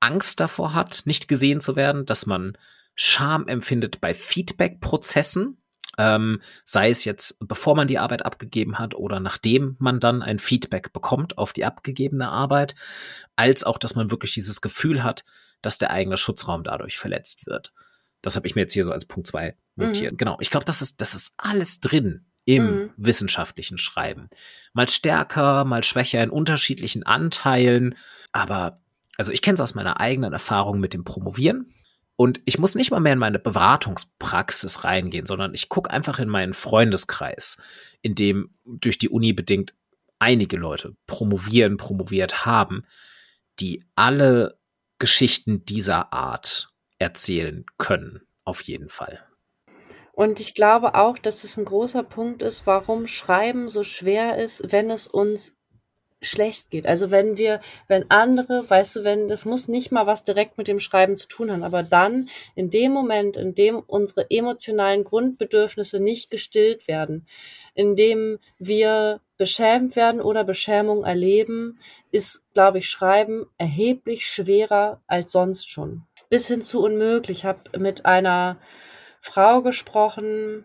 Angst 0.00 0.40
davor 0.40 0.74
hat, 0.74 1.02
nicht 1.04 1.28
gesehen 1.28 1.60
zu 1.60 1.76
werden, 1.76 2.06
dass 2.06 2.26
man 2.26 2.56
Scham 2.94 3.46
empfindet 3.46 4.00
bei 4.00 4.14
Feedback-Prozessen, 4.14 5.62
ähm, 5.98 6.40
sei 6.64 6.90
es 6.90 7.04
jetzt 7.04 7.38
bevor 7.40 7.74
man 7.74 7.88
die 7.88 7.98
Arbeit 7.98 8.24
abgegeben 8.24 8.78
hat 8.78 8.94
oder 8.94 9.20
nachdem 9.20 9.76
man 9.78 10.00
dann 10.00 10.22
ein 10.22 10.38
Feedback 10.38 10.92
bekommt 10.92 11.38
auf 11.38 11.52
die 11.52 11.64
abgegebene 11.64 12.28
Arbeit, 12.28 12.74
als 13.36 13.64
auch, 13.64 13.78
dass 13.78 13.94
man 13.94 14.10
wirklich 14.10 14.32
dieses 14.32 14.60
Gefühl 14.60 15.02
hat, 15.02 15.24
dass 15.62 15.78
der 15.78 15.90
eigene 15.90 16.16
Schutzraum 16.16 16.62
dadurch 16.64 16.98
verletzt 16.98 17.46
wird. 17.46 17.72
Das 18.22 18.36
habe 18.36 18.46
ich 18.46 18.54
mir 18.54 18.62
jetzt 18.62 18.72
hier 18.72 18.84
so 18.84 18.92
als 18.92 19.06
Punkt 19.06 19.26
zwei 19.26 19.56
notiert. 19.76 20.12
Mhm. 20.12 20.16
Genau. 20.16 20.36
Ich 20.40 20.50
glaube, 20.50 20.66
das 20.66 20.82
ist, 20.82 21.00
das 21.00 21.14
ist 21.14 21.34
alles 21.38 21.80
drin 21.80 22.26
im 22.44 22.64
Mhm. 22.64 22.90
wissenschaftlichen 22.96 23.78
Schreiben. 23.78 24.28
Mal 24.72 24.88
stärker, 24.88 25.64
mal 25.64 25.84
schwächer 25.84 26.22
in 26.22 26.30
unterschiedlichen 26.30 27.04
Anteilen. 27.04 27.94
Aber, 28.32 28.80
also 29.16 29.32
ich 29.32 29.42
kenne 29.42 29.54
es 29.54 29.60
aus 29.60 29.74
meiner 29.74 30.00
eigenen 30.00 30.32
Erfahrung 30.32 30.80
mit 30.80 30.94
dem 30.94 31.04
Promovieren. 31.04 31.72
Und 32.16 32.40
ich 32.46 32.58
muss 32.58 32.74
nicht 32.74 32.90
mal 32.90 32.98
mehr 33.00 33.12
in 33.12 33.18
meine 33.20 33.38
Beratungspraxis 33.38 34.82
reingehen, 34.82 35.26
sondern 35.26 35.54
ich 35.54 35.68
gucke 35.68 35.90
einfach 35.90 36.18
in 36.18 36.28
meinen 36.28 36.52
Freundeskreis, 36.52 37.58
in 38.02 38.14
dem 38.14 38.54
durch 38.64 38.98
die 38.98 39.08
Uni 39.08 39.32
bedingt 39.32 39.74
einige 40.18 40.56
Leute 40.56 40.96
promovieren, 41.06 41.76
promoviert 41.76 42.44
haben, 42.44 42.84
die 43.60 43.84
alle 43.94 44.58
Geschichten 44.98 45.64
dieser 45.64 46.12
Art 46.12 46.70
erzählen 46.98 47.64
können, 47.76 48.22
auf 48.44 48.62
jeden 48.62 48.88
Fall. 48.88 49.20
Und 50.12 50.40
ich 50.40 50.54
glaube 50.54 50.94
auch, 50.94 51.16
dass 51.16 51.44
es 51.44 51.56
ein 51.56 51.64
großer 51.64 52.02
Punkt 52.02 52.42
ist, 52.42 52.66
warum 52.66 53.06
Schreiben 53.06 53.68
so 53.68 53.84
schwer 53.84 54.36
ist, 54.36 54.72
wenn 54.72 54.90
es 54.90 55.06
uns 55.06 55.56
schlecht 56.20 56.70
geht. 56.70 56.86
Also 56.86 57.10
wenn 57.10 57.36
wir, 57.36 57.60
wenn 57.86 58.10
andere, 58.10 58.68
weißt 58.68 58.96
du, 58.96 59.04
wenn, 59.04 59.28
das 59.28 59.44
muss 59.44 59.68
nicht 59.68 59.92
mal 59.92 60.06
was 60.06 60.24
direkt 60.24 60.58
mit 60.58 60.66
dem 60.66 60.80
Schreiben 60.80 61.16
zu 61.16 61.28
tun 61.28 61.50
haben, 61.50 61.62
aber 61.62 61.82
dann 61.82 62.28
in 62.56 62.70
dem 62.70 62.92
Moment, 62.92 63.36
in 63.36 63.54
dem 63.54 63.78
unsere 63.78 64.28
emotionalen 64.30 65.04
Grundbedürfnisse 65.04 66.00
nicht 66.00 66.30
gestillt 66.30 66.88
werden, 66.88 67.26
in 67.74 67.94
dem 67.94 68.38
wir 68.58 69.20
beschämt 69.36 69.94
werden 69.94 70.20
oder 70.20 70.42
Beschämung 70.42 71.04
erleben, 71.04 71.78
ist, 72.10 72.42
glaube 72.52 72.78
ich, 72.78 72.88
Schreiben 72.88 73.46
erheblich 73.56 74.26
schwerer 74.26 75.00
als 75.06 75.30
sonst 75.30 75.70
schon. 75.70 76.07
Bis 76.30 76.46
hin 76.46 76.62
zu 76.62 76.82
unmöglich. 76.82 77.38
Ich 77.38 77.44
habe 77.44 77.78
mit 77.78 78.04
einer 78.06 78.58
Frau 79.20 79.62
gesprochen, 79.62 80.64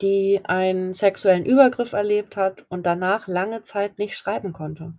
die 0.00 0.40
einen 0.44 0.94
sexuellen 0.94 1.44
Übergriff 1.44 1.92
erlebt 1.92 2.36
hat 2.36 2.66
und 2.68 2.84
danach 2.84 3.26
lange 3.26 3.62
Zeit 3.62 3.98
nicht 3.98 4.16
schreiben 4.16 4.52
konnte. 4.52 4.94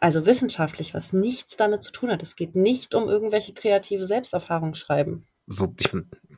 Also 0.00 0.24
wissenschaftlich, 0.26 0.94
was 0.94 1.12
nichts 1.12 1.56
damit 1.56 1.82
zu 1.82 1.92
tun 1.92 2.10
hat. 2.10 2.22
Es 2.22 2.36
geht 2.36 2.56
nicht 2.56 2.94
um 2.94 3.08
irgendwelche 3.08 3.52
kreative 3.52 4.04
Selbsterfahrung 4.04 4.74
schreiben. 4.74 5.26
So, 5.46 5.74
ich, 5.78 5.90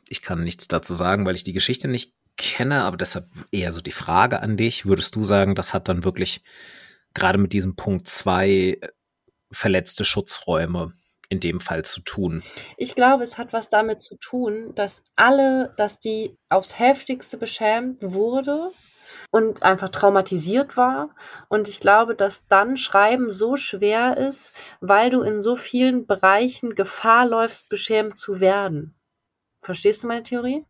ich 0.08 0.22
kann 0.22 0.42
nichts 0.42 0.68
dazu 0.68 0.94
sagen, 0.94 1.26
weil 1.26 1.34
ich 1.34 1.44
die 1.44 1.52
Geschichte 1.52 1.86
nicht 1.86 2.12
kenne, 2.36 2.82
aber 2.82 2.96
deshalb 2.96 3.28
eher 3.52 3.70
so 3.70 3.80
die 3.80 3.92
Frage 3.92 4.40
an 4.40 4.56
dich. 4.56 4.84
Würdest 4.86 5.14
du 5.14 5.22
sagen, 5.22 5.54
das 5.54 5.74
hat 5.74 5.88
dann 5.88 6.02
wirklich 6.02 6.42
gerade 7.14 7.38
mit 7.38 7.52
diesem 7.52 7.76
Punkt 7.76 8.08
zwei 8.08 8.80
verletzte 9.52 10.04
Schutzräume 10.04 10.92
in 11.32 11.40
dem 11.40 11.60
Fall 11.60 11.84
zu 11.84 12.00
tun? 12.02 12.42
Ich 12.76 12.94
glaube, 12.94 13.24
es 13.24 13.38
hat 13.38 13.52
was 13.52 13.68
damit 13.68 14.00
zu 14.00 14.16
tun, 14.16 14.74
dass 14.74 15.02
alle, 15.16 15.74
dass 15.76 15.98
die 15.98 16.36
aufs 16.48 16.78
heftigste 16.78 17.38
beschämt 17.38 17.98
wurde 18.02 18.70
und 19.30 19.62
einfach 19.62 19.88
traumatisiert 19.88 20.76
war. 20.76 21.14
Und 21.48 21.66
ich 21.68 21.80
glaube, 21.80 22.14
dass 22.14 22.46
dann 22.46 22.76
Schreiben 22.76 23.30
so 23.30 23.56
schwer 23.56 24.16
ist, 24.16 24.52
weil 24.80 25.10
du 25.10 25.22
in 25.22 25.42
so 25.42 25.56
vielen 25.56 26.06
Bereichen 26.06 26.74
Gefahr 26.74 27.26
läufst, 27.26 27.68
beschämt 27.68 28.16
zu 28.16 28.40
werden. 28.40 28.94
Verstehst 29.62 30.02
du 30.02 30.06
meine 30.06 30.22
Theorie? 30.22 30.64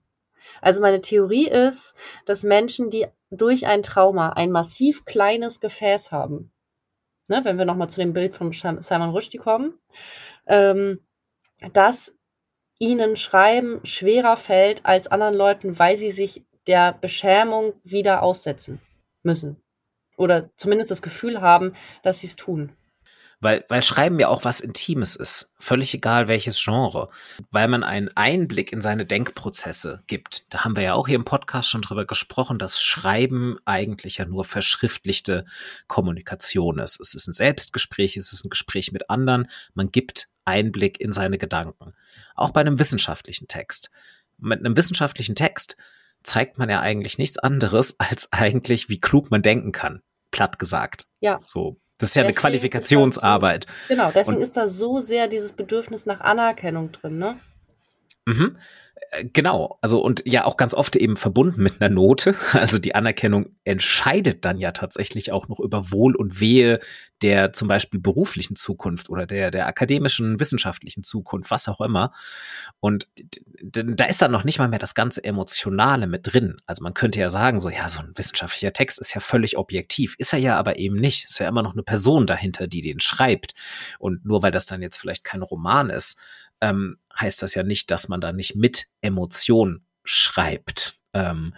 Also 0.61 0.81
meine 0.81 1.01
Theorie 1.01 1.49
ist, 1.49 1.95
dass 2.25 2.43
Menschen, 2.43 2.91
die 2.91 3.07
durch 3.31 3.67
ein 3.67 3.83
Trauma 3.83 4.31
ein 4.31 4.51
massiv 4.51 5.05
kleines 5.05 5.61
Gefäß 5.61 6.13
haben, 6.13 6.53
ne, 7.29 7.41
wenn 7.45 7.59
wir 7.59 7.65
nochmal 7.65 7.89
zu 7.89 8.01
dem 8.01 8.13
Bild 8.13 8.37
von 8.37 8.53
Simon 8.53 9.11
Rushdie 9.11 9.39
kommen, 9.39 9.79
ähm, 10.47 11.01
dass 11.73 12.13
ihnen 12.79 13.17
Schreiben 13.17 13.81
schwerer 13.85 14.37
fällt 14.37 14.85
als 14.85 15.07
anderen 15.07 15.35
Leuten, 15.35 15.79
weil 15.79 15.97
sie 15.97 16.11
sich 16.11 16.43
der 16.67 16.93
Beschämung 16.93 17.75
wieder 17.85 18.23
aussetzen 18.23 18.81
müssen. 19.23 19.63
Oder 20.17 20.51
zumindest 20.57 20.91
das 20.91 21.03
Gefühl 21.03 21.41
haben, 21.41 21.73
dass 22.03 22.21
sie 22.21 22.27
es 22.27 22.37
tun. 22.37 22.73
Weil, 23.41 23.65
weil 23.69 23.83
Schreiben 23.83 24.21
ja 24.21 24.29
auch 24.29 24.45
was 24.45 24.61
Intimes 24.61 25.17
ist. 25.17 25.53
Völlig 25.59 25.93
egal 25.95 26.29
welches 26.29 26.63
Genre. 26.63 27.09
Weil 27.51 27.67
man 27.67 27.83
einen 27.83 28.09
Einblick 28.17 28.73
in 28.73 28.81
seine 28.81 29.05
Denkprozesse 29.05 30.05
gibt. 30.07 30.55
Da 30.55 30.65
haben 30.65 30.77
wir 30.77 30.85
ja 30.85 30.95
auch 30.95 31.09
hier 31.09 31.17
im 31.17 31.25
Podcast 31.25 31.69
schon 31.69 31.83
drüber 31.83 32.05
gesprochen, 32.05 32.61
dass 32.61 32.81
Schreiben 32.81 33.59
eigentlich 33.65 34.19
ja 34.19 34.27
nur 34.27 34.45
verschriftlichte 34.45 35.45
Kommunikation 35.89 36.79
ist. 36.79 37.01
Es 37.01 37.15
ist 37.15 37.27
ein 37.27 37.33
Selbstgespräch, 37.33 38.17
es 38.17 38.33
ist 38.33 38.45
ein 38.45 38.51
Gespräch 38.51 38.93
mit 38.93 39.11
anderen. 39.11 39.49
Man 39.75 39.91
gibt 39.91 40.29
Einblick 40.45 41.01
in 41.01 41.13
seine 41.13 41.39
Gedanken. 41.39 41.95
Auch 42.35 42.51
bei 42.51 42.61
einem 42.61 42.79
wissenschaftlichen 42.79 43.49
Text. 43.49 43.91
Mit 44.39 44.61
einem 44.61 44.77
wissenschaftlichen 44.77 45.35
Text 45.35 45.77
zeigt 46.23 46.59
man 46.59 46.71
ja 46.71 46.81
eigentlich 46.81 47.19
nichts 47.19 47.39
anderes 47.39 47.97
als 48.01 48.33
eigentlich, 48.33 48.89
wie 48.89 48.99
klug 48.99 49.31
man 49.31 49.43
denken 49.43 49.73
kann. 49.73 50.03
Platt 50.31 50.59
gesagt. 50.59 51.09
Ja. 51.21 51.39
So 51.41 51.77
das 51.99 52.11
ist 52.11 52.17
ja 52.17 52.23
deswegen 52.23 52.37
eine 52.37 52.41
Qualifikationsarbeit. 52.41 53.67
So, 53.67 53.95
genau, 53.95 54.11
deswegen 54.13 54.39
und, 54.39 54.43
ist 54.43 54.57
da 54.57 54.67
so 54.67 54.99
sehr 54.99 55.29
dieses 55.29 55.53
Bedürfnis 55.53 56.05
nach 56.05 56.21
Anerkennung 56.21 56.91
drin, 56.91 57.19
ne? 57.19 57.39
Mhm. 58.25 58.57
Genau, 59.21 59.79
also 59.83 60.01
und 60.01 60.23
ja 60.25 60.47
auch 60.47 60.57
ganz 60.57 60.73
oft 60.73 60.97
eben 60.97 61.19
verbunden 61.19 61.63
mit 61.63 61.81
einer 61.81 61.93
Note. 61.93 62.35
Also 62.53 62.79
die 62.79 62.95
Anerkennung 62.95 63.47
entscheidet 63.65 64.45
dann 64.45 64.59
ja 64.59 64.71
tatsächlich 64.73 65.33
auch 65.33 65.49
noch 65.49 65.59
über 65.59 65.91
Wohl 65.91 66.15
und 66.15 66.41
Wehe 66.41 66.81
der 67.23 67.53
zum 67.53 67.69
Beispiel 67.69 68.01
beruflichen 68.01 68.57
Zukunft 68.57 69.09
oder 69.09 69.27
der, 69.27 69.51
der 69.51 69.67
akademischen, 69.67 70.41
wissenschaftlichen 70.41 71.03
Zukunft, 71.03 71.51
was 71.51 71.69
auch 71.69 71.81
immer. 71.81 72.13
Und 72.81 73.09
da 73.63 74.05
ist 74.05 74.21
dann 74.21 74.33
noch 74.33 74.45
nicht 74.45 74.59
mal 74.59 74.69
mehr 74.69 74.79
das 74.79 74.95
ganze 74.95 75.23
Emotionale 75.23 76.07
mit 76.07 76.33
drin. 76.33 76.57
Also 76.67 76.83
man 76.83 76.95
könnte 76.95 77.21
ja 77.21 77.29
sagen, 77.29 77.61
so 77.61 77.69
ja, 77.71 77.89
so 77.89 78.01
ein 78.01 78.13
wissenschaftlicher 78.17 78.73
Text 78.73 79.01
ist 79.01 79.15
ja 79.15 79.21
völlig 79.21 79.57
objektiv. 79.57 80.15
Ist 80.19 80.33
er 80.33 80.41
ja 80.41 80.59
aber 80.59 80.79
eben 80.79 80.97
nicht. 80.97 81.27
Ist 81.27 81.39
ja 81.39 81.49
immer 81.49 81.63
noch 81.63 81.73
eine 81.73 81.85
Person 81.85 82.27
dahinter, 82.27 82.67
die 82.67 82.81
den 82.81 83.01
schreibt. 83.01 83.55
Und 83.99 84.25
nur 84.25 84.43
weil 84.43 84.51
das 84.51 84.67
dann 84.67 84.83
jetzt 84.83 84.97
vielleicht 84.97 85.25
kein 85.25 85.43
Roman 85.43 85.91
ist, 85.91 86.19
ähm, 86.63 86.97
heißt 87.19 87.43
das 87.43 87.55
ja 87.55 87.63
nicht, 87.63 87.91
dass 87.91 88.09
man 88.09 88.23
da 88.23 88.33
nicht 88.33 88.57
mit 88.57 88.87
Emotion 89.03 89.85
schreibt. 90.05 91.01
Ähm, 91.13 91.53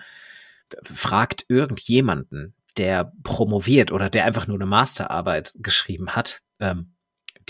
fragt 0.82 1.44
irgendjemanden, 1.48 2.54
der 2.76 3.12
promoviert 3.22 3.92
oder 3.92 4.10
der 4.10 4.24
einfach 4.24 4.48
nur 4.48 4.56
eine 4.56 4.66
Masterarbeit 4.66 5.54
geschrieben 5.58 6.10
hat, 6.16 6.42
ähm, 6.58 6.94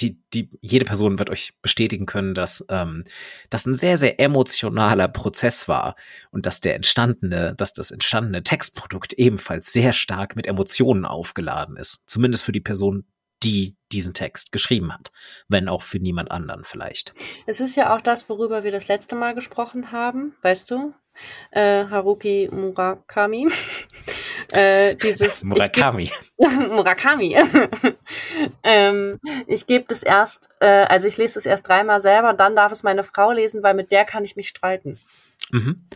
die, 0.00 0.20
die, 0.32 0.50
jede 0.60 0.84
Person 0.84 1.20
wird 1.20 1.30
euch 1.30 1.54
bestätigen 1.62 2.04
können, 2.04 2.34
dass 2.34 2.66
ähm, 2.68 3.04
das 3.48 3.64
ein 3.64 3.74
sehr, 3.74 3.96
sehr 3.96 4.18
emotionaler 4.18 5.06
Prozess 5.06 5.68
war 5.68 5.94
und 6.32 6.46
dass 6.46 6.60
der 6.60 6.74
entstandene, 6.74 7.54
dass 7.56 7.72
das 7.72 7.92
entstandene 7.92 8.42
Textprodukt 8.42 9.12
ebenfalls 9.12 9.72
sehr 9.72 9.92
stark 9.92 10.34
mit 10.34 10.46
Emotionen 10.46 11.04
aufgeladen 11.04 11.76
ist. 11.76 12.02
Zumindest 12.06 12.42
für 12.42 12.52
die 12.52 12.60
Person, 12.60 13.04
die 13.44 13.76
diesen 13.94 14.12
Text 14.14 14.52
geschrieben 14.52 14.92
hat, 14.92 15.12
wenn 15.48 15.68
auch 15.68 15.82
für 15.82 15.98
niemand 15.98 16.30
anderen 16.30 16.64
vielleicht. 16.64 17.14
Es 17.46 17.60
ist 17.60 17.76
ja 17.76 17.94
auch 17.94 18.00
das, 18.00 18.28
worüber 18.28 18.64
wir 18.64 18.72
das 18.72 18.88
letzte 18.88 19.14
Mal 19.14 19.34
gesprochen 19.34 19.92
haben, 19.92 20.34
weißt 20.42 20.70
du? 20.70 20.94
Äh, 21.52 21.86
Haruki 21.86 22.48
Murakami. 22.52 23.48
äh, 24.52 24.96
dieses 24.96 25.44
Murakami. 25.44 26.04
Ich 26.04 26.12
geb, 26.36 26.70
Murakami. 26.70 27.36
ähm, 28.64 29.20
ich 29.46 29.66
gebe 29.66 29.84
das 29.86 30.02
erst, 30.02 30.50
äh, 30.60 30.66
also 30.66 31.06
ich 31.06 31.16
lese 31.16 31.38
es 31.38 31.46
erst 31.46 31.68
dreimal 31.68 32.00
selber, 32.00 32.32
dann 32.32 32.56
darf 32.56 32.72
es 32.72 32.82
meine 32.82 33.04
Frau 33.04 33.30
lesen, 33.30 33.62
weil 33.62 33.74
mit 33.74 33.92
der 33.92 34.04
kann 34.04 34.24
ich 34.24 34.36
mich 34.36 34.48
streiten. 34.48 34.98
Mhm. 35.50 35.86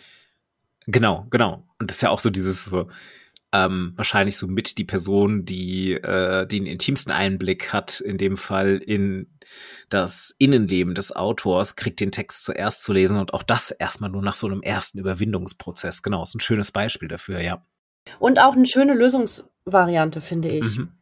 Genau, 0.86 1.26
genau. 1.30 1.64
Und 1.78 1.90
das 1.90 1.96
ist 1.96 2.02
ja 2.02 2.10
auch 2.10 2.20
so 2.20 2.30
dieses 2.30 2.64
so, 2.64 2.88
ähm, 3.52 3.92
wahrscheinlich 3.96 4.36
so 4.36 4.46
mit 4.46 4.78
die 4.78 4.84
Person, 4.84 5.44
die 5.44 5.92
äh, 5.92 6.46
den 6.46 6.66
intimsten 6.66 7.12
Einblick 7.12 7.72
hat, 7.72 8.00
in 8.00 8.18
dem 8.18 8.36
Fall 8.36 8.76
in 8.76 9.26
das 9.88 10.34
Innenleben 10.38 10.94
des 10.94 11.16
Autors, 11.16 11.76
kriegt 11.76 12.00
den 12.00 12.12
Text 12.12 12.44
zuerst 12.44 12.82
zu 12.82 12.92
lesen 12.92 13.18
und 13.18 13.32
auch 13.32 13.42
das 13.42 13.70
erstmal 13.70 14.10
nur 14.10 14.22
nach 14.22 14.34
so 14.34 14.46
einem 14.46 14.60
ersten 14.60 14.98
Überwindungsprozess. 14.98 16.02
Genau, 16.02 16.22
ist 16.22 16.34
ein 16.34 16.40
schönes 16.40 16.72
Beispiel 16.72 17.08
dafür, 17.08 17.40
ja. 17.40 17.64
Und 18.18 18.38
auch 18.38 18.52
eine 18.52 18.66
schöne 18.66 18.94
Lösungsvariante, 18.94 20.20
finde 20.20 20.48
ich. 20.48 20.78
Mhm. 20.78 20.92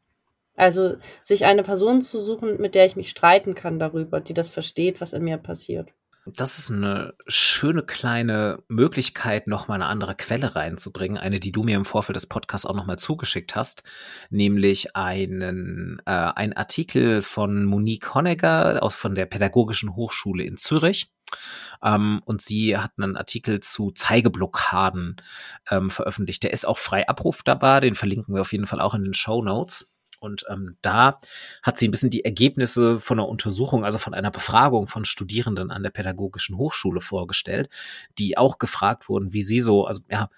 Also 0.54 0.96
sich 1.20 1.44
eine 1.44 1.62
Person 1.62 2.00
zu 2.00 2.20
suchen, 2.20 2.60
mit 2.60 2.74
der 2.74 2.86
ich 2.86 2.96
mich 2.96 3.10
streiten 3.10 3.54
kann 3.54 3.78
darüber, 3.78 4.20
die 4.20 4.34
das 4.34 4.48
versteht, 4.48 5.00
was 5.00 5.12
in 5.12 5.24
mir 5.24 5.36
passiert. 5.36 5.92
Das 6.34 6.58
ist 6.58 6.72
eine 6.72 7.14
schöne 7.28 7.84
kleine 7.84 8.62
Möglichkeit, 8.66 9.46
noch 9.46 9.68
mal 9.68 9.76
eine 9.76 9.86
andere 9.86 10.16
Quelle 10.16 10.56
reinzubringen, 10.56 11.18
eine, 11.18 11.38
die 11.38 11.52
du 11.52 11.62
mir 11.62 11.76
im 11.76 11.84
Vorfeld 11.84 12.16
des 12.16 12.26
Podcasts 12.26 12.66
auch 12.66 12.74
noch 12.74 12.86
mal 12.86 12.98
zugeschickt 12.98 13.54
hast, 13.54 13.84
nämlich 14.28 14.96
einen 14.96 16.02
äh, 16.04 16.10
ein 16.10 16.52
Artikel 16.52 17.22
von 17.22 17.64
Monique 17.64 18.12
Honegger 18.12 18.82
aus 18.82 18.96
von 18.96 19.14
der 19.14 19.26
Pädagogischen 19.26 19.94
Hochschule 19.94 20.42
in 20.42 20.56
Zürich. 20.56 21.12
Ähm, 21.80 22.22
und 22.24 22.42
sie 22.42 22.76
hat 22.76 22.92
einen 22.98 23.16
Artikel 23.16 23.60
zu 23.60 23.92
Zeigeblockaden 23.92 25.16
ähm, 25.70 25.90
veröffentlicht. 25.90 26.42
Der 26.42 26.52
ist 26.52 26.66
auch 26.66 26.78
frei 26.78 27.06
abrufbar, 27.08 27.80
den 27.80 27.94
verlinken 27.94 28.34
wir 28.34 28.40
auf 28.40 28.52
jeden 28.52 28.66
Fall 28.66 28.80
auch 28.80 28.94
in 28.94 29.04
den 29.04 29.14
Show 29.14 29.42
Notes. 29.42 29.95
Und 30.20 30.44
ähm, 30.48 30.76
da 30.82 31.20
hat 31.62 31.78
sie 31.78 31.88
ein 31.88 31.90
bisschen 31.90 32.10
die 32.10 32.24
Ergebnisse 32.24 33.00
von 33.00 33.18
einer 33.18 33.28
Untersuchung, 33.28 33.84
also 33.84 33.98
von 33.98 34.14
einer 34.14 34.30
Befragung 34.30 34.86
von 34.86 35.04
Studierenden 35.04 35.70
an 35.70 35.82
der 35.82 35.90
Pädagogischen 35.90 36.56
Hochschule 36.56 37.00
vorgestellt, 37.00 37.68
die 38.18 38.38
auch 38.38 38.58
gefragt 38.58 39.08
wurden, 39.08 39.32
wie 39.32 39.42
sie 39.42 39.60
so, 39.60 39.86
also 39.86 40.00
ja, 40.10 40.28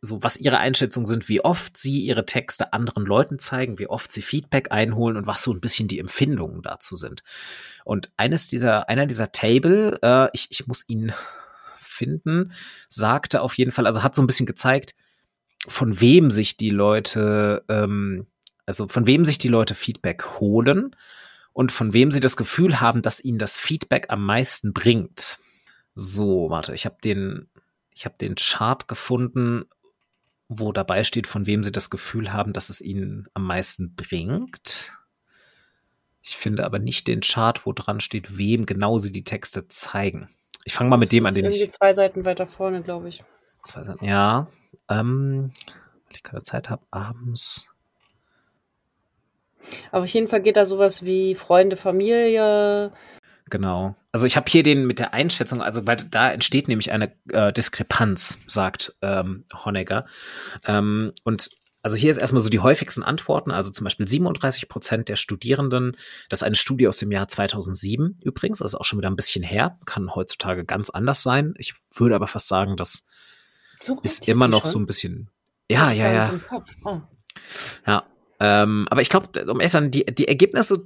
so 0.00 0.22
was 0.22 0.36
ihre 0.36 0.58
Einschätzungen 0.58 1.06
sind, 1.06 1.28
wie 1.28 1.40
oft 1.44 1.76
sie 1.76 2.00
ihre 2.00 2.24
Texte 2.24 2.72
anderen 2.72 3.04
Leuten 3.04 3.38
zeigen, 3.38 3.78
wie 3.78 3.88
oft 3.88 4.12
sie 4.12 4.22
Feedback 4.22 4.70
einholen 4.70 5.16
und 5.16 5.26
was 5.26 5.42
so 5.42 5.52
ein 5.52 5.60
bisschen 5.60 5.88
die 5.88 5.98
Empfindungen 5.98 6.62
dazu 6.62 6.94
sind. 6.94 7.22
Und 7.84 8.10
eines 8.16 8.48
dieser, 8.48 8.88
einer 8.88 9.06
dieser 9.06 9.32
Table, 9.32 9.98
äh, 10.02 10.28
ich, 10.32 10.48
ich 10.50 10.66
muss 10.66 10.88
ihn 10.88 11.12
finden, 11.80 12.52
sagte 12.88 13.42
auf 13.42 13.54
jeden 13.54 13.72
Fall, 13.72 13.86
also 13.86 14.02
hat 14.02 14.14
so 14.14 14.22
ein 14.22 14.26
bisschen 14.26 14.46
gezeigt, 14.46 14.94
von 15.66 16.00
wem 16.00 16.30
sich 16.30 16.56
die 16.56 16.70
Leute, 16.70 17.64
ähm, 17.68 18.26
also 18.68 18.86
von 18.86 19.06
wem 19.06 19.24
sich 19.24 19.38
die 19.38 19.48
Leute 19.48 19.74
Feedback 19.74 20.40
holen 20.40 20.94
und 21.54 21.72
von 21.72 21.94
wem 21.94 22.12
sie 22.12 22.20
das 22.20 22.36
Gefühl 22.36 22.82
haben, 22.82 23.00
dass 23.00 23.24
ihnen 23.24 23.38
das 23.38 23.56
Feedback 23.56 24.10
am 24.10 24.22
meisten 24.22 24.74
bringt. 24.74 25.38
So, 25.94 26.50
warte, 26.50 26.74
ich 26.74 26.84
habe 26.84 26.98
den, 27.02 27.48
ich 27.94 28.04
habe 28.04 28.16
den 28.20 28.34
Chart 28.34 28.86
gefunden, 28.86 29.64
wo 30.48 30.72
dabei 30.72 31.02
steht, 31.04 31.26
von 31.26 31.46
wem 31.46 31.62
sie 31.62 31.72
das 31.72 31.88
Gefühl 31.88 32.32
haben, 32.34 32.52
dass 32.52 32.68
es 32.68 32.82
ihnen 32.82 33.26
am 33.32 33.44
meisten 33.44 33.94
bringt. 33.94 34.92
Ich 36.20 36.36
finde 36.36 36.66
aber 36.66 36.78
nicht 36.78 37.08
den 37.08 37.22
Chart, 37.22 37.64
wo 37.64 37.72
dran 37.72 38.00
steht, 38.00 38.36
wem 38.36 38.66
genau 38.66 38.98
sie 38.98 39.12
die 39.12 39.24
Texte 39.24 39.66
zeigen. 39.68 40.28
Ich 40.64 40.74
fange 40.74 40.90
mal 40.90 40.98
mit 40.98 41.10
dem 41.12 41.24
an, 41.24 41.34
den 41.34 41.46
irgendwie 41.46 41.64
ich. 41.64 41.70
zwei 41.70 41.94
Seiten 41.94 42.26
weiter 42.26 42.46
vorne, 42.46 42.82
glaube 42.82 43.08
ich. 43.08 43.24
Zwei 43.64 43.84
Seiten, 43.84 44.04
ja. 44.04 44.46
Ähm, 44.90 45.52
weil 46.04 46.16
ich 46.16 46.22
keine 46.22 46.42
Zeit 46.42 46.68
habe, 46.68 46.84
abends. 46.90 47.70
Aber 49.90 50.04
auf 50.04 50.08
jeden 50.08 50.28
Fall 50.28 50.42
geht 50.42 50.56
da 50.56 50.64
sowas 50.64 51.04
wie 51.04 51.34
Freunde, 51.34 51.76
Familie. 51.76 52.92
Genau. 53.50 53.94
Also 54.12 54.26
ich 54.26 54.36
habe 54.36 54.50
hier 54.50 54.62
den 54.62 54.86
mit 54.86 54.98
der 54.98 55.14
Einschätzung, 55.14 55.62
also 55.62 55.86
weil 55.86 55.96
da 55.96 56.30
entsteht 56.30 56.68
nämlich 56.68 56.92
eine 56.92 57.12
äh, 57.30 57.52
Diskrepanz, 57.52 58.38
sagt 58.46 58.94
ähm, 59.02 59.44
Honegger. 59.64 60.06
Ähm, 60.66 61.12
und 61.24 61.50
also 61.82 61.96
hier 61.96 62.10
ist 62.10 62.16
erstmal 62.18 62.42
so 62.42 62.50
die 62.50 62.58
häufigsten 62.58 63.02
Antworten, 63.02 63.50
also 63.50 63.70
zum 63.70 63.84
Beispiel 63.84 64.08
37 64.08 64.68
Prozent 64.68 65.08
der 65.08 65.16
Studierenden, 65.16 65.96
das 66.28 66.40
ist 66.40 66.42
eine 66.42 66.56
Studie 66.56 66.88
aus 66.88 66.98
dem 66.98 67.12
Jahr 67.12 67.28
2007 67.28 68.18
übrigens, 68.22 68.58
das 68.58 68.72
ist 68.72 68.74
auch 68.74 68.84
schon 68.84 68.98
wieder 68.98 69.08
ein 69.08 69.16
bisschen 69.16 69.44
her, 69.44 69.78
kann 69.86 70.14
heutzutage 70.14 70.64
ganz 70.64 70.90
anders 70.90 71.22
sein. 71.22 71.54
Ich 71.56 71.74
würde 71.94 72.16
aber 72.16 72.26
fast 72.26 72.48
sagen, 72.48 72.76
das 72.76 73.04
so 73.80 74.00
ist 74.02 74.28
immer 74.28 74.48
noch 74.48 74.62
schon? 74.62 74.70
so 74.70 74.78
ein 74.80 74.86
bisschen, 74.86 75.30
ja, 75.70 75.92
ja, 75.92 76.12
ja. 76.12 76.34
Oh. 76.84 77.00
Ja, 77.86 78.04
ähm, 78.40 78.86
aber 78.88 79.00
ich 79.00 79.08
glaube, 79.08 79.28
um 79.50 79.58
ehrlich 79.58 79.72
zu 79.72 79.78
sein, 79.78 79.90
die, 79.90 80.06
die 80.06 80.28
Ergebnisse 80.28 80.84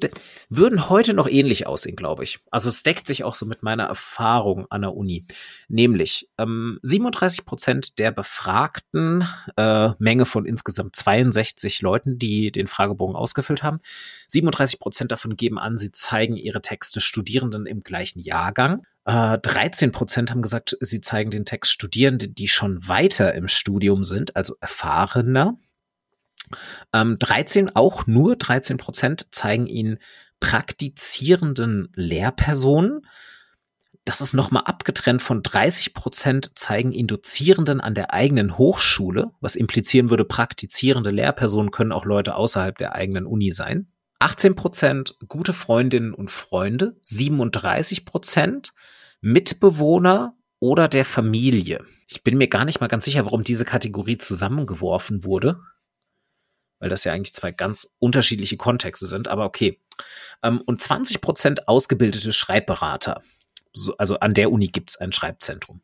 würden 0.49 0.89
heute 0.89 1.13
noch 1.13 1.29
ähnlich 1.29 1.67
aussehen, 1.67 1.97
glaube 1.97 2.25
ich. 2.25 2.39
Also 2.51 2.71
es 2.71 2.83
deckt 2.83 3.07
sich 3.07 3.25
auch 3.25 3.35
so 3.35 3.45
mit 3.45 3.63
meiner 3.63 3.85
Erfahrung 3.85 4.67
an 4.71 4.83
der 4.83 4.95
Uni. 4.95 5.27
Nämlich 5.69 6.31
ähm, 6.39 6.79
37 6.83 7.45
Prozent 7.45 7.99
der 7.99 8.11
befragten 8.11 9.29
äh, 9.57 9.91
Menge 9.99 10.25
von 10.25 10.47
insgesamt 10.47 10.97
62 10.97 11.83
Leuten, 11.83 12.19
die 12.19 12.53
den 12.53 12.67
Fragebogen 12.67 13.17
ausgefüllt 13.17 13.63
haben, 13.63 13.81
37 14.29 14.81
Prozent 14.81 15.13
davon 15.13 15.37
geben 15.37 15.59
an, 15.59 15.77
sie 15.77 15.93
zeigen 15.93 16.37
ihre 16.37 16.63
Texte 16.63 17.03
Studierenden 17.03 17.67
im 17.67 17.83
gleichen 17.83 18.21
Jahrgang. 18.21 18.83
Äh, 19.05 19.39
13 19.39 19.93
Prozent 19.93 20.31
haben 20.31 20.43
gesagt, 20.43 20.77
sie 20.81 21.03
zeigen 21.03 21.31
den 21.31 21.45
Text 21.45 21.73
Studierenden, 21.73 22.35
die 22.35 22.49
schon 22.49 22.89
weiter 22.89 23.35
im 23.35 23.49
Studium 23.49 24.05
sind, 24.05 24.37
also 24.37 24.55
erfahrener. 24.61 25.59
Ähm, 26.93 27.19
13, 27.19 27.75
auch 27.75 28.07
nur 28.07 28.37
13 28.37 28.77
Prozent 28.77 29.29
zeigen 29.31 29.67
ihn 29.67 29.99
praktizierenden 30.41 31.89
Lehrpersonen. 31.95 33.07
Das 34.05 34.21
ist 34.21 34.35
nochmal 34.35 34.65
abgetrennt 34.65 35.23
von 35.23 35.43
30 35.43 35.95
Prozent 35.95 36.59
zeigen 36.59 36.91
ihn 36.91 37.07
Dozierenden 37.07 37.81
an 37.81 37.95
der 37.95 38.13
eigenen 38.13 38.59
Hochschule, 38.59 39.31
was 39.41 39.55
implizieren 39.55 40.11
würde, 40.11 40.25
praktizierende 40.25 41.11
Lehrpersonen 41.11 41.71
können 41.71 41.93
auch 41.93 42.05
Leute 42.05 42.35
außerhalb 42.35 42.77
der 42.77 42.97
eigenen 42.97 43.27
Uni 43.27 43.53
sein. 43.53 43.87
18 44.19 44.57
Prozent 44.57 45.17
gute 45.29 45.53
Freundinnen 45.53 46.15
und 46.15 46.31
Freunde, 46.31 46.97
37 47.03 48.05
Prozent 48.05 48.73
Mitbewohner 49.21 50.35
oder 50.59 50.89
der 50.89 51.05
Familie. 51.05 51.85
Ich 52.09 52.25
bin 52.25 52.39
mir 52.39 52.49
gar 52.49 52.65
nicht 52.65 52.81
mal 52.81 52.89
ganz 52.89 53.05
sicher, 53.05 53.25
warum 53.25 53.45
diese 53.45 53.65
Kategorie 53.65 54.19
zusammengeworfen 54.19 55.25
wurde 55.25 55.61
weil 56.83 56.89
das 56.89 57.05
ja 57.05 57.13
eigentlich 57.13 57.33
zwei 57.33 57.53
ganz 57.53 57.95
unterschiedliche 58.01 58.57
Kontexte 58.57 59.07
sind, 59.07 59.29
aber 59.29 59.45
okay. 59.45 59.79
Ähm, 60.43 60.61
und 60.67 60.83
20 60.83 61.21
Prozent 61.21 61.69
ausgebildete 61.69 62.33
Schreibberater. 62.33 63.23
So, 63.73 63.97
also 63.99 64.19
an 64.19 64.35
der 64.35 64.51
Uni 64.51 64.67
gibt 64.67 64.91
es 64.91 64.97
ein 64.97 65.13
Schreibzentrum. 65.13 65.81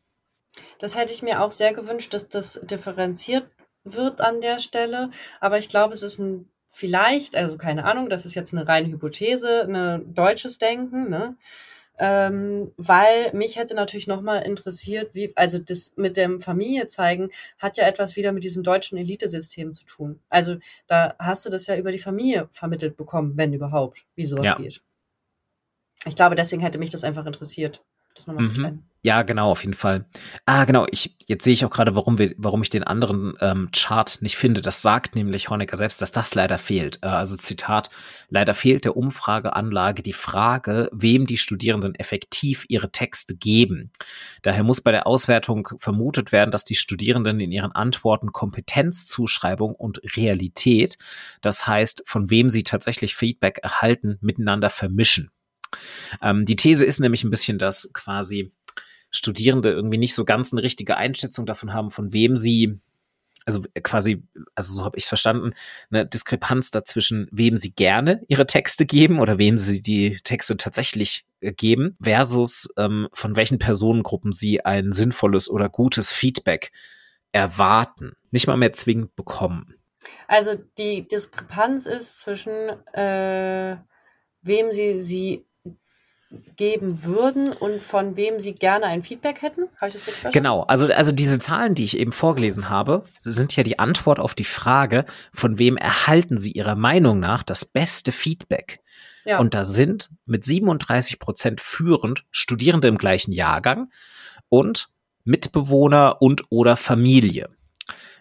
Das 0.81 0.97
hätte 0.97 1.13
ich 1.13 1.23
mir 1.23 1.41
auch 1.41 1.53
sehr 1.53 1.73
gewünscht, 1.73 2.13
dass 2.15 2.29
das 2.29 2.61
differenziert 2.65 3.49
wird 3.85 4.21
an 4.21 4.41
der 4.41 4.59
Stelle. 4.59 5.11
Aber 5.41 5.59
ich 5.59 5.69
glaube, 5.69 5.95
es 5.95 6.03
ist 6.03 6.19
ein 6.19 6.51
vielleicht, 6.73 7.37
also 7.37 7.59
keine 7.59 7.85
Ahnung, 7.85 8.11
das 8.11 8.27
ist 8.27 8.35
jetzt 8.35 8.53
eine 8.53 8.67
reine 8.67 8.89
Hypothese, 8.89 9.63
ein 9.69 10.15
deutsches 10.15 10.59
Denken, 10.59 11.09
ne? 11.09 11.37
Ähm, 11.99 12.73
weil 12.77 13.33
mich 13.33 13.57
hätte 13.57 13.75
natürlich 13.75 14.07
nochmal 14.07 14.43
interessiert, 14.43 15.15
wie, 15.15 15.33
also 15.37 15.59
das 15.59 15.95
mit 15.97 16.17
dem 16.17 16.41
Familie 16.41 16.89
zeigen 16.89 17.31
hat 17.59 17.77
ja 17.77 17.87
etwas 17.87 18.17
wieder 18.17 18.33
mit 18.33 18.45
diesem 18.45 18.63
deutschen 18.63 18.99
Elitesystem 18.99 19.75
zu 19.75 19.85
tun. 19.85 20.21
Also 20.29 20.57
da 20.87 21.15
hast 21.19 21.45
du 21.45 21.51
das 21.51 21.67
ja 21.67 21.77
über 21.77 21.93
die 21.93 21.99
Familie 21.99 22.49
vermittelt 22.53 22.97
bekommen, 22.97 23.37
wenn 23.37 23.53
überhaupt, 23.53 24.05
wie 24.15 24.27
sowas 24.27 24.47
ja. 24.47 24.55
geht. 24.57 24.83
Ich 26.07 26.15
glaube, 26.15 26.37
deswegen 26.37 26.63
hätte 26.63 26.79
mich 26.79 26.91
das 26.91 27.05
einfach 27.05 27.27
interessiert 27.27 27.83
das 28.19 28.27
nochmal 28.27 28.45
mhm. 28.45 28.49
zu 28.49 28.55
trennen. 28.55 28.88
Ja, 29.03 29.23
genau, 29.23 29.53
auf 29.53 29.63
jeden 29.63 29.75
Fall. 29.75 30.07
Ah, 30.45 30.65
genau. 30.65 30.85
Ich, 30.91 31.17
jetzt 31.29 31.45
sehe 31.45 31.55
ich 31.55 31.65
auch 31.65 31.71
gerade, 31.71 31.95
warum 31.95 32.19
wir, 32.19 32.35
warum 32.37 32.63
ich 32.63 32.71
den 32.71 32.83
anderen 32.83 33.35
ähm, 33.41 33.69
Chart 33.73 34.19
nicht 34.23 34.37
finde. 34.37 34.61
Das 34.61 34.83
sagt 34.83 35.15
nämlich 35.15 35.51
Honecker 35.51 35.77
selbst, 35.77 36.03
dass 36.03 36.11
das 36.11 36.35
leider 36.35 36.59
fehlt. 36.59 36.99
Äh, 37.03 37.07
also 37.07 37.37
Zitat, 37.37 37.91
leider 38.29 38.55
fehlt 38.55 38.85
der 38.85 38.97
Umfrageanlage 38.97 40.03
die 40.03 40.13
Frage, 40.13 40.91
wem 40.93 41.27
die 41.27 41.37
Studierenden 41.37 41.95
effektiv 41.95 42.65
ihre 42.69 42.91
Texte 42.91 43.37
geben. 43.37 43.93
Daher 44.43 44.65
muss 44.65 44.81
bei 44.81 44.91
der 44.91 45.07
Auswertung 45.07 45.69
vermutet 45.79 46.33
werden, 46.33 46.51
dass 46.51 46.65
die 46.65 46.75
Studierenden 46.75 47.39
in 47.39 47.53
ihren 47.53 47.71
Antworten 47.71 48.33
Kompetenzzuschreibung 48.33 49.77
und 49.77 50.01
Realität, 50.17 50.99
das 51.41 51.69
heißt, 51.69 52.03
von 52.05 52.31
wem 52.31 52.51
sie 52.51 52.65
tatsächlich 52.65 53.15
Feedback 53.15 53.59
erhalten, 53.63 54.19
miteinander 54.21 54.71
vermischen. 54.71 55.31
Ähm, 56.23 56.45
die 56.45 56.57
These 56.57 56.85
ist 56.85 56.99
nämlich 56.99 57.25
ein 57.25 57.31
bisschen, 57.31 57.59
dass 57.59 57.91
quasi 57.93 58.51
Studierende 59.11 59.71
irgendwie 59.71 59.99
nicht 59.99 60.15
so 60.15 60.25
ganz 60.25 60.53
eine 60.53 60.63
richtige 60.63 60.97
Einschätzung 60.97 61.47
davon 61.47 61.73
haben, 61.73 61.91
von 61.91 62.13
wem 62.13 62.37
sie, 62.37 62.79
also 63.45 63.63
quasi, 63.83 64.23
also 64.55 64.75
so 64.75 64.85
habe 64.85 64.99
ich 64.99 65.05
es 65.05 65.09
verstanden, 65.09 65.55
eine 65.91 66.07
Diskrepanz 66.07 66.71
dazwischen, 66.71 67.29
wem 67.31 67.57
sie 67.57 67.73
gerne 67.73 68.23
ihre 68.29 68.47
Texte 68.47 68.87
geben 68.87 69.21
oder 69.21 69.39
wem 69.39 69.57
sie 69.59 69.81
die 69.81 70.19
Texte 70.23 70.57
tatsächlich 70.57 71.25
äh, 71.41 71.53
geben, 71.53 71.97
versus 72.03 72.73
ähm, 72.77 73.09
von 73.13 73.37
welchen 73.37 73.59
Personengruppen 73.59 74.33
sie 74.33 74.65
ein 74.65 74.93
sinnvolles 74.93 75.49
oder 75.49 75.69
gutes 75.69 76.13
Feedback 76.13 76.71
erwarten, 77.33 78.13
nicht 78.31 78.47
mal 78.47 78.57
mehr 78.57 78.73
zwingend 78.73 79.15
bekommen. 79.17 79.75
Also 80.27 80.55
die 80.79 81.07
Diskrepanz 81.07 81.87
ist 81.87 82.21
zwischen 82.21 82.51
äh, 82.95 83.77
wem 84.43 84.73
sie 84.73 85.01
sie 85.01 85.48
geben 86.57 87.05
würden 87.05 87.53
und 87.53 87.83
von 87.83 88.17
wem 88.17 88.41
sie 88.41 88.53
gerne 88.53 88.87
ein 88.87 89.03
Feedback 89.03 89.41
hätten? 89.41 89.63
Habe 89.77 89.89
ich 89.89 89.95
das 89.95 90.07
richtig 90.07 90.15
verstanden? 90.15 90.33
Genau, 90.35 90.63
also, 90.63 90.87
also 90.93 91.13
diese 91.13 91.39
Zahlen, 91.39 91.75
die 91.75 91.85
ich 91.85 91.99
eben 91.99 92.13
vorgelesen 92.13 92.69
habe, 92.69 93.05
sind 93.21 93.57
ja 93.57 93.63
die 93.63 93.79
Antwort 93.79 94.21
auf 94.21 94.35
die 94.35 94.45
Frage, 94.45 95.07
von 95.33 95.59
wem 95.59 95.77
erhalten 95.77 96.37
sie 96.37 96.53
ihrer 96.53 96.75
Meinung 96.75 97.19
nach 97.19 97.43
das 97.43 97.65
beste 97.65 98.13
Feedback? 98.13 98.81
Ja. 99.25 99.39
Und 99.39 99.55
da 99.55 99.65
sind 99.65 100.11
mit 100.27 100.45
37 100.45 101.19
Prozent 101.19 101.61
führend 101.61 102.25
Studierende 102.31 102.89
im 102.89 102.99
gleichen 102.99 103.33
Jahrgang 103.33 103.91
und 104.49 104.89
Mitbewohner 105.25 106.21
und 106.21 106.45
oder 106.51 106.77
Familie. 106.77 107.51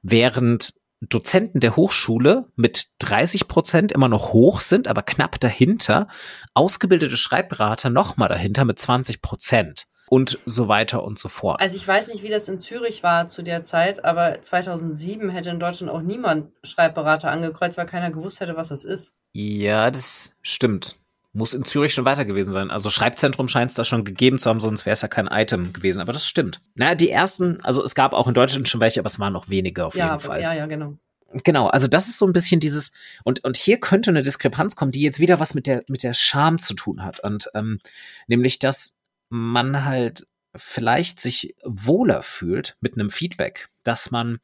Während 0.04 0.74
Dozenten 1.02 1.60
der 1.60 1.76
Hochschule 1.76 2.46
mit 2.56 2.88
30 3.00 3.48
Prozent 3.48 3.92
immer 3.92 4.08
noch 4.08 4.34
hoch 4.34 4.62
sind, 4.62 4.88
aber 4.88 5.04
knapp 5.04 5.40
dahinter, 5.40 6.08
ausgebildete 6.54 7.18
Schreibberater 7.18 7.90
nochmal 7.90 8.30
dahinter 8.30 8.66
mit 8.66 8.80
20 8.80 9.22
Prozent 9.22 9.88
und 10.10 10.40
so 10.46 10.68
weiter 10.68 11.04
und 11.04 11.20
so 11.20 11.30
fort. 11.30 11.62
Also 11.62 11.76
ich 11.76 11.88
weiß 11.88 12.08
nicht, 12.08 12.24
wie 12.24 12.30
das 12.30 12.50
in 12.50 12.60
Zürich 12.60 13.04
war 13.04 13.28
zu 13.28 13.44
der 13.44 13.64
Zeit, 13.64 14.06
aber 14.06 14.42
2007 14.42 15.30
hätte 15.30 15.50
in 15.50 15.60
Deutschland 15.60 15.92
auch 15.92 16.02
niemand 16.02 16.52
Schreibberater 16.64 17.30
angekreuzt, 17.30 17.78
weil 17.78 17.86
keiner 17.86 18.10
gewusst 18.10 18.40
hätte, 18.40 18.56
was 18.56 18.70
das 18.70 18.86
ist. 18.86 19.16
Ja, 19.34 19.92
das 19.92 20.38
stimmt. 20.42 20.96
Muss 21.38 21.54
in 21.54 21.64
Zürich 21.64 21.94
schon 21.94 22.06
weiter 22.06 22.26
gewesen 22.26 22.52
sein. 22.52 22.72
Also 22.72 22.90
Schreibzentrum 22.90 23.48
scheint 23.48 23.70
es 23.70 23.76
da 23.76 23.86
schon 23.86 24.04
gegeben 24.04 24.40
zu 24.40 24.50
haben, 24.50 24.60
sonst 24.60 24.86
wäre 24.86 24.94
es 24.94 25.02
ja 25.02 25.08
kein 25.08 25.28
Item 25.28 25.72
gewesen. 25.72 26.02
Aber 26.02 26.12
das 26.12 26.26
stimmt. 26.26 26.62
Naja, 26.74 26.96
die 26.96 27.12
ersten, 27.12 27.64
also 27.64 27.84
es 27.84 27.94
gab 27.94 28.14
auch 28.14 28.28
in 28.28 28.34
Deutschland 28.34 28.68
schon 28.68 28.82
welche, 28.82 29.00
aber 29.00 29.08
es 29.08 29.20
waren 29.20 29.34
noch 29.34 29.48
wenige 29.48 29.86
auf 29.86 29.96
ja, 29.96 30.08
jeden 30.08 30.20
Fall. 30.20 30.42
Ja, 30.42 30.54
ja, 30.54 30.66
genau. 30.66 30.98
Genau, 31.44 31.68
also 31.68 31.88
das 31.88 32.08
ist 32.08 32.18
so 32.18 32.26
ein 32.26 32.34
bisschen 32.34 32.60
dieses, 32.60 32.92
und, 33.24 33.44
und 33.44 33.58
hier 33.58 33.80
könnte 33.80 34.10
eine 34.10 34.24
Diskrepanz 34.24 34.76
kommen, 34.76 34.92
die 34.92 35.02
jetzt 35.02 35.20
wieder 35.20 35.40
was 35.40 35.54
mit 35.54 35.68
der, 35.68 35.84
mit 35.90 36.04
der 36.04 36.14
Scham 36.14 36.58
zu 36.58 36.74
tun 36.74 37.04
hat. 37.04 37.20
Und 37.20 37.50
ähm, 37.54 37.80
nämlich, 38.28 38.60
dass 38.60 38.98
man 39.30 39.86
halt 39.86 40.26
vielleicht 40.56 41.20
sich 41.20 41.56
wohler 41.64 42.24
fühlt 42.24 42.78
mit 42.80 42.94
einem 42.94 43.10
Feedback, 43.10 43.68
dass 43.84 44.10
man 44.10 44.40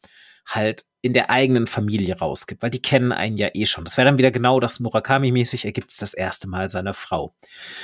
halt 0.46 0.86
in 1.02 1.14
der 1.14 1.30
eigenen 1.30 1.68
Familie 1.68 2.18
rausgibt, 2.18 2.62
weil 2.62 2.70
die 2.70 2.82
kennen 2.82 3.12
einen 3.12 3.36
ja 3.36 3.50
eh 3.54 3.66
schon. 3.66 3.84
Das 3.84 3.98
wäre 3.98 4.06
dann 4.06 4.18
wieder 4.18 4.32
genau 4.32 4.60
das 4.60 4.80
Murakami-mäßig, 4.80 5.66
er 5.66 5.74
gibt 5.74 5.92
es 5.92 5.98
das 5.98 6.14
erste 6.14 6.48
Mal 6.48 6.70
seiner 6.70 6.94
Frau. 6.94 7.36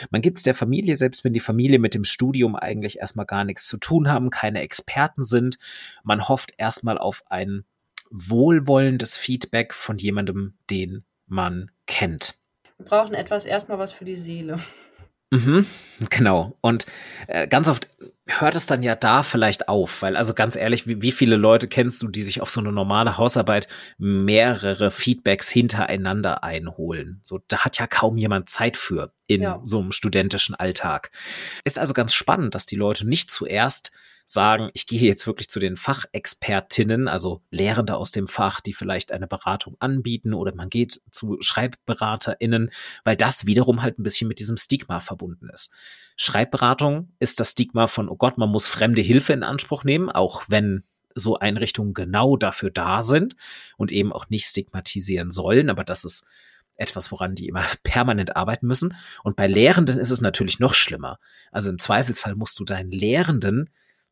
Man 0.09 0.21
gibt 0.21 0.37
es 0.37 0.43
der 0.43 0.55
Familie, 0.55 0.95
selbst 0.95 1.25
wenn 1.25 1.33
die 1.33 1.41
Familie 1.41 1.79
mit 1.79 1.93
dem 1.93 2.05
Studium 2.05 2.55
eigentlich 2.55 2.99
erstmal 2.99 3.25
gar 3.25 3.43
nichts 3.43 3.67
zu 3.67 3.77
tun 3.77 4.09
haben, 4.09 4.29
keine 4.29 4.61
Experten 4.61 5.23
sind. 5.23 5.59
Man 6.03 6.29
hofft 6.29 6.53
erstmal 6.57 6.97
auf 6.97 7.23
ein 7.29 7.65
wohlwollendes 8.09 9.17
Feedback 9.17 9.73
von 9.73 9.97
jemandem, 9.97 10.53
den 10.69 11.03
man 11.27 11.71
kennt. 11.87 12.35
Wir 12.77 12.85
brauchen 12.85 13.13
etwas 13.13 13.45
erstmal 13.45 13.79
was 13.79 13.91
für 13.91 14.05
die 14.05 14.15
Seele. 14.15 14.55
Mhm, 15.31 15.65
genau. 16.09 16.57
Und 16.61 16.85
äh, 17.27 17.47
ganz 17.47 17.67
oft 17.67 17.87
hört 18.25 18.55
es 18.55 18.65
dann 18.65 18.83
ja 18.83 18.95
da 18.95 19.23
vielleicht 19.23 19.67
auf, 19.67 20.01
weil 20.01 20.15
also 20.15 20.33
ganz 20.33 20.55
ehrlich, 20.55 20.87
wie, 20.87 21.01
wie 21.01 21.11
viele 21.11 21.35
Leute 21.35 21.67
kennst 21.67 22.01
du, 22.01 22.07
die 22.07 22.23
sich 22.23 22.41
auf 22.41 22.49
so 22.49 22.59
eine 22.59 22.71
normale 22.71 23.17
Hausarbeit 23.17 23.67
mehrere 23.97 24.91
Feedbacks 24.91 25.49
hintereinander 25.49 26.43
einholen? 26.43 27.21
So, 27.23 27.39
da 27.47 27.59
hat 27.59 27.79
ja 27.79 27.87
kaum 27.87 28.17
jemand 28.17 28.49
Zeit 28.49 28.77
für 28.77 29.13
in 29.27 29.41
ja. 29.41 29.61
so 29.65 29.79
einem 29.79 29.91
studentischen 29.91 30.55
Alltag. 30.55 31.11
Ist 31.63 31.79
also 31.79 31.93
ganz 31.93 32.13
spannend, 32.13 32.55
dass 32.55 32.65
die 32.65 32.75
Leute 32.75 33.07
nicht 33.07 33.31
zuerst 33.31 33.91
sagen, 34.31 34.69
ich 34.73 34.85
gehe 34.85 35.01
jetzt 35.01 35.25
wirklich 35.25 35.49
zu 35.49 35.59
den 35.59 35.75
Fachexpertinnen, 35.75 37.07
also 37.07 37.41
Lehrende 37.49 37.95
aus 37.95 38.11
dem 38.11 38.27
Fach, 38.27 38.61
die 38.61 38.73
vielleicht 38.73 39.11
eine 39.11 39.27
Beratung 39.27 39.75
anbieten 39.79 40.33
oder 40.33 40.53
man 40.53 40.69
geht 40.69 41.01
zu 41.09 41.37
SchreibberaterInnen, 41.41 42.69
weil 43.03 43.15
das 43.15 43.45
wiederum 43.45 43.81
halt 43.81 43.97
ein 43.97 44.03
bisschen 44.03 44.27
mit 44.27 44.39
diesem 44.39 44.57
Stigma 44.57 44.99
verbunden 44.99 45.49
ist. 45.51 45.71
Schreibberatung 46.15 47.11
ist 47.19 47.39
das 47.39 47.51
Stigma 47.51 47.87
von, 47.87 48.09
oh 48.09 48.15
Gott, 48.15 48.37
man 48.37 48.49
muss 48.49 48.67
fremde 48.67 49.01
Hilfe 49.01 49.33
in 49.33 49.43
Anspruch 49.43 49.83
nehmen, 49.83 50.09
auch 50.09 50.43
wenn 50.47 50.83
so 51.15 51.39
Einrichtungen 51.39 51.93
genau 51.93 52.37
dafür 52.37 52.69
da 52.69 53.01
sind 53.01 53.35
und 53.77 53.91
eben 53.91 54.13
auch 54.13 54.29
nicht 54.29 54.45
stigmatisieren 54.45 55.31
sollen, 55.31 55.69
aber 55.69 55.83
das 55.83 56.05
ist 56.05 56.25
etwas, 56.75 57.11
woran 57.11 57.35
die 57.35 57.47
immer 57.47 57.65
permanent 57.83 58.35
arbeiten 58.35 58.67
müssen. 58.67 58.95
Und 59.23 59.35
bei 59.35 59.47
Lehrenden 59.47 59.97
ist 59.97 60.11
es 60.11 60.21
natürlich 60.21 60.59
noch 60.59 60.73
schlimmer. 60.73 61.19
Also 61.51 61.69
im 61.69 61.79
Zweifelsfall 61.79 62.35
musst 62.35 62.59
du 62.59 62.63
deinen 62.63 62.91
Lehrenden 62.91 63.69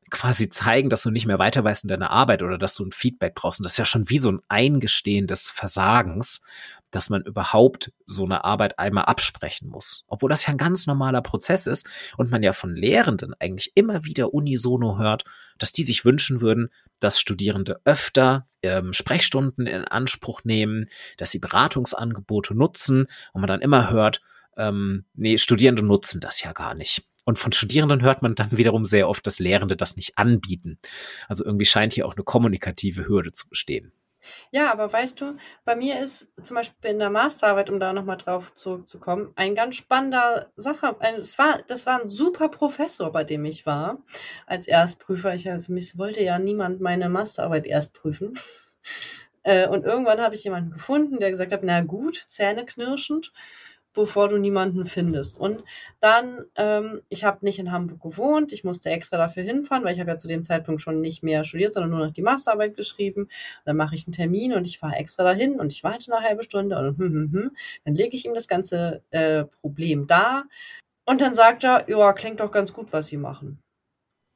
quasi 0.10 0.50
zeigen, 0.50 0.90
dass 0.90 1.04
du 1.04 1.12
nicht 1.12 1.26
mehr 1.26 1.40
weiter 1.40 1.64
weißt 1.64 1.84
in 1.84 1.90
deiner 1.90 2.12
Arbeit 2.12 2.42
oder 2.42 2.58
dass 2.58 2.76
du 2.76 2.86
ein 2.86 2.92
Feedback 2.92 3.36
brauchst. 3.36 3.60
Und 3.60 3.64
das 3.64 3.74
ist 3.74 3.78
ja 3.78 3.86
schon 3.86 4.10
wie 4.10 4.20
so 4.20 4.32
ein 4.32 4.42
Eingestehen 4.48 5.28
des 5.28 5.50
Versagens, 5.50 6.42
dass 6.92 7.10
man 7.10 7.24
überhaupt 7.24 7.92
so 8.06 8.24
eine 8.24 8.46
Arbeit 8.46 8.80
einmal 8.80 9.06
absprechen 9.06 9.68
muss. 9.68 10.06
Obwohl 10.08 10.30
das 10.30 10.46
ja 10.46 10.52
ein 10.52 10.58
ganz 10.58 10.88
normaler 10.88 11.22
Prozess 11.22 11.68
ist 11.68 11.90
und 12.16 12.32
man 12.32 12.44
ja 12.44 12.54
von 12.54 12.76
Lehrenden 12.76 13.34
eigentlich 13.40 13.74
immer 13.76 14.06
wieder 14.06 14.34
unisono 14.34 14.98
hört, 14.98 15.24
dass 15.58 15.72
die 15.72 15.84
sich 15.84 16.06
wünschen 16.06 16.40
würden, 16.40 16.70
dass 17.00 17.20
Studierende 17.20 17.82
öfter 17.84 18.48
ähm, 18.64 18.94
Sprechstunden 18.94 19.68
in 19.68 19.84
Anspruch 19.84 20.44
nehmen, 20.44 20.90
dass 21.18 21.32
sie 21.32 21.40
Beratungsangebote 21.40 22.56
nutzen 22.56 23.08
und 23.34 23.42
man 23.42 23.48
dann 23.48 23.62
immer 23.62 23.90
hört, 23.90 24.22
ähm, 24.56 25.06
nee, 25.14 25.38
Studierende 25.38 25.84
nutzen 25.84 26.22
das 26.22 26.42
ja 26.42 26.54
gar 26.54 26.74
nicht. 26.74 27.04
Und 27.28 27.38
von 27.38 27.52
Studierenden 27.52 28.04
hört 28.04 28.22
man 28.22 28.36
dann 28.36 28.54
wiederum 28.54 28.86
sehr 28.86 29.10
oft, 29.10 29.28
dass 29.28 29.40
Lehrende 29.40 29.76
das 29.76 29.98
nicht 29.98 30.18
anbieten. 30.18 30.80
Also 31.28 31.44
irgendwie 31.44 31.66
scheint 31.66 31.92
hier 31.92 32.08
auch 32.08 32.16
eine 32.16 32.24
kommunikative 32.24 33.06
Hürde 33.06 33.34
zu 33.34 33.50
bestehen. 33.50 33.92
Ja, 34.50 34.72
aber 34.72 34.94
weißt 34.94 35.20
du, 35.20 35.36
bei 35.66 35.76
mir 35.76 36.00
ist 36.00 36.30
zum 36.42 36.56
Beispiel 36.56 36.92
in 36.92 37.00
der 37.00 37.10
Masterarbeit, 37.10 37.70
um 37.70 37.82
da 37.82 37.92
nochmal 37.92 38.16
drauf 38.16 38.54
zurückzukommen, 38.54 39.34
ein 39.36 39.56
ganz 39.56 39.76
spannender 39.76 40.54
Sache. 40.56 40.96
Es 41.18 41.38
war, 41.38 41.64
das 41.68 41.86
war 41.86 42.02
ein 42.02 42.08
super 42.08 42.48
Professor, 42.48 43.12
bei 43.12 43.26
dem 43.26 43.44
ich 43.44 43.66
war, 43.66 44.02
als 44.46 44.70
Erstprüfer. 44.70 45.36
Ich 45.36 45.52
also, 45.52 45.74
mich 45.74 45.98
wollte 45.98 46.24
ja 46.24 46.40
niemand 46.40 46.80
meine 46.80 47.10
Masterarbeit 47.10 47.66
erst 47.66 47.94
prüfen. 47.94 48.40
Äh, 49.44 49.68
und 49.68 49.84
irgendwann 49.84 50.22
habe 50.22 50.36
ich 50.36 50.46
jemanden 50.46 50.72
gefunden, 50.72 51.20
der 51.20 51.32
gesagt 51.32 51.52
hat, 51.52 51.64
na 51.64 51.82
gut, 51.82 52.16
zähneknirschend 52.30 53.34
bevor 53.98 54.30
du 54.30 54.38
niemanden 54.38 54.86
findest. 54.86 55.40
Und 55.40 55.64
dann, 56.00 56.46
ähm, 56.56 57.02
ich 57.10 57.26
habe 57.26 57.44
nicht 57.44 57.60
in 57.60 57.72
Hamburg 57.72 58.02
gewohnt, 58.02 58.54
ich 58.54 58.64
musste 58.64 58.90
extra 58.90 59.18
dafür 59.18 59.44
hinfahren, 59.44 59.84
weil 59.84 59.94
ich 59.94 60.00
habe 60.00 60.12
ja 60.12 60.18
zu 60.18 60.28
dem 60.28 60.44
Zeitpunkt 60.44 60.82
schon 60.82 61.02
nicht 61.02 61.24
mehr 61.24 61.44
studiert, 61.44 61.74
sondern 61.74 61.90
nur 61.90 62.06
noch 62.06 62.14
die 62.14 62.22
Masterarbeit 62.22 62.76
geschrieben. 62.78 63.24
Und 63.24 63.32
dann 63.66 63.76
mache 63.76 63.96
ich 63.96 64.08
einen 64.08 64.14
Termin 64.14 64.54
und 64.54 64.66
ich 64.66 64.80
fahre 64.80 64.96
extra 64.96 65.24
dahin 65.24 65.60
und 65.60 65.74
ich 65.74 65.84
warte 65.84 66.14
eine 66.14 66.24
halbe 66.26 66.44
Stunde 66.44 66.78
und 66.78 66.98
hm, 66.98 67.12
hm, 67.12 67.32
hm. 67.34 67.52
dann 67.84 67.96
lege 67.96 68.16
ich 68.16 68.26
ihm 68.26 68.34
das 68.34 68.48
ganze 68.48 69.02
äh, 69.12 69.46
Problem 69.46 70.08
da. 70.08 70.44
Und 71.06 71.22
dann 71.22 71.34
sagt 71.34 71.64
er, 71.64 71.90
ja, 71.90 72.14
klingt 72.14 72.40
doch 72.40 72.52
ganz 72.52 72.74
gut, 72.74 72.88
was 72.92 73.08
Sie 73.08 73.18
machen. 73.18 73.60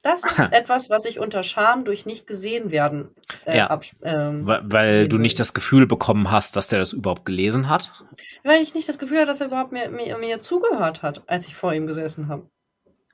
Das 0.02 0.24
ist 0.24 0.39
etwas, 0.52 0.89
was 0.89 1.06
ich 1.06 1.20
unter 1.20 1.43
Scham 1.43 1.86
durch 1.86 2.06
nicht 2.06 2.28
gesehen 2.28 2.72
werden. 2.72 3.10
Äh, 3.45 3.58
ja. 3.58 3.80
ähm, 4.04 4.45
weil 4.45 5.08
du 5.08 5.18
nicht 5.18 5.39
das 5.39 5.54
Gefühl 5.54 5.86
bekommen 5.86 6.32
hast, 6.32 6.56
dass 6.56 6.68
der 6.68 6.80
das 6.80 6.93
überhaupt 6.93 7.26
gelesen 7.26 7.70
hat? 7.70 7.91
Weil 8.43 8.62
ich 8.62 8.74
nicht 8.74 8.89
das 8.89 8.97
Gefühl 8.97 9.20
hatte, 9.20 9.28
dass 9.28 9.41
er 9.41 9.47
überhaupt 9.47 9.72
mir, 9.72 9.89
mir, 9.89 10.18
mir 10.18 10.41
zugehört 10.41 11.04
hat, 11.04 11.24
als 11.28 11.47
ich 11.47 11.56
vor 11.56 11.74
ihm 11.74 11.88
gesessen 11.88 12.28
habe. 12.28 12.49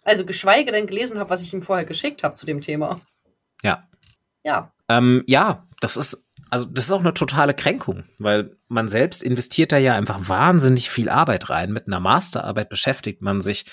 Also 0.03 0.25
geschweige 0.25 0.71
denn 0.71 0.87
gelesen 0.87 1.19
habe, 1.19 1.29
was 1.29 1.41
ich 1.41 1.53
ihm 1.53 1.61
vorher 1.61 1.85
geschickt 1.85 2.23
habe 2.23 2.35
zu 2.35 2.45
dem 2.45 2.61
Thema. 2.61 3.01
Ja. 3.61 3.87
Ja. 4.45 4.71
Ähm, 4.87 5.23
ja, 5.27 5.67
das 5.81 5.97
ist 5.97 6.26
also 6.49 6.65
das 6.65 6.85
ist 6.85 6.91
auch 6.91 6.99
eine 6.99 7.13
totale 7.13 7.53
Kränkung, 7.53 8.03
weil 8.19 8.57
man 8.67 8.89
selbst 8.89 9.23
investiert 9.23 9.71
da 9.71 9.77
ja 9.77 9.95
einfach 9.95 10.29
wahnsinnig 10.29 10.89
viel 10.89 11.09
Arbeit 11.09 11.49
rein. 11.49 11.71
Mit 11.71 11.87
einer 11.87 11.99
Masterarbeit 11.99 12.69
beschäftigt 12.69 13.21
man 13.21 13.41
sich 13.41 13.65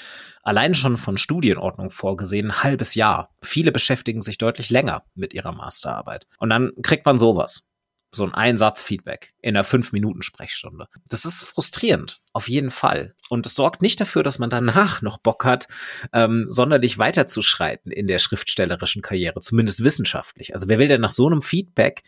allein 0.43 0.75
schon 0.75 0.97
von 0.97 1.17
Studienordnung 1.17 1.91
vorgesehen 1.91 2.51
ein 2.51 2.63
halbes 2.63 2.95
Jahr. 2.95 3.31
Viele 3.43 3.73
beschäftigen 3.73 4.23
sich 4.23 4.39
deutlich 4.39 4.71
länger 4.71 5.05
mit 5.15 5.35
ihrer 5.35 5.53
Masterarbeit. 5.53 6.27
Und 6.39 6.51
dann 6.51 6.73
kriegt 6.83 7.07
man 7.07 7.19
sowas 7.19 7.69
so 8.15 8.25
ein 8.25 8.35
Einsatzfeedback 8.35 9.35
in 9.41 9.57
einer 9.57 9.65
fünf 9.65 9.93
Minuten 9.93 10.23
Sprechstunde. 10.23 10.87
Das 11.09 11.25
ist 11.25 11.43
frustrierend, 11.43 12.21
auf 12.33 12.49
jeden 12.49 12.71
Fall. 12.71 13.15
Und 13.29 13.47
es 13.47 13.55
sorgt 13.55 13.83
nicht 13.83 14.01
dafür, 14.01 14.23
dass 14.23 14.39
man 14.39 14.51
danach 14.51 15.03
noch 15.03 15.19
Bock 15.19 15.45
hat, 15.45 15.69
ähm, 16.13 16.47
sonderlich 16.49 16.99
weiterzuschreiten 16.99 17.91
in 17.93 18.07
der 18.07 18.19
schriftstellerischen 18.19 19.03
Karriere, 19.03 19.41
zumindest 19.41 19.85
wissenschaftlich. 19.85 20.53
Also 20.53 20.69
wer 20.69 20.79
will 20.79 20.89
denn 20.89 21.01
nach 21.01 21.11
so 21.11 21.27
einem 21.27 21.43
Feedback, 21.43 22.03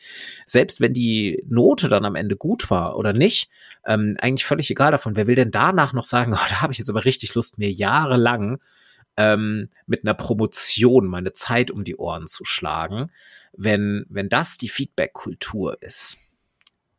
selbst 0.46 0.80
wenn 0.80 0.92
die 0.92 1.42
Note 1.48 1.88
dann 1.88 2.04
am 2.04 2.14
Ende 2.14 2.36
gut 2.36 2.70
war 2.70 2.96
oder 2.96 3.12
nicht, 3.12 3.50
ähm, 3.86 4.16
eigentlich 4.20 4.44
völlig 4.44 4.70
egal 4.70 4.90
davon, 4.90 5.16
wer 5.16 5.26
will 5.26 5.34
denn 5.34 5.50
danach 5.50 5.92
noch 5.92 6.04
sagen, 6.04 6.32
oh, 6.34 6.48
da 6.48 6.62
habe 6.62 6.72
ich 6.72 6.78
jetzt 6.78 6.90
aber 6.90 7.04
richtig 7.04 7.34
Lust, 7.34 7.58
mir 7.58 7.70
jahrelang 7.70 8.58
ähm, 9.16 9.70
mit 9.86 10.04
einer 10.04 10.14
Promotion 10.14 11.06
meine 11.06 11.32
Zeit 11.32 11.70
um 11.70 11.84
die 11.84 11.96
Ohren 11.96 12.26
zu 12.26 12.44
schlagen, 12.44 13.10
wenn, 13.52 14.06
wenn 14.08 14.28
das 14.28 14.58
die 14.58 14.68
Feedback-Kultur 14.68 15.80
ist. 15.82 16.18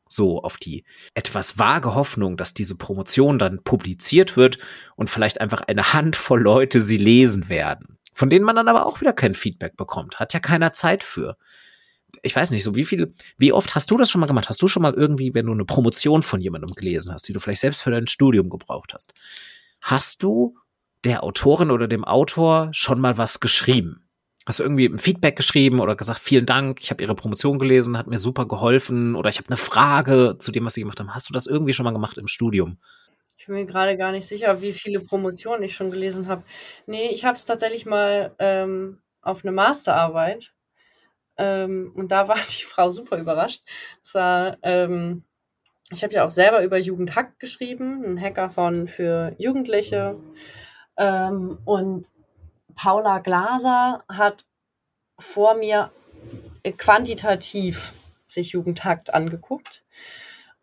So 0.09 0.41
auf 0.41 0.57
die 0.57 0.85
etwas 1.15 1.59
vage 1.59 1.93
Hoffnung, 1.93 2.37
dass 2.37 2.53
diese 2.53 2.75
Promotion 2.75 3.39
dann 3.39 3.63
publiziert 3.63 4.37
wird 4.37 4.57
und 4.95 5.09
vielleicht 5.09 5.41
einfach 5.41 5.61
eine 5.61 5.93
Handvoll 5.93 6.41
Leute 6.41 6.79
sie 6.79 6.97
lesen 6.97 7.49
werden, 7.49 7.97
von 8.13 8.29
denen 8.29 8.45
man 8.45 8.55
dann 8.55 8.69
aber 8.69 8.85
auch 8.85 9.01
wieder 9.01 9.13
kein 9.13 9.33
Feedback 9.33 9.75
bekommt. 9.75 10.19
Hat 10.19 10.33
ja 10.33 10.39
keiner 10.39 10.71
Zeit 10.71 11.03
für 11.03 11.37
ich 12.21 12.35
weiß 12.35 12.51
nicht, 12.51 12.63
so 12.63 12.75
wie 12.75 12.85
viel, 12.85 13.13
wie 13.37 13.51
oft 13.51 13.75
hast 13.75 13.91
du 13.91 13.97
das 13.97 14.09
schon 14.09 14.21
mal 14.21 14.27
gemacht? 14.27 14.49
Hast 14.49 14.61
du 14.61 14.67
schon 14.67 14.81
mal 14.81 14.93
irgendwie, 14.93 15.33
wenn 15.33 15.45
du 15.45 15.51
eine 15.51 15.65
Promotion 15.65 16.23
von 16.23 16.41
jemandem 16.41 16.71
gelesen 16.71 17.13
hast, 17.13 17.27
die 17.27 17.33
du 17.33 17.39
vielleicht 17.39 17.61
selbst 17.61 17.81
für 17.81 17.91
dein 17.91 18.07
Studium 18.07 18.49
gebraucht 18.49 18.93
hast, 18.93 19.13
hast 19.81 20.23
du 20.23 20.57
der 21.05 21.23
Autorin 21.23 21.71
oder 21.71 21.87
dem 21.87 22.03
Autor 22.03 22.69
schon 22.71 22.99
mal 22.99 23.17
was 23.17 23.39
geschrieben? 23.39 24.07
Hast 24.47 24.59
du 24.59 24.63
irgendwie 24.63 24.85
ein 24.85 24.99
Feedback 24.99 25.35
geschrieben 25.35 25.81
oder 25.81 25.95
gesagt, 25.95 26.19
vielen 26.19 26.45
Dank, 26.45 26.79
ich 26.81 26.89
habe 26.89 27.03
Ihre 27.03 27.15
Promotion 27.15 27.59
gelesen, 27.59 27.97
hat 27.97 28.07
mir 28.07 28.17
super 28.17 28.47
geholfen 28.47 29.15
oder 29.15 29.29
ich 29.29 29.39
habe 29.39 29.49
eine 29.49 29.57
Frage 29.57 30.37
zu 30.39 30.51
dem, 30.51 30.65
was 30.65 30.73
Sie 30.73 30.81
gemacht 30.81 30.99
haben. 31.01 31.13
Hast 31.13 31.27
du 31.27 31.33
das 31.33 31.47
irgendwie 31.47 31.73
schon 31.73 31.83
mal 31.83 31.91
gemacht 31.91 32.17
im 32.17 32.27
Studium? 32.27 32.77
Ich 33.37 33.45
bin 33.47 33.55
mir 33.55 33.65
gerade 33.65 33.97
gar 33.97 34.13
nicht 34.13 34.27
sicher, 34.27 34.61
wie 34.61 34.71
viele 34.71 35.01
Promotionen 35.01 35.63
ich 35.63 35.75
schon 35.75 35.91
gelesen 35.91 36.27
habe. 36.27 36.43
Nee, 36.85 37.09
ich 37.11 37.25
habe 37.25 37.35
es 37.35 37.45
tatsächlich 37.45 37.85
mal 37.85 38.35
ähm, 38.39 38.99
auf 39.21 39.43
eine 39.43 39.51
Masterarbeit 39.51 40.53
ähm, 41.37 41.91
und 41.95 42.11
da 42.11 42.27
war 42.27 42.37
die 42.59 42.65
Frau 42.65 42.89
super 42.89 43.17
überrascht. 43.17 43.63
Das 44.01 44.15
war, 44.15 44.57
ähm, 44.63 45.23
ich 45.91 46.03
habe 46.03 46.13
ja 46.13 46.25
auch 46.25 46.31
selber 46.31 46.63
über 46.63 46.77
Jugendhack 46.77 47.39
geschrieben, 47.39 48.03
ein 48.05 48.21
Hackathon 48.21 48.87
für 48.87 49.35
Jugendliche. 49.37 50.17
Ähm, 50.97 51.59
und 51.65 52.07
Paula 52.75 53.19
Glaser 53.19 54.03
hat 54.09 54.45
vor 55.19 55.55
mir 55.55 55.91
quantitativ 56.77 57.93
sich 58.27 58.49
Jugendhakt 58.49 59.13
angeguckt 59.13 59.83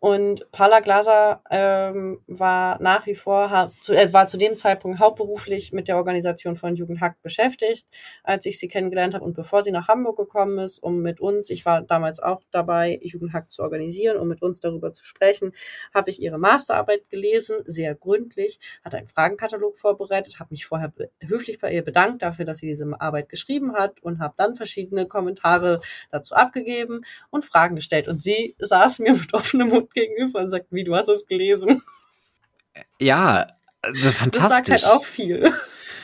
Und 0.05 0.53
Paula 0.53 0.81
Glaser 0.81 1.41
ähm, 1.51 2.21
war 2.27 2.79
nach 2.83 3.07
wie 3.07 3.15
vor, 3.15 3.73
zu, 3.81 3.95
äh, 3.95 4.13
war 4.13 4.27
zu 4.27 4.37
dem 4.37 4.55
Zeitpunkt 4.55 4.99
hauptberuflich 4.99 5.73
mit 5.73 5.89
der 5.89 5.97
Organisation 5.97 6.57
von 6.57 6.77
Jugendhack 6.77 7.23
beschäftigt, 7.23 7.87
als 8.23 8.45
ich 8.45 8.59
sie 8.59 8.69
kennengelernt 8.69 9.15
habe 9.15 9.25
und 9.25 9.33
bevor 9.33 9.63
sie 9.63 9.71
nach 9.71 9.89
Hamburg 9.89 10.19
gekommen 10.19 10.59
ist, 10.59 10.79
um 10.81 11.01
mit 11.01 11.23
uns, 11.23 11.49
ich 11.49 11.65
war 11.65 11.81
damals 11.81 12.21
auch 12.21 12.43
dabei, 12.51 13.01
Jugendhack 13.03 13.51
zu 13.51 13.63
organisieren, 13.63 14.19
um 14.19 14.29
mit 14.29 14.43
uns 14.43 14.61
darüber 14.61 14.93
zu 14.93 15.07
sprechen, 15.07 15.53
habe 15.95 16.11
ich 16.11 16.21
ihre 16.21 16.37
Masterarbeit 16.37 17.09
gelesen, 17.09 17.57
sehr 17.65 17.95
gründlich, 17.95 18.59
hatte 18.85 18.99
einen 18.99 19.09
Fragenkatalog 19.09 19.79
vorbereitet, 19.79 20.39
habe 20.39 20.49
mich 20.51 20.67
vorher 20.67 20.93
höflich 21.23 21.61
bei 21.61 21.73
ihr 21.73 21.83
bedankt 21.83 22.21
dafür, 22.21 22.45
dass 22.45 22.59
sie 22.59 22.67
diese 22.67 22.85
Arbeit 23.01 23.31
geschrieben 23.31 23.73
hat 23.73 24.03
und 24.03 24.19
habe 24.19 24.35
dann 24.37 24.55
verschiedene 24.55 25.07
Kommentare 25.07 25.81
dazu 26.11 26.35
abgegeben 26.35 27.07
und 27.31 27.47
Fragen 27.47 27.75
gestellt. 27.75 28.07
Und 28.07 28.21
sie 28.21 28.55
saß 28.59 28.99
mir 28.99 29.15
mit 29.15 29.33
offenem 29.33 29.71
Mund 29.71 29.94
gegenüber 29.95 30.41
und 30.41 30.51
sagt, 30.51 30.67
wie, 30.71 30.85
du 30.85 30.95
hast 30.95 31.09
es 31.09 31.27
gelesen. 31.27 31.83
Ja, 32.99 33.47
also 33.83 34.13
fantastisch. 34.13 34.67
Das 34.69 34.83
sagt 34.83 34.91
halt 34.91 35.01
auch 35.01 35.05
viel. 35.05 35.53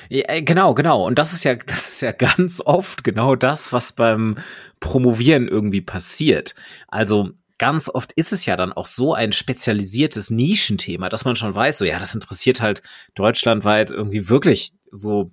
Ja, 0.09 0.25
äh, 0.29 0.43
genau, 0.43 0.75
genau. 0.75 1.07
Und 1.07 1.19
das 1.19 1.33
ist 1.33 1.45
ja, 1.45 1.55
das 1.55 1.89
ist 1.89 2.01
ja 2.01 2.13
ganz 2.13 2.61
oft 2.65 3.05
genau 3.05 3.37
das, 3.37 3.73
was 3.73 3.93
beim 3.93 4.37
Promovieren 4.81 5.47
irgendwie 5.47 5.81
passiert. 5.81 6.55
Also 6.89 7.31
ganz 7.59 7.89
oft 7.89 8.13
ist 8.13 8.33
es 8.33 8.45
ja 8.45 8.57
dann 8.57 8.73
auch 8.73 8.87
so 8.87 9.15
ein 9.15 9.33
spezialisiertes 9.33 10.31
Nischenthema, 10.31 11.09
dass 11.09 11.25
man 11.25 11.37
schon 11.37 11.55
weiß, 11.55 11.79
so 11.79 11.85
ja, 11.85 11.99
das 11.99 12.15
interessiert 12.15 12.61
halt 12.61 12.83
deutschlandweit 13.15 13.91
irgendwie 13.91 14.29
wirklich 14.29 14.73
so 14.91 15.31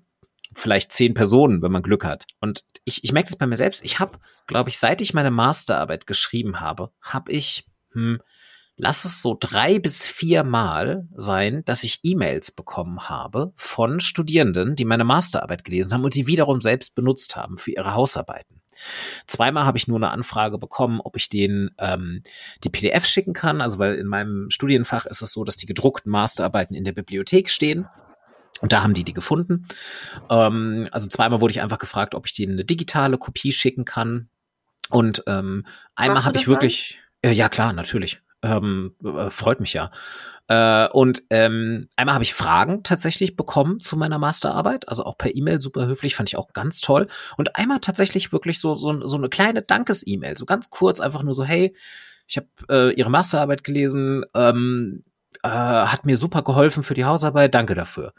vielleicht 0.53 0.91
zehn 0.91 1.13
Personen, 1.13 1.61
wenn 1.61 1.71
man 1.71 1.83
Glück 1.83 2.05
hat. 2.05 2.27
Und 2.39 2.63
ich, 2.83 3.03
ich 3.03 3.11
merke 3.11 3.29
das 3.29 3.37
bei 3.37 3.47
mir 3.47 3.57
selbst. 3.57 3.83
Ich 3.83 3.99
habe, 3.99 4.19
glaube 4.45 4.69
ich, 4.69 4.77
seit 4.77 5.01
ich 5.01 5.13
meine 5.13 5.31
Masterarbeit 5.31 6.05
geschrieben 6.05 6.59
habe, 6.59 6.91
habe 7.01 7.31
ich 7.31 7.65
hm, 7.93 8.19
lass 8.77 9.05
es 9.05 9.21
so 9.21 9.35
drei 9.37 9.79
bis 9.79 10.07
vier 10.07 10.43
Mal 10.43 11.07
sein, 11.15 11.63
dass 11.65 11.83
ich 11.83 11.99
E-Mails 12.03 12.51
bekommen 12.51 13.09
habe 13.09 13.51
von 13.55 13.99
Studierenden, 13.99 14.75
die 14.75 14.85
meine 14.85 15.03
Masterarbeit 15.03 15.63
gelesen 15.63 15.93
haben 15.93 16.03
und 16.03 16.15
die 16.15 16.27
wiederum 16.27 16.61
selbst 16.61 16.95
benutzt 16.95 17.35
haben 17.35 17.57
für 17.57 17.71
ihre 17.71 17.93
Hausarbeiten. 17.93 18.61
Zweimal 19.25 19.65
habe 19.65 19.79
ich 19.79 19.87
nur 19.87 19.97
eine 19.97 20.11
Anfrage 20.11 20.59
bekommen, 20.59 21.01
ob 21.01 21.17
ich 21.17 21.29
denen 21.29 21.71
ähm, 21.79 22.21
die 22.63 22.69
PDF 22.69 23.05
schicken 23.07 23.33
kann. 23.33 23.59
Also 23.59 23.79
weil 23.79 23.95
in 23.95 24.05
meinem 24.05 24.51
Studienfach 24.51 25.07
ist 25.07 25.23
es 25.23 25.31
so, 25.31 25.43
dass 25.43 25.57
die 25.57 25.65
gedruckten 25.65 26.11
Masterarbeiten 26.11 26.75
in 26.75 26.83
der 26.83 26.93
Bibliothek 26.93 27.49
stehen. 27.49 27.87
Und 28.61 28.73
da 28.73 28.83
haben 28.83 28.93
die 28.93 29.03
die 29.03 29.13
gefunden. 29.13 29.65
Ähm, 30.29 30.87
also 30.91 31.09
zweimal 31.09 31.41
wurde 31.41 31.51
ich 31.51 31.61
einfach 31.61 31.79
gefragt, 31.79 32.13
ob 32.13 32.27
ich 32.27 32.33
denen 32.33 32.53
eine 32.53 32.65
digitale 32.65 33.17
Kopie 33.17 33.51
schicken 33.51 33.85
kann. 33.85 34.29
Und 34.89 35.23
ähm, 35.27 35.65
einmal 35.95 36.23
habe 36.23 36.37
ich 36.37 36.47
wirklich, 36.47 36.99
äh, 37.21 37.31
ja 37.31 37.49
klar, 37.49 37.73
natürlich. 37.73 38.21
Ähm, 38.43 38.95
äh, 39.03 39.29
freut 39.29 39.59
mich 39.59 39.73
ja. 39.73 39.89
Äh, 40.47 40.87
und 40.89 41.23
ähm, 41.29 41.89
einmal 41.95 42.15
habe 42.15 42.23
ich 42.23 42.33
Fragen 42.33 42.83
tatsächlich 42.83 43.35
bekommen 43.35 43.79
zu 43.79 43.97
meiner 43.97 44.19
Masterarbeit, 44.19 44.87
also 44.87 45.03
auch 45.05 45.17
per 45.17 45.35
E-Mail 45.35 45.59
super 45.59 45.87
höflich, 45.87 46.15
fand 46.15 46.29
ich 46.29 46.37
auch 46.37 46.53
ganz 46.53 46.79
toll. 46.79 47.07
Und 47.35 47.55
einmal 47.57 47.79
tatsächlich 47.79 48.31
wirklich 48.31 48.59
so, 48.59 48.75
so, 48.75 49.05
so 49.05 49.17
eine 49.17 49.29
kleine 49.29 49.61
Dankes-E-Mail, 49.61 50.37
so 50.37 50.45
ganz 50.45 50.69
kurz, 50.69 50.99
einfach 50.99 51.23
nur 51.23 51.33
so, 51.33 51.43
hey, 51.43 51.75
ich 52.27 52.37
habe 52.37 52.47
äh, 52.69 52.93
Ihre 52.93 53.09
Masterarbeit 53.09 53.63
gelesen, 53.63 54.23
ähm, 54.33 55.03
äh, 55.43 55.49
hat 55.49 56.05
mir 56.05 56.17
super 56.17 56.43
geholfen 56.43 56.83
für 56.83 56.93
die 56.93 57.05
Hausarbeit, 57.05 57.53
danke 57.53 57.73
dafür. 57.73 58.13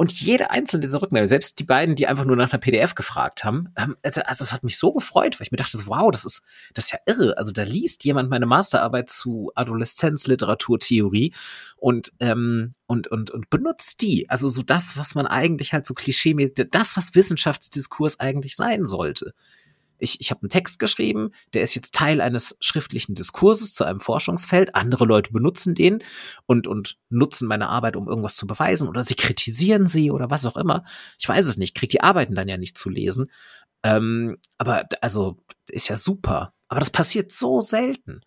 Und 0.00 0.12
jede 0.12 0.52
einzelne 0.52 0.82
dieser 0.82 1.02
Rückmeldungen, 1.02 1.26
selbst 1.26 1.58
die 1.58 1.64
beiden, 1.64 1.96
die 1.96 2.06
einfach 2.06 2.24
nur 2.24 2.36
nach 2.36 2.52
einer 2.52 2.60
PDF 2.60 2.94
gefragt 2.94 3.42
haben, 3.42 3.74
also, 4.04 4.22
also 4.22 4.44
es 4.44 4.52
hat 4.52 4.62
mich 4.62 4.78
so 4.78 4.92
gefreut, 4.92 5.38
weil 5.38 5.46
ich 5.46 5.50
mir 5.50 5.56
dachte, 5.56 5.76
wow, 5.86 6.08
das 6.12 6.24
ist, 6.24 6.44
das 6.72 6.84
ist 6.84 6.92
ja 6.92 7.00
irre. 7.06 7.36
Also 7.36 7.50
da 7.50 7.64
liest 7.64 8.04
jemand 8.04 8.30
meine 8.30 8.46
Masterarbeit 8.46 9.10
zu 9.10 9.50
Adoleszenzliteraturtheorie 9.56 11.34
und, 11.76 12.12
ähm, 12.20 12.74
und, 12.86 13.08
und, 13.08 13.32
und 13.32 13.50
benutzt 13.50 14.00
die. 14.00 14.30
Also 14.30 14.48
so 14.48 14.62
das, 14.62 14.96
was 14.96 15.16
man 15.16 15.26
eigentlich 15.26 15.72
halt 15.72 15.84
so 15.84 15.94
klischee, 15.94 16.32
das, 16.70 16.96
was 16.96 17.16
Wissenschaftsdiskurs 17.16 18.20
eigentlich 18.20 18.54
sein 18.54 18.86
sollte 18.86 19.34
ich, 19.98 20.20
ich 20.20 20.30
habe 20.30 20.42
einen 20.42 20.50
Text 20.50 20.78
geschrieben, 20.78 21.30
der 21.54 21.62
ist 21.62 21.74
jetzt 21.74 21.94
Teil 21.94 22.20
eines 22.20 22.56
schriftlichen 22.60 23.14
Diskurses 23.14 23.72
zu 23.72 23.84
einem 23.84 24.00
Forschungsfeld. 24.00 24.74
Andere 24.74 25.04
Leute 25.04 25.32
benutzen 25.32 25.74
den 25.74 26.02
und, 26.46 26.66
und 26.66 26.98
nutzen 27.08 27.48
meine 27.48 27.68
Arbeit, 27.68 27.96
um 27.96 28.08
irgendwas 28.08 28.36
zu 28.36 28.46
beweisen 28.46 28.88
oder 28.88 29.02
sie 29.02 29.14
kritisieren 29.14 29.86
sie 29.86 30.10
oder 30.10 30.30
was 30.30 30.46
auch 30.46 30.56
immer. 30.56 30.84
Ich 31.18 31.28
weiß 31.28 31.46
es 31.46 31.56
nicht, 31.56 31.74
krieg 31.74 31.90
die 31.90 32.02
Arbeiten 32.02 32.34
dann 32.34 32.48
ja 32.48 32.56
nicht 32.56 32.78
zu 32.78 32.90
lesen. 32.90 33.30
Ähm, 33.82 34.38
aber 34.56 34.86
also 35.00 35.38
ist 35.68 35.88
ja 35.88 35.96
super. 35.96 36.52
Aber 36.68 36.80
das 36.80 36.90
passiert 36.90 37.32
so 37.32 37.60
selten. 37.60 38.20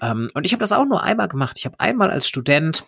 Ähm, 0.00 0.28
und 0.34 0.46
ich 0.46 0.52
habe 0.52 0.60
das 0.60 0.72
auch 0.72 0.84
nur 0.84 1.02
einmal 1.02 1.28
gemacht. 1.28 1.58
Ich 1.58 1.66
habe 1.66 1.78
einmal 1.78 2.10
als 2.10 2.28
Student 2.28 2.84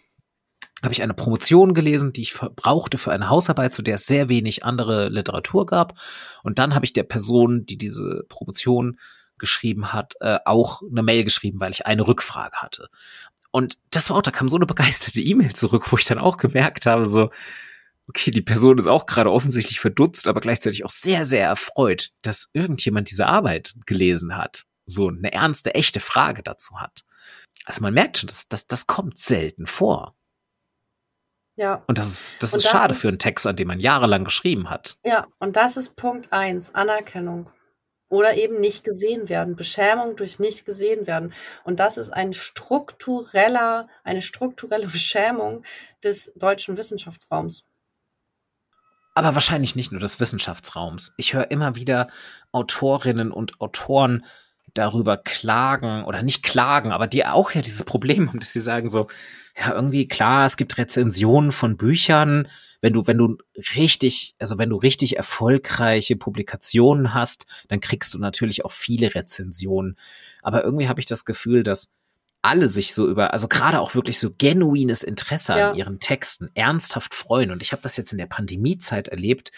habe 0.83 0.93
ich 0.93 1.03
eine 1.03 1.15
Promotion 1.15 1.75
gelesen, 1.75 2.13
die 2.13 2.23
ich 2.23 2.35
brauchte 2.35 2.99
für 2.99 3.13
eine 3.13 3.29
Hausarbeit, 3.29 3.73
zu 3.73 3.83
der 3.83 3.97
es 3.97 4.07
sehr 4.07 4.29
wenig 4.29 4.65
andere 4.65 5.09
Literatur 5.09 5.67
gab. 5.67 5.99
Und 6.43 6.59
dann 6.59 6.75
habe 6.75 6.85
ich 6.85 6.93
der 6.93 7.05
Person, 7.05 7.67
die 7.67 7.79
diese 7.79 8.25
Promotion 8.29 8.99
geschrieben 9.39 9.93
hat, 9.93 10.15
äh, 10.21 10.39
auch 10.45 10.83
eine 10.89 11.03
Mail 11.03 11.25
geschrieben, 11.25 11.61
weil 11.61 11.73
ich 11.73 11.87
eine 11.87 12.07
Rückfrage 12.07 12.59
hatte. 12.59 12.89
Und 13.51 13.79
das 13.91 14.09
war 14.09 14.17
auch, 14.17 14.23
da 14.23 14.31
kam 14.31 14.49
so 14.49 14.57
eine 14.57 14.67
begeisterte 14.67 15.21
E-Mail 15.21 15.53
zurück, 15.53 15.93
wo 15.93 15.97
ich 15.99 16.05
dann 16.05 16.19
auch 16.19 16.37
gemerkt 16.37 16.87
habe, 16.87 17.07
so, 17.07 17.31
okay, 18.09 18.31
die 18.31 18.43
Person 18.43 18.79
ist 18.79 18.87
auch 18.87 19.07
gerade 19.07 19.31
offensichtlich 19.31 19.81
verdutzt, 19.81 20.27
aber 20.27 20.41
gleichzeitig 20.41 20.85
auch 20.85 20.91
sehr, 20.91 21.27
sehr 21.27 21.47
erfreut, 21.47 22.11
dass 22.23 22.51
irgendjemand 22.53 23.11
diese 23.11 23.27
Arbeit 23.27 23.75
gelesen 23.87 24.37
hat. 24.37 24.65
So 24.87 25.09
eine 25.09 25.33
ernste, 25.33 25.75
echte 25.75 26.01
Frage 26.01 26.43
dazu 26.43 26.81
hat. 26.81 27.05
Also 27.65 27.83
man 27.83 27.95
merkt 27.95 28.19
schon, 28.19 28.27
dass 28.27 28.49
das, 28.49 28.67
das 28.67 28.87
kommt 28.87 29.19
selten 29.19 29.67
vor. 29.67 30.17
Ja. 31.57 31.83
Und 31.87 31.99
das 31.99 32.09
ist, 32.09 32.43
das 32.43 32.55
ist 32.55 32.65
das 32.65 32.71
schade 32.71 32.95
ist, 32.95 33.01
für 33.01 33.09
einen 33.09 33.19
Text, 33.19 33.47
an 33.47 33.57
dem 33.57 33.69
man 33.69 33.81
jahrelang 33.81 34.25
geschrieben 34.25 34.71
hat. 34.71 34.97
Ja, 35.05 35.27
und 35.39 35.57
das 35.57 35.77
ist 35.77 35.97
Punkt 35.97 36.33
eins, 36.33 36.75
Anerkennung. 36.75 37.51
Oder 38.09 38.35
eben 38.35 38.61
nicht 38.61 38.85
gesehen 38.85 39.31
werden, 39.31 39.57
Beschämung 39.57 40.17
durch 40.17 40.39
nicht 40.39 40.67
gesehen 40.67 41.07
werden. 41.07 41.33
Und 41.65 41.81
das 41.81 41.97
ist 41.97 42.11
ein 42.11 42.35
struktureller, 42.35 43.89
eine 44.05 44.23
strukturelle 44.23 44.87
Beschämung 44.93 45.65
des 46.03 46.33
deutschen 46.37 46.77
Wissenschaftsraums. 46.77 47.65
Aber 49.15 49.35
wahrscheinlich 49.35 49.77
nicht 49.77 49.93
nur 49.93 50.01
des 50.01 50.21
Wissenschaftsraums. 50.21 51.15
Ich 51.19 51.35
höre 51.35 51.51
immer 51.51 51.75
wieder 51.75 52.09
Autorinnen 52.51 53.31
und 53.31 53.61
Autoren 53.61 54.25
darüber 54.75 55.19
klagen 55.19 56.05
oder 56.05 56.23
nicht 56.23 56.43
klagen, 56.43 56.93
aber 56.93 57.07
die 57.07 57.27
auch 57.27 57.51
ja 57.51 57.61
dieses 57.61 57.85
Problem 57.85 58.29
haben, 58.29 58.41
dass 58.41 58.53
sie 58.53 58.61
sagen 58.61 58.89
so, 58.89 59.09
ja, 59.59 59.75
irgendwie 59.75 60.09
klar, 60.09 60.47
es 60.47 60.57
gibt 60.57 60.79
Rezensionen 60.79 61.53
von 61.53 61.77
Büchern. 61.77 62.49
Wenn 62.81 62.95
du, 62.95 63.07
wenn 63.07 63.19
du 63.19 63.39
richtig, 63.77 64.35
also 64.39 64.59
wenn 64.59 64.71
du 64.71 64.77
richtig 64.77 65.17
erfolgreiche 65.17 66.17
Publikationen 66.17 67.15
hast, 67.15 67.47
dann 67.69 67.81
kriegst 67.81 68.13
du 68.15 68.19
natürlich 68.19 68.65
auch 68.65 68.73
viele 68.73 69.15
Rezensionen. 69.15 69.97
Aber 70.43 70.65
irgendwie 70.65 70.89
habe 70.89 71.01
ich 71.01 71.07
das 71.07 71.25
Gefühl, 71.25 71.63
dass 71.63 71.95
alle 72.43 72.69
sich 72.69 72.93
so 72.93 73.09
über, 73.09 73.33
also 73.33 73.47
gerade 73.47 73.81
auch 73.81 73.95
wirklich 73.95 74.19
so 74.19 74.31
genuines 74.37 75.05
Interesse 75.05 75.57
ja. 75.57 75.71
an 75.71 75.77
ihren 75.77 76.01
Texten 76.01 76.51
ernsthaft 76.55 77.15
freuen. 77.15 77.53
Und 77.53 77.63
ich 77.63 77.71
habe 77.71 77.83
das 77.83 77.97
jetzt 77.97 78.13
in 78.13 78.19
der 78.19 78.27
Pandemiezeit 78.27 79.09
erlebt, 79.09 79.53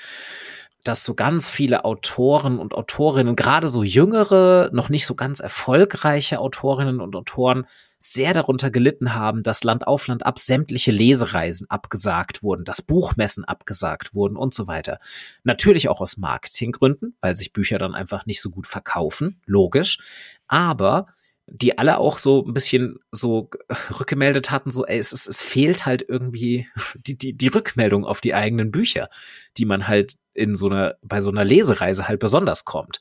dass 0.84 1.02
so 1.02 1.14
ganz 1.14 1.48
viele 1.48 1.86
Autoren 1.86 2.58
und 2.58 2.74
Autorinnen, 2.74 3.36
gerade 3.36 3.68
so 3.68 3.82
jüngere, 3.82 4.68
noch 4.72 4.90
nicht 4.90 5.06
so 5.06 5.14
ganz 5.14 5.40
erfolgreiche 5.40 6.40
Autorinnen 6.40 7.00
und 7.00 7.16
Autoren, 7.16 7.66
sehr 8.06 8.34
darunter 8.34 8.70
gelitten 8.70 9.14
haben, 9.14 9.42
dass 9.42 9.64
Land 9.64 9.86
auf 9.86 10.08
Land 10.08 10.26
ab 10.26 10.38
sämtliche 10.38 10.90
Lesereisen 10.90 11.70
abgesagt 11.70 12.42
wurden, 12.42 12.66
dass 12.66 12.82
Buchmessen 12.82 13.46
abgesagt 13.46 14.14
wurden 14.14 14.36
und 14.36 14.52
so 14.52 14.66
weiter. 14.66 14.98
Natürlich 15.42 15.88
auch 15.88 16.02
aus 16.02 16.18
Marketinggründen, 16.18 17.16
weil 17.22 17.34
sich 17.34 17.54
Bücher 17.54 17.78
dann 17.78 17.94
einfach 17.94 18.26
nicht 18.26 18.42
so 18.42 18.50
gut 18.50 18.66
verkaufen, 18.66 19.40
logisch. 19.46 20.00
Aber 20.48 21.06
die 21.46 21.76
alle 21.78 21.98
auch 21.98 22.18
so 22.18 22.44
ein 22.46 22.54
bisschen 22.54 22.98
so 23.10 23.50
rückgemeldet 24.00 24.50
hatten, 24.50 24.70
so, 24.70 24.86
ey, 24.86 24.98
es, 24.98 25.12
es, 25.12 25.26
es 25.26 25.42
fehlt 25.42 25.86
halt 25.86 26.04
irgendwie 26.08 26.66
die, 27.06 27.16
die, 27.16 27.36
die 27.36 27.48
Rückmeldung 27.48 28.04
auf 28.04 28.20
die 28.20 28.34
eigenen 28.34 28.70
Bücher, 28.70 29.08
die 29.56 29.64
man 29.64 29.86
halt 29.86 30.14
in 30.32 30.54
so 30.54 30.68
einer, 30.68 30.96
bei 31.02 31.20
so 31.20 31.30
einer 31.30 31.44
Lesereise 31.44 32.08
halt 32.08 32.18
besonders 32.18 32.64
kommt, 32.64 33.00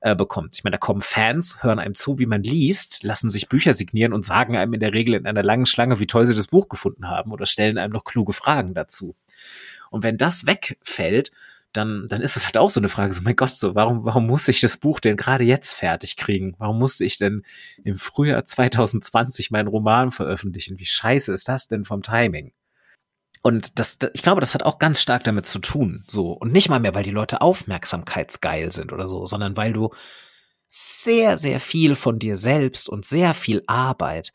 äh, 0.00 0.14
bekommt. 0.14 0.54
Ich 0.56 0.64
meine, 0.64 0.72
da 0.72 0.78
kommen 0.78 1.00
Fans, 1.00 1.62
hören 1.62 1.78
einem 1.78 1.94
zu, 1.94 2.18
wie 2.18 2.26
man 2.26 2.42
liest, 2.42 3.02
lassen 3.04 3.30
sich 3.30 3.48
Bücher 3.48 3.72
signieren 3.72 4.12
und 4.12 4.24
sagen 4.24 4.56
einem 4.56 4.74
in 4.74 4.80
der 4.80 4.92
Regel 4.92 5.14
in 5.14 5.26
einer 5.26 5.42
langen 5.42 5.66
Schlange, 5.66 6.00
wie 6.00 6.06
toll 6.06 6.26
sie 6.26 6.34
das 6.34 6.48
Buch 6.48 6.68
gefunden 6.68 7.08
haben 7.08 7.32
oder 7.32 7.46
stellen 7.46 7.78
einem 7.78 7.92
noch 7.92 8.04
kluge 8.04 8.32
Fragen 8.32 8.74
dazu. 8.74 9.16
Und 9.90 10.02
wenn 10.02 10.16
das 10.16 10.46
wegfällt, 10.46 11.30
dann, 11.74 12.06
dann 12.08 12.22
ist 12.22 12.36
es 12.36 12.46
halt 12.46 12.56
auch 12.56 12.70
so 12.70 12.80
eine 12.80 12.88
Frage, 12.88 13.12
so 13.12 13.22
mein 13.22 13.36
Gott, 13.36 13.52
so 13.52 13.74
warum, 13.74 14.04
warum 14.04 14.26
muss 14.26 14.48
ich 14.48 14.60
das 14.60 14.76
Buch 14.76 15.00
denn 15.00 15.16
gerade 15.16 15.44
jetzt 15.44 15.74
fertig 15.74 16.16
kriegen? 16.16 16.54
Warum 16.58 16.78
musste 16.78 17.04
ich 17.04 17.18
denn 17.18 17.42
im 17.84 17.98
Frühjahr 17.98 18.44
2020 18.44 19.50
meinen 19.50 19.68
Roman 19.68 20.10
veröffentlichen? 20.10 20.78
Wie 20.78 20.86
scheiße 20.86 21.32
ist 21.32 21.48
das 21.48 21.68
denn 21.68 21.84
vom 21.84 22.02
Timing? 22.02 22.52
Und 23.42 23.78
das, 23.78 23.98
ich 24.14 24.22
glaube, 24.22 24.40
das 24.40 24.54
hat 24.54 24.62
auch 24.62 24.78
ganz 24.78 25.02
stark 25.02 25.24
damit 25.24 25.44
zu 25.44 25.58
tun, 25.58 26.02
so. 26.06 26.32
Und 26.32 26.52
nicht 26.52 26.70
mal 26.70 26.80
mehr, 26.80 26.94
weil 26.94 27.02
die 27.02 27.10
Leute 27.10 27.42
aufmerksamkeitsgeil 27.42 28.72
sind 28.72 28.92
oder 28.92 29.06
so, 29.06 29.26
sondern 29.26 29.56
weil 29.56 29.74
du 29.74 29.90
sehr, 30.66 31.36
sehr 31.36 31.60
viel 31.60 31.94
von 31.94 32.18
dir 32.18 32.36
selbst 32.36 32.88
und 32.88 33.04
sehr 33.04 33.34
viel 33.34 33.62
Arbeit 33.66 34.32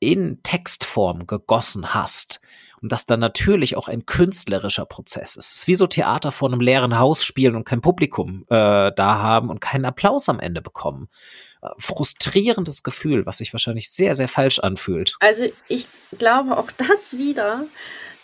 in 0.00 0.42
Textform 0.42 1.26
gegossen 1.26 1.94
hast 1.94 2.41
und 2.82 2.90
das 2.90 3.06
dann 3.06 3.20
natürlich 3.20 3.76
auch 3.76 3.88
ein 3.88 4.06
künstlerischer 4.06 4.84
Prozess 4.84 5.36
ist. 5.36 5.46
Es 5.46 5.56
ist 5.58 5.66
wie 5.68 5.76
so 5.76 5.86
Theater 5.86 6.32
vor 6.32 6.48
einem 6.48 6.60
leeren 6.60 6.98
Haus 6.98 7.24
spielen 7.24 7.54
und 7.54 7.64
kein 7.64 7.80
Publikum 7.80 8.44
äh, 8.50 8.90
da 8.94 9.18
haben 9.18 9.50
und 9.50 9.60
keinen 9.60 9.84
Applaus 9.84 10.28
am 10.28 10.40
Ende 10.40 10.60
bekommen. 10.60 11.08
Äh, 11.62 11.68
frustrierendes 11.78 12.82
Gefühl, 12.82 13.24
was 13.24 13.38
sich 13.38 13.52
wahrscheinlich 13.54 13.90
sehr, 13.90 14.14
sehr 14.16 14.28
falsch 14.28 14.58
anfühlt. 14.58 15.16
Also 15.20 15.44
ich 15.68 15.86
glaube, 16.18 16.58
auch 16.58 16.70
das 16.72 17.16
wieder 17.16 17.64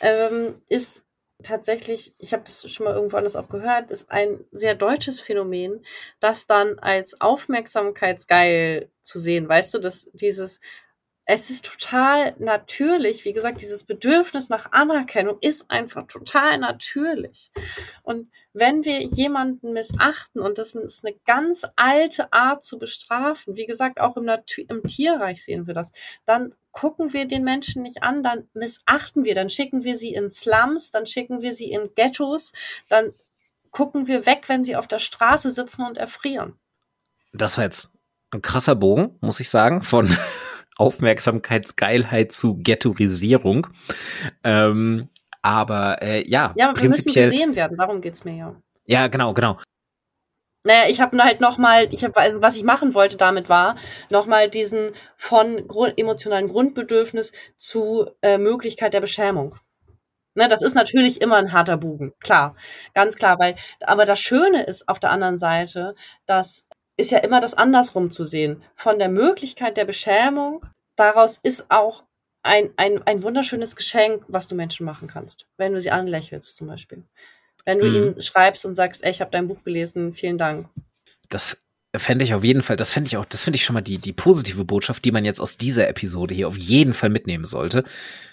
ähm, 0.01 0.55
ist 0.69 1.05
tatsächlich, 1.43 2.15
ich 2.19 2.33
habe 2.33 2.43
das 2.45 2.71
schon 2.71 2.85
mal 2.85 2.95
irgendwo 2.95 3.17
anders 3.17 3.37
auch 3.37 3.49
gehört, 3.49 3.93
ist 3.93 4.11
ein 4.11 4.45
sehr 4.51 4.75
deutsches 4.75 5.21
Phänomen, 5.21 5.85
das 6.19 6.47
dann 6.47 6.81
als 6.81 7.21
aufmerksamkeitsgeil 7.21 8.91
zu 9.03 9.21
sehen, 9.21 9.49
weißt 9.49 9.75
du, 9.75 9.79
dass 9.79 10.11
dieses 10.15 10.59
es 11.31 11.51
ist 11.51 11.67
total 11.67 12.35
natürlich. 12.39 13.27
Wie 13.27 13.35
gesagt, 13.35 13.61
dieses 13.61 13.85
Bedürfnis 13.85 14.49
nach 14.49 14.73
Anerkennung 14.73 15.37
ist 15.43 15.71
einfach 15.71 16.07
total 16.07 16.57
natürlich. 16.57 17.51
Und 18.03 18.31
wenn 18.55 18.83
wir 18.87 19.03
jemanden 19.03 19.75
missachten, 19.75 20.41
und 20.41 20.57
das 20.57 20.75
ist 20.75 21.05
eine 21.05 21.15
ganz 21.27 21.67
alte 21.77 22.33
Art 22.33 22.65
zu 22.65 22.79
bestrafen, 22.79 23.59
wie 23.59 23.67
gesagt, 23.67 24.01
auch 24.01 24.17
im, 24.17 24.25
Natur 24.25 24.65
im 24.71 24.83
Tierreich 24.85 25.45
sehen 25.45 25.67
wir 25.67 25.75
das, 25.75 25.93
dann 26.25 26.55
gucken 26.73 27.13
wir 27.13 27.29
den 27.29 27.45
Menschen 27.45 27.83
nicht 27.83 28.03
an, 28.03 28.23
dann 28.23 28.49
missachten 28.55 29.25
wir, 29.25 29.35
dann 29.35 29.51
schicken 29.51 29.85
wir 29.85 29.99
sie 29.99 30.15
in 30.15 30.31
Slums, 30.31 30.93
dann 30.93 31.05
schicken 31.05 31.43
wir 31.43 31.53
sie 31.53 31.71
in 31.71 31.91
Ghettos, 31.95 32.55
dann 32.89 33.13
gucken 33.71 34.07
wir 34.07 34.25
weg, 34.25 34.45
wenn 34.47 34.65
sie 34.65 34.77
auf 34.77 34.87
der 34.87 34.99
Straße 34.99 35.51
sitzen 35.51 35.83
und 35.83 35.99
erfrieren. 35.99 36.59
Das 37.35 37.59
war 37.59 37.65
jetzt 37.65 37.93
ein 38.31 38.41
krasser 38.41 38.77
Bogen, 38.77 39.19
muss 39.21 39.41
ich 39.41 39.51
sagen, 39.51 39.83
von 39.83 40.09
Aufmerksamkeitsgeilheit 40.79 42.33
zu 42.33 42.57
Ghettoisierung. 42.57 43.67
Ähm, 44.45 45.09
aber 45.43 46.03
äh, 46.03 46.29
ja, 46.29 46.55
ja, 46.57 46.73
prinzipiell. 46.73 46.83
Wir 46.83 46.89
müssen 46.89 47.31
gesehen 47.31 47.57
werden, 47.57 47.77
darum 47.77 48.01
geht's 48.01 48.25
mir 48.25 48.35
ja. 48.35 48.57
Ja, 48.87 49.07
genau, 49.09 49.35
genau. 49.35 49.59
Naja, 50.65 50.89
ich 50.89 51.01
habe 51.01 51.17
halt 51.23 51.41
nochmal, 51.41 51.89
ich 51.93 52.05
habe, 52.05 52.17
also 52.19 52.43
was 52.43 52.57
ich 52.57 52.65
machen 52.65 52.95
wollte 52.95 53.17
damit 53.17 53.49
war, 53.49 53.77
nochmal 54.11 54.51
diesen 54.51 54.91
von 55.17 55.69
Grund, 55.69 55.99
emotionalen 55.99 56.49
Grundbedürfnis 56.49 57.33
zu 57.57 58.11
äh, 58.23 58.39
Möglichkeit 58.39 58.93
der 58.93 59.01
Beschämung. 59.01 59.55
Ne, 60.35 60.47
das 60.47 60.63
ist 60.63 60.75
natürlich 60.75 61.21
immer 61.21 61.37
ein 61.37 61.53
harter 61.53 61.77
Bogen, 61.77 62.13
klar, 62.21 62.55
ganz 62.95 63.17
klar, 63.17 63.39
weil, 63.41 63.57
aber 63.81 64.05
das 64.05 64.21
Schöne 64.21 64.63
ist 64.63 64.89
auf 64.89 65.01
der 65.01 65.11
anderen 65.11 65.39
Seite, 65.39 65.95
dass 66.27 66.68
ist 66.99 67.13
ja 67.13 67.19
immer 67.19 67.41
das 67.41 67.55
andersrum 67.55 68.11
zu 68.11 68.25
sehen. 68.25 68.63
Von 68.75 68.99
der 68.99 69.09
Möglichkeit 69.09 69.79
der 69.79 69.87
Beschämung, 69.87 70.67
daraus 70.97 71.39
ist 71.43 71.71
auch 71.71 72.03
ein, 72.43 72.71
ein, 72.77 73.03
ein 73.07 73.23
wunderschönes 73.23 73.77
Geschenk, 73.77 74.25
was 74.29 74.49
du 74.49 74.55
Menschen 74.55 74.85
machen 74.85 75.09
kannst, 75.09 75.47
wenn 75.57 75.73
du 75.73 75.81
sie 75.81 75.91
anlächelst 75.91 76.57
zum 76.57 76.67
Beispiel. 76.67 77.05
Wenn 77.65 77.79
du 77.79 77.87
mhm. 77.87 77.95
ihnen 77.95 78.23
schreibst 78.23 78.67
und 78.67 78.75
sagst, 78.75 79.05
ey, 79.05 79.11
ich 79.11 79.21
habe 79.21 79.31
dein 79.31 79.49
Buch 79.49 79.63
gelesen, 79.65 80.13
vielen 80.13 80.39
Dank. 80.39 80.69
Das 81.29 81.63
fände 81.97 82.25
ich 82.25 82.35
auf 82.35 82.45
jeden 82.45 82.63
Fall, 82.63 82.77
das 82.77 82.91
fände 82.91 83.09
ich 83.09 83.17
auch, 83.17 83.25
das 83.25 83.43
finde 83.43 83.57
ich 83.57 83.65
schon 83.65 83.75
mal 83.75 83.81
die, 83.81 83.99
die 83.99 84.13
positive 84.13 84.65
Botschaft, 84.65 85.05
die 85.05 85.13
man 85.13 85.25
jetzt 85.25 85.41
aus 85.41 85.57
dieser 85.57 85.89
Episode 85.89 86.35
hier 86.35 86.49
auf 86.49 86.57
jeden 86.57 86.95
Fall 86.95 87.11
mitnehmen 87.11 87.45
sollte. 87.45 87.85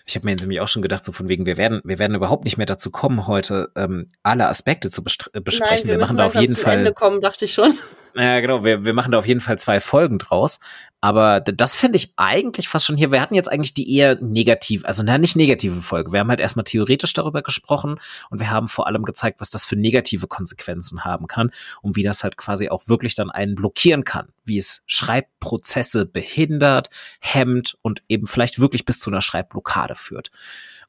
Ich 0.05 0.15
habe 0.15 0.25
mir 0.25 0.35
nämlich 0.35 0.59
auch 0.59 0.67
schon 0.67 0.81
gedacht, 0.81 1.03
so 1.03 1.11
von 1.11 1.27
wegen, 1.27 1.45
wir 1.45 1.57
werden, 1.57 1.81
wir 1.83 1.99
werden 1.99 2.15
überhaupt 2.15 2.45
nicht 2.45 2.57
mehr 2.57 2.65
dazu 2.65 2.91
kommen, 2.91 3.27
heute 3.27 3.71
ähm, 3.75 4.07
alle 4.23 4.47
Aspekte 4.47 4.89
zu 4.89 5.03
besprechen. 5.03 5.41
Nein, 5.43 5.83
wir, 5.83 5.87
wir 5.89 5.97
machen 5.97 6.17
da 6.17 6.25
auf 6.25 6.35
jeden 6.35 6.55
Fall. 6.55 6.79
Ende 6.79 6.93
kommen, 6.93 7.21
dachte 7.21 7.45
ich 7.45 7.53
schon. 7.53 7.77
Ja, 8.17 8.39
genau, 8.39 8.63
wir, 8.63 8.85
wir 8.85 8.93
machen 8.93 9.11
da 9.11 9.19
auf 9.19 9.27
jeden 9.27 9.41
Fall 9.41 9.59
zwei 9.59 9.81
Folgen 9.81 10.19
draus. 10.19 10.61
Aber 11.01 11.41
das 11.41 11.75
fände 11.75 11.97
ich 11.97 12.13
eigentlich 12.15 12.69
fast 12.69 12.85
schon 12.85 12.95
hier. 12.95 13.11
Wir 13.11 13.21
hatten 13.21 13.35
jetzt 13.35 13.51
eigentlich 13.51 13.73
die 13.73 13.93
eher 13.93 14.15
negativ, 14.21 14.85
also 14.85 15.03
na, 15.03 15.17
nicht 15.17 15.35
negative 15.35 15.81
Folge. 15.81 16.13
Wir 16.13 16.21
haben 16.21 16.29
halt 16.29 16.39
erstmal 16.39 16.63
theoretisch 16.63 17.11
darüber 17.13 17.43
gesprochen 17.43 17.99
und 18.29 18.39
wir 18.39 18.49
haben 18.49 18.67
vor 18.67 18.87
allem 18.87 19.03
gezeigt, 19.03 19.41
was 19.41 19.49
das 19.49 19.65
für 19.65 19.75
negative 19.75 20.27
Konsequenzen 20.27 21.03
haben 21.03 21.27
kann 21.27 21.51
und 21.81 21.95
wie 21.97 22.03
das 22.03 22.23
halt 22.23 22.37
quasi 22.37 22.69
auch 22.69 22.87
wirklich 22.87 23.13
dann 23.15 23.29
einen 23.29 23.53
blockieren 23.53 24.05
kann, 24.05 24.29
wie 24.45 24.57
es 24.57 24.81
Schreibprozesse 24.87 26.05
behindert, 26.05 26.89
hemmt 27.19 27.77
und 27.81 28.01
eben 28.07 28.25
vielleicht 28.25 28.59
wirklich 28.59 28.85
bis 28.85 28.97
zu 28.97 29.11
einer 29.11 29.21
Schreibblockade 29.21 29.93
führt. 29.93 30.31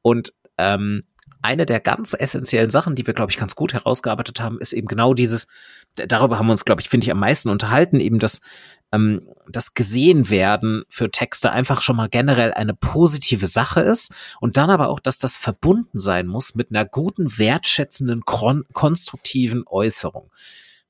Und 0.01 0.33
ähm, 0.59 1.03
eine 1.47 1.65
der 1.65 1.81
ganz 1.81 2.15
essentiellen 2.19 2.71
Sachen, 2.71 2.97
die 2.97 3.07
wir, 3.07 3.15
glaube 3.15 3.31
ich, 3.31 3.39
ganz 3.39 3.55
gut 3.55 3.73
herausgearbeitet 3.73 4.41
haben, 4.41 4.61
ist 4.61 4.73
eben 4.73 4.89
genau 4.89 5.15
dieses, 5.15 5.47
darüber 5.95 6.39
haben 6.39 6.47
wir 6.47 6.53
uns, 6.53 6.65
glaube 6.65 6.83
ich, 6.83 6.89
finde 6.89 7.05
ich, 7.05 7.11
am 7.11 7.21
meisten 7.21 7.49
unterhalten, 7.49 8.01
eben 8.01 8.19
das, 8.19 8.41
ähm, 8.93 9.23
das 9.49 9.75
gesehen 9.75 10.29
werden 10.29 10.85
für 10.89 11.11
Texte 11.11 11.53
einfach 11.53 11.83
schon 11.83 11.97
mal 11.97 12.09
generell 12.09 12.53
eine 12.53 12.75
positive 12.75 13.47
Sache 13.47 13.81
ist 13.81 14.13
und 14.41 14.57
dann 14.57 14.71
aber 14.71 14.89
auch, 14.89 15.01
dass 15.01 15.19
das 15.19 15.37
verbunden 15.37 16.01
sein 16.01 16.27
muss 16.27 16.57
mit 16.57 16.71
einer 16.71 16.85
guten, 16.85 17.39
wertschätzenden, 17.39 18.25
konstruktiven 18.25 19.65
Äußerung. 19.67 20.31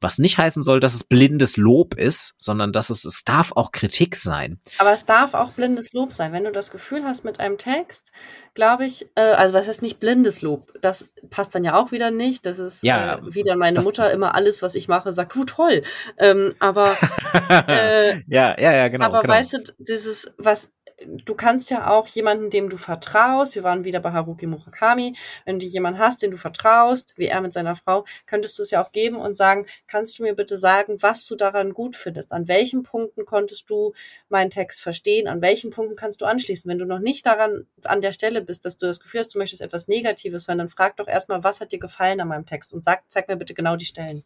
Was 0.01 0.19
nicht 0.19 0.37
heißen 0.37 0.63
soll, 0.63 0.81
dass 0.81 0.95
es 0.95 1.05
blindes 1.05 1.57
Lob 1.57 1.95
ist, 1.95 2.35
sondern 2.37 2.73
dass 2.73 2.91
es, 2.91 3.05
es 3.05 3.25
darf 3.25 3.53
auch 3.53 3.73
Kritik 3.73 4.17
sein. 4.17 4.61
Aber 4.79 4.93
es 4.93 5.07
darf 5.07 5.35
auch 5.35 5.53
blindes 5.53 5.93
Lob 5.93 6.13
sein. 6.13 6.33
Wenn 6.33 6.45
du 6.45 6.53
das 6.53 6.71
Gefühl 6.71 7.05
hast 7.05 7.25
mit 7.25 7.41
einem 7.41 7.57
Text, 7.57 8.13
glaube 8.55 8.85
ich, 8.85 9.07
äh, 9.15 9.23
also 9.23 9.55
was 9.55 9.69
heißt 9.69 9.83
nicht 9.83 9.99
blindes 9.99 10.43
Lob? 10.43 10.73
Das 10.83 11.09
passt 11.31 11.55
dann 11.55 11.65
ja 11.65 11.75
auch 11.75 11.93
wieder 11.93 12.11
nicht. 12.11 12.45
Das 12.45 12.59
ist 12.59 12.83
ja, 12.83 13.15
äh, 13.15 13.35
wieder 13.35 13.57
meine 13.57 13.81
Mutter 13.81 14.11
immer 14.11 14.35
alles, 14.35 14.61
was 14.61 14.75
ich 14.75 14.89
mache, 14.89 15.13
sagt, 15.13 15.35
du 15.35 15.45
toll. 15.45 15.83
Ähm, 16.19 16.53
aber 16.59 16.97
äh, 17.69 18.19
ja, 18.29 18.59
ja, 18.61 18.73
ja, 18.73 18.89
genau. 18.89 19.07
Aber 19.07 19.23
genau. 19.23 19.33
weißt 19.33 19.53
du, 19.55 19.59
dieses, 19.79 20.31
was 20.37 20.71
du 21.05 21.35
kannst 21.35 21.71
ja 21.71 21.91
auch 21.91 22.09
jemanden, 22.09 22.51
dem 22.51 22.71
du 22.71 22.77
vertraust, 22.77 23.55
wir 23.55 23.63
waren 23.63 23.85
wieder 23.85 24.01
bei 24.01 24.13
Haruki 24.13 24.47
Murakami, 24.47 25.17
wenn 25.45 25.59
du 25.59 25.67
jemanden 25.67 26.01
hast, 26.01 26.23
den 26.23 26.31
du 26.31 26.37
vertraust, 26.37 27.15
wie 27.17 27.27
er 27.27 27.41
mit 27.41 27.53
seiner 27.53 27.77
Frau, 27.77 28.05
könntest 28.27 28.59
du 28.59 28.63
es 28.63 28.71
ja 28.71 28.83
auch 28.83 28.93
geben 28.93 29.17
und 29.17 29.37
sagen, 29.37 29.67
kannst 29.87 30.19
du 30.19 30.23
mir 30.23 30.35
bitte 30.35 30.59
sagen, 30.59 30.97
was 31.01 31.27
du 31.27 31.35
daran 31.37 31.75
gut 31.75 31.97
findest? 31.97 32.33
An 32.33 32.49
welchen 32.49 32.83
Punkten 32.83 33.25
konntest 33.25 33.69
du 33.69 33.93
meinen 34.29 34.51
Text 34.51 34.81
verstehen? 34.81 35.29
An 35.29 35.43
welchen 35.43 35.71
Punkten 35.71 35.97
kannst 35.97 36.21
du 36.21 36.25
anschließen? 36.25 36.71
Wenn 36.71 36.79
du 36.79 36.87
noch 36.87 37.01
nicht 37.01 37.27
daran 37.27 37.67
an 37.85 38.01
der 38.01 38.13
Stelle 38.13 38.43
bist, 38.43 38.65
dass 38.65 38.77
du 38.77 38.87
das 38.87 39.01
Gefühl 39.01 39.21
hast, 39.21 39.35
du 39.35 39.39
möchtest 39.39 39.63
etwas 39.63 39.89
Negatives 39.89 40.49
hören, 40.49 40.59
dann 40.59 40.69
frag 40.69 40.97
doch 40.97 41.09
erstmal, 41.09 41.45
was 41.45 41.61
hat 41.61 41.73
dir 41.73 41.79
gefallen 41.79 42.21
an 42.21 42.29
meinem 42.29 42.47
Text 42.47 42.73
und 42.73 42.83
sag, 42.83 43.03
zeig 43.09 43.29
mir 43.29 43.37
bitte 43.37 43.55
genau 43.55 43.77
die 43.77 43.85
Stellen. 43.85 44.25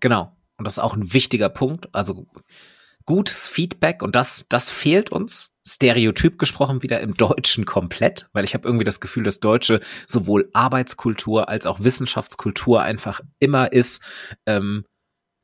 Genau. 0.00 0.32
Und 0.58 0.66
das 0.66 0.74
ist 0.74 0.82
auch 0.82 0.94
ein 0.94 1.12
wichtiger 1.12 1.48
Punkt. 1.48 1.88
Also 1.92 2.26
gutes 3.06 3.48
Feedback 3.48 4.02
und 4.02 4.16
das, 4.16 4.46
das 4.48 4.70
fehlt 4.70 5.10
uns. 5.10 5.50
Stereotyp 5.64 6.40
gesprochen 6.40 6.82
wieder 6.82 7.00
im 7.00 7.14
Deutschen 7.16 7.64
komplett, 7.64 8.28
weil 8.32 8.44
ich 8.44 8.54
habe 8.54 8.66
irgendwie 8.66 8.84
das 8.84 9.00
Gefühl, 9.00 9.22
dass 9.22 9.38
Deutsche 9.38 9.80
sowohl 10.08 10.50
Arbeitskultur 10.52 11.48
als 11.48 11.66
auch 11.66 11.78
Wissenschaftskultur 11.80 12.82
einfach 12.82 13.20
immer 13.38 13.72
ist, 13.72 14.02
ähm, 14.46 14.84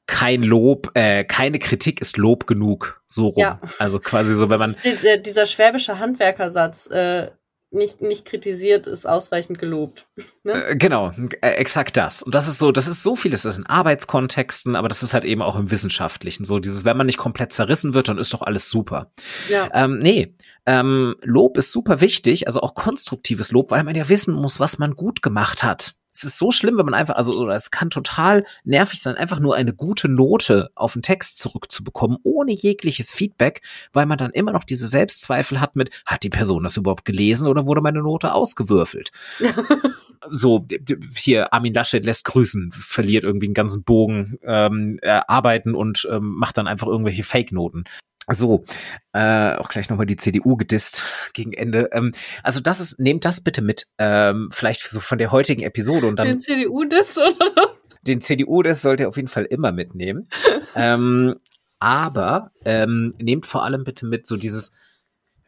kein 0.09 0.43
Lob, 0.43 0.91
äh, 0.95 1.23
keine 1.23 1.59
Kritik 1.59 2.01
ist 2.01 2.17
Lob 2.17 2.47
genug, 2.47 3.03
so 3.07 3.29
rum. 3.29 3.43
Ja. 3.43 3.61
Also 3.79 4.01
quasi 4.01 4.35
so, 4.35 4.51
wenn 4.51 4.59
man. 4.59 4.75
Die, 4.83 5.23
dieser 5.23 5.47
schwäbische 5.47 5.99
Handwerkersatz, 5.99 6.89
äh, 6.89 7.31
nicht, 7.71 8.01
nicht 8.01 8.25
kritisiert, 8.25 8.87
ist 8.87 9.07
ausreichend 9.07 9.59
gelobt. 9.59 10.07
Ne? 10.45 10.69
Äh, 10.69 10.77
genau, 10.77 11.11
äh, 11.43 11.49
exakt 11.51 11.97
das. 11.99 12.23
Und 12.23 12.35
das 12.35 12.49
ist 12.49 12.59
so, 12.59 12.73
das 12.73 12.89
ist 12.89 13.03
so 13.03 13.17
vieles, 13.17 13.43
das 13.43 13.59
in 13.59 13.67
Arbeitskontexten, 13.67 14.77
aber 14.77 14.89
das 14.89 15.03
ist 15.03 15.13
halt 15.13 15.27
eben 15.27 15.43
auch 15.43 15.57
im 15.57 15.71
Wissenschaftlichen. 15.71 16.45
So 16.47 16.59
dieses, 16.59 16.87
wenn 16.87 16.97
man 16.97 17.07
nicht 17.07 17.19
komplett 17.19 17.53
zerrissen 17.53 17.93
wird, 17.93 18.09
dann 18.09 18.17
ist 18.17 18.33
doch 18.33 18.41
alles 18.41 18.71
super. 18.71 19.11
Ja. 19.51 19.69
Ähm, 19.75 19.99
nee, 19.99 20.35
ähm, 20.65 21.17
Lob 21.23 21.59
ist 21.59 21.73
super 21.73 22.01
wichtig, 22.01 22.47
also 22.47 22.61
auch 22.61 22.75
konstruktives 22.75 23.53
Lob, 23.53 23.71
weil 23.73 23.85
man 23.85 23.95
ja 23.95 24.09
wissen 24.09 24.33
muss, 24.33 24.59
was 24.59 24.79
man 24.79 24.95
gut 24.95 25.21
gemacht 25.21 25.63
hat 25.63 25.97
es 26.13 26.25
ist 26.25 26.39
so 26.39 26.51
schlimm, 26.51 26.79
wenn 26.79 26.85
man 26.85 26.95
einfach, 26.95 27.17
also 27.17 27.39
oder 27.39 27.55
es 27.55 27.71
kann 27.71 27.91
total 27.91 28.45
nervig 28.65 29.01
sein, 29.03 29.17
einfach 29.17 29.41
nur 29.41 29.55
eine 29.55 29.73
gute 29.73 30.09
Note 30.09 30.71
auf 30.75 30.95
den 30.95 31.03
Text 31.03 31.39
zurückzubekommen, 31.39 32.19
ohne 32.23 32.53
jegliches 32.53 33.13
Feedback, 33.13 33.63
weil 33.93 34.07
man 34.07 34.19
dann 34.19 34.33
immer 34.33 34.53
noch 34.53 34.65
diese 34.65 34.89
Selbstzweifel 34.89 35.61
hat 35.61 35.77
mit, 35.77 35.91
hat 36.07 36.23
die 36.23 36.31
Person 36.31 36.65
das 36.65 36.77
überhaupt 36.77 37.05
gelesen 37.05 37.47
oder 37.47 37.67
wurde 37.67 37.81
meine 37.81 38.01
Note 38.01 38.33
ausgewürfelt? 38.33 39.11
so, 40.31 40.67
hier 41.15 41.53
Armin 41.53 41.75
Laschet 41.75 42.05
lässt 42.05 42.25
grüßen, 42.25 42.73
verliert 42.73 43.25
irgendwie 43.25 43.47
einen 43.47 43.55
ganzen 43.55 43.85
Bogen 43.85 44.39
ähm, 44.43 44.99
äh, 45.03 45.21
arbeiten 45.27 45.75
und 45.75 46.09
ähm, 46.11 46.27
macht 46.35 46.59
dann 46.59 46.67
einfach 46.67 46.89
irgendwelche 46.89 47.23
Fake-Noten. 47.23 47.85
So, 48.31 48.65
äh, 49.13 49.55
auch 49.55 49.69
gleich 49.69 49.89
nochmal 49.89 50.07
die 50.07 50.17
CDU 50.17 50.57
gedisst 50.57 51.03
gegen 51.33 51.53
Ende. 51.53 51.91
Ähm, 51.93 52.13
also 52.43 52.61
das 52.61 52.81
ist, 52.81 52.99
nehmt 52.99 53.25
das 53.25 53.41
bitte 53.41 53.63
mit, 53.63 53.87
ähm, 53.99 54.49
vielleicht 54.53 54.89
so 54.89 55.01
von 55.01 55.19
der 55.19 55.31
heutigen 55.33 55.63
Episode 55.63 56.07
und 56.07 56.17
dann. 56.17 56.29
Den 56.29 56.41
CDU-Diss 56.41 57.19
oder? 57.19 57.75
Den 58.03 58.21
CDU-Diss 58.21 58.83
sollt 58.83 59.01
ihr 59.01 59.09
auf 59.09 59.17
jeden 59.17 59.29
Fall 59.29 59.45
immer 59.45 59.73
mitnehmen. 59.73 60.29
ähm, 60.75 61.37
aber 61.79 62.51
ähm, 62.65 63.13
nehmt 63.19 63.47
vor 63.47 63.65
allem 63.65 63.85
bitte 63.85 64.07
mit 64.07 64.27
so 64.27 64.37
dieses, 64.37 64.73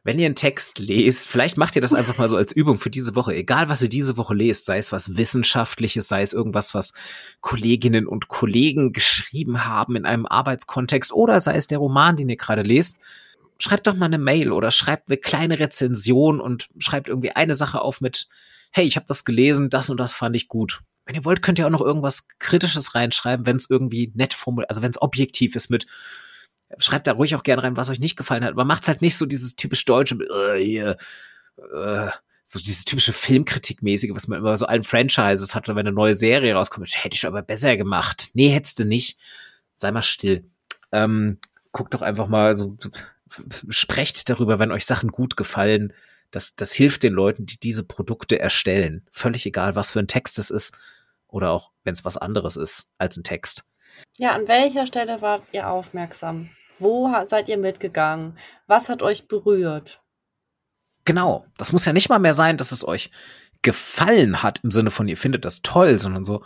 wenn 0.03 0.19
ihr 0.19 0.27
einen 0.27 0.35
Text 0.35 0.79
lest, 0.79 1.29
vielleicht 1.29 1.59
macht 1.59 1.77
ihr 1.77 1.83
das 1.83 1.93
einfach 1.93 2.17
mal 2.17 2.29
so 2.29 2.37
als 2.37 2.53
Übung 2.53 2.79
für 2.79 2.89
diese 2.89 3.15
Woche, 3.15 3.35
egal 3.35 3.69
was 3.69 3.83
ihr 3.83 3.89
diese 3.89 4.17
Woche 4.17 4.35
lest, 4.35 4.65
sei 4.65 4.79
es 4.79 4.93
was 4.93 5.17
Wissenschaftliches, 5.17 6.09
sei 6.09 6.23
es 6.23 6.33
irgendwas, 6.33 6.75
was 6.75 6.95
Kolleginnen 7.41 8.07
und 8.07 8.29
Kollegen 8.29 8.93
geschrieben 8.93 9.67
haben 9.67 9.97
in 9.97 10.07
einem 10.07 10.25
Arbeitskontext 10.25 11.13
oder 11.13 11.41
sei 11.41 11.57
es 11.57 11.67
der 11.67 11.79
Roman, 11.79 12.17
den 12.17 12.31
ihr 12.31 12.37
gerade 12.37 12.63
lest, 12.63 12.97
schreibt 13.59 13.87
doch 13.87 13.95
mal 13.95 14.07
eine 14.07 14.19
Mail 14.19 14.53
oder 14.53 14.71
schreibt 14.71 15.09
eine 15.09 15.19
kleine 15.19 15.59
Rezension 15.59 16.41
und 16.41 16.69
schreibt 16.79 17.09
irgendwie 17.09 17.33
eine 17.33 17.55
Sache 17.55 17.83
auf 17.83 18.01
mit, 18.01 18.27
hey, 18.71 18.87
ich 18.87 18.97
habe 18.97 19.07
das 19.07 19.27
gelesen, 19.27 19.69
das 19.69 19.91
und 19.91 20.01
das 20.01 20.15
fand 20.15 20.35
ich 20.35 20.49
gut. 20.49 20.81
Wenn 21.05 21.15
ihr 21.15 21.25
wollt, 21.27 21.43
könnt 21.43 21.59
ihr 21.59 21.67
auch 21.67 21.71
noch 21.71 21.81
irgendwas 21.81 22.29
Kritisches 22.39 22.95
reinschreiben, 22.95 23.45
wenn 23.45 23.57
es 23.57 23.69
irgendwie 23.69 24.13
nett 24.15 24.33
formuliert, 24.33 24.71
also 24.71 24.83
wenn 24.83 24.91
es 24.91 25.03
objektiv 25.03 25.57
ist 25.57 25.69
mit, 25.69 25.87
schreibt 26.79 27.07
da 27.07 27.13
ruhig 27.13 27.35
auch 27.35 27.43
gerne 27.43 27.63
rein, 27.63 27.77
was 27.77 27.91
euch 27.91 28.01
nicht 28.01 28.17
gefallen 28.17 28.45
hat, 28.45 28.53
aber 28.53 28.65
macht's 28.65 28.89
halt 28.89 29.03
nicht 29.03 29.17
so 29.17 29.27
dieses 29.27 29.57
typisch 29.57 29.85
deutsche, 29.85 30.17
äh, 30.17 30.63
hier, 30.63 30.97
äh, 31.57 32.09
so 32.47 32.59
dieses 32.59 32.85
typische 32.85 33.13
Filmkritikmäßige, 33.13 34.11
was 34.15 34.29
man 34.29 34.41
immer 34.41 34.57
so 34.57 34.67
allen 34.67 34.83
Franchises 34.83 35.55
hat, 35.55 35.69
wenn 35.69 35.79
eine 35.79 35.93
neue 35.93 36.15
Serie 36.15 36.55
rauskommt, 36.55 36.89
hätte 37.05 37.15
ich 37.15 37.27
aber 37.27 37.43
besser 37.43 37.77
gemacht. 37.77 38.31
Nee, 38.35 38.49
hättest 38.49 38.79
du 38.81 38.85
nicht. 38.85 39.19
Sei 39.75 39.93
mal 39.93 40.03
still. 40.03 40.45
Ähm, 40.91 41.39
guckt 41.73 41.95
doch 41.95 42.03
einfach 42.03 42.27
mal 42.27 42.57
so, 42.57 42.77
sprecht 43.69 44.29
darüber, 44.29 44.59
wenn 44.59 44.73
euch 44.73 44.85
Sachen 44.85 45.11
gut 45.11 45.37
gefallen. 45.37 45.93
Das, 46.33 46.57
das 46.57 46.73
hilft 46.73 47.03
den 47.05 47.13
Leuten, 47.13 47.47
die 47.47 47.59
diese 47.59 47.85
Produkte 47.85 48.39
erstellen. 48.39 49.07
Völlig 49.13 49.47
egal, 49.47 49.77
was 49.77 49.93
für 49.93 50.01
ein 50.01 50.09
Text 50.09 50.39
es 50.39 50.51
ist 50.51 50.77
oder 51.29 51.51
auch, 51.51 51.71
wenn 51.85 51.95
es 51.95 52.05
was 52.05 52.17
anderes 52.17 52.57
ist 52.57 52.93
als 52.99 53.17
ein 53.17 53.25
Text. 53.25 53.65
Ja, 54.17 54.33
an 54.33 54.49
welcher 54.49 54.87
Stelle 54.87 55.23
wart 55.23 55.45
ihr 55.53 55.69
aufmerksam? 55.69 56.51
Wo 56.81 57.13
seid 57.25 57.49
ihr 57.49 57.59
mitgegangen? 57.59 58.37
Was 58.67 58.89
hat 58.89 59.03
euch 59.03 59.29
berührt? 59.29 60.03
Genau, 61.05 61.47
das 61.57 61.73
muss 61.73 61.85
ja 61.85 61.93
nicht 61.93 62.09
mal 62.09 62.19
mehr 62.19 62.35
sein, 62.35 62.57
dass 62.57 62.73
es 62.73 62.87
euch 62.87 63.11
gefallen 63.63 64.43
hat 64.43 64.61
im 64.65 64.71
Sinne 64.71 64.91
von 64.91 65.09
ihr 65.09 65.17
findet 65.17 65.45
das 65.45 65.63
toll, 65.63 65.99
sondern 65.99 66.25
so, 66.25 66.45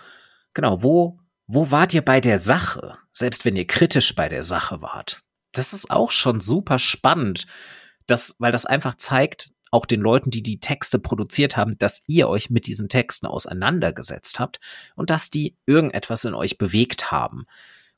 genau, 0.53 0.83
wo, 0.83 1.19
wo 1.47 1.71
wart 1.71 1.95
ihr 1.95 2.05
bei 2.05 2.21
der 2.21 2.39
Sache? 2.39 2.97
Selbst 3.13 3.45
wenn 3.45 3.57
ihr 3.57 3.67
kritisch 3.67 4.15
bei 4.15 4.29
der 4.29 4.43
Sache 4.43 4.83
wart. 4.83 5.21
Das 5.53 5.73
ist 5.73 5.91
auch 5.91 6.11
schon 6.11 6.41
super 6.41 6.79
spannend, 6.79 7.47
das, 8.07 8.37
weil 8.39 8.53
das 8.53 8.67
einfach 8.67 8.97
zeigt, 8.97 9.51
auch 9.71 9.87
den 9.87 10.01
Leuten, 10.01 10.31
die 10.31 10.43
die 10.43 10.61
Texte 10.61 11.01
produziert 11.01 11.57
haben, 11.57 11.75
dass 11.79 12.05
ihr 12.07 12.29
euch 12.29 12.49
mit 12.49 12.67
diesen 12.67 12.89
Texten 12.89 13.27
auseinandergesetzt 13.27 14.39
habt 14.39 14.61
und 14.95 15.11
dass 15.11 15.31
die 15.31 15.57
irgendetwas 15.67 16.25
in 16.25 16.35
euch 16.35 16.59
bewegt 16.59 17.11
haben. 17.11 17.45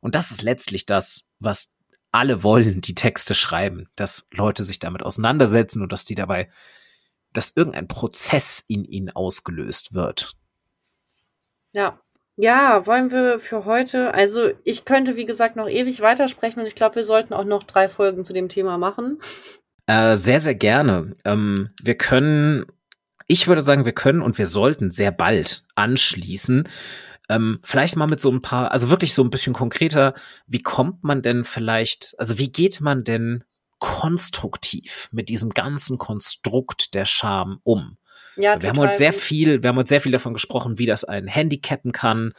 Und 0.01 0.15
das 0.15 0.31
ist 0.31 0.43
letztlich 0.43 0.87
das, 0.87 1.29
was 1.39 1.76
alle 2.17 2.43
wollen, 2.43 2.81
die 2.81 2.95
Texte 2.95 3.35
schreiben, 3.35 3.89
dass 3.95 4.29
Leute 4.33 4.65
sich 4.65 4.79
damit 4.79 5.03
auseinandersetzen 5.03 5.83
und 5.83 5.93
dass 5.93 6.05
die 6.05 6.15
dabei, 6.15 6.49
dass 7.33 7.57
irgendein 7.57 7.89
Prozess 7.89 8.65
in 8.67 8.85
ihnen 8.85 9.11
ausgelöst 9.11 9.95
wird. 9.95 10.33
Ja. 11.73 12.01
Ja, 12.39 12.87
wollen 12.87 13.11
wir 13.13 13.39
für 13.39 13.65
heute, 13.65 14.13
also 14.13 14.51
ich 14.63 14.85
könnte, 14.85 15.17
wie 15.17 15.25
gesagt, 15.25 15.57
noch 15.57 15.69
ewig 15.71 16.03
weitersprechen 16.03 16.61
und 16.61 16.67
ich 16.67 16.75
glaube, 16.75 16.97
wir 16.97 17.05
sollten 17.05 17.33
auch 17.33 17.45
noch 17.45 17.63
drei 17.63 17.89
Folgen 17.89 18.25
zu 18.25 18.35
dem 18.35 18.51
Thema 18.51 18.77
machen. 18.77 19.19
Äh, 19.87 20.17
sehr, 20.17 20.41
sehr 20.41 20.55
gerne. 20.55 21.17
Ähm, 21.25 21.71
wir 21.83 21.97
können, 21.97 22.67
ich 23.27 23.49
würde 23.49 23.63
sagen, 23.63 23.87
wir 23.87 23.93
können 23.93 24.21
und 24.21 24.37
wir 24.37 24.47
sollten 24.47 24.91
sehr 24.91 25.13
bald 25.13 25.65
anschließen. 25.77 26.69
Ähm, 27.29 27.59
vielleicht 27.63 27.97
mal 27.97 28.07
mit 28.07 28.21
so 28.21 28.31
ein 28.31 28.43
paar, 28.43 28.71
also 28.71 28.91
wirklich 28.91 29.15
so 29.15 29.23
ein 29.23 29.31
bisschen 29.31 29.53
konkreter, 29.53 30.15
wie 30.47 30.63
kommt 30.63 31.03
man 31.03 31.23
denn 31.23 31.45
vielleicht, 31.45 32.15
also 32.19 32.39
wie 32.39 32.51
geht 32.51 32.81
man 32.81 33.05
denn 33.05 33.45
konstruktiv 33.79 35.09
mit 35.13 35.29
diesem 35.29 35.51
ganzen 35.51 35.99
Konstrukt 35.99 36.95
der 36.95 37.05
Scham 37.05 37.61
um? 37.65 37.99
Ja, 38.37 38.61
wir 38.61 38.69
haben 38.69 38.79
heute 38.79 38.99
sehr 38.99 39.15
viel, 39.15 39.63
wir 39.63 39.69
haben 39.69 39.77
heute 39.77 39.89
sehr 39.89 40.01
viel 40.01 40.13
davon 40.13 40.35
gesprochen, 40.35 40.79
wie 40.79 40.87
das 40.87 41.05
einen 41.05 41.27
handicappen 41.27 41.93
kann 41.93 42.33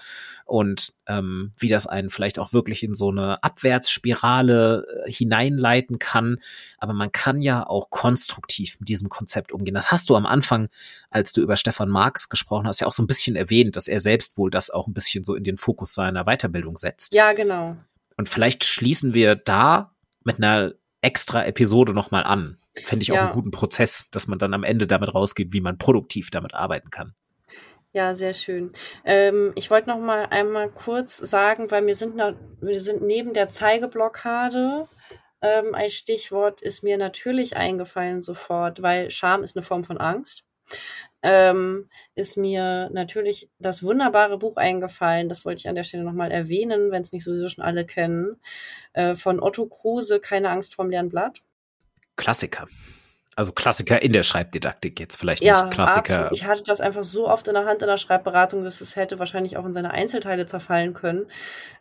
und 0.47 0.93
ähm, 1.07 1.51
wie 1.59 1.67
das 1.67 1.87
einen 1.87 2.09
vielleicht 2.09 2.39
auch 2.39 2.53
wirklich 2.53 2.81
in 2.81 2.93
so 2.93 3.09
eine 3.09 3.43
Abwärtsspirale 3.43 5.03
äh, 5.05 5.11
hineinleiten 5.11 5.99
kann. 5.99 6.39
Aber 6.77 6.93
man 6.93 7.11
kann 7.11 7.41
ja 7.41 7.67
auch 7.67 7.89
konstruktiv 7.89 8.79
mit 8.79 8.89
diesem 8.89 9.09
Konzept 9.09 9.51
umgehen. 9.51 9.75
Das 9.75 9.91
hast 9.91 10.09
du 10.09 10.15
am 10.15 10.25
Anfang, 10.25 10.69
als 11.09 11.33
du 11.33 11.41
über 11.41 11.57
Stefan 11.57 11.89
Marx 11.89 12.29
gesprochen 12.29 12.65
hast, 12.65 12.79
ja 12.79 12.87
auch 12.87 12.91
so 12.91 13.03
ein 13.03 13.07
bisschen 13.07 13.35
erwähnt, 13.35 13.75
dass 13.75 13.87
er 13.87 13.99
selbst 13.99 14.37
wohl 14.37 14.49
das 14.49 14.69
auch 14.69 14.87
ein 14.87 14.93
bisschen 14.93 15.23
so 15.23 15.35
in 15.35 15.43
den 15.43 15.57
Fokus 15.57 15.93
seiner 15.93 16.23
Weiterbildung 16.23 16.77
setzt. 16.77 17.13
Ja, 17.13 17.33
genau. 17.33 17.75
Und 18.15 18.29
vielleicht 18.29 18.63
schließen 18.63 19.13
wir 19.13 19.35
da 19.35 19.91
mit 20.23 20.37
einer 20.37 20.73
extra 21.01 21.45
Episode 21.45 21.93
nochmal 21.93 22.23
an. 22.23 22.57
Fände 22.75 23.03
ich 23.03 23.11
auch 23.11 23.15
ja. 23.15 23.25
einen 23.25 23.33
guten 23.33 23.51
Prozess, 23.51 24.09
dass 24.11 24.27
man 24.27 24.39
dann 24.39 24.53
am 24.53 24.63
Ende 24.63 24.87
damit 24.87 25.13
rausgeht, 25.13 25.53
wie 25.53 25.61
man 25.61 25.77
produktiv 25.77 26.31
damit 26.31 26.53
arbeiten 26.53 26.89
kann. 26.89 27.13
Ja, 27.97 28.13
sehr 28.13 28.35
schön. 28.35 28.73
Ähm, 29.05 29.53
ich 29.55 29.71
wollte 29.71 29.89
noch 29.89 29.97
mal 29.97 30.25
einmal 30.25 30.69
kurz 30.69 31.17
sagen, 31.17 31.71
weil 31.71 31.83
wir 31.87 31.95
sind, 31.95 32.15
wir 32.61 32.79
sind 32.79 33.01
neben 33.01 33.33
der 33.33 33.49
Zeigeblockade. 33.49 34.87
Ähm, 35.41 35.73
ein 35.73 35.89
Stichwort 35.89 36.61
ist 36.61 36.83
mir 36.83 36.99
natürlich 36.99 37.57
eingefallen 37.57 38.21
sofort, 38.21 38.83
weil 38.83 39.09
Scham 39.09 39.41
ist 39.41 39.57
eine 39.57 39.63
Form 39.63 39.83
von 39.83 39.97
Angst. 39.97 40.43
Ähm, 41.23 41.89
ist 42.13 42.37
mir 42.37 42.91
natürlich 42.93 43.49
das 43.57 43.81
wunderbare 43.81 44.37
Buch 44.37 44.57
eingefallen, 44.57 45.27
das 45.27 45.43
wollte 45.43 45.61
ich 45.61 45.67
an 45.67 45.73
der 45.73 45.83
Stelle 45.83 46.03
nochmal 46.03 46.31
erwähnen, 46.31 46.91
wenn 46.91 47.01
es 47.01 47.11
nicht 47.11 47.23
sowieso 47.23 47.49
schon 47.49 47.63
alle 47.63 47.83
kennen, 47.83 48.39
äh, 48.93 49.15
von 49.15 49.39
Otto 49.39 49.65
Kruse, 49.65 50.19
Keine 50.19 50.51
Angst 50.51 50.75
vorm 50.75 50.91
leeren 50.91 51.09
Blatt. 51.09 51.41
Klassiker. 52.15 52.67
Also 53.37 53.51
Klassiker 53.51 54.01
in 54.01 54.13
der 54.13 54.23
Schreibdidaktik 54.23 54.99
jetzt 54.99 55.15
vielleicht 55.15 55.43
ja, 55.43 55.61
nicht 55.61 55.71
Klassiker. 55.71 56.21
Absolut. 56.21 56.31
Ich 56.31 56.45
hatte 56.45 56.63
das 56.63 56.81
einfach 56.81 57.03
so 57.03 57.29
oft 57.29 57.47
in 57.47 57.53
der 57.53 57.65
Hand 57.65 57.83
in 57.83 57.87
der 57.87 57.97
Schreibberatung, 57.97 58.63
dass 58.63 58.81
es 58.81 58.95
hätte 58.95 59.19
wahrscheinlich 59.19 59.57
auch 59.57 59.65
in 59.65 59.75
seine 59.75 59.91
Einzelteile 59.91 60.47
zerfallen 60.47 60.95
können. 60.95 61.27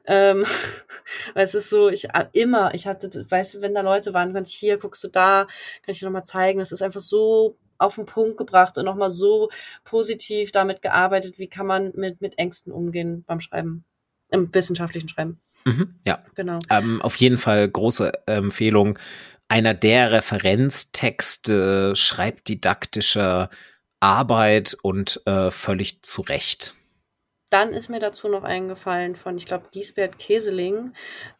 Ähm, 0.04 0.44
es 1.34 1.54
ist 1.54 1.70
so, 1.70 1.88
ich 1.88 2.10
äh, 2.10 2.26
immer, 2.34 2.74
ich 2.74 2.86
hatte, 2.86 3.24
weißt 3.30 3.54
du, 3.54 3.62
wenn 3.62 3.74
da 3.74 3.80
Leute 3.80 4.12
waren, 4.12 4.34
kann 4.34 4.44
ich 4.44 4.52
hier, 4.52 4.76
guckst 4.76 5.02
du 5.02 5.08
da, 5.08 5.46
kann 5.82 5.94
ich 5.94 5.98
dir 5.98 6.04
nochmal 6.04 6.24
zeigen. 6.24 6.58
Das 6.58 6.72
ist 6.72 6.82
einfach 6.82 7.00
so 7.00 7.56
auf 7.78 7.94
den 7.94 8.04
Punkt 8.04 8.36
gebracht 8.36 8.76
und 8.76 8.84
nochmal 8.84 9.08
so 9.08 9.48
positiv 9.82 10.52
damit 10.52 10.82
gearbeitet, 10.82 11.38
wie 11.38 11.48
kann 11.48 11.66
man 11.66 11.90
mit, 11.94 12.20
mit 12.20 12.38
Ängsten 12.38 12.70
umgehen 12.70 13.24
beim 13.26 13.40
Schreiben, 13.40 13.86
im 14.28 14.52
wissenschaftlichen 14.52 15.08
Schreiben. 15.08 15.40
Mhm, 15.66 15.98
ja, 16.06 16.20
genau. 16.36 16.60
Ähm, 16.70 17.02
auf 17.02 17.16
jeden 17.16 17.38
Fall 17.38 17.68
große 17.68 18.12
Empfehlung 18.26 19.00
einer 19.48 19.74
der 19.74 20.12
Referenztexte 20.12 21.94
schreibdidaktischer 21.96 23.50
Arbeit 23.98 24.76
und 24.80 25.20
äh, 25.26 25.50
völlig 25.50 26.02
zu 26.02 26.22
Recht. 26.22 26.76
Dann 27.50 27.72
ist 27.72 27.88
mir 27.88 27.98
dazu 27.98 28.28
noch 28.28 28.44
eingefallen 28.44 29.16
von, 29.16 29.36
ich 29.36 29.46
glaube, 29.46 29.66
Giesbert 29.72 30.20
Keseling 30.20 30.92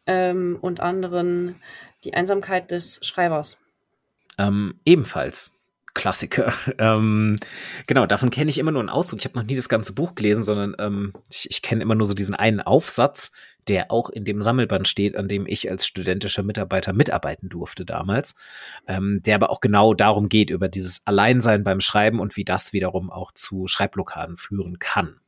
ähm, 0.05 0.57
und 0.59 0.81
anderen 0.81 1.55
die 2.03 2.13
Einsamkeit 2.13 2.71
des 2.71 2.99
Schreibers. 3.03 3.57
Ähm, 4.37 4.79
ebenfalls 4.83 5.57
Klassiker. 5.93 6.53
ähm, 6.79 7.37
genau, 7.87 8.05
davon 8.05 8.29
kenne 8.29 8.49
ich 8.49 8.57
immer 8.57 8.71
nur 8.71 8.81
einen 8.81 8.89
Ausdruck. 8.89 9.19
Ich 9.19 9.25
habe 9.25 9.37
noch 9.37 9.45
nie 9.45 9.55
das 9.55 9.69
ganze 9.69 9.93
Buch 9.93 10.15
gelesen, 10.15 10.43
sondern 10.43 10.75
ähm, 10.79 11.13
ich, 11.29 11.49
ich 11.49 11.61
kenne 11.61 11.81
immer 11.81 11.95
nur 11.95 12.07
so 12.07 12.13
diesen 12.13 12.35
einen 12.35 12.59
Aufsatz, 12.61 13.31
der 13.67 13.91
auch 13.91 14.09
in 14.09 14.25
dem 14.25 14.41
Sammelband 14.41 14.87
steht, 14.87 15.15
an 15.15 15.27
dem 15.27 15.45
ich 15.47 15.69
als 15.69 15.85
studentischer 15.85 16.43
Mitarbeiter 16.43 16.93
mitarbeiten 16.93 17.49
durfte 17.49 17.85
damals, 17.85 18.35
ähm, 18.87 19.21
der 19.25 19.35
aber 19.35 19.49
auch 19.49 19.61
genau 19.61 19.93
darum 19.93 20.29
geht, 20.29 20.49
über 20.49 20.67
dieses 20.69 21.05
Alleinsein 21.05 21.63
beim 21.63 21.79
Schreiben 21.79 22.19
und 22.19 22.35
wie 22.35 22.45
das 22.45 22.73
wiederum 22.73 23.11
auch 23.11 23.31
zu 23.31 23.67
Schreibblockaden 23.67 24.37
führen 24.37 24.79
kann. 24.79 25.19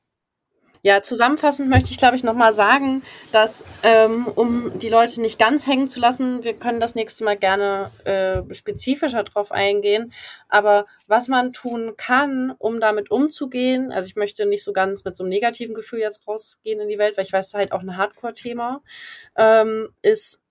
Ja, 0.82 1.02
zusammenfassend 1.02 1.70
möchte 1.70 1.92
ich, 1.92 1.98
glaube 1.98 2.16
ich, 2.16 2.24
nochmal 2.24 2.54
sagen, 2.54 3.04
dass, 3.34 3.66
ähm, 3.84 4.28
um 4.28 4.80
die 4.80 4.88
Leute 4.88 5.20
nicht 5.20 5.38
ganz 5.38 5.68
hängen 5.68 5.90
zu 5.90 6.00
lassen, 6.00 6.46
wir 6.46 6.54
können 6.54 6.80
das 6.80 6.96
nächste 6.96 7.26
Mal 7.26 7.36
gerne 7.36 7.92
äh, 8.06 8.54
spezifischer 8.54 9.24
drauf 9.24 9.52
eingehen. 9.52 10.14
Aber 10.48 10.86
was 11.06 11.28
man 11.28 11.52
tun 11.52 11.96
kann, 11.98 12.56
um 12.58 12.80
damit 12.80 13.12
umzugehen, 13.12 13.92
also 13.92 14.08
ich 14.08 14.16
möchte 14.16 14.46
nicht 14.46 14.64
so 14.64 14.72
ganz 14.72 15.04
mit 15.04 15.18
so 15.18 15.24
einem 15.24 15.30
negativen 15.30 15.76
Gefühl 15.76 16.00
jetzt 16.00 16.26
rausgehen 16.26 16.80
in 16.80 16.88
die 16.88 16.98
Welt, 16.98 17.18
weil 17.18 17.26
ich 17.26 17.34
weiß, 17.34 17.48
es 17.48 17.54
ist 17.54 17.58
halt 17.58 17.72
auch 17.74 17.82
ein 17.82 17.98
Hardcore-Thema, 17.98 18.82
ähm, 19.36 19.90
ist 20.02 20.42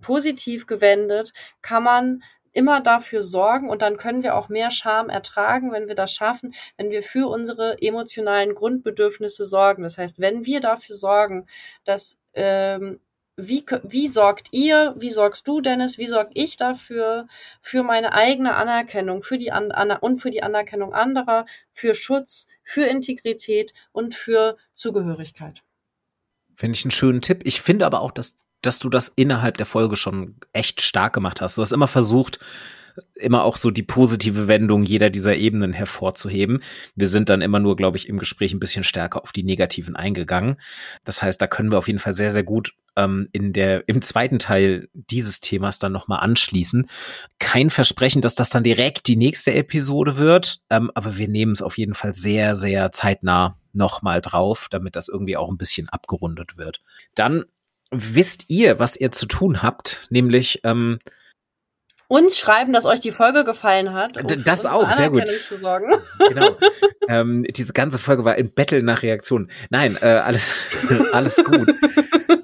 positiv 0.00 0.66
gewendet, 0.66 1.32
kann 1.62 1.82
man 1.82 2.22
immer 2.52 2.80
dafür 2.80 3.22
sorgen 3.22 3.68
und 3.68 3.82
dann 3.82 3.96
können 3.96 4.22
wir 4.22 4.36
auch 4.36 4.48
mehr 4.48 4.70
Scham 4.70 5.08
ertragen, 5.08 5.72
wenn 5.72 5.88
wir 5.88 5.94
das 5.94 6.12
schaffen, 6.12 6.54
wenn 6.76 6.90
wir 6.90 7.02
für 7.02 7.28
unsere 7.28 7.80
emotionalen 7.80 8.54
Grundbedürfnisse 8.54 9.44
sorgen. 9.44 9.82
Das 9.82 9.98
heißt, 9.98 10.20
wenn 10.20 10.44
wir 10.46 10.60
dafür 10.60 10.96
sorgen, 10.96 11.46
dass 11.84 12.18
ähm, 12.34 13.00
wie, 13.36 13.64
wie 13.84 14.08
sorgt 14.08 14.48
ihr, 14.52 14.94
wie 14.98 15.10
sorgst 15.10 15.48
du, 15.48 15.60
Dennis, 15.60 15.96
wie 15.96 16.06
sorg 16.06 16.30
ich 16.34 16.56
dafür, 16.56 17.26
für 17.62 17.82
meine 17.82 18.12
eigene 18.12 18.54
Anerkennung, 18.54 19.22
für 19.22 19.38
die 19.38 19.52
An 19.52 19.72
An 19.72 19.90
und 19.92 20.20
für 20.20 20.30
die 20.30 20.42
Anerkennung 20.42 20.92
anderer, 20.92 21.46
für 21.72 21.94
Schutz, 21.94 22.46
für 22.62 22.84
Integrität 22.84 23.72
und 23.92 24.14
für 24.14 24.58
Zugehörigkeit. 24.74 25.62
Finde 26.56 26.76
ich 26.76 26.84
einen 26.84 26.90
schönen 26.90 27.22
Tipp. 27.22 27.40
Ich 27.44 27.62
finde 27.62 27.86
aber 27.86 28.02
auch, 28.02 28.12
dass 28.12 28.36
dass 28.62 28.78
du 28.78 28.88
das 28.88 29.08
innerhalb 29.08 29.56
der 29.56 29.66
Folge 29.66 29.96
schon 29.96 30.36
echt 30.52 30.80
stark 30.80 31.12
gemacht 31.12 31.40
hast. 31.40 31.58
Du 31.58 31.62
hast 31.62 31.72
immer 31.72 31.88
versucht, 31.88 32.38
immer 33.14 33.44
auch 33.44 33.56
so 33.56 33.70
die 33.70 33.82
positive 33.82 34.48
Wendung 34.48 34.84
jeder 34.84 35.10
dieser 35.10 35.36
Ebenen 35.36 35.72
hervorzuheben. 35.72 36.62
Wir 36.94 37.08
sind 37.08 37.28
dann 37.28 37.40
immer 37.40 37.58
nur, 37.58 37.76
glaube 37.76 37.96
ich, 37.96 38.08
im 38.08 38.18
Gespräch 38.18 38.52
ein 38.52 38.60
bisschen 38.60 38.84
stärker 38.84 39.22
auf 39.22 39.32
die 39.32 39.44
negativen 39.44 39.96
eingegangen. 39.96 40.56
Das 41.04 41.22
heißt, 41.22 41.40
da 41.40 41.46
können 41.46 41.70
wir 41.70 41.78
auf 41.78 41.86
jeden 41.86 41.98
Fall 41.98 42.14
sehr, 42.14 42.30
sehr 42.30 42.42
gut 42.42 42.74
ähm, 42.96 43.28
in 43.32 43.52
der, 43.52 43.88
im 43.88 44.02
zweiten 44.02 44.38
Teil 44.38 44.88
dieses 44.92 45.40
Themas 45.40 45.78
dann 45.78 45.92
nochmal 45.92 46.20
anschließen. 46.20 46.86
Kein 47.38 47.70
Versprechen, 47.70 48.20
dass 48.20 48.34
das 48.34 48.50
dann 48.50 48.64
direkt 48.64 49.08
die 49.08 49.16
nächste 49.16 49.54
Episode 49.54 50.16
wird, 50.16 50.60
ähm, 50.70 50.90
aber 50.94 51.16
wir 51.16 51.28
nehmen 51.28 51.52
es 51.52 51.62
auf 51.62 51.78
jeden 51.78 51.94
Fall 51.94 52.14
sehr, 52.14 52.54
sehr 52.54 52.92
zeitnah 52.92 53.56
nochmal 53.72 54.20
drauf, 54.20 54.68
damit 54.70 54.96
das 54.96 55.08
irgendwie 55.08 55.36
auch 55.36 55.48
ein 55.48 55.56
bisschen 55.56 55.88
abgerundet 55.88 56.58
wird. 56.58 56.82
Dann 57.14 57.44
wisst 57.92 58.46
ihr, 58.48 58.78
was 58.78 58.96
ihr 58.96 59.12
zu 59.12 59.26
tun 59.26 59.62
habt, 59.62 60.06
nämlich 60.10 60.60
ähm, 60.64 60.98
uns 62.12 62.38
schreiben, 62.38 62.74
dass 62.74 62.84
euch 62.84 63.00
die 63.00 63.10
Folge 63.10 63.42
gefallen 63.42 63.94
hat. 63.94 64.18
Um 64.18 64.44
das 64.44 64.66
auch, 64.66 64.92
sehr 64.92 65.08
gut. 65.08 65.26
Zu 65.28 65.56
sorgen. 65.56 65.92
Genau. 66.28 66.56
ähm, 67.08 67.42
diese 67.42 67.72
ganze 67.72 67.98
Folge 67.98 68.24
war 68.24 68.34
ein 68.34 68.52
Battle 68.52 68.82
nach 68.82 69.02
Reaktionen. 69.02 69.50
Nein, 69.70 69.96
äh, 70.00 70.06
alles, 70.06 70.52
alles 71.12 71.42
gut. 71.42 71.74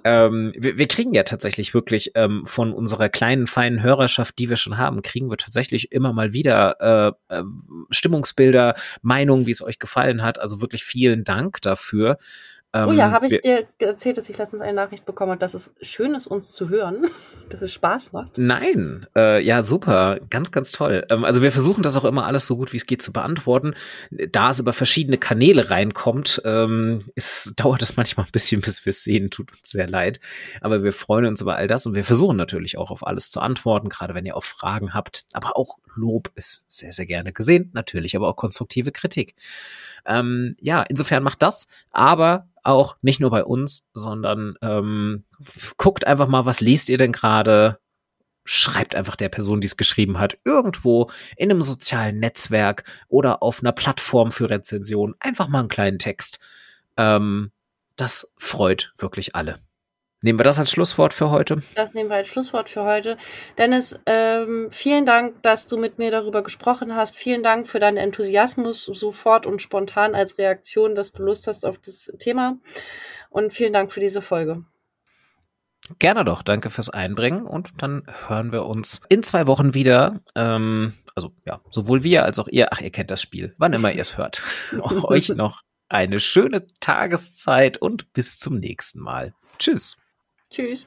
ähm, 0.05 0.53
wir, 0.57 0.79
wir, 0.79 0.89
kriegen 0.89 1.15
ja 1.15 1.23
tatsächlich 1.23 1.75
wirklich 1.75 2.13
ähm, 2.15 2.45
von 2.45 2.73
unserer 2.73 3.09
kleinen, 3.09 3.47
feinen 3.47 3.83
Hörerschaft, 3.83 4.39
die 4.39 4.49
wir 4.49 4.57
schon 4.57 4.79
haben, 4.79 5.03
kriegen 5.03 5.31
wir 5.31 5.37
tatsächlich 5.37 5.93
immer 5.93 6.13
mal 6.13 6.33
wieder 6.33 7.17
äh, 7.31 7.37
äh, 7.37 7.45
Stimmungsbilder, 7.91 8.75
Meinungen, 9.03 9.47
wie 9.47 9.53
es 9.53 9.63
euch 9.63 9.79
gefallen 9.79 10.23
hat. 10.23 10.39
Also 10.39 10.61
wirklich 10.61 10.83
vielen 10.83 11.25
Dank 11.25 11.61
dafür. 11.63 12.19
Ähm, 12.75 12.89
oh 12.89 12.93
ja, 12.93 13.11
habe 13.13 13.29
ich 13.29 13.41
dir 13.41 13.67
erzählt, 13.79 14.19
dass 14.19 14.29
ich 14.29 14.37
letztens 14.37 14.61
eine 14.61 14.75
Nachricht 14.75 15.07
bekommen 15.07 15.31
habe, 15.31 15.39
dass 15.39 15.55
es 15.55 15.75
schön 15.81 16.15
ist, 16.15 16.27
uns 16.27 16.53
zu 16.53 16.69
hören, 16.69 17.07
dass 17.49 17.63
es 17.63 17.73
Spaß 17.73 18.13
macht? 18.13 18.37
Nein, 18.37 19.07
äh, 19.17 19.43
ja, 19.43 19.63
super, 19.63 20.21
ganz, 20.29 20.53
ganz 20.53 20.71
toll. 20.73 21.07
Ähm, 21.09 21.25
also 21.25 21.43
wir 21.43 21.51
versuchen 21.51 21.83
das 21.83 21.97
auch 21.97 22.05
immer 22.05 22.27
alles 22.27 22.47
so 22.47 22.59
gut 22.59 22.75
wie 22.75 22.77
es 22.77 22.85
geht 22.85 23.01
zu 23.01 23.11
beantworten. 23.11 23.75
Da 24.11 24.51
es 24.51 24.61
über 24.61 24.75
verschiedene 24.75 25.17
Kanäle 25.17 25.71
reinkommt, 25.71 26.43
ähm, 26.45 26.99
ist, 27.15 27.55
dauert 27.57 27.81
es 27.81 27.97
manchmal 27.97 28.27
ein 28.27 28.33
bisschen, 28.33 28.61
bis 28.61 28.85
wir 28.85 28.91
es 28.91 29.03
sehen, 29.03 29.31
tut 29.31 29.51
uns 29.51 29.71
sehr 29.71 29.89
leid. 29.89 30.21
Aber 30.61 30.83
wir 30.83 30.93
freuen 30.93 31.25
uns 31.25 31.41
über 31.41 31.57
all 31.57 31.69
das 31.69 31.87
und 31.87 31.95
wir 31.95 32.05
versuchen 32.05 32.37
natürlich 32.37 32.77
auch 32.77 32.91
auf 32.91 33.07
alles 33.07 33.31
zu 33.31 33.41
antworten, 33.41 33.89
gerade 33.89 34.15
wenn 34.15 34.27
ihr 34.27 34.37
auch 34.37 34.45
Fragen 34.45 34.93
habt. 34.93 35.25
Aber 35.33 35.57
auch 35.57 35.79
Lob 35.95 36.31
ist 36.35 36.65
sehr, 36.69 36.93
sehr 36.93 37.07
gerne 37.07 37.33
gesehen, 37.33 37.71
natürlich, 37.73 38.15
aber 38.15 38.29
auch 38.29 38.37
konstruktive 38.37 38.93
Kritik. 38.93 39.35
Ähm, 40.05 40.57
ja, 40.61 40.83
insofern 40.83 41.23
macht 41.23 41.43
das, 41.43 41.69
aber 41.91 42.49
auch 42.63 42.97
nicht 43.03 43.21
nur 43.21 43.31
bei 43.31 43.45
uns, 43.45 43.89
sondern 43.95 44.55
ähm, 44.63 45.25
guckt 45.77 46.07
einfach 46.07 46.29
mal, 46.29 46.47
was 46.47 46.61
liest 46.61 46.89
ihr 46.89 46.99
denn 46.99 47.13
gerade? 47.13 47.79
Schreibt 48.45 48.95
einfach 48.95 49.17
der 49.17 49.29
Person, 49.29 49.61
die 49.61 49.67
es 49.67 49.77
geschrieben 49.77 50.19
hat, 50.19 50.39
irgendwo 50.45 51.11
in 51.37 51.51
einem 51.51 51.63
sozialen 51.63 52.19
Netzwerk 52.19 52.85
oder 53.09 53.43
auf 53.43 53.61
einer 53.61 53.73
Plattform 53.73 54.31
für 54.31 54.49
Rezension 54.49 55.15
einfach 55.21 55.49
mal 55.49 55.61
einen 55.61 55.69
kleinen 55.69 55.99
Text. 55.99 56.41
Ähm, 56.97 57.51
das 57.97 58.33
freut 58.37 58.93
wirklich 58.97 59.35
alle. 59.35 59.59
Nehmen 60.21 60.41
wir 60.41 60.45
das 60.45 60.59
als 60.59 60.73
Schlusswort 60.73 61.15
für 61.15 61.31
heute? 61.31 61.63
Das 61.77 61.95
nehmen 61.95 62.11
wir 62.11 62.17
als 62.17 62.27
Schlusswort 62.27 62.69
für 62.69 62.83
heute. 62.83 63.17
Dennis, 63.57 63.99
ähm, 64.05 64.67
vielen 64.73 65.07
Dank, 65.07 65.41
dass 65.45 65.69
du 65.69 65.77
mit 65.77 65.99
mir 65.99 66.11
darüber 66.11 66.43
gesprochen 66.43 66.97
hast. 66.97 67.15
Vielen 67.15 67.45
Dank 67.45 67.69
für 67.69 67.79
deinen 67.79 67.99
Enthusiasmus 67.99 68.85
sofort 68.85 69.47
und 69.47 69.63
spontan 69.63 70.17
als 70.17 70.37
Reaktion, 70.37 70.97
dass 70.97 71.13
du 71.13 71.23
Lust 71.23 71.47
hast 71.47 71.65
auf 71.65 71.79
das 71.79 72.13
Thema. 72.19 72.59
Und 73.31 73.53
vielen 73.53 73.73
Dank 73.73 73.93
für 73.93 74.01
diese 74.01 74.21
Folge. 74.21 74.65
Gerne 76.01 76.25
doch. 76.25 76.43
Danke 76.43 76.71
fürs 76.71 76.91
Einbringen. 76.91 77.47
Und 77.47 77.81
dann 77.81 78.03
hören 78.27 78.51
wir 78.51 78.67
uns 78.67 79.03
in 79.09 79.23
zwei 79.23 79.47
Wochen 79.47 79.73
wieder. 79.75 80.21
Ähm, 80.35 80.95
also 81.15 81.33
ja, 81.47 81.61
sowohl 81.71 82.03
wir 82.03 82.25
als 82.25 82.41
auch 82.41 82.49
ihr. 82.49 82.73
Ach, 82.73 82.81
ihr 82.81 82.91
kennt 82.91 83.13
das 83.13 83.23
Spiel. 83.23 83.55
Wann 83.57 83.73
immer 83.73 83.93
ihr 83.93 84.03
es 84.03 84.19
hört. 84.19 84.43
Euch 85.05 85.29
noch 85.29 85.63
eine 85.89 86.19
schöne 86.19 86.67
Tageszeit 86.81 87.79
und 87.79 88.13
bis 88.13 88.39
zum 88.39 88.59
nächsten 88.59 89.01
Mal. 89.01 89.33
Tschüss. 89.61 89.97
Tschüss. 90.51 90.87